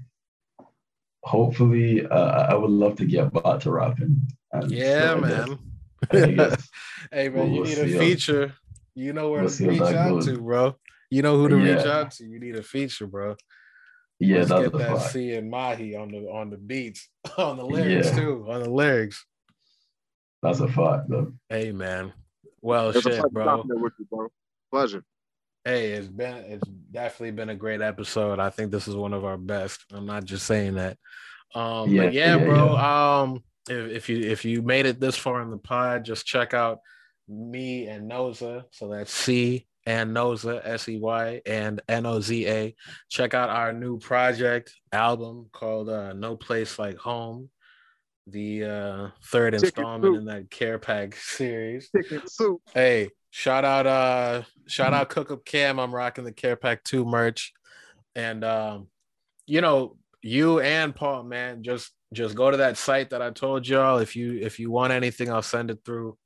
hopefully 1.24 2.06
uh, 2.06 2.46
I 2.46 2.54
would 2.54 2.70
love 2.70 2.94
to 2.98 3.06
get 3.06 3.32
back 3.32 3.58
to 3.62 3.72
rapping. 3.72 4.20
yeah, 4.68 5.16
man. 5.16 5.58
hey 6.12 7.28
man, 7.28 7.32
we'll, 7.32 7.46
you 7.48 7.64
need 7.64 7.78
a 7.78 7.98
feature. 7.98 8.54
You 8.94 9.12
know 9.12 9.30
where 9.30 9.42
we'll 9.42 9.50
to 9.50 9.68
reach 9.68 9.80
out 9.80 10.10
goes. 10.10 10.26
to, 10.26 10.38
bro. 10.38 10.76
You 11.10 11.22
know 11.22 11.36
who 11.36 11.48
to 11.48 11.58
yeah. 11.58 11.74
reach 11.74 11.86
out 11.86 12.10
to. 12.12 12.24
You 12.24 12.38
need 12.38 12.56
a 12.56 12.62
feature, 12.62 13.06
bro. 13.06 13.36
Yeah, 14.18 14.38
Let's 14.38 14.50
that's 14.50 14.62
get 14.62 14.78
that 14.78 15.00
Sey 15.00 15.36
and 15.36 15.50
Mahi 15.50 15.96
on 15.96 16.10
the 16.10 16.28
on 16.30 16.50
the 16.50 16.56
beats, 16.56 17.08
on 17.38 17.56
the 17.56 17.64
lyrics 17.64 18.08
yeah. 18.08 18.16
too, 18.16 18.46
on 18.48 18.62
the 18.62 18.70
lyrics. 18.70 19.26
That's 20.42 20.60
a 20.60 20.68
fact, 20.68 21.08
though. 21.08 21.32
Hey, 21.48 21.72
man. 21.72 22.12
Well, 22.60 22.90
it's 22.90 23.02
shit, 23.02 23.22
bro. 23.32 23.64
You, 23.68 23.92
bro. 24.10 24.28
Pleasure. 24.70 25.04
Hey, 25.64 25.92
it's 25.92 26.08
been 26.08 26.36
it's 26.36 26.68
definitely 26.90 27.32
been 27.32 27.50
a 27.50 27.54
great 27.54 27.80
episode. 27.80 28.38
I 28.38 28.50
think 28.50 28.70
this 28.70 28.88
is 28.88 28.96
one 28.96 29.12
of 29.12 29.24
our 29.24 29.36
best. 29.36 29.84
I'm 29.92 30.06
not 30.06 30.24
just 30.24 30.46
saying 30.46 30.74
that. 30.74 30.98
Um, 31.54 31.90
yeah, 31.90 32.04
yeah, 32.04 32.36
yeah, 32.36 32.44
bro. 32.44 32.72
Yeah. 32.72 33.20
Um, 33.20 33.42
if, 33.68 33.90
if 33.90 34.08
you 34.08 34.30
if 34.30 34.44
you 34.44 34.62
made 34.62 34.86
it 34.86 35.00
this 35.00 35.16
far 35.16 35.42
in 35.42 35.50
the 35.50 35.58
pod, 35.58 36.04
just 36.04 36.26
check 36.26 36.54
out 36.54 36.78
me 37.28 37.86
and 37.86 38.10
Noza. 38.10 38.64
So 38.70 38.88
that's 38.88 39.12
Sey 39.12 39.66
and 39.86 40.14
Noza, 40.14 40.60
S 40.64 40.88
E 40.88 40.98
Y 40.98 41.42
and 41.46 41.80
N 41.88 42.06
O 42.06 42.20
Z 42.20 42.46
A. 42.48 42.74
Check 43.08 43.34
out 43.34 43.50
our 43.50 43.72
new 43.72 43.98
project 43.98 44.72
album 44.92 45.48
called 45.52 45.88
uh, 45.88 46.12
No 46.12 46.36
Place 46.36 46.78
Like 46.78 46.96
Home, 46.98 47.50
the 48.26 48.64
uh, 48.64 49.08
third 49.24 49.54
Chicken 49.54 49.66
installment 49.66 50.14
soup. 50.14 50.20
in 50.20 50.24
that 50.26 50.50
Care 50.50 50.78
Pack 50.78 51.16
series. 51.20 51.90
Chicken 51.96 52.22
soup. 52.28 52.60
Hey, 52.72 53.10
shout 53.30 53.64
out, 53.64 53.86
uh, 53.86 54.42
shout 54.66 54.94
out 54.94 55.08
Cook 55.08 55.30
Up 55.30 55.44
Cam. 55.44 55.78
I'm 55.80 55.94
rocking 55.94 56.24
the 56.24 56.32
Care 56.32 56.56
Pack 56.56 56.84
2 56.84 57.04
merch. 57.04 57.52
And 58.14 58.44
um, 58.44 58.88
you 59.46 59.60
know, 59.60 59.96
you 60.22 60.60
and 60.60 60.94
Paul, 60.94 61.24
man, 61.24 61.62
just 61.62 61.90
just 62.12 62.34
go 62.34 62.50
to 62.50 62.58
that 62.58 62.76
site 62.76 63.10
that 63.10 63.22
I 63.22 63.30
told 63.30 63.66
y'all. 63.66 63.98
If 63.98 64.14
you 64.14 64.38
if 64.38 64.58
you 64.58 64.70
want 64.70 64.92
anything, 64.92 65.32
I'll 65.32 65.42
send 65.42 65.70
it 65.70 65.80
through. 65.84 66.16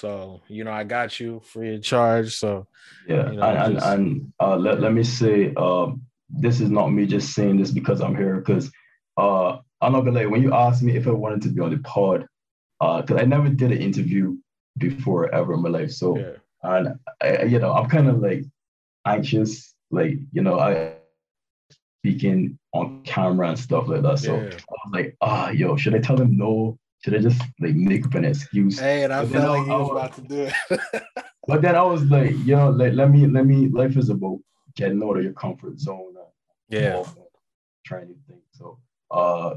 So, 0.00 0.42
you 0.48 0.64
know, 0.64 0.72
I 0.72 0.84
got 0.84 1.20
you 1.20 1.40
free 1.44 1.76
of 1.76 1.82
charge. 1.82 2.34
So, 2.34 2.66
yeah. 3.06 3.30
You 3.30 3.36
know, 3.36 3.42
and, 3.42 3.74
just... 3.74 3.86
and 3.86 4.32
uh, 4.40 4.56
let, 4.56 4.80
let 4.80 4.92
me 4.92 5.04
say, 5.04 5.54
um, 5.54 6.02
this 6.28 6.60
is 6.60 6.70
not 6.70 6.88
me 6.88 7.06
just 7.06 7.32
saying 7.32 7.58
this 7.58 7.70
because 7.70 8.00
I'm 8.00 8.16
here. 8.16 8.36
Because 8.36 8.70
uh, 9.16 9.58
I'm 9.80 9.92
not 9.92 10.00
gonna 10.00 10.18
lie, 10.18 10.26
when 10.26 10.42
you 10.42 10.52
asked 10.52 10.82
me 10.82 10.96
if 10.96 11.06
I 11.06 11.12
wanted 11.12 11.42
to 11.42 11.48
be 11.48 11.60
on 11.60 11.70
the 11.70 11.78
pod, 11.78 12.26
because 12.80 13.16
uh, 13.18 13.20
I 13.20 13.24
never 13.24 13.48
did 13.48 13.70
an 13.72 13.78
interview 13.78 14.36
before 14.78 15.32
ever 15.32 15.54
in 15.54 15.62
my 15.62 15.68
life. 15.68 15.92
So, 15.92 16.18
yeah. 16.18 16.32
and 16.62 16.98
I, 17.22 17.44
you 17.44 17.60
know, 17.60 17.72
I'm 17.72 17.88
kind 17.88 18.08
of 18.08 18.18
like 18.18 18.44
anxious, 19.06 19.74
like, 19.90 20.18
you 20.32 20.42
know, 20.42 20.58
I 20.58 20.94
speaking 22.04 22.58
on 22.72 23.02
camera 23.04 23.48
and 23.48 23.58
stuff 23.58 23.88
like 23.88 24.02
that. 24.02 24.18
So 24.18 24.34
yeah. 24.34 24.42
I 24.42 24.72
was 24.72 24.90
like, 24.92 25.16
ah, 25.20 25.46
oh, 25.48 25.52
yo, 25.52 25.76
should 25.76 25.94
I 25.94 26.00
tell 26.00 26.16
them 26.16 26.36
no? 26.36 26.78
Should 27.04 27.16
I 27.16 27.18
just 27.18 27.42
like 27.60 27.74
make 27.74 28.06
up 28.06 28.14
an 28.14 28.24
excuse? 28.24 28.78
Hey, 28.78 29.04
and 29.04 29.12
I 29.12 29.26
felt 29.26 29.58
like 29.58 29.66
he 29.66 29.70
was 29.70 29.90
about 29.90 30.14
to 30.14 30.22
do 30.22 30.48
it. 30.48 31.02
but 31.46 31.60
then 31.60 31.76
I 31.76 31.82
was 31.82 32.02
like, 32.04 32.30
you 32.30 32.56
know, 32.56 32.70
like 32.70 32.94
let 32.94 33.10
me 33.10 33.26
let 33.26 33.44
me 33.44 33.68
life 33.68 33.98
is 33.98 34.08
about 34.08 34.38
getting 34.74 35.02
out 35.02 35.18
of 35.18 35.22
your 35.22 35.34
comfort 35.34 35.78
zone. 35.78 36.14
yeah. 36.70 37.04
Trying 37.84 38.06
new 38.06 38.16
things. 38.26 38.40
So 38.52 38.78
uh 39.10 39.56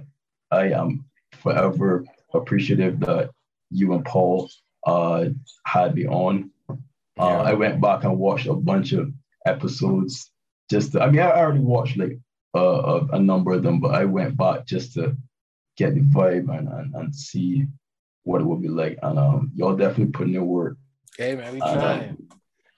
I 0.52 0.72
am 0.72 1.06
forever 1.32 2.04
appreciative 2.34 3.00
that 3.00 3.30
you 3.70 3.94
and 3.94 4.04
Paul 4.04 4.50
uh, 4.86 5.30
had 5.66 5.96
me 5.96 6.06
on. 6.06 6.52
Uh, 6.70 6.76
yeah. 7.18 7.42
I 7.44 7.54
went 7.54 7.80
back 7.80 8.04
and 8.04 8.20
watched 8.20 8.48
a 8.48 8.56
bunch 8.56 8.92
of 8.92 9.14
episodes. 9.46 10.32
Just 10.70 10.92
to, 10.92 11.02
I 11.02 11.10
mean, 11.10 11.22
I 11.22 11.32
already 11.32 11.60
watched 11.60 11.98
like 11.98 12.20
uh, 12.54 12.60
a, 12.60 13.16
a, 13.16 13.20
number 13.20 13.54
of 13.54 13.64
them, 13.64 13.80
but 13.80 13.96
I 13.96 14.04
went 14.04 14.36
back 14.36 14.66
just 14.66 14.94
to 14.96 15.16
get 15.78 15.94
the 15.94 16.02
vibe 16.02 16.50
and, 16.58 16.68
and, 16.68 16.96
and 16.96 17.16
see 17.16 17.66
what 18.24 18.42
it 18.42 18.44
would 18.44 18.62
be 18.62 18.68
like. 18.68 19.00
And 19.02 19.18
um, 19.18 19.52
y'all 19.56 19.76
definitely 19.76 20.12
putting 20.12 20.34
in 20.34 20.46
work. 20.46 20.78
Hey 21.18 21.36
man, 21.36 21.54
we 21.54 21.60
trying. 21.60 22.10
Um, 22.10 22.30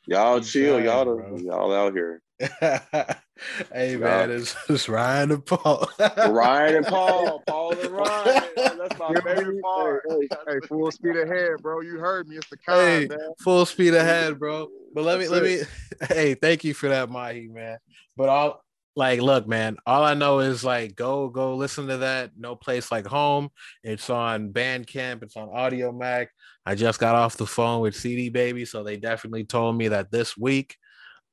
y'all 0.05 0.35
we 0.35 0.45
chill, 0.45 0.75
trying, 0.75 0.85
y'all, 0.85 1.05
bro. 1.05 1.37
y'all 1.41 1.73
out 1.73 1.93
here. 1.93 2.21
hey 3.73 3.97
man, 3.97 4.31
it's, 4.31 4.55
it's 4.69 4.87
Ryan 4.87 5.31
and 5.31 5.45
Paul. 5.45 5.89
Ryan 5.99 6.75
and 6.75 6.87
Paul, 6.87 7.43
Paul 7.47 7.79
and 7.79 7.91
Ryan. 7.91 8.43
That's 8.55 8.99
my 8.99 9.13
favorite 9.13 9.61
part. 9.61 10.03
Hey, 10.07 10.29
hey, 10.47 10.59
full 10.67 10.91
speed 10.91 11.17
ahead, 11.17 11.61
bro. 11.61 11.81
You 11.81 11.97
heard 11.99 12.27
me. 12.27 12.37
It's 12.37 12.49
the 12.49 12.57
kind, 12.57 12.79
hey, 12.79 13.07
man. 13.07 13.31
Full 13.39 13.65
speed 13.65 13.93
ahead, 13.93 14.39
bro. 14.39 14.69
But 14.93 15.03
let 15.03 15.19
That's 15.19 15.31
me, 15.31 15.35
let 15.35 15.43
me. 15.43 16.07
Hey, 16.07 16.33
thank 16.35 16.63
you 16.63 16.73
for 16.73 16.89
that, 16.89 17.09
Mahi, 17.09 17.47
man. 17.47 17.77
But 18.15 18.29
all 18.29 18.63
like, 18.99 19.21
look, 19.21 19.47
man. 19.47 19.77
All 19.85 20.03
I 20.03 20.13
know 20.13 20.39
is 20.39 20.63
like, 20.63 20.93
go, 20.95 21.29
go, 21.29 21.55
listen 21.55 21.87
to 21.87 21.97
that. 21.97 22.31
No 22.37 22.55
place 22.55 22.91
like 22.91 23.07
home. 23.07 23.49
It's 23.81 24.09
on 24.09 24.51
Bandcamp. 24.51 25.23
It's 25.23 25.37
on 25.37 25.47
Audiomack. 25.47 26.27
I 26.65 26.75
just 26.75 26.99
got 26.99 27.15
off 27.15 27.37
the 27.37 27.47
phone 27.47 27.81
with 27.81 27.95
CD 27.95 28.29
Baby, 28.29 28.65
so 28.65 28.83
they 28.83 28.97
definitely 28.97 29.45
told 29.45 29.77
me 29.77 29.87
that 29.87 30.11
this 30.11 30.37
week 30.37 30.75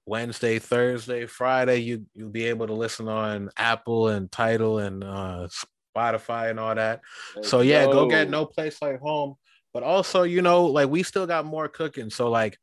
Wednesday, 0.06 0.60
Thursday, 0.60 1.26
Friday, 1.26 1.78
you 1.78 2.06
you'll 2.14 2.30
be 2.30 2.44
able 2.44 2.68
to 2.68 2.72
listen 2.72 3.08
on 3.08 3.50
Apple 3.56 4.08
and 4.08 4.30
Tidal 4.30 4.78
and 4.78 5.02
uh, 5.02 5.48
Spotify 5.96 6.50
and 6.50 6.60
all 6.60 6.74
that. 6.76 7.00
Let's 7.34 7.48
so 7.48 7.60
yeah, 7.60 7.84
go. 7.86 7.92
go 7.92 8.08
get 8.08 8.30
no 8.30 8.46
place 8.46 8.80
like 8.80 9.00
home. 9.00 9.34
But 9.74 9.82
also, 9.82 10.22
you 10.22 10.40
know, 10.40 10.66
like 10.66 10.88
we 10.88 11.02
still 11.02 11.26
got 11.26 11.44
more 11.44 11.68
cooking. 11.68 12.10
So 12.10 12.30
like, 12.30 12.56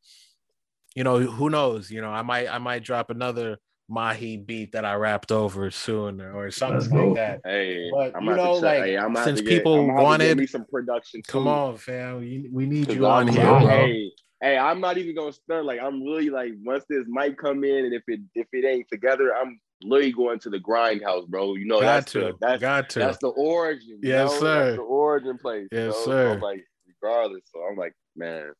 you 0.95 1.03
know, 1.03 1.19
who 1.19 1.49
knows? 1.49 1.91
You 1.91 1.99
know, 1.99 2.09
I 2.09 2.21
might 2.21 2.47
I 2.47 2.57
might 2.59 2.85
drop 2.85 3.09
another 3.09 3.57
Mahi 3.93 4.37
beat 4.37 4.71
that 4.71 4.85
I 4.85 4.95
rapped 4.95 5.31
over 5.31 5.69
soon 5.69 6.19
or 6.19 6.49
something 6.49 6.89
like 6.89 7.15
that. 7.15 7.41
Hey, 7.45 7.89
but 7.91 8.15
I'm 8.15 8.25
you 8.25 8.35
know, 8.35 8.53
like 8.53 8.83
hey, 8.83 8.99
since 9.23 9.41
people 9.41 9.85
get, 9.85 9.95
wanted 9.95 10.37
me 10.37 10.47
some 10.47 10.65
production, 10.65 11.21
too. 11.21 11.31
come 11.31 11.47
on, 11.47 11.77
fam, 11.77 12.19
we, 12.19 12.49
we 12.51 12.65
need 12.65 12.91
you 12.91 13.05
on 13.05 13.27
here, 13.27 13.45
bro. 13.45 13.67
Hey, 13.67 14.11
hey, 14.41 14.57
I'm 14.57 14.81
not 14.81 14.97
even 14.97 15.15
gonna 15.15 15.33
start. 15.33 15.65
Like 15.65 15.79
I'm 15.79 16.01
really 16.01 16.29
like 16.29 16.53
once 16.63 16.83
this 16.89 17.05
mic 17.07 17.37
come 17.37 17.63
in, 17.63 17.85
and 17.85 17.93
if 17.93 18.03
it 18.07 18.21
if 18.33 18.47
it 18.51 18.65
ain't 18.65 18.87
together, 18.89 19.35
I'm 19.35 19.59
literally 19.83 20.11
going 20.11 20.39
to 20.39 20.49
the 20.49 20.59
grindhouse, 20.59 21.27
bro. 21.27 21.55
You 21.55 21.65
know 21.65 21.79
got 21.79 21.85
that's 21.85 22.11
to, 22.13 22.19
the, 22.19 22.33
that's 22.41 22.61
got 22.61 22.89
to. 22.89 22.99
that's 22.99 23.17
the 23.19 23.29
origin. 23.29 23.99
Yes, 24.01 24.31
know? 24.31 24.39
sir. 24.39 24.65
That's 24.65 24.77
the 24.77 24.83
origin 24.83 25.37
place. 25.37 25.67
Yes, 25.71 25.95
sir. 26.03 26.39
So, 26.39 26.45
like 26.45 26.63
regardless, 27.01 27.43
so 27.53 27.61
I'm 27.61 27.77
like, 27.77 27.93
man. 28.15 28.51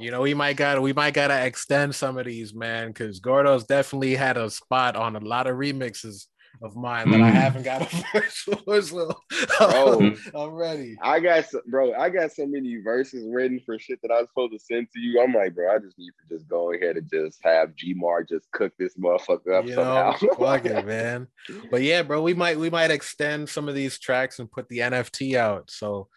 You 0.00 0.10
know, 0.10 0.20
we 0.20 0.34
might 0.34 0.56
gotta 0.56 0.80
we 0.80 0.92
might 0.92 1.14
gotta 1.14 1.44
extend 1.44 1.94
some 1.94 2.18
of 2.18 2.26
these, 2.26 2.54
man, 2.54 2.88
because 2.88 3.20
Gordo's 3.20 3.64
definitely 3.64 4.14
had 4.14 4.36
a 4.36 4.50
spot 4.50 4.96
on 4.96 5.16
a 5.16 5.20
lot 5.20 5.46
of 5.46 5.56
remixes 5.56 6.26
of 6.62 6.74
mine 6.76 7.10
that 7.10 7.18
mm. 7.18 7.24
I 7.24 7.30
haven't 7.30 7.62
got 7.62 7.82
a 7.82 8.04
verse 8.12 8.36
for. 8.38 8.82
So 8.82 9.14
bro, 9.58 10.14
I'm 10.34 10.50
ready. 10.50 10.96
I 11.02 11.20
got 11.20 11.44
bro, 11.66 11.94
I 11.94 12.08
got 12.10 12.32
so 12.32 12.46
many 12.46 12.76
verses 12.82 13.26
written 13.28 13.60
for 13.64 13.78
shit 13.78 14.00
that 14.02 14.10
I 14.10 14.20
was 14.20 14.28
supposed 14.28 14.52
to 14.52 14.58
send 14.58 14.88
to 14.94 15.00
you. 15.00 15.20
I'm 15.20 15.32
like, 15.32 15.54
bro, 15.54 15.74
I 15.74 15.78
just 15.78 15.98
need 15.98 16.10
to 16.10 16.34
just 16.34 16.48
go 16.48 16.72
ahead 16.72 16.96
and 16.96 17.08
just 17.10 17.38
have 17.44 17.74
G 17.74 17.94
Mar 17.94 18.24
just 18.24 18.50
cook 18.52 18.72
this 18.78 18.94
motherfucker 18.96 19.58
up 19.58 19.66
you 19.66 19.74
somehow. 19.74 20.14
Know, 20.22 20.34
fuck 20.34 20.64
it, 20.64 20.86
man. 20.86 21.28
But 21.70 21.82
yeah, 21.82 22.02
bro, 22.02 22.22
we 22.22 22.34
might 22.34 22.58
we 22.58 22.70
might 22.70 22.90
extend 22.90 23.48
some 23.48 23.68
of 23.68 23.74
these 23.74 23.98
tracks 23.98 24.38
and 24.38 24.50
put 24.50 24.68
the 24.68 24.78
NFT 24.78 25.36
out. 25.36 25.70
So 25.70 26.08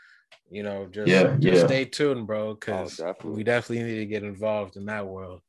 you 0.51 0.63
know, 0.63 0.87
just, 0.91 1.07
yeah, 1.07 1.35
just 1.39 1.61
yeah. 1.61 1.65
stay 1.65 1.85
tuned, 1.85 2.27
bro, 2.27 2.53
because 2.53 2.99
oh, 2.99 3.15
we 3.23 3.43
definitely 3.43 3.85
need 3.85 3.99
to 3.99 4.05
get 4.05 4.23
involved 4.23 4.75
in 4.75 4.85
that 4.85 5.07
world. 5.07 5.41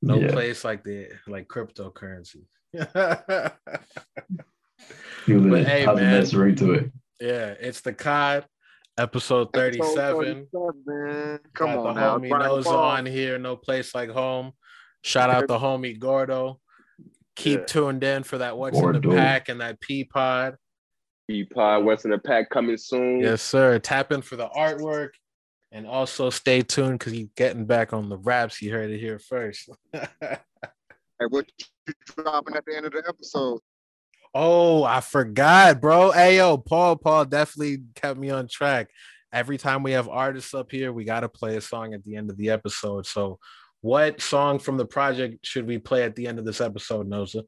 No 0.00 0.16
yeah. 0.16 0.32
place 0.32 0.64
like 0.64 0.84
the 0.84 1.08
like 1.26 1.48
cryptocurrency 1.48 2.44
but 2.72 3.52
hey, 5.26 5.86
man, 5.86 6.24
to 6.24 6.72
it. 6.72 6.92
Yeah, 7.20 7.54
it's 7.60 7.80
the 7.80 7.92
COD 7.92 8.44
episode 8.98 9.52
37. 9.52 10.48
Come 10.52 10.72
Got 11.54 11.78
on 11.78 11.94
the 11.94 12.00
now. 12.00 12.18
homie 12.18 12.30
Noza 12.30 12.72
on 12.72 13.06
here, 13.06 13.38
no 13.38 13.56
place 13.56 13.94
like 13.94 14.10
home. 14.10 14.52
Shout 15.02 15.30
out 15.30 15.48
the 15.48 15.58
homie 15.58 15.98
Gordo. 15.98 16.60
Keep 17.36 17.60
yeah. 17.60 17.66
tuned 17.66 18.04
in 18.04 18.24
for 18.24 18.38
that 18.38 18.58
What's 18.58 18.78
Gordo. 18.78 18.98
in 18.98 19.08
the 19.08 19.16
Pack 19.16 19.48
and 19.48 19.60
that 19.60 19.80
P 19.80 20.04
Pod. 20.04 20.56
P 21.28 21.44
Pod, 21.44 21.84
What's 21.84 22.04
in 22.04 22.10
the 22.10 22.18
Pack 22.18 22.50
coming 22.50 22.76
soon. 22.76 23.20
Yes, 23.20 23.42
sir. 23.42 23.78
Tap 23.78 24.12
in 24.12 24.22
for 24.22 24.36
the 24.36 24.48
artwork. 24.48 25.10
And 25.70 25.86
also 25.86 26.30
stay 26.30 26.62
tuned 26.62 26.98
because 26.98 27.12
he's 27.12 27.28
getting 27.36 27.66
back 27.66 27.92
on 27.92 28.08
the 28.08 28.16
raps. 28.16 28.62
You 28.62 28.72
heard 28.72 28.90
it 28.90 28.98
here 28.98 29.18
first. 29.18 29.68
Hey, 31.20 31.26
what 31.30 31.46
you 31.58 31.94
dropping 32.16 32.54
at 32.54 32.64
the 32.64 32.76
end 32.76 32.86
of 32.86 32.92
the 32.92 33.02
episode? 33.08 33.58
Oh, 34.32 34.84
I 34.84 35.00
forgot, 35.00 35.80
bro. 35.80 36.12
Hey, 36.12 36.36
yo, 36.36 36.56
Paul, 36.56 36.94
Paul 36.94 37.24
definitely 37.24 37.82
kept 37.96 38.20
me 38.20 38.30
on 38.30 38.46
track. 38.46 38.88
Every 39.32 39.58
time 39.58 39.82
we 39.82 39.92
have 39.92 40.08
artists 40.08 40.54
up 40.54 40.70
here, 40.70 40.92
we 40.92 41.04
got 41.04 41.20
to 41.20 41.28
play 41.28 41.56
a 41.56 41.60
song 41.60 41.92
at 41.92 42.04
the 42.04 42.14
end 42.14 42.30
of 42.30 42.36
the 42.36 42.50
episode. 42.50 43.04
So, 43.04 43.40
what 43.80 44.20
song 44.20 44.60
from 44.60 44.76
the 44.76 44.86
project 44.86 45.44
should 45.44 45.66
we 45.66 45.78
play 45.78 46.04
at 46.04 46.14
the 46.14 46.28
end 46.28 46.38
of 46.38 46.44
this 46.44 46.60
episode, 46.60 47.10
Noza? 47.10 47.42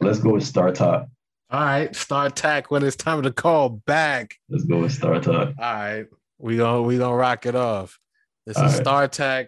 Let's 0.00 0.18
go 0.18 0.34
with 0.34 0.44
Star 0.44 0.72
Talk. 0.72 1.06
All 1.50 1.60
right, 1.60 1.94
Star 1.94 2.30
Talk. 2.30 2.70
When 2.70 2.82
it's 2.82 2.96
time 2.96 3.22
to 3.22 3.32
call 3.32 3.68
back. 3.70 4.34
Let's 4.48 4.64
go 4.64 4.80
with 4.80 4.92
Star 4.92 5.20
Talk. 5.20 5.54
All 5.58 5.74
right, 5.74 6.06
we 6.38 6.56
gonna 6.56 6.82
we 6.82 6.98
gonna 6.98 7.16
rock 7.16 7.46
it 7.46 7.54
off. 7.54 7.98
This 8.46 8.56
All 8.56 8.66
is 8.66 8.74
right. 8.74 8.82
Star 8.82 9.08
Talk 9.08 9.46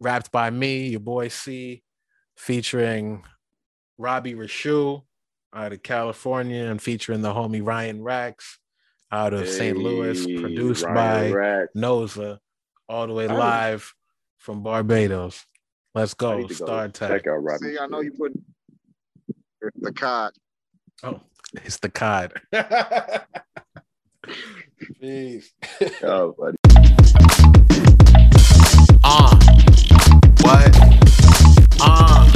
rapped 0.00 0.32
by 0.32 0.50
me, 0.50 0.88
your 0.88 1.00
boy 1.00 1.28
Sey, 1.28 1.82
featuring 2.36 3.24
Robbie 3.98 4.34
Rashu 4.34 5.02
out 5.54 5.72
of 5.72 5.82
California 5.82 6.64
and 6.64 6.80
featuring 6.80 7.22
the 7.22 7.32
homie 7.32 7.64
Ryan 7.64 8.02
Rax 8.02 8.58
out 9.10 9.34
of 9.34 9.40
hey, 9.40 9.50
St. 9.50 9.76
Louis, 9.76 10.24
produced 10.40 10.84
Ryan 10.84 11.30
by 11.32 11.36
Rax. 11.36 11.68
Noza, 11.76 12.38
all 12.88 13.06
the 13.06 13.12
way 13.12 13.28
live 13.28 13.94
from 14.38 14.62
Barbados. 14.62 15.44
Let's 15.94 16.14
go. 16.14 16.46
Star 16.48 16.88
go 16.88 17.08
check 17.08 17.26
out 17.26 17.36
Robbie. 17.36 17.72
See, 17.72 17.78
I 17.78 17.86
know 17.86 18.00
you 18.00 18.12
put 18.12 18.32
the 19.76 19.92
cod. 19.92 20.32
Oh, 21.02 21.20
it's 21.64 21.78
the 21.78 21.88
cod. 21.88 22.32
Peace. 25.00 25.52
oh, 26.02 26.34
buddy. 26.38 26.56
Uh. 29.04 29.36
What? 30.40 30.76
Uh. 31.80 32.28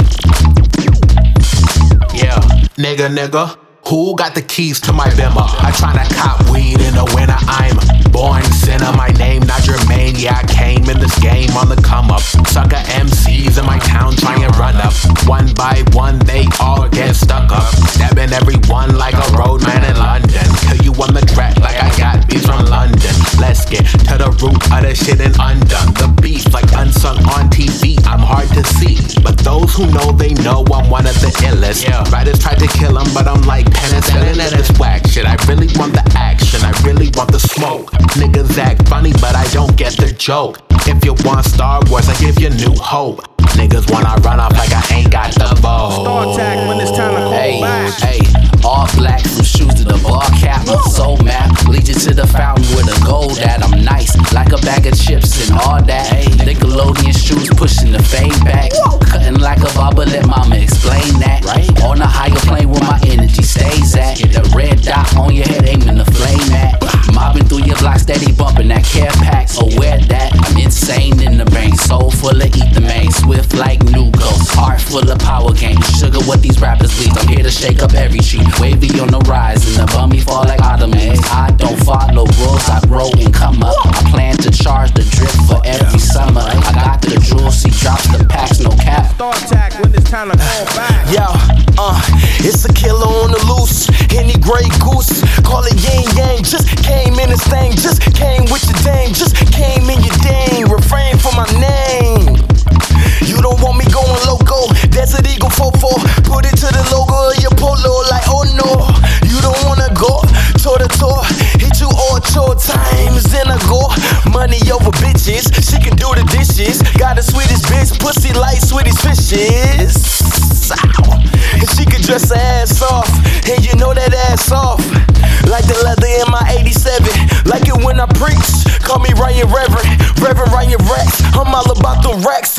Yeah. 2.13 2.39
Nigga, 2.77 3.09
nigga. 3.15 3.57
Who 3.87 4.15
got 4.15 4.35
the 4.35 4.41
keys 4.41 4.81
to 4.81 4.93
my 4.93 5.07
bimmer? 5.09 5.47
I 5.59 5.71
tryna 5.71 6.13
cop 6.15 6.49
weed 6.51 6.79
in 6.81 6.95
the 6.95 7.05
winter. 7.15 7.35
I'm 7.39 7.96
born 8.17 8.41
sinner. 8.49 8.91
My 8.97 9.09
name 9.21 9.45
not 9.45 9.61
Jermaine. 9.61 10.17
Yeah, 10.17 10.41
I 10.41 10.45
came 10.49 10.89
in 10.89 10.97
this 10.97 11.13
game 11.19 11.53
on 11.53 11.69
the 11.69 11.77
come 11.77 12.09
up. 12.09 12.25
Sucker 12.49 12.81
MCs 12.97 13.59
in 13.59 13.65
my 13.65 13.77
town 13.79 14.15
trying 14.17 14.41
to 14.41 14.49
run 14.57 14.75
up. 14.81 14.93
One 15.29 15.53
by 15.53 15.85
one, 15.93 16.17
they 16.25 16.49
all 16.59 16.89
get 16.89 17.13
stuck 17.15 17.51
up. 17.51 17.69
Stabbing 17.93 18.33
everyone 18.33 18.97
like 18.97 19.13
a 19.13 19.27
roadman 19.37 19.85
in 19.85 19.97
London. 19.97 20.47
Kill 20.65 20.81
you 20.81 20.93
on 20.97 21.13
the 21.13 21.21
track 21.33 21.55
like 21.61 21.77
I 21.77 21.89
got 21.95 22.27
beats 22.27 22.45
from 22.45 22.65
London. 22.65 23.13
Let's 23.37 23.69
get 23.69 23.85
to 24.09 24.15
the 24.17 24.33
root 24.41 24.57
of 24.73 24.81
the 24.81 24.93
shit 24.97 25.21
and 25.21 25.35
undone. 25.37 25.93
The 25.93 26.09
beef 26.19 26.51
like 26.51 26.69
unsung 26.73 27.21
on 27.37 27.53
TV. 27.53 28.01
I'm 28.09 28.25
hard 28.25 28.49
to 28.57 28.63
see, 28.81 28.97
but 29.21 29.37
those 29.45 29.69
who 29.75 29.85
know 29.93 30.11
they 30.11 30.33
know 30.41 30.65
I'm 30.73 30.89
one 30.89 31.05
of 31.05 31.13
the 31.21 31.29
illest. 31.45 31.85
Yeah. 31.85 32.01
Writers 32.09 32.39
tried 32.39 32.59
to 32.65 32.67
kill 32.67 32.97
him, 32.97 33.07
but 33.13 33.27
I'm 33.27 33.43
like 33.43 33.65
penicillin 33.69 34.41
and 34.41 34.53
this 34.57 34.71
whack 34.79 35.05
shit. 35.05 35.25
I 35.25 35.37
really 35.45 35.69
want 35.77 35.93
the 35.93 36.05
action. 36.17 36.65
I 36.65 36.73
really 36.81 37.11
want 37.13 37.31
the 37.31 37.39
smoke. 37.39 37.93
Niggas 38.15 38.57
act 38.57 38.87
funny, 38.87 39.11
but 39.13 39.35
I 39.35 39.45
don't 39.51 39.75
get 39.75 39.93
the 39.97 40.11
joke. 40.11 40.59
If 40.87 41.03
you 41.03 41.15
want 41.25 41.45
Star 41.45 41.81
Wars, 41.87 42.07
I 42.09 42.15
give 42.17 42.39
you 42.39 42.49
new 42.49 42.75
hope. 42.75 43.21
Niggas 43.57 43.91
wanna 43.91 44.15
run 44.21 44.39
off 44.39 44.53
like 44.53 44.71
I 44.71 44.95
ain't 44.95 45.11
got 45.11 45.33
the 45.33 45.53
vote. 45.61 46.01
Star 46.01 46.31
attack 46.31 46.67
when 46.67 46.79
it's 46.79 46.91
time 46.91 47.15
to 47.15 47.21
call 47.21 47.31
hey, 47.31 47.61
back. 47.61 47.93
Hey, 47.99 48.19
all 48.63 48.87
black 48.95 49.21
from 49.21 49.43
shoes 49.43 49.73
to 49.75 49.83
the 49.83 49.99
ball 50.03 50.21
cap. 50.39 50.67
I'm 50.67 50.81
so 50.91 51.17
mad. 51.17 51.51
Lead 51.67 51.87
you 51.87 51.95
to 51.95 52.13
the 52.13 52.27
fountain 52.27 52.65
with 52.75 52.85
the 52.85 53.05
gold 53.05 53.37
at. 53.39 53.56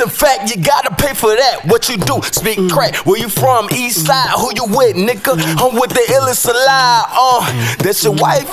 In 0.01 0.09
fact, 0.09 0.51
you 0.51 0.63
gotta 0.63 0.95
pay 0.95 1.15
for 1.15 1.35
that. 1.35 1.65
What 1.65 1.89
you 1.89 1.97
do? 1.97 2.21
Speak 2.31 2.59
mm. 2.59 2.71
crack. 2.71 2.95
Where 3.07 3.19
you 3.19 3.29
from? 3.29 3.69
East 3.73 4.07
side. 4.07 4.31
Who 4.39 4.51
you 4.55 4.65
with, 4.77 4.97
nigga? 4.97 5.35
Mm. 5.35 5.71
I'm 5.71 5.75
with 5.81 5.91
the 5.91 6.05
illest 6.15 6.47
alive. 6.49 7.05
Uh, 7.11 7.77
that's 7.79 8.05
your 8.05 8.15
mm. 8.15 8.21
wife. 8.21 8.49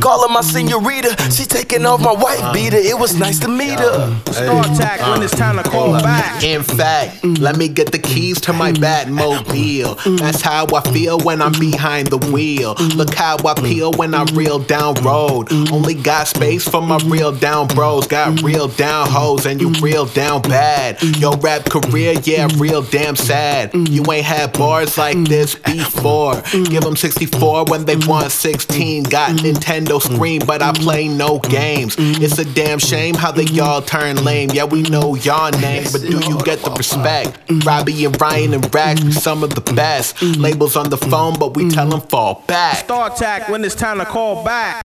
Call 0.00 0.26
her 0.26 0.32
my 0.32 0.40
senorita. 0.40 1.16
She 1.30 1.44
taking 1.44 1.84
off 1.84 2.00
my 2.00 2.12
white 2.12 2.42
uh. 2.42 2.52
beater. 2.52 2.78
It 2.78 2.98
was 2.98 3.18
nice 3.18 3.38
to 3.40 3.48
meet 3.48 3.78
her. 3.78 4.20
Start 4.32 4.66
attack 4.70 5.00
when 5.00 5.22
it's 5.22 5.36
time 5.36 5.56
to 5.56 5.68
call 5.68 5.92
back. 5.92 6.35
In 6.42 6.62
fact, 6.62 7.24
let 7.24 7.56
me 7.56 7.68
get 7.68 7.92
the 7.92 7.98
keys 7.98 8.40
to 8.42 8.52
my 8.52 8.72
Batmobile. 8.72 10.18
That's 10.18 10.40
how 10.42 10.66
I 10.74 10.80
feel 10.92 11.18
when 11.20 11.40
I'm 11.40 11.52
behind 11.52 12.08
the 12.08 12.18
wheel. 12.18 12.74
Look 12.94 13.14
how 13.14 13.36
I 13.44 13.54
peel 13.54 13.92
when 13.92 14.14
I 14.14 14.24
reel 14.34 14.58
down 14.58 14.94
road. 15.02 15.52
Only 15.72 15.94
got 15.94 16.28
space 16.28 16.68
for 16.68 16.82
my 16.82 16.98
real 17.06 17.32
down 17.32 17.68
bros. 17.68 18.06
Got 18.06 18.42
real 18.42 18.68
down 18.68 19.08
hoes 19.08 19.46
and 19.46 19.60
you 19.60 19.70
real 19.80 20.06
down 20.06 20.42
bad. 20.42 21.02
Your 21.18 21.36
rap 21.38 21.64
career, 21.64 22.14
yeah, 22.24 22.48
real 22.58 22.82
damn 22.82 23.16
sad. 23.16 23.74
You 23.74 24.04
ain't 24.12 24.26
had 24.26 24.52
bars 24.52 24.98
like 24.98 25.16
this 25.24 25.54
before. 25.54 26.40
Give 26.52 26.82
them 26.82 26.96
64 26.96 27.64
when 27.66 27.84
they 27.84 27.96
want 27.96 28.30
16. 28.30 29.04
Got 29.04 29.36
Nintendo 29.38 30.00
screen, 30.00 30.42
but 30.46 30.62
I 30.62 30.72
play 30.72 31.08
no 31.08 31.38
games. 31.38 31.96
It's 31.98 32.38
a 32.38 32.44
damn 32.44 32.78
shame 32.78 33.14
how 33.14 33.32
they 33.32 33.44
y'all 33.44 33.82
turn 33.82 34.22
lame. 34.24 34.50
Yeah, 34.50 34.64
we 34.64 34.82
know 34.82 35.14
y'all 35.14 35.50
names, 35.52 35.92
but 35.92 36.02
do 36.02 36.18
you 36.28 36.38
get 36.42 36.60
the 36.60 36.70
respect? 36.72 37.38
Robbie 37.64 38.04
and 38.04 38.20
Ryan 38.20 38.54
and 38.54 38.74
Rack, 38.74 38.96
be 38.98 39.12
some 39.12 39.42
of 39.42 39.54
the 39.54 39.60
best. 39.74 40.20
Labels 40.22 40.76
on 40.76 40.90
the 40.90 40.96
phone, 40.96 41.38
but 41.38 41.56
we 41.56 41.68
tell 41.70 41.88
them 41.88 42.00
fall 42.00 42.42
back. 42.46 42.76
Start 42.78 43.14
attack 43.16 43.48
when 43.48 43.64
it's 43.64 43.74
time 43.74 43.98
to 43.98 44.04
call 44.04 44.44
back. 44.44 44.86